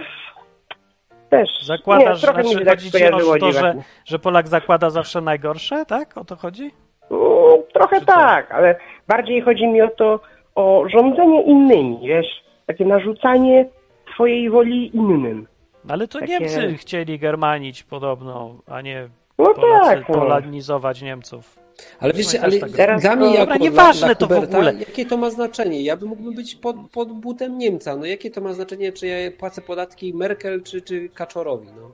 też... 1.29 1.49
Zakładasz, 1.65 2.21
nie, 2.21 2.27
trochę 2.27 2.43
mi 2.43 2.49
znaczy 2.49 2.59
się 2.59 2.65
tak 2.65 2.79
chodzi 2.79 3.23
ci 3.23 3.29
o 3.29 3.37
to, 3.39 3.51
że, 3.51 3.75
że 4.05 4.19
Polak 4.19 4.47
zakłada 4.47 4.89
zawsze 4.89 5.21
najgorsze, 5.21 5.85
tak? 5.85 6.17
O 6.17 6.25
to 6.25 6.35
chodzi? 6.35 6.71
No, 7.11 7.57
trochę 7.73 7.99
Czy 7.99 8.05
co? 8.05 8.11
tak, 8.13 8.51
ale 8.51 8.75
bardziej 9.11 9.41
chodzi 9.41 9.67
mi 9.67 9.81
o 9.81 9.87
to, 9.87 10.19
o 10.55 10.83
rządzenie 10.93 11.43
innymi, 11.43 11.99
wiesz, 12.07 12.27
takie 12.67 12.85
narzucanie 12.85 13.65
swojej 14.13 14.49
woli 14.49 14.95
innym. 14.95 15.47
Ale 15.89 16.07
to 16.07 16.19
Takie- 16.19 16.39
Niemcy 16.39 16.77
chcieli 16.77 17.19
germanić 17.19 17.83
podobno, 17.83 18.55
a 18.67 18.81
nie 18.81 19.09
No 19.37 19.53
Polacy 19.53 19.95
tak, 19.95 20.09
no. 20.09 21.05
Niemców. 21.05 21.55
Ale 21.99 22.13
wiecie, 22.13 22.31
Też 22.39 22.43
ale 22.43 22.59
tak 22.59 22.71
Teraz 22.71 23.01
dla 23.01 23.09
to- 23.11 23.15
mnie 23.17 23.25
jako 23.25 23.39
Dobra, 23.39 23.55
dla, 23.57 23.63
nieważne 23.65 24.15
to 24.15 24.27
w 24.27 24.31
ogóle. 24.31 24.73
jakie 24.73 25.05
to 25.05 25.17
ma 25.17 25.29
znaczenie? 25.29 25.81
Ja 25.81 25.97
bym 25.97 26.09
mógłbym 26.09 26.35
być 26.35 26.55
pod, 26.55 26.75
pod 26.93 27.11
butem 27.13 27.57
Niemca. 27.57 27.95
No 27.95 28.05
jakie 28.05 28.31
to 28.31 28.41
ma 28.41 28.53
znaczenie, 28.53 28.91
czy 28.91 29.07
ja 29.07 29.15
płacę 29.39 29.61
podatki 29.61 30.13
Merkel, 30.13 30.63
czy, 30.63 30.81
czy 30.81 31.09
Kaczorowi, 31.09 31.67
no. 31.77 31.91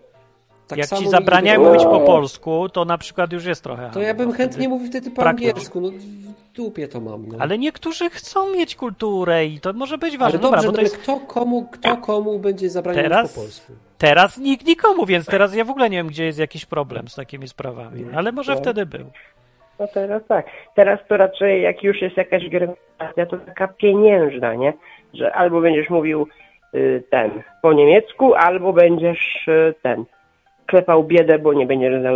Tak 0.68 0.80
Jak 0.80 0.90
ci 0.90 1.10
zabraniają 1.10 1.64
No. 1.64 1.66
mówić 1.70 1.84
po 1.84 2.00
polsku, 2.00 2.70
to 2.70 2.86
na 2.86 2.98
przykład 2.98 3.34
już 3.34 3.46
jest 3.46 3.64
trochę. 3.64 3.90
To 3.94 4.02
ja 4.02 4.14
bym 4.14 4.32
chętnie 4.32 4.70
mówił 4.70 4.88
wtedy 4.88 5.12
po 5.12 5.22
Praktycznie. 5.22 5.50
angielsku. 5.50 5.82
No 5.82 5.90
w 5.90 6.56
dupie 6.56 6.88
to 6.88 7.02
mam, 7.02 7.28
no. 7.28 7.38
Ale 7.40 7.58
niektórzy 7.58 8.10
chcą 8.10 8.54
mieć 8.54 8.76
kulturę 8.76 9.46
i 9.46 9.60
to 9.60 9.74
może 9.74 9.98
być 9.98 10.10
Ale 10.10 10.18
ważne. 10.20 10.40
Dobra, 10.40 10.62
dobrze, 10.62 10.68
bo 10.68 10.72
to 10.74 10.78
no, 10.78 10.84
jest 10.84 10.98
kto, 10.98 11.20
komu, 11.20 11.68
kto 11.72 11.98
komu 11.98 12.40
będzie 12.40 12.70
zabraniał 12.70 13.04
Teraz? 13.04 13.22
mówić 13.22 13.36
po 13.36 13.42
polsku? 13.42 13.74
teraz 13.98 14.38
nikt 14.38 14.68
nikomu, 14.68 15.06
więc 15.06 15.26
teraz 15.26 15.56
ja 15.56 15.66
w 15.66 15.70
ogóle 15.70 15.90
nie 15.90 15.98
wiem, 15.98 16.08
gdzie 16.08 16.26
jest 16.26 16.40
jakiś 16.40 16.66
problem 16.66 17.08
z 17.08 17.16
takimi 17.16 17.48
sprawami. 17.48 18.06
Ale 18.16 18.32
może 18.32 18.56
No. 18.56 18.62
wtedy 18.62 18.86
był. 18.86 19.06
No 19.80 19.88
teraz 19.94 20.22
tak. 20.28 20.46
Teraz 20.76 21.00
to 21.10 21.18
raczej 21.18 21.62
jak 21.62 21.84
już 21.84 22.02
jest 22.02 22.18
jakaś 22.18 22.50
germanizacja, 22.50 23.26
to 23.30 23.38
taka 23.38 23.68
pieniężna, 23.68 24.54
nie? 24.56 24.74
Że 25.14 25.34
albo 25.34 25.62
będziesz 25.62 25.90
mówił 25.90 26.28
y, 26.76 27.04
ten 27.12 27.32
po 27.62 27.74
niemiecku, 27.74 28.34
albo 28.36 28.74
będziesz 28.74 29.48
y, 29.48 29.74
ten 29.84 30.06
klepał 30.68 31.04
biedę, 31.04 31.40
bo 31.40 31.54
nie 31.54 31.64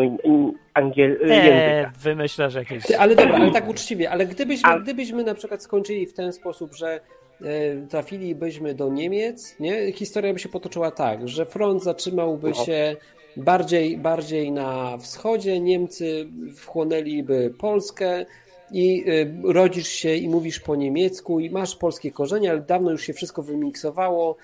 in- 0.04 0.18
in- 0.24 0.54
angiel, 0.74 1.20
Nie, 1.26 1.36
języka. 1.36 1.92
wymyślasz 2.00 2.56
jakieś... 2.56 2.84
Ty, 2.86 3.00
ale 3.00 3.16
dobra, 3.16 3.36
ale 3.36 3.52
tak 3.52 3.70
uczciwie, 3.70 4.10
ale 4.12 4.26
gdybyśmy, 4.26 4.70
A- 4.70 4.80
gdybyśmy 4.80 5.24
na 5.24 5.34
przykład 5.36 5.64
skończyli 5.64 6.06
w 6.06 6.14
ten 6.14 6.34
sposób, 6.34 6.76
że 6.76 7.00
e, 7.42 7.88
trafilibyśmy 7.90 8.74
do 8.76 8.90
Niemiec, 8.90 9.56
nie? 9.60 9.92
historia 9.92 10.34
by 10.34 10.40
się 10.40 10.50
potoczyła 10.50 10.92
tak, 10.92 11.28
że 11.28 11.46
front 11.46 11.84
zatrzymałby 11.84 12.48
No. 12.50 12.66
się 12.66 12.96
bardziej, 13.38 13.98
bardziej 13.98 14.52
na 14.52 14.98
wschodzie, 14.98 15.60
Niemcy 15.60 16.28
wchłonęliby 16.56 17.54
Polskę 17.60 18.26
i 18.72 19.04
e, 19.08 19.52
rodzisz 19.54 19.88
się 19.88 20.16
i 20.16 20.30
mówisz 20.30 20.60
po 20.60 20.76
niemiecku 20.76 21.40
i 21.40 21.50
masz 21.50 21.76
polskie 21.76 22.12
korzenie, 22.12 22.52
ale 22.52 22.60
dawno 22.62 22.92
już 22.92 23.04
się 23.04 23.14
wszystko 23.14 23.44
wymiksowało, 23.44 24.36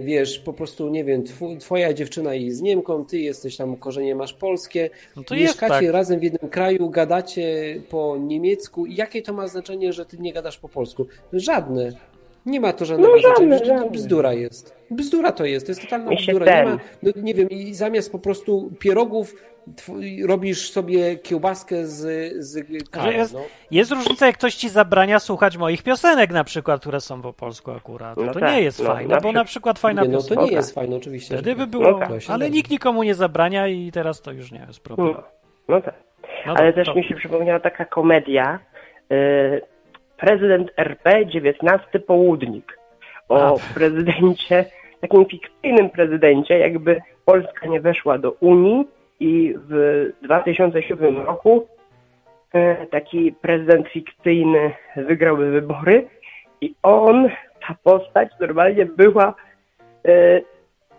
wiesz, 0.00 0.38
po 0.38 0.52
prostu, 0.52 0.88
nie 0.90 1.04
wiem, 1.04 1.22
tw- 1.22 1.58
twoja 1.60 1.92
dziewczyna 1.92 2.34
jest 2.34 2.62
Niemką, 2.62 3.04
ty 3.04 3.18
jesteś 3.18 3.56
tam, 3.56 3.76
korzenie 3.76 4.14
masz 4.14 4.32
polskie, 4.32 4.90
No 5.16 5.24
to 5.24 5.34
jest 5.34 5.46
mieszkacie 5.46 5.86
tak. 5.86 5.94
razem 5.94 6.20
w 6.20 6.22
jednym 6.22 6.50
kraju, 6.50 6.90
gadacie 6.90 7.76
po 7.88 8.16
niemiecku 8.20 8.86
i 8.86 8.94
jakie 8.94 9.22
to 9.22 9.32
ma 9.32 9.48
znaczenie, 9.48 9.92
że 9.92 10.06
ty 10.06 10.18
nie 10.18 10.32
gadasz 10.32 10.58
po 10.58 10.68
polsku? 10.68 11.06
Żadne. 11.32 11.92
Nie 12.46 12.60
ma 12.60 12.72
to 12.72 12.84
żadnego 12.84 13.12
No, 13.12 13.18
żadne, 13.18 13.46
znaczenia. 13.58 13.78
żadne. 13.78 13.90
bzdura 13.90 14.32
jest. 14.32 14.74
Bzdura 14.90 15.32
to 15.32 15.44
jest, 15.44 15.66
to 15.66 15.70
jest 15.72 15.82
totalna 15.82 16.10
bzdura. 16.16 16.46
Nie, 16.64 16.70
ma, 16.70 16.78
no, 17.02 17.10
nie 17.22 17.34
wiem, 17.34 17.50
i 17.50 17.74
zamiast 17.74 18.12
po 18.12 18.18
prostu 18.18 18.70
pierogów 18.78 19.34
robisz 20.26 20.70
sobie 20.70 21.16
kiełbaskę 21.16 21.86
z, 21.86 22.32
z 22.44 22.70
jest- 23.14 23.34
no. 23.34 23.40
Jest 23.70 23.90
różnica, 23.92 24.26
jak 24.26 24.34
ktoś 24.38 24.54
ci 24.54 24.68
zabrania 24.68 25.18
słuchać 25.18 25.56
moich 25.56 25.82
piosenek 25.82 26.30
na 26.30 26.44
przykład, 26.44 26.80
które 26.80 27.00
są 27.00 27.22
po 27.22 27.32
polsku 27.32 27.70
akurat. 27.70 28.16
No 28.16 28.32
to 28.32 28.40
tak, 28.40 28.52
nie 28.52 28.60
jest 28.60 28.82
no, 28.82 28.86
fajne, 28.94 29.14
na 29.14 29.20
bo 29.20 29.32
na 29.32 29.44
przykład- 29.44 29.78
fajna 29.78 30.02
Nie, 30.02 30.08
no 30.08 30.18
to 30.18 30.22
piosenka. 30.24 30.44
nie 30.44 30.52
jest 30.52 30.74
fajne, 30.74 30.96
oczywiście. 30.96 31.34
Wtedy 31.34 31.56
by 31.56 31.66
było, 31.66 31.94
tak. 31.98 32.10
Ale 32.28 32.48
da. 32.48 32.54
nikt 32.54 32.70
nikomu 32.70 33.02
nie 33.02 33.14
zabrania 33.14 33.68
i 33.68 33.92
teraz 33.92 34.22
to 34.22 34.32
już 34.32 34.52
nie 34.52 34.64
jest 34.68 34.80
problem. 34.82 35.08
No, 35.08 35.22
no 35.68 35.80
tak. 35.80 35.94
No 36.46 36.54
Ale 36.56 36.72
to- 36.72 36.76
też 36.76 36.88
to- 36.88 36.94
mi 36.94 37.04
się 37.04 37.14
przypomniała 37.14 37.60
taka 37.60 37.84
komedia 37.84 38.58
y, 39.12 39.60
Prezydent 40.16 40.70
RP, 40.76 41.10
XIX 41.18 42.04
południk. 42.06 42.78
O 43.28 43.54
A. 43.56 43.74
prezydencie, 43.74 44.64
takim 45.00 45.26
fikcyjnym 45.26 45.90
prezydencie, 45.90 46.58
jakby 46.58 47.00
Polska 47.24 47.66
nie 47.66 47.80
weszła 47.80 48.18
do 48.18 48.30
Unii 48.32 48.88
i 49.24 49.54
w 49.68 50.12
2007 50.22 51.18
roku 51.18 51.66
e, 52.52 52.86
taki 52.86 53.32
prezydent 53.32 53.88
fikcyjny 53.88 54.72
wygrałby 54.96 55.50
wybory 55.50 56.08
i 56.60 56.74
on, 56.82 57.28
ta 57.66 57.76
postać 57.84 58.28
normalnie 58.40 58.86
była 58.86 59.34
e, 60.08 60.40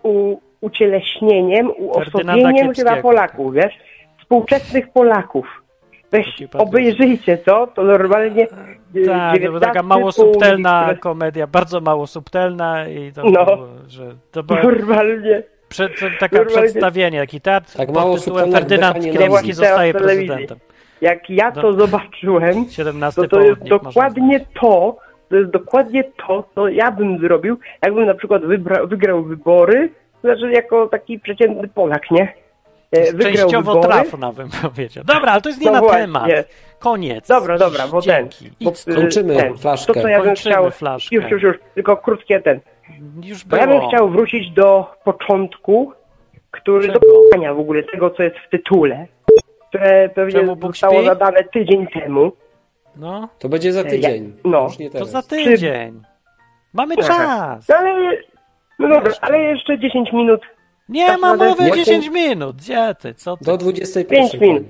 u, 0.04 0.38
ucieleśnieniem, 0.62 1.72
uosobieniem 1.78 2.74
chyba. 2.74 3.02
Polaków, 3.02 3.54
wiesz? 3.54 3.74
Współczesnych 4.20 4.90
Polaków. 4.90 5.48
Weź, 6.12 6.44
obejrzyjcie 6.58 7.38
to, 7.38 7.68
to 7.68 7.84
normalnie 7.84 8.48
e, 8.96 9.06
Tak, 9.06 9.42
to 9.42 9.48
była 9.48 9.60
taka 9.60 9.84
mało 9.84 10.12
subtelna 10.12 10.96
komedia, 11.00 11.48
bardzo 11.48 11.82
mało 11.82 12.08
subtelna 12.08 12.88
i 12.88 13.12
to 13.12 13.24
No. 13.24 13.46
było, 13.46 13.68
że 13.88 14.16
to 14.32 14.44
było 14.44 14.60
Normalnie. 14.64 15.44
Przed, 15.70 15.92
taka 16.20 16.36
Normalnie. 16.38 16.62
przedstawienie, 16.62 17.20
taki 17.20 17.42
teatr 17.42 17.78
Tak 17.78 17.92
pod 17.92 18.20
tytułem 18.26 18.52
Ferdynand 18.52 18.98
nogi. 19.30 19.54
zostaje 19.54 19.94
prezydentem. 19.94 20.58
Jak 21.02 21.30
ja 21.30 21.52
to 21.52 21.72
No. 21.72 21.74
zobaczyłem, 21.74 22.70
17 22.70 23.22
to 23.22 23.28
to 23.28 23.42
jest 23.42 23.64
dokładnie 23.64 24.46
to, 24.62 24.98
to 25.30 25.36
jest 25.36 25.50
dokładnie 25.52 26.04
to, 26.28 26.44
co 26.56 26.68
ja 26.68 26.92
bym 26.92 27.20
zrobił, 27.20 27.58
jakbym 27.82 28.06
na 28.06 28.14
przykład 28.14 28.42
wybra- 28.44 28.88
wygrał 28.88 29.24
wybory, 29.24 29.90
to 30.22 30.28
znaczy 30.28 30.52
jako 30.52 30.88
taki 30.88 31.20
przeciętny 31.20 31.68
Polak, 31.68 32.12
nie? 32.12 32.34
E, 32.92 33.12
Wygrał 33.12 33.34
Częściowo 33.34 33.74
wybory. 33.74 33.94
trafna 33.94 34.32
bym 34.34 34.50
powiedział. 34.72 35.04
Dobra, 35.04 35.32
ale 35.32 35.42
to 35.42 35.50
jest 35.50 35.62
nie 35.62 35.66
No 35.68 35.72
na 35.74 35.80
właśnie. 35.82 36.00
temat. 36.02 36.30
Koniec. 36.80 37.28
Dobra, 37.28 37.58
dobra, 37.58 37.88
bo 37.88 38.02
ten, 38.02 38.30
Dzięki. 38.30 38.52
bo, 38.62 38.72
Idź, 38.72 38.88
y, 38.88 38.96
Kończymy 38.96 39.36
ten, 39.36 39.58
flaszkę. 39.58 39.94
To, 39.94 40.02
co 40.02 40.08
ja 40.08 40.22
bym 40.22 40.36
chciał, 40.36 40.72
flaszkę. 40.72 41.16
już, 41.16 41.32
już, 41.32 41.44
już, 41.44 41.56
tylko 41.76 41.98
krótkie 41.98 42.40
ten, 42.42 42.60
Już 43.24 43.46
bo 43.46 43.58
ja 43.58 43.68
bym 43.68 43.78
było. 43.78 43.90
chciał 43.90 44.10
wrócić 44.10 44.52
do 44.52 44.96
początku, 45.04 45.92
który, 46.52 46.88
do 46.88 46.94
Czego? 46.94 47.06
pytania 47.26 47.54
w 47.54 47.60
ogóle 47.60 47.84
tego, 47.84 48.10
co 48.10 48.24
jest 48.24 48.36
w 48.48 48.50
tytule, 48.50 49.08
które 49.70 50.10
pewnie 50.10 50.34
Czemu 50.34 50.56
Bóg 50.56 50.72
zostało 50.72 50.94
śpi? 50.96 51.06
zadane 51.06 51.44
tydzień 51.44 51.88
temu. 51.88 52.32
No, 52.96 53.30
To 53.40 53.50
będzie 53.50 53.74
za 53.74 53.82
Ja- 53.82 53.90
tydzień. 53.90 54.34
no. 54.46 54.64
Już 54.64 54.80
nie 54.80 54.88
to 54.90 54.94
teraz. 54.94 55.10
za 55.12 55.22
tydzień. 55.22 56.02
Mamy 56.74 56.98
czas. 56.98 57.68
No 57.70 57.76
ale, 57.76 58.18
no 58.80 58.90
dobra, 58.90 59.14
ale 59.22 59.40
jeszcze 59.40 59.80
10 59.80 60.14
minut. 60.14 60.42
Nie 60.90 61.08
Tak 61.08 61.20
ma 61.22 61.32
naprawdę- 61.32 61.64
mowy 61.64 61.78
Nie, 61.78 61.86
10 61.86 62.10
minut. 62.10 62.56
Gdzie 62.56 62.96
ty? 63.02 63.14
Co 63.14 63.38
ty? 63.38 63.46
Do 63.46 63.58
21. 63.58 64.18
Pięć 64.30 64.42
minut. 64.42 64.64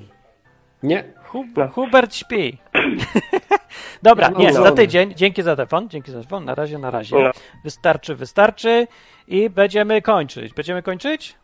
Nie. 0.84 1.04
Hu 1.26 1.46
no. 1.58 1.68
Hubert 1.68 2.16
śpi. 2.16 2.58
Dobra, 4.04 4.30
nie, 4.30 4.44
mam 4.46 4.54
za 4.54 4.60
żonę. 4.60 4.72
tydzień. 4.76 5.14
Dzięki 5.16 5.44
za 5.44 5.56
telefon, 5.56 5.90
dzięki 5.90 6.12
za 6.12 6.18
telefon. 6.18 6.46
Na 6.46 6.56
razie, 6.56 6.78
na 6.78 6.92
razie. 6.92 7.16
No. 7.24 7.32
Wystarczy, 7.64 8.16
wystarczy 8.16 8.88
i 9.28 9.50
będziemy 9.50 10.02
kończyć. 10.02 10.54
Będziemy 10.54 10.84
kończyć? 10.84 11.36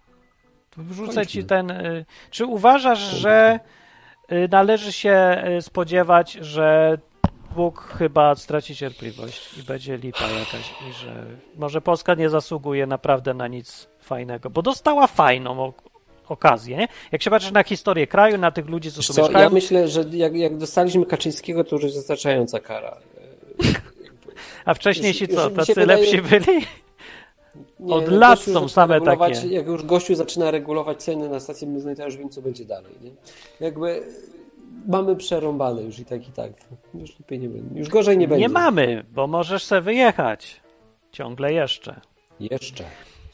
Wrzucę 0.78 1.28
ci 1.28 1.40
Kończmy. 1.40 1.44
ten. 1.58 1.72
y, 1.86 2.06
Czy 2.30 2.46
uważasz, 2.46 3.00
że 3.00 3.60
y, 4.32 4.48
należy 4.52 4.92
się 4.92 5.44
y, 5.58 5.62
spodziewać, 5.62 6.32
że 6.34 6.98
Bóg 7.56 7.94
chyba 7.98 8.36
straci 8.36 8.76
cierpliwość 8.76 9.58
i 9.58 9.64
będzie 9.64 9.98
lipa 9.98 10.24
jakaś 10.28 10.72
i 10.90 10.94
że 10.94 11.26
może 11.58 11.82
Polska 11.82 12.14
nie 12.14 12.30
zasługuje 12.30 12.88
naprawdę 12.88 13.34
na 13.34 13.48
nic 13.48 13.88
fajnego, 14.02 14.50
bo 14.50 14.62
dostała 14.62 15.08
fajną 15.08 15.74
okazję, 16.32 16.78
nie? 16.78 16.88
Jak 17.12 17.24
się 17.24 17.30
patrzy 17.30 17.54
na 17.54 17.64
historię 17.64 18.08
kraju, 18.08 18.38
na 18.38 18.52
tych 18.52 18.66
ludzi, 18.66 18.92
co 18.92 19.04
co, 19.04 19.22
mieszkają, 19.22 19.44
ja 19.44 19.50
myślę, 19.50 19.88
że 19.88 20.06
jak, 20.12 20.36
jak 20.36 20.58
dostaliśmy 20.58 21.06
Kaczyńskiego, 21.06 21.64
to 21.64 21.76
już 21.76 21.84
jest 21.84 21.96
wystarczająca 21.96 22.60
kara. 22.60 22.98
a 24.66 24.74
wcześniejsi 24.74 25.26
już- 25.26 25.36
co, 25.36 25.50
tacy 25.50 25.74
wydaje- 25.74 26.00
lepsi 26.00 26.22
byli? 26.22 26.66
Nie, 27.80 27.94
Od 27.94 28.02
jak 28.02 28.12
lat 28.12 28.40
są 28.40 28.70
same 28.70 29.02
takie. 29.02 29.48
Jak 29.48 29.68
już 29.68 29.84
gościu 29.84 30.16
zaczyna 30.16 30.52
regulować 30.52 31.04
ceny 31.04 31.30
na 31.30 31.40
stacji 31.40 31.68
benzynowej, 31.68 31.96
to 31.96 32.06
już 32.06 32.18
wiem, 32.18 32.30
co 32.30 32.42
będzie 32.42 32.66
dalej. 32.66 32.94
Nie? 33.02 33.12
Jakby 33.60 34.04
mamy 34.88 35.16
przerąbane 35.16 35.82
już 35.82 36.00
i 36.00 36.06
tak, 36.06 36.28
i 36.28 36.32
tak. 36.32 36.52
Już 36.94 37.20
lepiej 37.20 37.40
nie 37.40 37.50
będzie. 37.50 37.80
Już 37.80 37.90
gorzej 37.90 38.18
nie 38.18 38.28
będzie. 38.28 38.42
Nie 38.42 38.50
mamy, 38.50 39.06
bo 39.12 39.28
możesz 39.28 39.64
se 39.64 39.82
wyjechać. 39.82 40.62
Ciągle 41.12 41.54
jeszcze. 41.54 42.02
Jeszcze. 42.40 42.84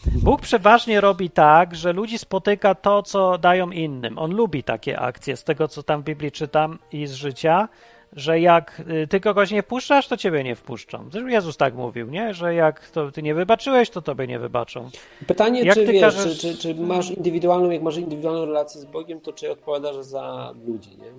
Bóg 0.05 0.41
przeważnie 0.41 1.01
robi 1.01 1.29
tak, 1.29 1.75
że 1.75 1.93
ludzi 1.93 2.17
spotyka 2.17 2.75
to, 2.75 3.03
co 3.03 3.37
dają 3.37 3.71
innym. 3.71 4.19
On 4.19 4.35
lubi 4.35 4.63
takie 4.63 4.99
akcje, 4.99 5.37
z 5.37 5.43
tego 5.43 5.67
co 5.67 5.83
tam 5.83 6.01
w 6.01 6.05
Biblii 6.05 6.31
czytam 6.31 6.79
i 6.91 7.07
z 7.07 7.13
życia, 7.13 7.69
że 8.13 8.39
jak 8.39 8.81
y, 9.03 9.07
ty 9.07 9.19
kogoś 9.19 9.51
nie 9.51 9.63
wpuszczasz, 9.63 10.07
to 10.07 10.17
ciebie 10.17 10.43
nie 10.43 10.55
wpuszczą. 10.55 11.09
Zresztą 11.11 11.27
Jezus 11.27 11.57
tak 11.57 11.75
mówił, 11.75 12.07
nie? 12.09 12.33
Że 12.33 12.53
jak 12.55 12.89
to 12.89 13.11
ty 13.11 13.23
nie 13.23 13.35
wybaczyłeś, 13.35 13.89
to 13.89 14.01
tobie 14.01 14.27
nie 14.27 14.39
wybaczą. 14.39 14.89
Pytanie, 15.27 15.63
Jak 15.63 15.75
czy 15.75 15.85
wiesz, 15.85 16.01
każesz- 16.01 16.39
czy, 16.39 16.55
czy, 16.55 16.57
czy 16.57 16.75
masz 16.75 17.11
indywidualną, 17.11 17.69
jak 17.69 17.81
masz 17.81 17.97
indywidualną 17.97 18.45
relację 18.45 18.81
z 18.81 18.85
Bogiem, 18.85 19.21
to 19.21 19.33
czy 19.33 19.51
odpowiadasz 19.51 19.95
za 20.05 20.53
ludzi, 20.67 20.89
nie? 20.97 21.11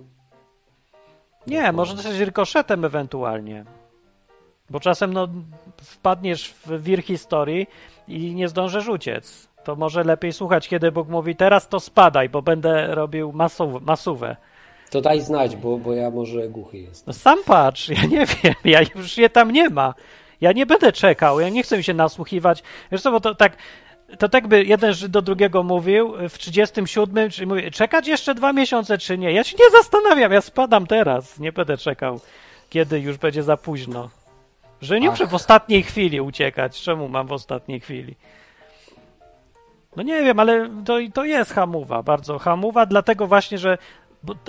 Nie, 1.47 1.71
może 1.71 1.95
dostać 1.95 2.17
rykoszetem 2.19 2.85
ewentualnie. 2.85 3.65
Bo 4.69 4.79
czasem 4.79 5.13
no, 5.13 5.27
wpadniesz 5.81 6.53
w 6.65 6.83
wir 6.83 7.01
historii 7.03 7.67
i 8.09 8.35
nie 8.35 8.47
zdążysz 8.47 8.87
uciec. 8.87 9.49
To 9.63 9.75
może 9.75 10.03
lepiej 10.03 10.33
słuchać, 10.33 10.67
kiedy 10.67 10.91
Bóg 10.91 11.07
mówi, 11.07 11.35
teraz 11.35 11.67
to 11.67 11.79
spadaj, 11.79 12.29
bo 12.29 12.41
będę 12.41 12.95
robił 12.95 13.31
masow, 13.31 13.81
masówę. 13.81 14.35
To 14.89 15.01
daj 15.01 15.21
znać, 15.21 15.55
bo, 15.55 15.77
bo 15.77 15.93
ja 15.93 16.09
może 16.09 16.49
głuchy 16.49 16.77
jestem. 16.77 17.03
No 17.07 17.13
sam 17.13 17.39
patrz, 17.45 17.89
ja 17.89 18.05
nie 18.05 18.25
wiem, 18.25 18.53
ja 18.63 18.79
już 18.95 19.17
je 19.17 19.29
tam 19.29 19.51
nie 19.51 19.69
ma. 19.69 19.93
Ja 20.41 20.51
nie 20.51 20.65
będę 20.65 20.91
czekał, 20.91 21.39
ja 21.39 21.49
nie 21.49 21.63
chcę 21.63 21.77
mi 21.77 21.83
się 21.83 21.93
nasłuchiwać. 21.93 22.63
Wiesz 22.91 23.01
co, 23.01 23.11
bo 23.11 23.19
to 23.19 23.35
tak, 23.35 23.57
to 24.17 24.29
tak 24.29 24.47
by 24.47 24.63
jeden 24.63 24.93
Żyd 24.93 25.11
do 25.11 25.21
drugiego 25.21 25.63
mówił 25.63 26.13
w 26.29 26.37
37, 26.37 27.29
czy 27.29 27.47
mówi, 27.47 27.71
czekać 27.71 28.07
jeszcze 28.07 28.35
dwa 28.35 28.53
miesiące, 28.53 28.97
czy 28.97 29.17
nie? 29.17 29.31
Ja 29.31 29.43
się 29.43 29.57
nie 29.59 29.69
zastanawiam, 29.69 30.31
ja 30.31 30.41
spadam 30.41 30.87
teraz, 30.87 31.39
nie 31.39 31.51
będę 31.51 31.77
czekał, 31.77 32.19
kiedy 32.69 32.99
już 32.99 33.17
będzie 33.17 33.43
za 33.43 33.57
późno. 33.57 34.09
Że 34.81 34.99
nie 34.99 35.07
Ach. 35.07 35.13
muszę 35.13 35.27
w 35.27 35.35
ostatniej 35.35 35.83
chwili 35.83 36.21
uciekać. 36.21 36.81
Czemu 36.81 37.07
mam 37.07 37.27
w 37.27 37.31
ostatniej 37.31 37.79
chwili? 37.79 38.15
No 39.95 40.03
nie 40.03 40.23
wiem, 40.23 40.39
ale 40.39 40.69
to, 40.85 40.97
to 41.13 41.25
jest 41.25 41.53
hamuwa, 41.53 42.03
bardzo 42.03 42.39
hamuwa, 42.39 42.85
dlatego 42.85 43.27
właśnie, 43.27 43.57
że 43.57 43.77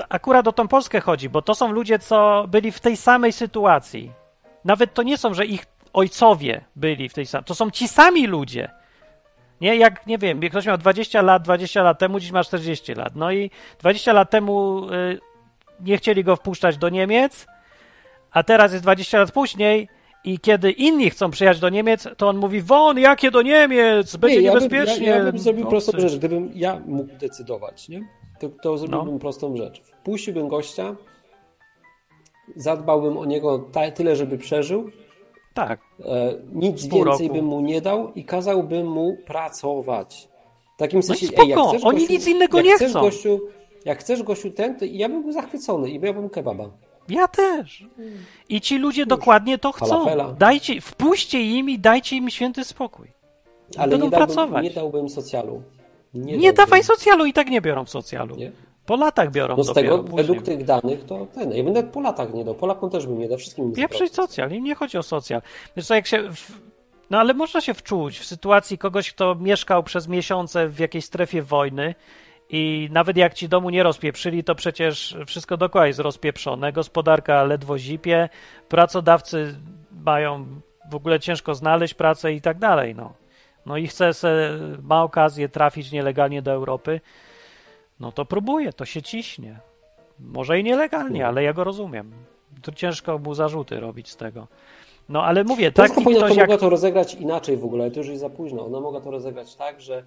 akurat 0.08 0.48
o 0.48 0.52
tą 0.52 0.68
Polskę 0.68 1.00
chodzi, 1.00 1.28
bo 1.28 1.42
to 1.42 1.54
są 1.54 1.72
ludzie, 1.72 1.98
co 1.98 2.44
byli 2.48 2.72
w 2.72 2.80
tej 2.80 2.96
samej 2.96 3.32
sytuacji. 3.32 4.12
Nawet 4.64 4.94
to 4.94 5.02
nie 5.02 5.18
są, 5.18 5.34
że 5.34 5.46
ich 5.46 5.66
ojcowie 5.92 6.64
byli 6.76 7.08
w 7.08 7.14
tej 7.14 7.26
samej. 7.26 7.44
To 7.44 7.54
są 7.54 7.70
ci 7.70 7.88
sami 7.88 8.26
ludzie. 8.26 8.70
Nie, 9.60 9.76
jak 9.76 10.06
nie 10.06 10.18
wiem, 10.18 10.40
ktoś 10.40 10.66
miał 10.66 10.78
20 10.78 11.22
lat, 11.22 11.42
20 11.42 11.82
lat 11.82 11.98
temu, 11.98 12.20
dziś 12.20 12.30
ma 12.30 12.44
40 12.44 12.94
lat. 12.94 13.16
No 13.16 13.32
i 13.32 13.50
20 13.80 14.12
lat 14.12 14.30
temu 14.30 14.86
y, 14.92 15.20
nie 15.80 15.96
chcieli 15.96 16.24
go 16.24 16.36
wpuszczać 16.36 16.76
do 16.76 16.88
Niemiec, 16.88 17.46
a 18.30 18.42
teraz 18.42 18.72
jest 18.72 18.84
20 18.84 19.18
lat 19.18 19.32
później 19.32 19.88
i 20.24 20.38
kiedy 20.38 20.70
inni 20.70 21.10
chcą 21.10 21.30
przyjechać 21.30 21.60
do 21.60 21.68
Niemiec, 21.68 22.08
to 22.16 22.28
on 22.28 22.36
mówi, 22.36 22.62
won, 22.62 22.98
jakie 22.98 23.30
do 23.30 23.42
Niemiec, 23.42 24.16
będzie 24.16 24.36
Nie, 24.40 24.42
ja 24.46 24.52
bym, 24.52 24.62
niebezpiecznie. 24.62 25.06
ja, 25.06 25.16
ja 25.16 25.24
bym 25.24 25.38
zrobił 25.38 25.66
prostą 25.66 26.00
rzecz. 26.00 26.16
Gdybym 26.16 26.50
ja 26.54 26.80
mógł 26.86 27.16
decydować, 27.16 27.88
nie? 27.88 28.00
To, 28.40 28.48
to 28.62 28.78
zrobiłbym 28.78 29.14
No. 29.14 29.20
prostą 29.20 29.56
rzecz. 29.56 29.80
Wpuściłbym 29.82 30.48
gościa, 30.48 30.96
zadbałbym 32.56 33.18
o 33.18 33.24
niego 33.24 33.70
tyle, 33.94 34.16
żeby 34.16 34.38
przeżył, 34.38 34.90
Tak. 35.54 35.80
e, 36.04 36.34
nic 36.52 36.88
Pół 36.88 37.04
więcej 37.04 37.26
roku. 37.28 37.34
bym 37.40 37.44
mu 37.46 37.60
nie 37.60 37.80
dał 37.80 38.12
i 38.14 38.24
kazałbym 38.24 38.86
mu 38.86 39.16
pracować. 39.26 40.28
W 40.76 40.78
takim 40.78 41.02
sensie, 41.02 41.26
No 41.26 41.32
spoko, 41.32 41.42
ej, 41.42 41.48
jak 41.50 41.58
chcesz 41.68 41.84
oni 41.84 41.98
gościu, 41.98 42.12
nic 42.12 42.26
innego 42.28 42.56
jak 42.56 42.66
nie 42.66 42.76
chcesz 42.76 42.90
chcą. 42.90 43.00
Gościu, 43.00 43.40
jak 43.84 43.98
chcesz 43.98 44.22
gościu 44.22 44.50
ten, 44.50 44.78
to 44.78 44.84
ja 44.84 45.08
bym 45.08 45.22
był 45.22 45.32
zachwycony 45.32 45.90
i 45.90 46.00
ja 46.00 46.12
bym 46.12 46.30
kebaba. 46.30 46.70
Ja 47.10 47.28
też. 47.28 47.84
I 48.48 48.60
ci 48.60 48.78
ludzie 48.78 49.06
dokładnie 49.06 49.58
to 49.58 49.72
chcą. 49.72 49.86
Falafela. 49.86 50.32
Dajcie, 50.32 50.80
wpuśćcie 50.80 51.42
im 51.42 51.70
i 51.70 51.78
dajcie 51.78 52.16
im 52.16 52.30
święty 52.30 52.64
spokój. 52.64 53.08
Ale 53.78 53.88
Będą 53.88 54.04
nie 54.06 54.10
dałbym, 54.10 54.26
pracować. 54.26 54.64
nie 54.64 54.70
dałbym 54.70 55.08
socjalu. 55.08 55.62
Nie, 56.14 56.38
Nie, 56.38 56.52
dawaj 56.52 56.82
socjalu 56.84 57.24
i 57.26 57.32
tak 57.32 57.48
nie 57.50 57.60
biorą 57.60 57.84
w 57.84 57.90
socjalu. 57.90 58.36
Nie? 58.36 58.52
Po 58.86 58.96
latach 58.96 59.30
biorą 59.30 59.56
No 59.56 59.64
z 59.64 59.66
dopiero 59.66 59.96
tego, 59.96 60.08
później. 60.08 60.26
według 60.26 60.42
tych 60.42 60.64
danych, 60.64 61.04
to 61.04 61.26
ten. 61.34 61.52
Ja 61.52 61.64
będę 61.64 61.82
po 61.82 62.00
latach 62.00 62.34
nie 62.34 62.44
dał. 62.44 62.54
Polakom 62.54 62.90
też 62.90 63.06
bym 63.06 63.18
nie 63.18 63.28
dał. 63.28 63.38
Wszystkim 63.38 63.72
Pieprzyć 63.72 64.14
socjal, 64.14 64.52
im 64.52 64.64
nie 64.64 64.74
chodzi 64.74 64.98
o 64.98 65.02
socjal. 65.02 65.42
Wiesz 65.76 65.86
co, 65.86 65.94
jak 65.94 66.06
się... 66.06 66.30
W... 66.32 66.52
No 67.10 67.18
ale 67.18 67.34
można 67.34 67.60
się 67.60 67.74
wczuć 67.74 68.18
w 68.18 68.24
sytuacji 68.24 68.78
kogoś, 68.78 69.12
kto 69.12 69.34
mieszkał 69.34 69.82
przez 69.82 70.08
miesiące 70.08 70.68
w 70.68 70.78
jakiejś 70.78 71.04
strefie 71.04 71.42
wojny 71.42 71.94
i 72.52 72.88
nawet 72.92 73.16
jak 73.16 73.34
ci 73.34 73.48
domu 73.48 73.70
nie 73.70 73.82
rozpieprzyli, 73.82 74.44
to 74.44 74.54
przecież 74.54 75.16
wszystko 75.26 75.56
dookoła 75.56 75.86
jest 75.86 75.98
rozpieprzone, 75.98 76.72
gospodarka 76.72 77.42
ledwo 77.44 77.78
zipie, 77.78 78.28
pracodawcy 78.68 79.54
mają 80.04 80.46
w 80.90 80.94
ogóle 80.94 81.20
ciężko 81.20 81.54
znaleźć 81.54 81.94
pracę 81.94 82.32
i 82.32 82.40
tak 82.40 82.58
dalej, 82.58 82.94
no. 82.94 83.12
No 83.66 83.76
i 83.76 83.86
chce 83.86 84.14
se, 84.14 84.58
ma 84.82 85.02
okazję 85.02 85.48
trafić 85.48 85.92
nielegalnie 85.92 86.42
do 86.42 86.52
Europy, 86.52 87.00
no 88.00 88.12
to 88.12 88.24
próbuje, 88.24 88.72
to 88.72 88.84
się 88.84 89.02
ciśnie. 89.02 89.58
Może 90.20 90.60
i 90.60 90.64
nielegalnie, 90.64 91.26
ale 91.26 91.42
ja 91.42 91.52
go 91.52 91.64
rozumiem. 91.64 92.12
To 92.62 92.72
ciężko 92.72 93.18
mu 93.18 93.34
zarzuty 93.34 93.80
robić 93.80 94.08
z 94.08 94.16
tego. 94.16 94.46
No 95.08 95.24
ale 95.24 95.44
mówię, 95.44 95.72
Polska 95.72 95.94
taki 95.94 96.04
powinna 96.04 96.28
to 96.28 96.34
jak... 96.34 96.38
mogła 96.38 96.58
to 96.58 96.70
rozegrać 96.70 97.14
inaczej 97.14 97.56
w 97.56 97.64
ogóle, 97.64 97.90
to 97.90 97.98
już 97.98 98.08
jest 98.08 98.20
za 98.20 98.30
późno. 98.30 98.66
Ona 98.66 98.80
mogła 98.80 99.00
to 99.00 99.10
rozegrać 99.10 99.54
tak, 99.54 99.80
że 99.80 100.02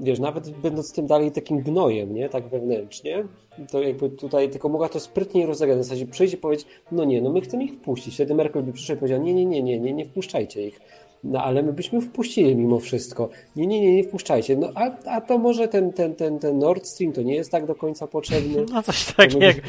wiesz, 0.00 0.18
nawet 0.18 0.50
będąc 0.50 0.92
tym 0.92 1.06
dalej 1.06 1.32
takim 1.32 1.60
gnojem, 1.60 2.14
nie, 2.14 2.28
tak 2.28 2.48
wewnętrznie, 2.48 3.24
to 3.70 3.82
jakby 3.82 4.10
tutaj 4.10 4.50
tylko 4.50 4.68
mogła 4.68 4.88
to 4.88 5.00
sprytniej 5.00 5.46
rozegrać, 5.46 5.78
w 5.78 5.82
zasadzie 5.82 6.06
przyjść 6.06 6.34
i 6.34 6.36
powiedzieć, 6.36 6.66
no 6.92 7.04
nie, 7.04 7.22
no 7.22 7.32
my 7.32 7.40
chcemy 7.40 7.64
ich 7.64 7.72
wpuścić. 7.72 8.14
Wtedy 8.14 8.34
Merkel 8.34 8.62
by 8.62 8.72
przyszła 8.72 8.94
i 8.94 8.98
powiedziała, 8.98 9.22
nie, 9.22 9.34
nie, 9.34 9.44
nie, 9.44 9.62
nie, 9.62 9.80
nie, 9.80 9.92
nie 9.92 10.04
wpuszczajcie 10.04 10.66
ich. 10.66 10.80
No 11.24 11.42
ale 11.42 11.62
my 11.62 11.72
byśmy 11.72 12.00
wpuścili 12.00 12.56
mimo 12.56 12.80
wszystko. 12.80 13.28
Nie, 13.56 13.66
nie, 13.66 13.80
nie, 13.80 13.96
nie 13.96 14.04
wpuszczajcie. 14.04 14.56
No 14.56 14.68
a, 14.74 14.90
a 15.06 15.20
to 15.20 15.38
może 15.38 15.68
ten, 15.68 15.92
ten, 15.92 16.14
ten, 16.14 16.38
ten 16.38 16.58
Nord 16.58 16.86
Stream 16.86 17.12
to 17.12 17.22
nie 17.22 17.34
jest 17.34 17.50
tak 17.50 17.66
do 17.66 17.74
końca 17.74 18.06
potrzebny. 18.06 18.64
No 18.72 18.82
coś 18.82 19.14
takiego. 19.14 19.60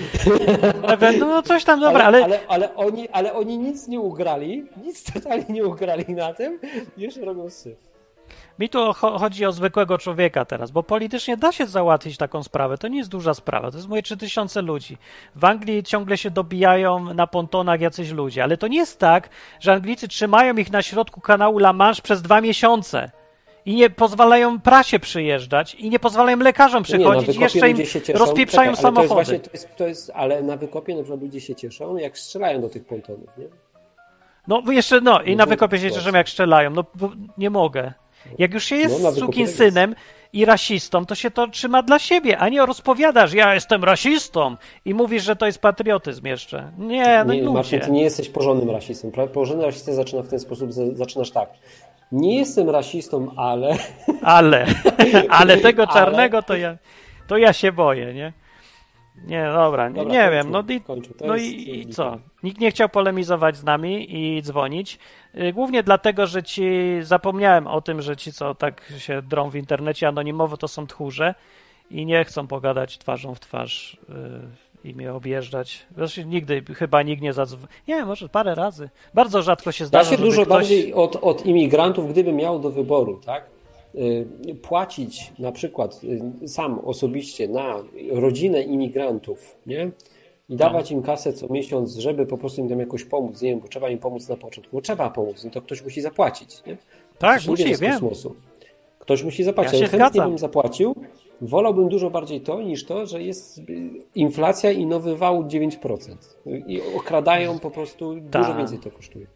No 1.19 1.41
coś 1.41 1.63
tam, 1.63 1.79
dobra, 1.79 2.03
ale... 2.03 2.23
ale, 2.23 2.47
ale, 2.47 2.75
oni, 2.75 3.09
ale 3.09 3.33
oni 3.33 3.57
nic 3.57 3.87
nie 3.87 3.99
ugrali, 3.99 4.65
nic 4.83 5.13
totalnie 5.13 5.45
nie 5.49 5.65
ugrali 5.65 6.05
na 6.15 6.33
tym, 6.33 6.59
jeszcze 6.97 7.21
robią 7.21 7.49
syf. 7.49 7.92
Mi 8.59 8.69
tu 8.69 8.79
cho- 8.79 9.19
chodzi 9.19 9.45
o 9.45 9.51
zwykłego 9.51 9.97
człowieka 9.97 10.45
teraz, 10.45 10.71
bo 10.71 10.83
politycznie 10.83 11.37
da 11.37 11.51
się 11.51 11.65
załatwić 11.65 12.17
taką 12.17 12.43
sprawę. 12.43 12.77
To 12.77 12.87
nie 12.87 12.97
jest 12.97 13.09
duża 13.09 13.33
sprawa. 13.33 13.71
To 13.71 13.77
jest 13.77 13.89
moje 13.89 14.01
3000 14.03 14.61
ludzi. 14.61 14.97
W 15.35 15.45
Anglii 15.45 15.83
ciągle 15.83 16.17
się 16.17 16.31
dobijają 16.31 17.13
na 17.13 17.27
pontonach 17.27 17.81
jacyś 17.81 18.11
ludzie, 18.11 18.43
ale 18.43 18.57
to 18.57 18.67
nie 18.67 18.77
jest 18.77 18.99
tak, 18.99 19.29
że 19.59 19.73
Anglicy 19.73 20.07
trzymają 20.07 20.55
ich 20.55 20.71
na 20.71 20.81
środku 20.81 21.21
kanału 21.21 21.57
La 21.59 21.73
Manche 21.73 22.01
przez 22.01 22.21
dwa 22.21 22.41
miesiące 22.41 23.11
i 23.65 23.75
nie 23.75 23.89
pozwalają 23.89 24.59
prasie 24.61 24.99
przyjeżdżać 24.99 25.75
i 25.75 25.89
nie 25.89 25.99
pozwalają 25.99 26.37
lekarzom 26.37 26.79
Nie, 26.79 26.83
przychodzić 26.83 27.23
i 27.23 27.25
wykopie 27.27 27.43
jeszcze 27.43 27.69
im 27.69 27.77
cieszą. 27.77 28.13
rozpieprzają 28.19 28.71
Czekaj, 28.75 28.85
ale 28.85 28.95
to 28.95 29.01
jest 29.01 29.09
samochody. 29.09 29.13
właśnie, 29.13 29.39
to 29.39 29.49
jest, 29.53 29.75
to 29.75 29.87
jest, 29.87 30.11
ale 30.15 30.43
na 30.43 30.57
wykopie 30.57 30.95
na 30.95 31.01
przykład 31.03 31.21
ludzie 31.21 31.41
się 31.41 31.55
cieszą, 31.55 31.97
jak 31.97 32.17
strzelają 32.17 32.61
do 32.61 32.69
tych 32.69 32.85
pontonów, 32.85 33.29
nie? 33.37 33.45
No 34.47 34.61
jeszcze, 34.71 35.01
no 35.01 35.21
i 35.21 35.29
Nie 35.29 35.35
na 35.35 35.45
wykopie 35.45 35.79
się 35.79 35.91
cieszę 35.91 36.09
jak 36.13 36.29
strzelają. 36.29 36.69
No 36.69 36.83
nie 37.37 37.49
mogę. 37.49 37.93
Jak 38.39 38.53
już 38.53 38.63
się 38.63 38.75
jest 38.75 38.97
No, 38.97 39.03
na 39.03 39.11
wykopie 39.11 39.33
sukin 39.33 39.45
tak 39.47 39.55
synem 39.55 39.95
i 40.33 40.45
rasistą, 40.45 41.05
to 41.05 41.15
się 41.15 41.31
to 41.31 41.47
trzyma 41.47 41.83
dla 41.83 41.99
siebie, 41.99 42.37
a 42.37 42.49
nie 42.49 42.65
rozpowiadasz, 42.65 43.33
ja 43.33 43.53
jestem 43.53 43.83
rasistą 43.83 44.55
i 44.85 44.93
mówisz, 44.93 45.23
że 45.23 45.35
to 45.35 45.45
jest 45.45 45.59
patriotyzm 45.59 46.27
jeszcze. 46.27 46.71
Nie, 46.77 47.23
no 47.27 47.33
nie, 47.33 47.41
Marcin, 47.43 47.55
ludzie. 47.55 47.79
ty 47.79 47.91
nie 47.91 48.03
jesteś 48.03 48.29
porządnym 48.29 48.69
rasistą. 48.69 49.11
Porządny 49.33 49.65
rasista 49.65 49.93
zaczyna 49.93 50.21
w 50.21 50.27
ten 50.27 50.39
sposób, 50.39 50.73
za- 50.73 50.93
zaczynasz 50.95 51.31
tak. 51.31 51.49
Nie 52.11 52.37
jestem 52.37 52.69
rasistą, 52.69 53.31
ale... 53.37 53.77
Ale, 54.23 54.65
ale 55.29 55.57
tego 55.57 55.83
Ale- 55.83 55.93
czarnego 55.93 56.43
to 56.43 56.55
ja, 56.55 56.77
to 57.27 57.37
ja 57.37 57.53
się 57.53 57.71
boję, 57.71 58.13
nie? 58.13 58.33
Nie, 59.27 59.45
dobra, 59.53 59.89
nie, 59.89 59.95
Dobra, 59.95 60.13
nie 60.13 60.31
wiem. 60.31 60.51
No 60.51 60.63
i, 60.69 60.81
kończmy. 60.81 61.15
To 61.15 61.25
no 61.27 61.35
i, 61.35 61.79
i 61.79 61.87
co? 61.87 62.17
Nikt 62.43 62.59
nie 62.59 62.71
chciał 62.71 62.89
polemizować 62.89 63.57
z 63.57 63.63
nami 63.63 64.15
i 64.15 64.41
dzwonić. 64.41 64.99
Y, 65.35 65.53
Głównie 65.53 65.83
dlatego, 65.83 66.27
że 66.27 66.43
ci 66.43 66.63
zapomniałem 67.01 67.67
o 67.67 67.81
tym, 67.81 68.01
że 68.01 68.17
ci, 68.17 68.33
co 68.33 68.55
tak 68.55 68.93
się 68.97 69.21
drą 69.21 69.49
w 69.49 69.55
internecie 69.55 70.07
anonimowo, 70.07 70.57
to 70.57 70.67
są 70.67 70.87
tchórze 70.87 71.35
i 71.91 72.05
nie 72.05 72.25
chcą 72.25 72.47
pogadać 72.47 72.97
twarzą 72.97 73.35
w 73.35 73.39
twarz 73.39 73.97
y, 74.83 74.87
i 74.87 74.95
mnie 74.95 75.13
objeżdżać. 75.13 75.85
Zresztą 75.97 76.21
nigdy, 76.21 76.63
chyba 76.75 77.01
nikt 77.03 77.21
nie 77.21 77.33
zadzwonił. 77.33 77.67
Nie, 77.87 78.05
może 78.05 78.29
parę 78.29 78.55
razy. 78.55 78.89
Bardzo 79.13 79.41
rzadko 79.41 79.71
się 79.71 79.83
Ja 79.83 79.87
zdarza, 79.87 80.09
się 80.09 80.15
żeby 80.17 80.23
dużo 80.29 80.41
ktoś... 80.45 80.53
bardziej 80.57 80.93
od, 80.93 81.15
od 81.21 81.45
imigrantów, 81.45 82.09
gdybym 82.09 82.35
miał 82.35 82.59
do 82.59 82.69
wyboru, 82.69 83.21
tak? 83.25 83.52
Y, 83.95 84.55
Płacić 84.61 85.33
na 85.39 85.51
przykład 85.51 86.01
y, 86.43 86.47
sam 86.47 86.79
osobiście 86.85 87.47
na 87.47 87.75
rodzinę 88.11 88.61
imigrantów, 88.63 89.55
nie? 89.67 89.91
I 90.49 90.55
dawać 90.55 90.91
im 90.91 91.01
kasę 91.01 91.33
co 91.33 91.47
miesiąc, 91.53 91.95
żeby 91.95 92.25
po 92.25 92.37
prostu 92.37 92.61
im 92.61 92.69
tam 92.69 92.79
jakoś 92.79 93.03
pomóc, 93.03 93.41
nie 93.41 93.49
wiem, 93.49 93.59
bo 93.59 93.67
trzeba 93.67 93.89
im 93.89 93.99
pomóc 93.99 94.29
na 94.29 94.37
początku, 94.37 94.75
bo 94.75 94.81
trzeba 94.81 95.09
pomóc, 95.09 95.43
no 95.43 95.49
to 95.51 95.61
ktoś 95.61 95.83
musi 95.83 96.01
zapłacić, 96.01 96.63
nie? 96.67 96.77
Tak, 97.19 97.45
nie 97.45 97.51
musi, 97.51 97.75
wiem. 97.75 97.91
kosmosu. 97.91 98.35
Ktoś 98.99 99.23
musi 99.23 99.43
zapłacić. 99.43 99.73
Ja 99.73 99.79
się 99.79 99.83
chętnie 99.85 99.97
zgadzam. 100.07 100.29
bym 100.29 100.37
zapłacił. 100.37 100.95
Wolałbym 101.41 101.89
dużo 101.89 102.09
bardziej 102.09 102.41
to, 102.41 102.61
niż 102.61 102.85
to, 102.85 103.05
że 103.05 103.21
jest 103.23 103.57
y, 103.57 103.63
inflacja 104.15 104.71
i 104.71 104.85
nowy 104.85 105.15
wał 105.15 105.43
9%. 105.43 106.15
I 106.67 106.81
okradają 106.97 107.59
po 107.59 107.71
prostu, 107.71 108.13
dużo 108.15 108.45
Tak. 108.47 108.57
więcej 108.57 108.79
to 108.79 108.91
kosztuje. 108.91 109.27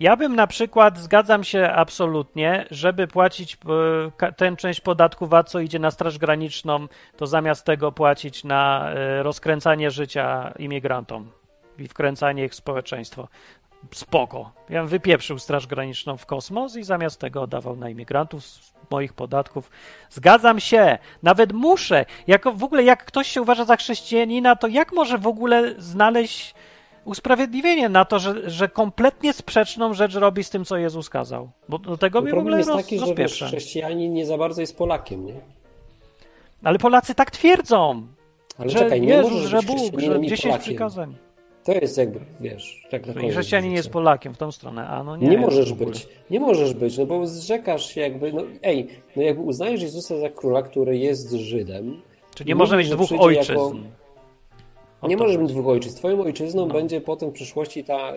Ja 0.00 0.16
bym 0.16 0.36
na 0.36 0.46
przykład, 0.46 0.98
zgadzam 0.98 1.44
się 1.44 1.70
absolutnie, 1.70 2.66
żeby 2.70 3.06
płacić 3.06 3.58
e, 4.22 4.32
tę 4.32 4.56
część 4.56 4.80
podatku 4.80 5.26
VAT, 5.26 5.50
co 5.50 5.60
idzie 5.60 5.78
na 5.78 5.90
Straż 5.90 6.18
Graniczną, 6.18 6.88
to 7.16 7.26
zamiast 7.26 7.64
tego 7.64 7.92
płacić 7.92 8.44
na 8.44 8.90
e, 8.90 9.22
rozkręcanie 9.22 9.90
życia 9.90 10.52
imigrantom 10.58 11.30
i 11.78 11.88
wkręcanie 11.88 12.44
ich 12.44 12.52
w 12.52 12.54
społeczeństwo. 12.54 13.28
Spoko. 13.94 14.52
Ja 14.68 14.80
bym 14.80 14.88
wypieprzył 14.88 15.38
Straż 15.38 15.66
Graniczną 15.66 16.16
w 16.16 16.26
kosmos 16.26 16.76
i 16.76 16.84
zamiast 16.84 17.20
tego 17.20 17.46
dawał 17.46 17.76
na 17.76 17.88
imigrantów 17.88 18.44
z 18.44 18.72
moich 18.90 19.12
podatków. 19.12 19.70
Zgadzam 20.10 20.60
się. 20.60 20.98
Nawet 21.22 21.52
muszę. 21.52 22.04
Jako 22.26 22.52
w 22.52 22.64
ogóle 22.64 22.82
jak 22.82 23.04
ktoś 23.04 23.28
się 23.28 23.42
uważa 23.42 23.64
za 23.64 23.76
chrześcijanina, 23.76 24.56
to 24.56 24.66
jak 24.66 24.92
może 24.92 25.18
w 25.18 25.26
ogóle 25.26 25.74
znaleźć 25.78 26.54
usprawiedliwienie 27.04 27.88
na 27.88 28.04
to, 28.04 28.18
że, 28.18 28.50
że 28.50 28.68
kompletnie 28.68 29.32
sprzeczną 29.32 29.94
rzecz 29.94 30.14
robi 30.14 30.44
z 30.44 30.50
tym, 30.50 30.64
co 30.64 30.76
Jezus 30.76 31.10
kazał. 31.10 31.50
Bo 31.68 31.78
do 31.78 31.96
tego 31.96 32.18
No 32.18 32.22
mnie 32.24 32.34
w 32.34 32.38
ogóle 32.38 32.56
jest 32.58 32.68
roz, 32.70 32.76
taki, 32.82 32.98
że 32.98 33.14
wiesz, 33.14 33.42
chrześcijanin 33.42 34.12
nie 34.12 34.26
za 34.26 34.38
bardzo 34.38 34.60
jest 34.60 34.76
Polakiem, 34.78 35.26
nie? 35.26 35.34
Ale 36.64 36.78
Polacy 36.78 37.14
tak 37.14 37.30
twierdzą, 37.30 38.02
Ale 38.58 38.70
że 38.70 38.78
czekaj, 38.78 39.00
nie 39.00 39.08
Jezus, 39.08 39.32
możesz 39.32 39.50
że 39.50 39.56
Bóg, 39.56 39.66
że 39.68 39.74
chrześcijaninem 39.84 40.24
i 40.24 40.28
10 40.28 40.42
Polakiem. 40.42 40.62
przykazań. 40.64 41.14
To 41.64 41.72
jest 41.72 41.98
jakby, 41.98 42.20
wiesz, 42.40 42.86
tak 42.90 43.06
na 43.06 43.12
I 43.12 43.14
koniec 43.16 43.32
chrześcijanin 43.32 43.72
jest. 43.72 43.90
Polakiem 43.90 44.34
w 44.34 44.38
tą 44.38 44.52
stronę, 44.52 44.88
a 44.88 45.04
no 45.04 45.16
nie. 45.16 45.28
Nie, 45.28 45.38
możesz 45.38 45.72
być, 45.72 46.08
nie 46.30 46.40
możesz 46.40 46.74
być, 46.74 46.98
no 46.98 47.06
bo 47.06 47.26
zrzekasz 47.26 47.86
się 47.94 48.00
jakby, 48.00 48.32
no 48.32 48.42
ej, 48.62 48.88
no 49.16 49.22
jakby 49.22 49.42
uznajesz 49.42 49.82
Jezusa 49.82 50.18
za 50.18 50.28
króla, 50.30 50.62
który 50.62 50.98
jest 50.98 51.32
Żydem. 51.32 52.00
Czy 52.34 52.44
nie 52.44 52.54
mówisz, 52.54 52.72
mieć 52.72 52.90
dwóch 52.90 53.08
ojczyzn? 53.18 53.52
jako- 53.52 53.72
Nie 55.08 55.16
możesz 55.16 55.36
mieć 55.36 55.52
dwóch 55.52 55.66
ojczyzn. 55.66 55.96
Twoją 55.96 56.20
ojczyzną 56.20 56.68
będzie 56.68 57.00
potem 57.00 57.30
w 57.30 57.32
przyszłości 57.32 57.84
ta 57.84 58.12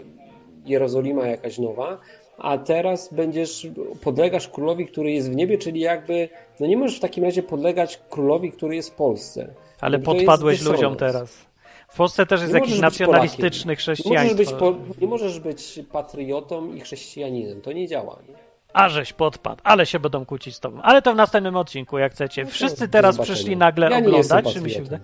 Jerozolima 0.66 1.28
jakaś 1.28 1.58
nowa, 1.58 1.98
a 2.38 2.58
teraz 2.58 3.14
będziesz, 3.14 3.68
podlegasz 4.04 4.48
królowi, 4.48 4.88
który 4.88 5.12
jest 5.12 5.32
w 5.32 5.36
niebie, 5.36 5.58
czyli 5.58 5.80
jakby, 5.80 6.30
no 6.60 6.68
nie 6.68 6.78
możesz 6.78 6.98
w 6.98 7.02
takim 7.02 7.24
razie 7.24 7.44
podlegać 7.44 8.00
królowi, 8.10 8.52
który 8.52 8.76
jest 8.76 8.90
w 8.90 8.96
Polsce. 8.96 9.48
Ale 9.82 9.98
No 9.98 10.04
podpadłeś 10.04 10.62
ludziom 10.62 10.96
teraz. 10.96 11.48
W 11.90 11.98
Polsce 11.98 12.26
też 12.26 12.42
jest 12.42 12.54
Nie 12.54 12.60
jakiś 12.60 12.74
być 12.74 12.82
nacjonalistyczny 12.82 13.76
Polakiem. 13.76 14.04
Nie 14.06 14.12
możesz, 14.12 14.34
chrześcijaństwo. 14.34 14.72
być 14.72 14.86
po, 14.96 15.02
nie 15.02 15.08
możesz 15.08 15.40
być 15.40 15.80
patriotą 15.92 16.74
i 16.74 16.80
chrześcijaninem. 16.80 17.62
To 17.62 17.72
nie 17.72 17.88
działa. 17.88 18.20
Nie? 18.30 18.36
A 18.74 18.90
żeś 18.90 19.14
podpadł, 19.14 19.62
ale 19.64 19.86
się 19.86 20.00
będą 20.00 20.26
kłócić 20.26 20.56
z 20.56 20.60
tobą. 20.60 20.82
Ale 20.82 21.02
to 21.02 21.14
w 21.14 21.16
następnym 21.16 21.56
odcinku, 21.56 21.98
jak 21.98 22.12
chcecie. 22.12 22.44
No 22.44 22.50
Wszyscy 22.50 22.88
teraz 22.88 23.18
przyszli 23.18 23.58
nagle 23.58 23.90
ja 23.90 23.98
oglądać, 23.98 24.54
czy 24.54 24.62
mi 24.62 24.70
się 24.72 24.82
wydaje? 24.82 25.02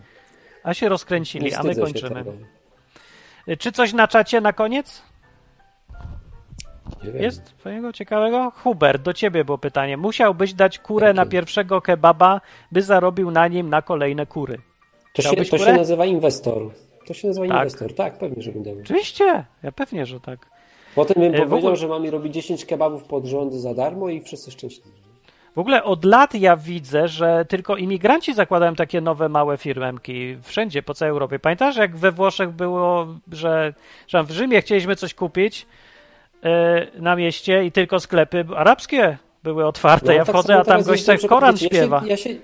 A 0.63 0.73
się 0.73 0.89
rozkręcili, 0.89 1.53
a 1.53 1.63
my 1.63 1.75
kończymy. 1.75 2.23
Czy 3.59 3.71
coś 3.71 3.93
na 3.93 4.07
czacie 4.07 4.41
na 4.41 4.53
koniec? 4.53 5.03
Jest 7.13 7.57
twojego 7.57 7.93
ciekawego? 7.93 8.51
Hubert, 8.63 9.01
do 9.01 9.13
ciebie 9.13 9.45
było 9.45 9.57
pytanie. 9.57 9.97
Musiałbyś 9.97 10.53
dać 10.53 10.79
kurę 10.79 11.07
Jakie? 11.07 11.15
na 11.17 11.25
pierwszego 11.25 11.81
kebaba, 11.81 12.41
by 12.71 12.81
zarobił 12.81 13.31
na 13.31 13.47
nim 13.47 13.69
na 13.69 13.81
kolejne 13.81 14.25
kury. 14.25 14.57
To, 15.13 15.21
się, 15.21 15.45
to 15.45 15.57
się 15.57 15.73
nazywa 15.73 16.05
inwestor. 16.05 16.71
To 17.07 17.13
się 17.13 17.27
nazywa 17.27 17.47
Tak. 17.47 17.57
inwestor. 17.57 17.95
Tak, 17.95 18.17
pewnie, 18.17 18.41
że 18.43 18.51
bym 18.51 18.63
dał. 18.63 18.73
Oczywiście, 18.83 19.45
ja 19.63 19.71
pewnie, 19.71 20.05
że 20.05 20.19
tak. 20.19 20.49
Potem 20.95 21.15
bym 21.23 21.35
E, 21.35 21.37
powiedział, 21.37 21.57
ogóle- 21.57 21.75
że 21.75 21.87
mamy 21.87 22.11
robić 22.11 22.33
10 22.33 22.65
kebabów 22.65 23.03
pod 23.03 23.25
rząd 23.25 23.53
za 23.53 23.73
darmo 23.73 24.09
i 24.09 24.21
wszyscy 24.21 24.51
szczęśliwi. 24.51 25.02
W 25.55 25.59
ogóle 25.59 25.83
od 25.83 26.05
lat 26.05 26.35
ja 26.35 26.57
widzę, 26.57 27.07
że 27.07 27.45
tylko 27.49 27.77
imigranci 27.77 28.33
zakładają 28.33 28.75
takie 28.75 29.01
nowe 29.01 29.29
małe 29.29 29.57
firmemki 29.57 30.37
wszędzie 30.41 30.83
po 30.83 30.93
całej 30.93 31.11
Europie. 31.11 31.39
Pamiętasz, 31.39 31.77
jak 31.77 31.97
we 31.97 32.11
Włoszech 32.11 32.51
było, 32.51 33.07
że, 33.31 33.73
że 34.07 34.23
w 34.23 34.31
Rzymie 34.31 34.61
chcieliśmy 34.61 34.95
coś 34.95 35.13
kupić 35.13 35.65
e, 36.43 36.87
na 37.01 37.15
mieście 37.15 37.65
i 37.65 37.71
tylko 37.71 37.99
sklepy 37.99 38.45
arabskie 38.55 39.17
były 39.43 39.65
otwarte. 39.65 40.05
No, 40.05 40.13
ja 40.13 40.25
tak 40.25 40.35
wchodzę, 40.35 40.57
a 40.57 40.63
tam 40.63 40.83
gość 40.83 41.07
jest, 41.07 41.21
tak 41.21 41.29
Koran 41.29 41.57
śpiewa. 41.57 42.03
Ja 42.05 42.17
się, 42.17 42.29
ja 42.29 42.35
się, 42.35 42.41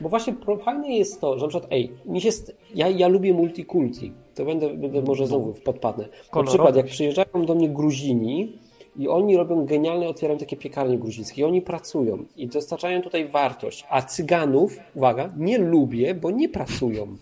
bo 0.00 0.08
właśnie 0.08 0.34
fajne 0.64 0.88
jest 0.88 1.20
to, 1.20 1.38
że 1.38 1.44
na 1.44 1.48
przykład, 1.48 1.72
ej, 1.72 1.92
mi 2.04 2.20
się, 2.20 2.30
ja, 2.74 2.88
ja 2.88 3.08
lubię 3.08 3.34
multikulti, 3.34 4.12
to 4.34 4.44
będę, 4.44 4.68
będę 4.68 5.02
może 5.02 5.26
znowu 5.26 5.54
podpadnę. 5.64 6.08
Na 6.34 6.42
przykład, 6.42 6.76
jak 6.76 6.86
przyjeżdżają 6.86 7.46
do 7.46 7.54
mnie 7.54 7.68
Gruzini 7.68 8.52
i 8.98 9.08
oni 9.08 9.36
robią 9.36 9.66
genialne, 9.66 10.08
otwierają 10.08 10.38
takie 10.38 10.56
piekarnie 10.56 10.98
gruzińskie 10.98 11.40
i 11.42 11.44
oni 11.44 11.62
pracują 11.62 12.24
i 12.36 12.46
dostarczają 12.46 13.02
tutaj 13.02 13.28
wartość, 13.28 13.84
a 13.90 14.02
Cyganów, 14.02 14.76
uwaga, 14.94 15.30
nie 15.36 15.58
lubię, 15.58 16.14
bo 16.14 16.30
nie 16.30 16.48
pracują. 16.48 17.16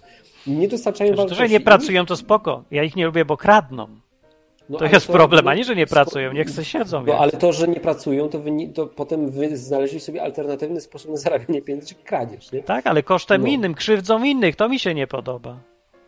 Nie 0.47 0.69
dostarczają 0.69 1.11
to, 1.11 1.17
wartości. 1.17 1.43
że 1.45 1.49
nie 1.49 1.61
pracują, 1.61 2.07
to 2.07 2.17
spoko. 2.17 2.65
Ja 2.71 2.83
ich 2.83 2.97
nie 2.97 3.07
lubię, 3.07 3.25
bo 3.25 3.37
kradną. 3.37 3.87
No, 4.71 4.79
To 4.79 4.85
jest 4.85 5.07
problem, 5.07 5.45
no, 5.45 5.51
a 5.51 5.55
nie, 5.55 5.65
że 5.65 5.77
nie 5.77 5.87
pracują, 5.87 6.33
niech 6.33 6.51
se 6.51 6.65
siedzą. 6.65 7.01
No 7.01 7.05
więc. 7.07 7.19
ale 7.21 7.33
to, 7.33 7.53
że 7.53 7.69
nie 7.69 7.81
pracują, 7.81 8.29
to, 8.29 8.39
wy, 8.41 8.51
to 8.75 8.87
potem 8.87 9.31
wy 9.31 9.57
znaleźli 9.57 10.01
sobie 10.01 10.23
alternatywny 10.23 10.81
sposób 10.81 11.11
na 11.11 11.17
zarabianie 11.17 11.63
pieniędzy, 11.63 11.95
kradzież, 11.95 12.53
nie? 12.53 12.63
Tak, 12.63 12.87
ale 12.87 13.03
kosztem 13.03 13.43
No. 13.43 13.49
innym, 13.49 13.75
krzywdzą 13.75 14.25
innych, 14.25 14.57
to 14.57 14.69
mi 14.69 14.79
się 14.79 14.95
nie 14.95 15.07
podoba. 15.07 15.57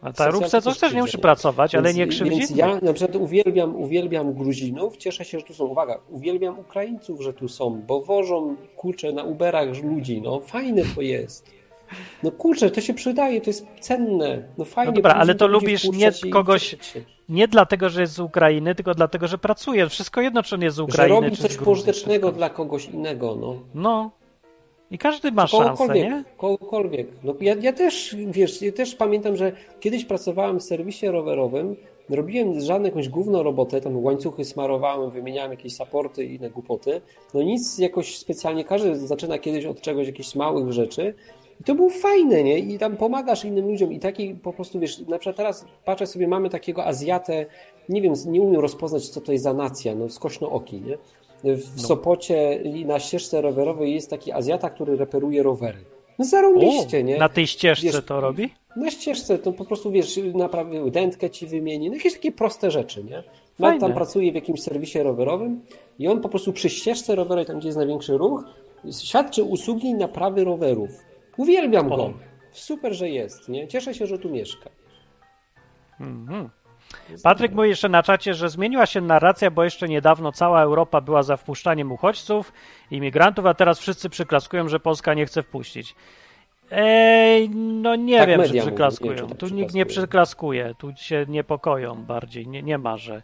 A 0.03 0.13
ta 0.13 0.31
rób 0.31 0.45
se 0.45 0.51
co 0.51 0.61
Socjalizm 0.61 0.79
chcesz, 0.79 0.93
nie 0.93 1.03
też 1.03 1.13
musi 1.13 1.19
pracować, 1.19 1.75
ale 1.75 1.85
Więc- 1.85 1.97
nie 1.99 2.07
krzywdzi 2.07 2.39
Więc 2.39 2.51
ja 2.51 2.79
na 2.83 2.93
przykład 2.93 3.17
uwielbiam, 3.17 3.77
uwielbiam 3.77 4.35
Gruzinów, 4.35 4.97
cieszę 4.97 5.25
się, 5.25 5.39
że 5.39 5.45
tu 5.45 5.55
są. 5.55 5.65
Uwaga, 5.65 5.99
uwielbiam 6.11 6.59
Ukraińców, 6.59 7.21
że 7.21 7.33
tu 7.33 7.49
są, 7.49 7.83
bo 7.87 8.01
wożą 8.01 8.57
kurczę 8.77 9.13
na 9.13 9.23
Uberach 9.25 9.83
ludzi, 9.83 10.23
no 10.23 10.41
fajne 10.41 10.83
to 10.95 11.01
jest. 11.01 11.59
No 12.23 12.31
kurczę, 12.31 12.71
to 12.71 12.81
się 12.81 12.95
przydaje, 12.95 13.41
to 13.41 13.51
jest 13.51 13.67
cenne. 13.81 14.43
No 14.59 14.65
fajnie. 14.65 14.91
No 14.91 14.97
dobra, 14.97 15.15
ale 15.15 15.35
to 15.35 15.47
lubisz 15.47 15.85
nie 15.85 16.11
kogoś-. 16.31 16.77
Nie 17.29 17.49
dlatego, 17.49 17.89
że 17.89 18.01
jest 18.01 18.13
z 18.13 18.21
Ukrainy, 18.21 18.75
tylko 18.75 18.95
dlatego, 18.95 19.29
że 19.29 19.39
pracuje. 19.39 19.89
Wszystko 19.89 20.21
jedno, 20.21 20.43
czy 20.43 20.55
on 20.55 20.63
jest 20.63 20.77
z 20.77 20.79
Że 20.79 20.85
Ukrainy, 20.85 21.15
robi 21.15 21.37
czy 21.37 21.43
z 21.43 21.47
coś 21.47 21.57
pożytecznego 21.57 22.33
dla 22.33 22.51
kogoś 22.51 22.87
innego, 22.87 23.37
no. 23.41 23.57
No. 23.75 24.11
I 24.91 24.99
każdy 24.99 25.33
ma 25.33 25.47
szansę, 25.47 25.95
nie? 25.95 26.25
kogokolwiek. 26.37 27.09
No, 27.25 27.35
ja, 27.41 27.55
ja 27.61 27.73
też, 27.73 28.17
wiesz, 28.27 28.63
ja 28.63 28.73
też 28.73 28.95
pamiętam, 28.95 29.37
że 29.37 29.53
kiedyś 29.81 30.05
pracowałem 30.05 30.61
w 30.61 30.63
serwisie 30.63 31.07
rowerowym, 31.07 31.77
robiłem 32.11 32.61
żadną 32.61 32.87
jakąś 32.87 33.09
główną 33.09 33.43
robotę, 33.43 33.81
tam 33.81 34.05
łańcuchy 34.05 34.45
smarowałem, 34.45 35.11
wymieniałem 35.11 35.51
jakieś 35.51 35.75
saporty 35.75 36.25
i 36.25 36.35
inne 36.35 36.51
głupoty. 36.51 37.01
No 37.35 37.43
nic 37.43 37.79
jakoś 37.79 38.19
specjalnie, 38.19 38.65
każdy 38.65 38.97
zaczyna 38.97 39.39
kiedyś 39.39 39.65
od 39.67 39.81
czegoś, 39.81 40.07
jakichś 40.07 40.35
małych 40.35 40.73
rzeczy. 40.73 41.15
I 41.61 41.65
to 41.65 41.75
było 41.75 41.91
fajne, 41.91 42.45
nie? 42.45 42.59
I 42.59 42.79
tam 42.79 42.97
pomagasz 42.97 43.45
innym 43.45 43.67
ludziom 43.67 43.93
i 43.93 43.99
taki 43.99 44.35
po 44.35 44.53
prostu, 44.53 44.81
wiesz, 44.81 44.99
na 44.99 45.19
przykład 45.19 45.37
teraz 45.37 45.65
patrzę 45.85 46.07
sobie, 46.07 46.29
mamy 46.29 46.51
takiego 46.51 46.87
Azjatę, 46.87 47.47
nie 47.89 48.03
wiem, 48.03 48.15
nie 48.27 48.41
umiem 48.41 48.61
rozpoznać, 48.61 49.09
co 49.09 49.21
to 49.21 49.33
jest 49.33 49.45
za 49.45 49.55
nacja, 49.55 49.95
no 49.95 50.09
skośno 50.09 50.51
oki, 50.51 50.81
nie? 50.81 50.99
W 51.45 51.81
Sopocie 51.81 52.55
i 52.55 52.87
na 52.87 53.01
ścieżce 53.01 53.41
rowerowej 53.41 53.95
jest 53.95 54.11
taki 54.11 54.33
Azjata, 54.33 54.71
który 54.71 54.97
reperuje 54.97 55.43
rowery. 55.43 55.79
No 56.19 56.25
zarąbiście, 56.25 57.03
nie? 57.03 57.19
Na 57.19 57.29
tej 57.29 57.47
ścieżce 57.47 57.87
Wiesz, 57.87 58.05
to 58.07 58.21
robi? 58.21 58.51
Na 58.77 58.91
ścieżce 58.91 59.39
to 59.39 59.53
po 59.53 59.65
prostu, 59.65 59.91
wiesz, 59.91 60.21
naprawił 60.35 60.91
dętkę 60.91 61.31
ci 61.31 61.47
wymieni, 61.47 61.89
no 61.89 61.97
jakieś 61.97 62.13
takie 62.13 62.33
proste 62.33 62.71
rzeczy, 62.71 63.05
nie? 63.05 63.23
Fajne. 63.61 63.81
tam 63.81 63.95
pracuje 63.95 64.33
w 64.33 64.35
jakimś 64.35 64.63
serwisie 64.63 64.99
rowerowym 64.99 65.61
i 65.99 66.09
on 66.09 66.21
po 66.21 66.29
prostu 66.29 66.53
przy 66.53 66.71
ścieżce 66.71 67.15
rowerowej, 67.15 67.47
tam 67.47 67.59
gdzie 67.59 67.69
jest 67.69 67.79
największy 67.79 68.17
ruch, 68.17 68.45
świadczy 69.03 69.45
usługi 69.45 69.95
naprawy 69.95 70.45
rowerów. 70.45 70.91
Uwielbiam 71.37 71.93
O. 71.93 71.97
go. 71.97 72.13
Super, 72.53 72.95
że 72.95 73.11
jest, 73.11 73.49
nie? 73.49 73.69
Cieszę 73.69 73.95
się, 73.95 74.07
że 74.07 74.19
tu 74.19 74.31
mieszka. 74.31 74.71
Mhm. 76.01 76.51
Patryk 77.23 77.53
mówi 77.53 77.69
jeszcze 77.69 77.89
na 77.89 78.03
czacie, 78.03 78.35
że 78.35 78.49
zmieniła 78.49 78.87
się 78.87 79.01
narracja, 79.01 79.51
bo 79.51 79.65
jeszcze 79.65 79.89
niedawno 79.89 80.33
cała 80.33 80.63
Europa 80.63 81.01
była 81.01 81.23
za 81.23 81.37
wpuszczaniem 81.37 81.93
uchodźców, 81.93 82.53
imigrantów, 82.91 83.47
a 83.47 83.55
teraz 83.55 83.79
wszyscy 83.79 84.11
przyklaskują, 84.11 84.69
że 84.69 84.81
Polska 84.81 85.15
nie 85.15 85.27
chce 85.27 85.43
wpuścić. 85.43 85.95
Ej, 86.71 87.51
no 87.51 87.97
nie 87.97 88.19
Tak 88.19 88.29
wiem, 88.29 88.43
czy 88.43 88.61
przyklaskują. 88.61 89.13
nie 89.13 89.17
wiem, 89.19 89.29
czy 89.29 89.35
tak 89.35 89.49
tu 89.49 89.55
nikt 89.55 89.75
nie 89.75 89.87
przyklaskuje. 89.87 90.75
tu 90.79 90.93
się 90.97 91.25
niepokoją 91.29 91.95
bardziej, 91.95 92.49
nie, 92.49 92.63
nie 92.63 92.79
ma, 92.79 92.97
że... 92.97 93.23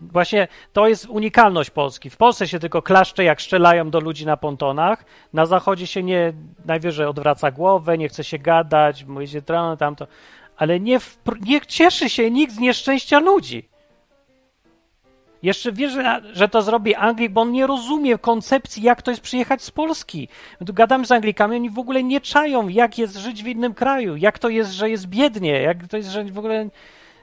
Właśnie 0.00 0.48
to 0.72 0.88
jest 0.88 1.06
unikalność 1.06 1.70
Polski. 1.70 2.10
W 2.10 2.16
Polsce 2.16 2.48
się 2.48 2.58
tylko 2.58 2.82
klaszcze, 2.82 3.24
jak 3.24 3.42
strzelają 3.42 3.90
do 3.90 4.00
ludzi 4.00 4.26
na 4.26 4.36
pontonach. 4.36 5.04
Na 5.32 5.46
zachodzie 5.46 5.86
się 5.86 6.02
nie, 6.02 6.32
najwyżej 6.64 7.06
odwraca 7.06 7.50
głowę, 7.50 7.98
nie 7.98 8.08
chce 8.08 8.24
się 8.24 8.38
gadać, 8.38 9.04
mówi 9.04 9.28
się 9.28 9.42
trano, 9.42 9.76
tamto. 9.76 10.06
Ale 10.56 10.80
nie, 10.80 10.98
nie 11.40 11.60
cieszy 11.60 12.08
się 12.08 12.30
nikt 12.30 12.52
z 12.52 12.58
nieszczęścia 12.58 13.18
ludzi. 13.18 13.68
Jeszcze 15.44 15.72
wierzę, 15.72 16.22
że 16.32 16.48
to 16.48 16.62
zrobi 16.62 16.94
Anglik, 16.94 17.32
bo 17.32 17.40
on 17.40 17.52
nie 17.52 17.66
rozumie 17.66 18.18
koncepcji, 18.18 18.82
jak 18.82 19.02
to 19.02 19.10
jest 19.10 19.22
przyjechać 19.22 19.62
z 19.62 19.70
Polski. 19.70 20.28
Gadamy 20.60 21.06
z 21.06 21.12
Anglikami, 21.12 21.56
oni 21.56 21.70
w 21.70 21.78
ogóle 21.78 22.02
nie 22.02 22.20
czają, 22.20 22.68
jak 22.68 22.98
jest 22.98 23.16
żyć 23.16 23.42
w 23.42 23.46
innym 23.46 23.74
kraju, 23.74 24.16
jak 24.16 24.38
to 24.38 24.48
jest, 24.48 24.72
że 24.72 24.90
jest 24.90 25.06
biednie, 25.06 25.62
jak 25.62 25.88
to 25.88 25.96
jest, 25.96 26.08
że 26.08 26.24
w 26.24 26.38
ogóle 26.38 26.68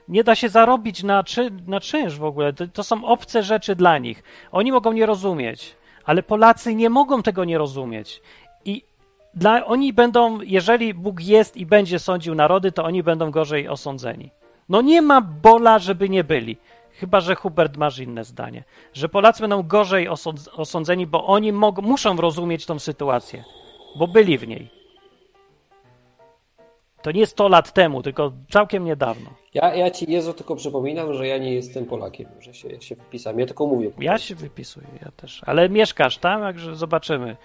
nie 0.07 0.23
da 0.23 0.35
się 0.35 0.49
zarobić 0.49 1.03
na, 1.03 1.23
czy, 1.23 1.51
na 1.67 1.79
czynsz 1.79 2.17
w 2.17 2.23
ogóle. 2.23 2.53
To, 2.53 2.67
to 2.67 2.83
są 2.83 3.05
obce 3.05 3.43
rzeczy 3.43 3.75
dla 3.75 3.97
nich. 3.97 4.23
Oni 4.51 4.71
mogą 4.71 4.91
nie 4.91 5.05
rozumieć, 5.05 5.75
ale 6.05 6.23
Polacy 6.23 6.75
nie 6.75 6.89
mogą 6.89 7.23
tego 7.23 7.45
nie 7.45 7.57
rozumieć. 7.57 8.21
Dla, 9.33 9.65
oni 9.65 9.93
będą, 9.93 10.41
jeżeli 10.41 10.93
Bóg 10.93 11.21
jest 11.21 11.57
i 11.57 11.65
będzie 11.65 11.99
sądził 11.99 12.35
narody, 12.35 12.71
to 12.71 12.83
oni 12.83 13.03
będą 13.03 13.31
gorzej 13.31 13.67
osądzeni. 13.67 14.29
No 14.69 14.81
nie 14.81 15.01
ma 15.01 15.21
bola, 15.21 15.79
żeby 15.79 16.09
nie 16.09 16.23
byli. 16.23 16.57
Chyba, 16.91 17.19
że 17.19 17.35
Hubert 17.35 17.77
masz 17.77 17.99
inne 17.99 18.23
zdanie. 18.23 18.63
Że 18.93 19.09
Polacy 19.09 19.41
będą 19.41 19.63
gorzej 19.63 20.09
osądz- 20.09 20.49
osądzeni, 20.53 21.07
bo 21.07 21.25
oni 21.27 21.53
mog- 21.53 21.81
muszą 21.81 22.15
rozumieć 22.17 22.65
tą 22.65 22.79
sytuację, 22.79 23.43
bo 23.95 24.07
byli 24.07 24.37
w 24.37 24.47
niej. 24.47 24.69
To 27.01 27.11
nie 27.11 27.25
100 27.25 27.47
lat 27.47 27.73
temu, 27.73 28.01
tylko 28.03 28.31
całkiem 28.49 28.85
niedawno. 28.85 29.29
Ja, 29.53 29.75
ja 29.75 29.91
ci, 29.91 30.11
Jezu, 30.11 30.33
tylko 30.33 30.55
przypominam, 30.55 31.13
że 31.13 31.27
ja 31.27 31.37
nie 31.37 31.53
jestem 31.53 31.85
Polakiem, 31.85 32.27
że 32.39 32.53
się, 32.53 32.81
się 32.81 32.95
wpisałem. 32.95 33.39
Ja 33.39 33.45
tylko 33.45 33.67
mówię. 33.67 33.91
Ja 33.99 34.17
się 34.17 34.35
wypisuję, 34.35 34.87
ja 35.05 35.11
też. 35.11 35.41
Ale 35.45 35.69
mieszkasz 35.69 36.17
tam, 36.17 36.41
także 36.41 36.75
zobaczymy, 36.75 37.37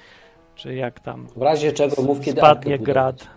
czy 0.56 0.74
jak 0.74 1.00
tam 1.00 1.26
W 1.36 1.42
razie 1.42 1.72
czego 1.72 2.02
mów, 2.02 2.20
kiedy 2.20 2.40
spadnie 2.40 2.78
grad. 2.78 3.36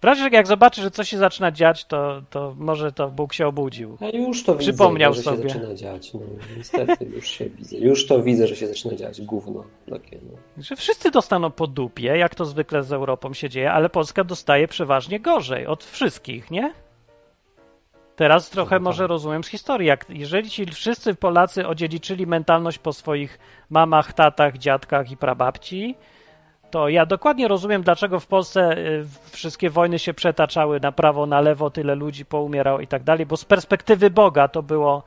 W 0.00 0.06
razie, 0.06 0.28
jak 0.32 0.46
zobaczysz, 0.46 0.84
że 0.84 0.90
coś 0.90 1.08
się 1.08 1.18
zaczyna 1.18 1.50
dziać, 1.50 1.84
to, 1.84 2.22
to 2.30 2.54
może 2.58 2.92
to 2.92 3.10
Bóg 3.10 3.32
się 3.32 3.46
obudził. 3.46 3.98
A 4.00 4.16
już 4.16 4.44
to 4.44 4.54
Przypomniał 4.54 5.12
widzę, 5.12 5.22
że 5.22 5.30
sobie. 5.30 5.42
się 5.42 5.54
zaczyna 5.54 5.74
dziać. 5.74 6.14
No, 6.14 6.20
niestety, 6.56 7.04
już 7.16 7.28
się 7.28 7.48
widzę. 7.48 7.76
Już 7.76 8.06
to 8.06 8.22
widzę, 8.22 8.46
że 8.46 8.56
się 8.56 8.66
zaczyna 8.66 8.94
dziać. 8.94 9.20
Gówno 9.22 9.64
takie, 9.90 10.18
no. 10.22 10.62
Że 10.62 10.76
wszyscy 10.76 11.10
dostaną 11.10 11.50
po 11.50 11.66
dupie, 11.66 12.18
jak 12.18 12.34
to 12.34 12.44
zwykle 12.44 12.82
z 12.82 12.92
Europą 12.92 13.34
się 13.34 13.48
dzieje, 13.48 13.72
ale 13.72 13.88
Polska 13.88 14.24
dostaje 14.24 14.68
przeważnie 14.68 15.20
gorzej 15.20 15.66
od 15.66 15.84
wszystkich, 15.84 16.50
nie? 16.50 16.74
Teraz 18.16 18.50
trochę 18.50 18.80
może 18.80 19.06
rozumiem 19.06 19.44
z 19.44 19.48
historii. 19.48 19.88
Jak, 19.88 20.06
jeżeli 20.08 20.50
ci 20.50 20.66
wszyscy 20.66 21.14
Polacy 21.14 21.66
odziedziczyli 21.66 22.26
mentalność 22.26 22.78
po 22.78 22.92
swoich 22.92 23.38
mamach, 23.70 24.12
tatach, 24.12 24.58
dziadkach 24.58 25.10
i 25.10 25.16
prababci, 25.16 25.94
to 26.74 26.88
ja 26.88 27.06
dokładnie 27.06 27.48
rozumiem, 27.48 27.82
dlaczego 27.82 28.20
w 28.20 28.26
Polsce 28.26 28.78
y, 28.78 29.04
wszystkie 29.30 29.70
wojny 29.70 29.98
się 29.98 30.14
przetaczały 30.14 30.80
na 30.80 30.92
prawo, 30.92 31.26
na 31.26 31.40
lewo, 31.40 31.70
tyle 31.70 31.94
ludzi 31.94 32.24
poumierało 32.24 32.80
i 32.80 32.86
tak 32.86 33.02
dalej, 33.02 33.26
bo 33.26 33.36
z 33.36 33.44
perspektywy 33.44 34.10
Boga 34.10 34.48
to 34.48 34.62
było 34.62 35.02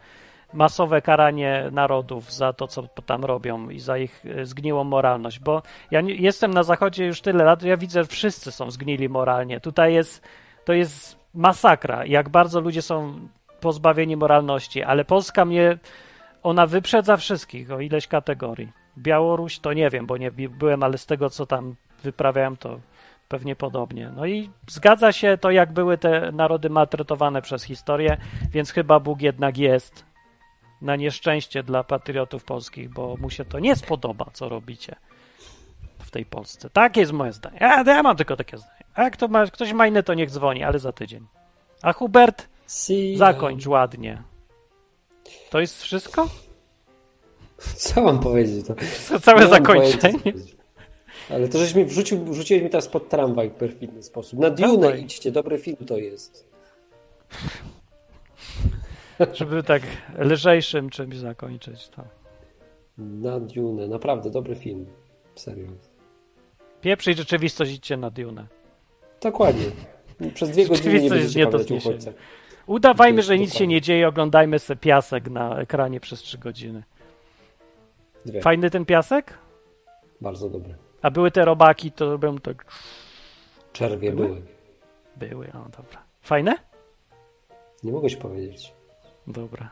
masowe 0.53 1.02
karanie 1.02 1.69
narodów 1.72 2.34
za 2.34 2.53
to, 2.53 2.68
co 2.68 2.84
tam 3.06 3.26
robią 3.26 3.69
i 3.69 3.80
za 3.80 3.98
ich 3.98 4.26
y, 4.26 4.45
zgniłą 4.45 4.84
moralność, 4.84 5.39
bo 5.39 5.61
ja 5.91 6.02
jestem 6.02 6.53
na 6.53 6.64
zachodzie 6.64 7.06
już 7.06 7.22
tyle 7.22 7.44
lat, 7.44 7.64
ja 7.64 7.77
widzę, 7.77 8.03
że 8.03 8.07
wszyscy 8.07 8.52
są 8.52 8.72
zgnili 8.72 9.10
moralnie. 9.10 9.60
Tutaj 9.60 9.94
jest, 9.94 10.27
to 10.65 10.73
jest 10.73 11.19
masakra, 11.34 12.06
jak 12.06 12.30
bardzo 12.30 12.61
ludzie 12.61 12.81
są 12.81 13.19
pozbawieni 13.60 14.18
moralności, 14.18 14.84
ale 14.84 15.06
Polska 15.06 15.45
mnie, 15.45 15.77
ona 16.44 16.68
wyprzedza 16.68 17.18
wszystkich 17.18 17.72
o 17.72 17.80
ileś 17.80 18.07
kategorii. 18.07 18.86
Białoruś 18.98 19.60
to 19.60 19.74
nie 19.74 19.90
wiem, 19.90 20.06
bo 20.06 20.18
nie 20.18 20.32
byłem, 20.32 20.84
ale 20.84 20.98
z 20.98 21.06
tego, 21.06 21.30
co 21.30 21.45
tam 21.45 21.76
wyprawiałem, 22.03 22.57
to 22.57 22.80
pewnie 23.28 23.56
podobnie. 23.56 24.11
No 24.15 24.26
i 24.26 24.49
zgadza 24.68 25.11
się 25.11 25.38
to, 25.38 25.52
jak 25.52 25.72
były 25.74 25.98
te 25.98 26.32
narody 26.32 26.69
maltretowane 26.69 27.41
przez 27.41 27.64
historię, 27.64 28.18
więc 28.52 28.72
chyba 28.72 28.99
Bóg 28.99 29.22
jednak 29.22 29.57
jest 29.57 30.06
na 30.82 30.95
nieszczęście 30.95 31.64
dla 31.64 31.84
patriotów 31.84 32.44
polskich, 32.44 32.90
bo 32.90 33.18
mu 33.18 33.30
się 33.30 33.45
to 33.45 33.60
nie 33.60 33.76
spodoba, 33.76 34.26
co 34.34 34.49
robicie 34.49 34.95
w 35.99 36.11
tej 36.11 36.26
Polsce. 36.26 36.69
Takie 36.69 36.99
jest 36.99 37.14
moje 37.14 37.34
zdanie. 37.34 37.57
Ja, 37.61 37.84
ja 37.84 38.03
mam 38.03 38.18
tylko 38.18 38.36
takie 38.36 38.57
zdanie. 38.57 38.84
A 38.94 39.03
jak 39.03 39.18
to 39.18 39.28
ma, 39.28 39.45
ktoś 39.45 39.74
ma 39.74 39.88
inne, 39.88 40.03
to 40.03 40.14
niech 40.14 40.30
dzwoni, 40.30 40.64
ale 40.64 40.80
za 40.80 40.91
tydzień. 40.91 41.28
A 41.82 41.94
Hubert, 41.94 42.49
zakończ 43.15 43.68
ładnie. 43.68 44.24
To 45.49 45.60
jest 45.60 45.84
wszystko? 45.84 46.28
Co 47.75 48.01
mam 48.01 48.19
powiedzieć? 48.19 48.67
To, 48.67 48.75
To 49.09 49.19
całe 49.19 49.41
Nie 49.41 49.47
pojęcia, 49.47 49.99
zakończenie. 49.99 50.34
Ale 51.29 51.47
to 51.47 51.59
żeś 51.59 51.75
mi 51.75 51.85
wrzucił, 51.85 52.25
wrzuciłeś 52.25 52.63
mi 52.63 52.69
teraz 52.69 52.88
pod 52.88 53.09
tramwaj 53.09 53.49
w 53.49 53.53
perfidny 53.53 54.03
sposób. 54.03 54.39
Na 54.39 54.49
Dune 54.49 54.99
idźcie, 54.99 55.31
dobry 55.31 55.57
film 55.57 55.77
to 55.88 55.97
jest. 55.97 56.47
Żeby 59.34 59.63
tak 59.63 59.81
lżejszym 60.17 60.89
czymś 60.89 61.17
zakończyć 61.17 61.89
to. 61.89 62.03
Na 62.97 63.39
Dune, 63.39 63.88
naprawdę 63.88 64.29
dobry 64.29 64.55
film. 64.55 64.85
Serio. 65.35 65.67
Pieprzyj 66.81 67.15
rzeczywistość, 67.15 67.71
idźcie 67.71 67.97
na 67.97 68.09
Dune. 68.09 68.47
Dokładnie. 69.21 69.65
Przez 70.34 70.49
dwie 70.49 70.67
godziny 70.67 71.01
nie 71.01 71.09
będziecie 71.09 71.39
nie 71.39 71.51
do 71.51 71.57
uchodźca. 71.57 72.11
Udawajmy, 72.67 73.23
że 73.23 73.38
nic 73.38 73.53
się 73.53 73.67
nie 73.67 73.81
dzieje, 73.81 74.07
oglądajmy 74.07 74.59
sobie 74.59 74.79
piasek 74.79 75.29
na 75.29 75.59
ekranie 75.59 75.99
przez 75.99 76.21
trzy 76.21 76.38
godziny. 76.38 76.84
Dwie. 78.27 78.41
Fajny 78.41 78.69
ten 78.69 78.85
piasek? 78.85 79.37
Bardzo 80.21 80.49
dobre. 80.49 80.75
A 81.01 81.11
były 81.11 81.31
te 81.31 81.45
robaki, 81.45 81.91
to 81.91 82.11
robią 82.11 82.37
tak... 82.37 82.65
Czerwie 83.73 84.11
Były? 84.11 84.27
były. 84.27 84.41
Były, 85.15 85.47
o 85.47 85.69
dobra. 85.77 86.03
Fajne? 86.21 86.55
Nie 87.83 87.91
mogę 87.91 88.09
ci 88.09 88.17
powiedzieć. 88.17 88.73
Dobra. 89.27 89.69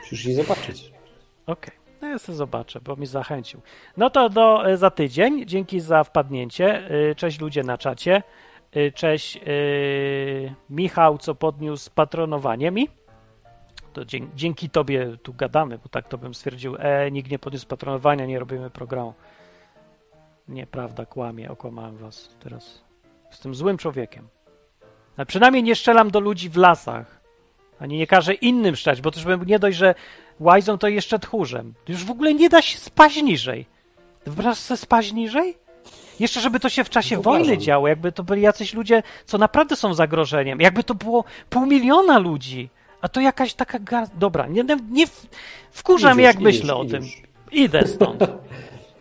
Musisz 0.00 0.26
ich 0.26 0.34
zobaczyć. 0.36 0.92
Okej. 1.46 1.74
No 2.02 2.08
ja 2.08 2.18
sobie 2.18 2.36
zobaczę, 2.36 2.80
bo 2.80 2.96
mi 2.96 3.06
zachęcił. 3.06 3.60
No 3.96 4.10
to 4.10 4.28
do 4.28 4.70
e, 4.70 4.76
za 4.76 4.90
tydzień. 4.90 5.46
Dzięki 5.46 5.80
za 5.80 6.04
wpadnięcie. 6.04 6.90
Y, 7.10 7.14
Cześć 7.14 7.40
ludzie 7.40 7.62
na 7.62 7.78
czacie. 7.78 8.22
Y, 8.76 8.92
Cześć 8.92 9.36
y, 9.36 10.54
Michał, 10.70 11.18
co 11.18 11.34
podniósł 11.34 11.90
patronowanie 11.94 12.70
mi. 12.70 12.88
To 13.96 14.04
dzięki, 14.04 14.32
dzięki 14.34 14.70
tobie 14.70 15.16
tu 15.22 15.34
gadamy, 15.34 15.78
bo 15.78 15.88
tak 15.88 16.08
to 16.08 16.18
bym 16.18 16.34
stwierdził. 16.34 16.76
E, 16.78 17.10
nikt 17.10 17.30
nie 17.30 17.38
podniósł 17.38 17.66
patronowania, 17.66 18.26
nie 18.26 18.38
robimy 18.38 18.70
programu. 18.70 19.14
Nieprawda, 20.48 21.06
kłamie, 21.06 21.50
okłamałem 21.50 21.96
was 21.96 22.28
teraz. 22.40 22.84
Jestem 23.30 23.54
złym 23.54 23.78
człowiekiem. 23.78 24.28
Ale 25.16 25.26
przynajmniej 25.26 25.62
nie 25.62 25.74
strzelam 25.74 26.10
do 26.10 26.20
ludzi 26.20 26.50
w 26.50 26.56
lasach. 26.56 27.20
Ani 27.80 27.98
nie 27.98 28.06
każę 28.06 28.34
innym 28.34 28.76
szczać, 28.76 29.00
bo 29.00 29.10
też 29.10 29.24
bym 29.24 29.44
nie 29.44 29.58
dość, 29.58 29.76
że 29.76 29.94
łajzą 30.40 30.78
to 30.78 30.88
jeszcze 30.88 31.18
tchórzem. 31.18 31.74
Już 31.88 32.04
w 32.04 32.10
ogóle 32.10 32.34
nie 32.34 32.48
da 32.48 32.62
się 32.62 32.78
spaść 32.78 33.22
niżej. 33.22 33.66
Wyobraź 34.24 34.58
sobie 34.58 34.78
spaść 34.78 35.12
niżej? 35.12 35.58
Jeszcze, 36.20 36.40
żeby 36.40 36.60
to 36.60 36.68
się 36.68 36.84
w 36.84 36.90
czasie 36.90 37.16
Wyobrażam. 37.16 37.42
wojny 37.42 37.58
działo, 37.58 37.88
jakby 37.88 38.12
to 38.12 38.22
byli 38.22 38.42
jacyś 38.42 38.74
ludzie, 38.74 39.02
co 39.24 39.38
naprawdę 39.38 39.76
są 39.76 39.94
zagrożeniem. 39.94 40.60
Jakby 40.60 40.84
to 40.84 40.94
było 40.94 41.24
pół 41.50 41.66
miliona 41.66 42.18
ludzi. 42.18 42.70
A 43.00 43.08
to 43.08 43.20
jakaś 43.20 43.54
taka 43.54 43.78
gar... 43.78 44.08
Dobra, 44.14 44.46
nie, 44.46 44.64
nie, 44.90 45.06
wkurza 45.70 46.14
mnie, 46.14 46.24
jak 46.24 46.36
idź 46.36 46.42
myślę 46.42 46.74
już, 46.74 46.86
o 46.86 46.90
tym. 46.90 47.02
Idę 47.52 47.86
stąd. 47.86 48.20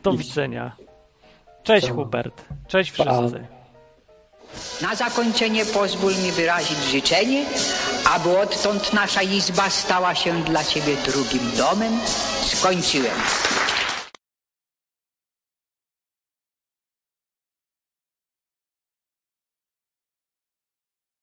Do 0.04 0.14
widzenia. 0.14 0.76
Cześć? 1.64 1.90
Hubert. 1.90 2.46
Cześć 2.68 2.92
Pa. 2.92 3.04
wszyscy. 3.04 3.48
Na 4.82 4.96
zakończenie 4.96 5.66
pozwól 5.66 6.14
mi 6.16 6.32
wyrazić 6.32 6.78
życzenie, 6.78 7.46
aby 8.16 8.40
odtąd 8.40 8.94
nasza 8.94 9.22
izba 9.22 9.70
stała 9.70 10.16
się 10.16 10.44
dla 10.44 10.64
Ciebie 10.64 10.96
drugim 10.96 11.52
domem. 11.58 12.00
Skończyłem. 12.42 13.16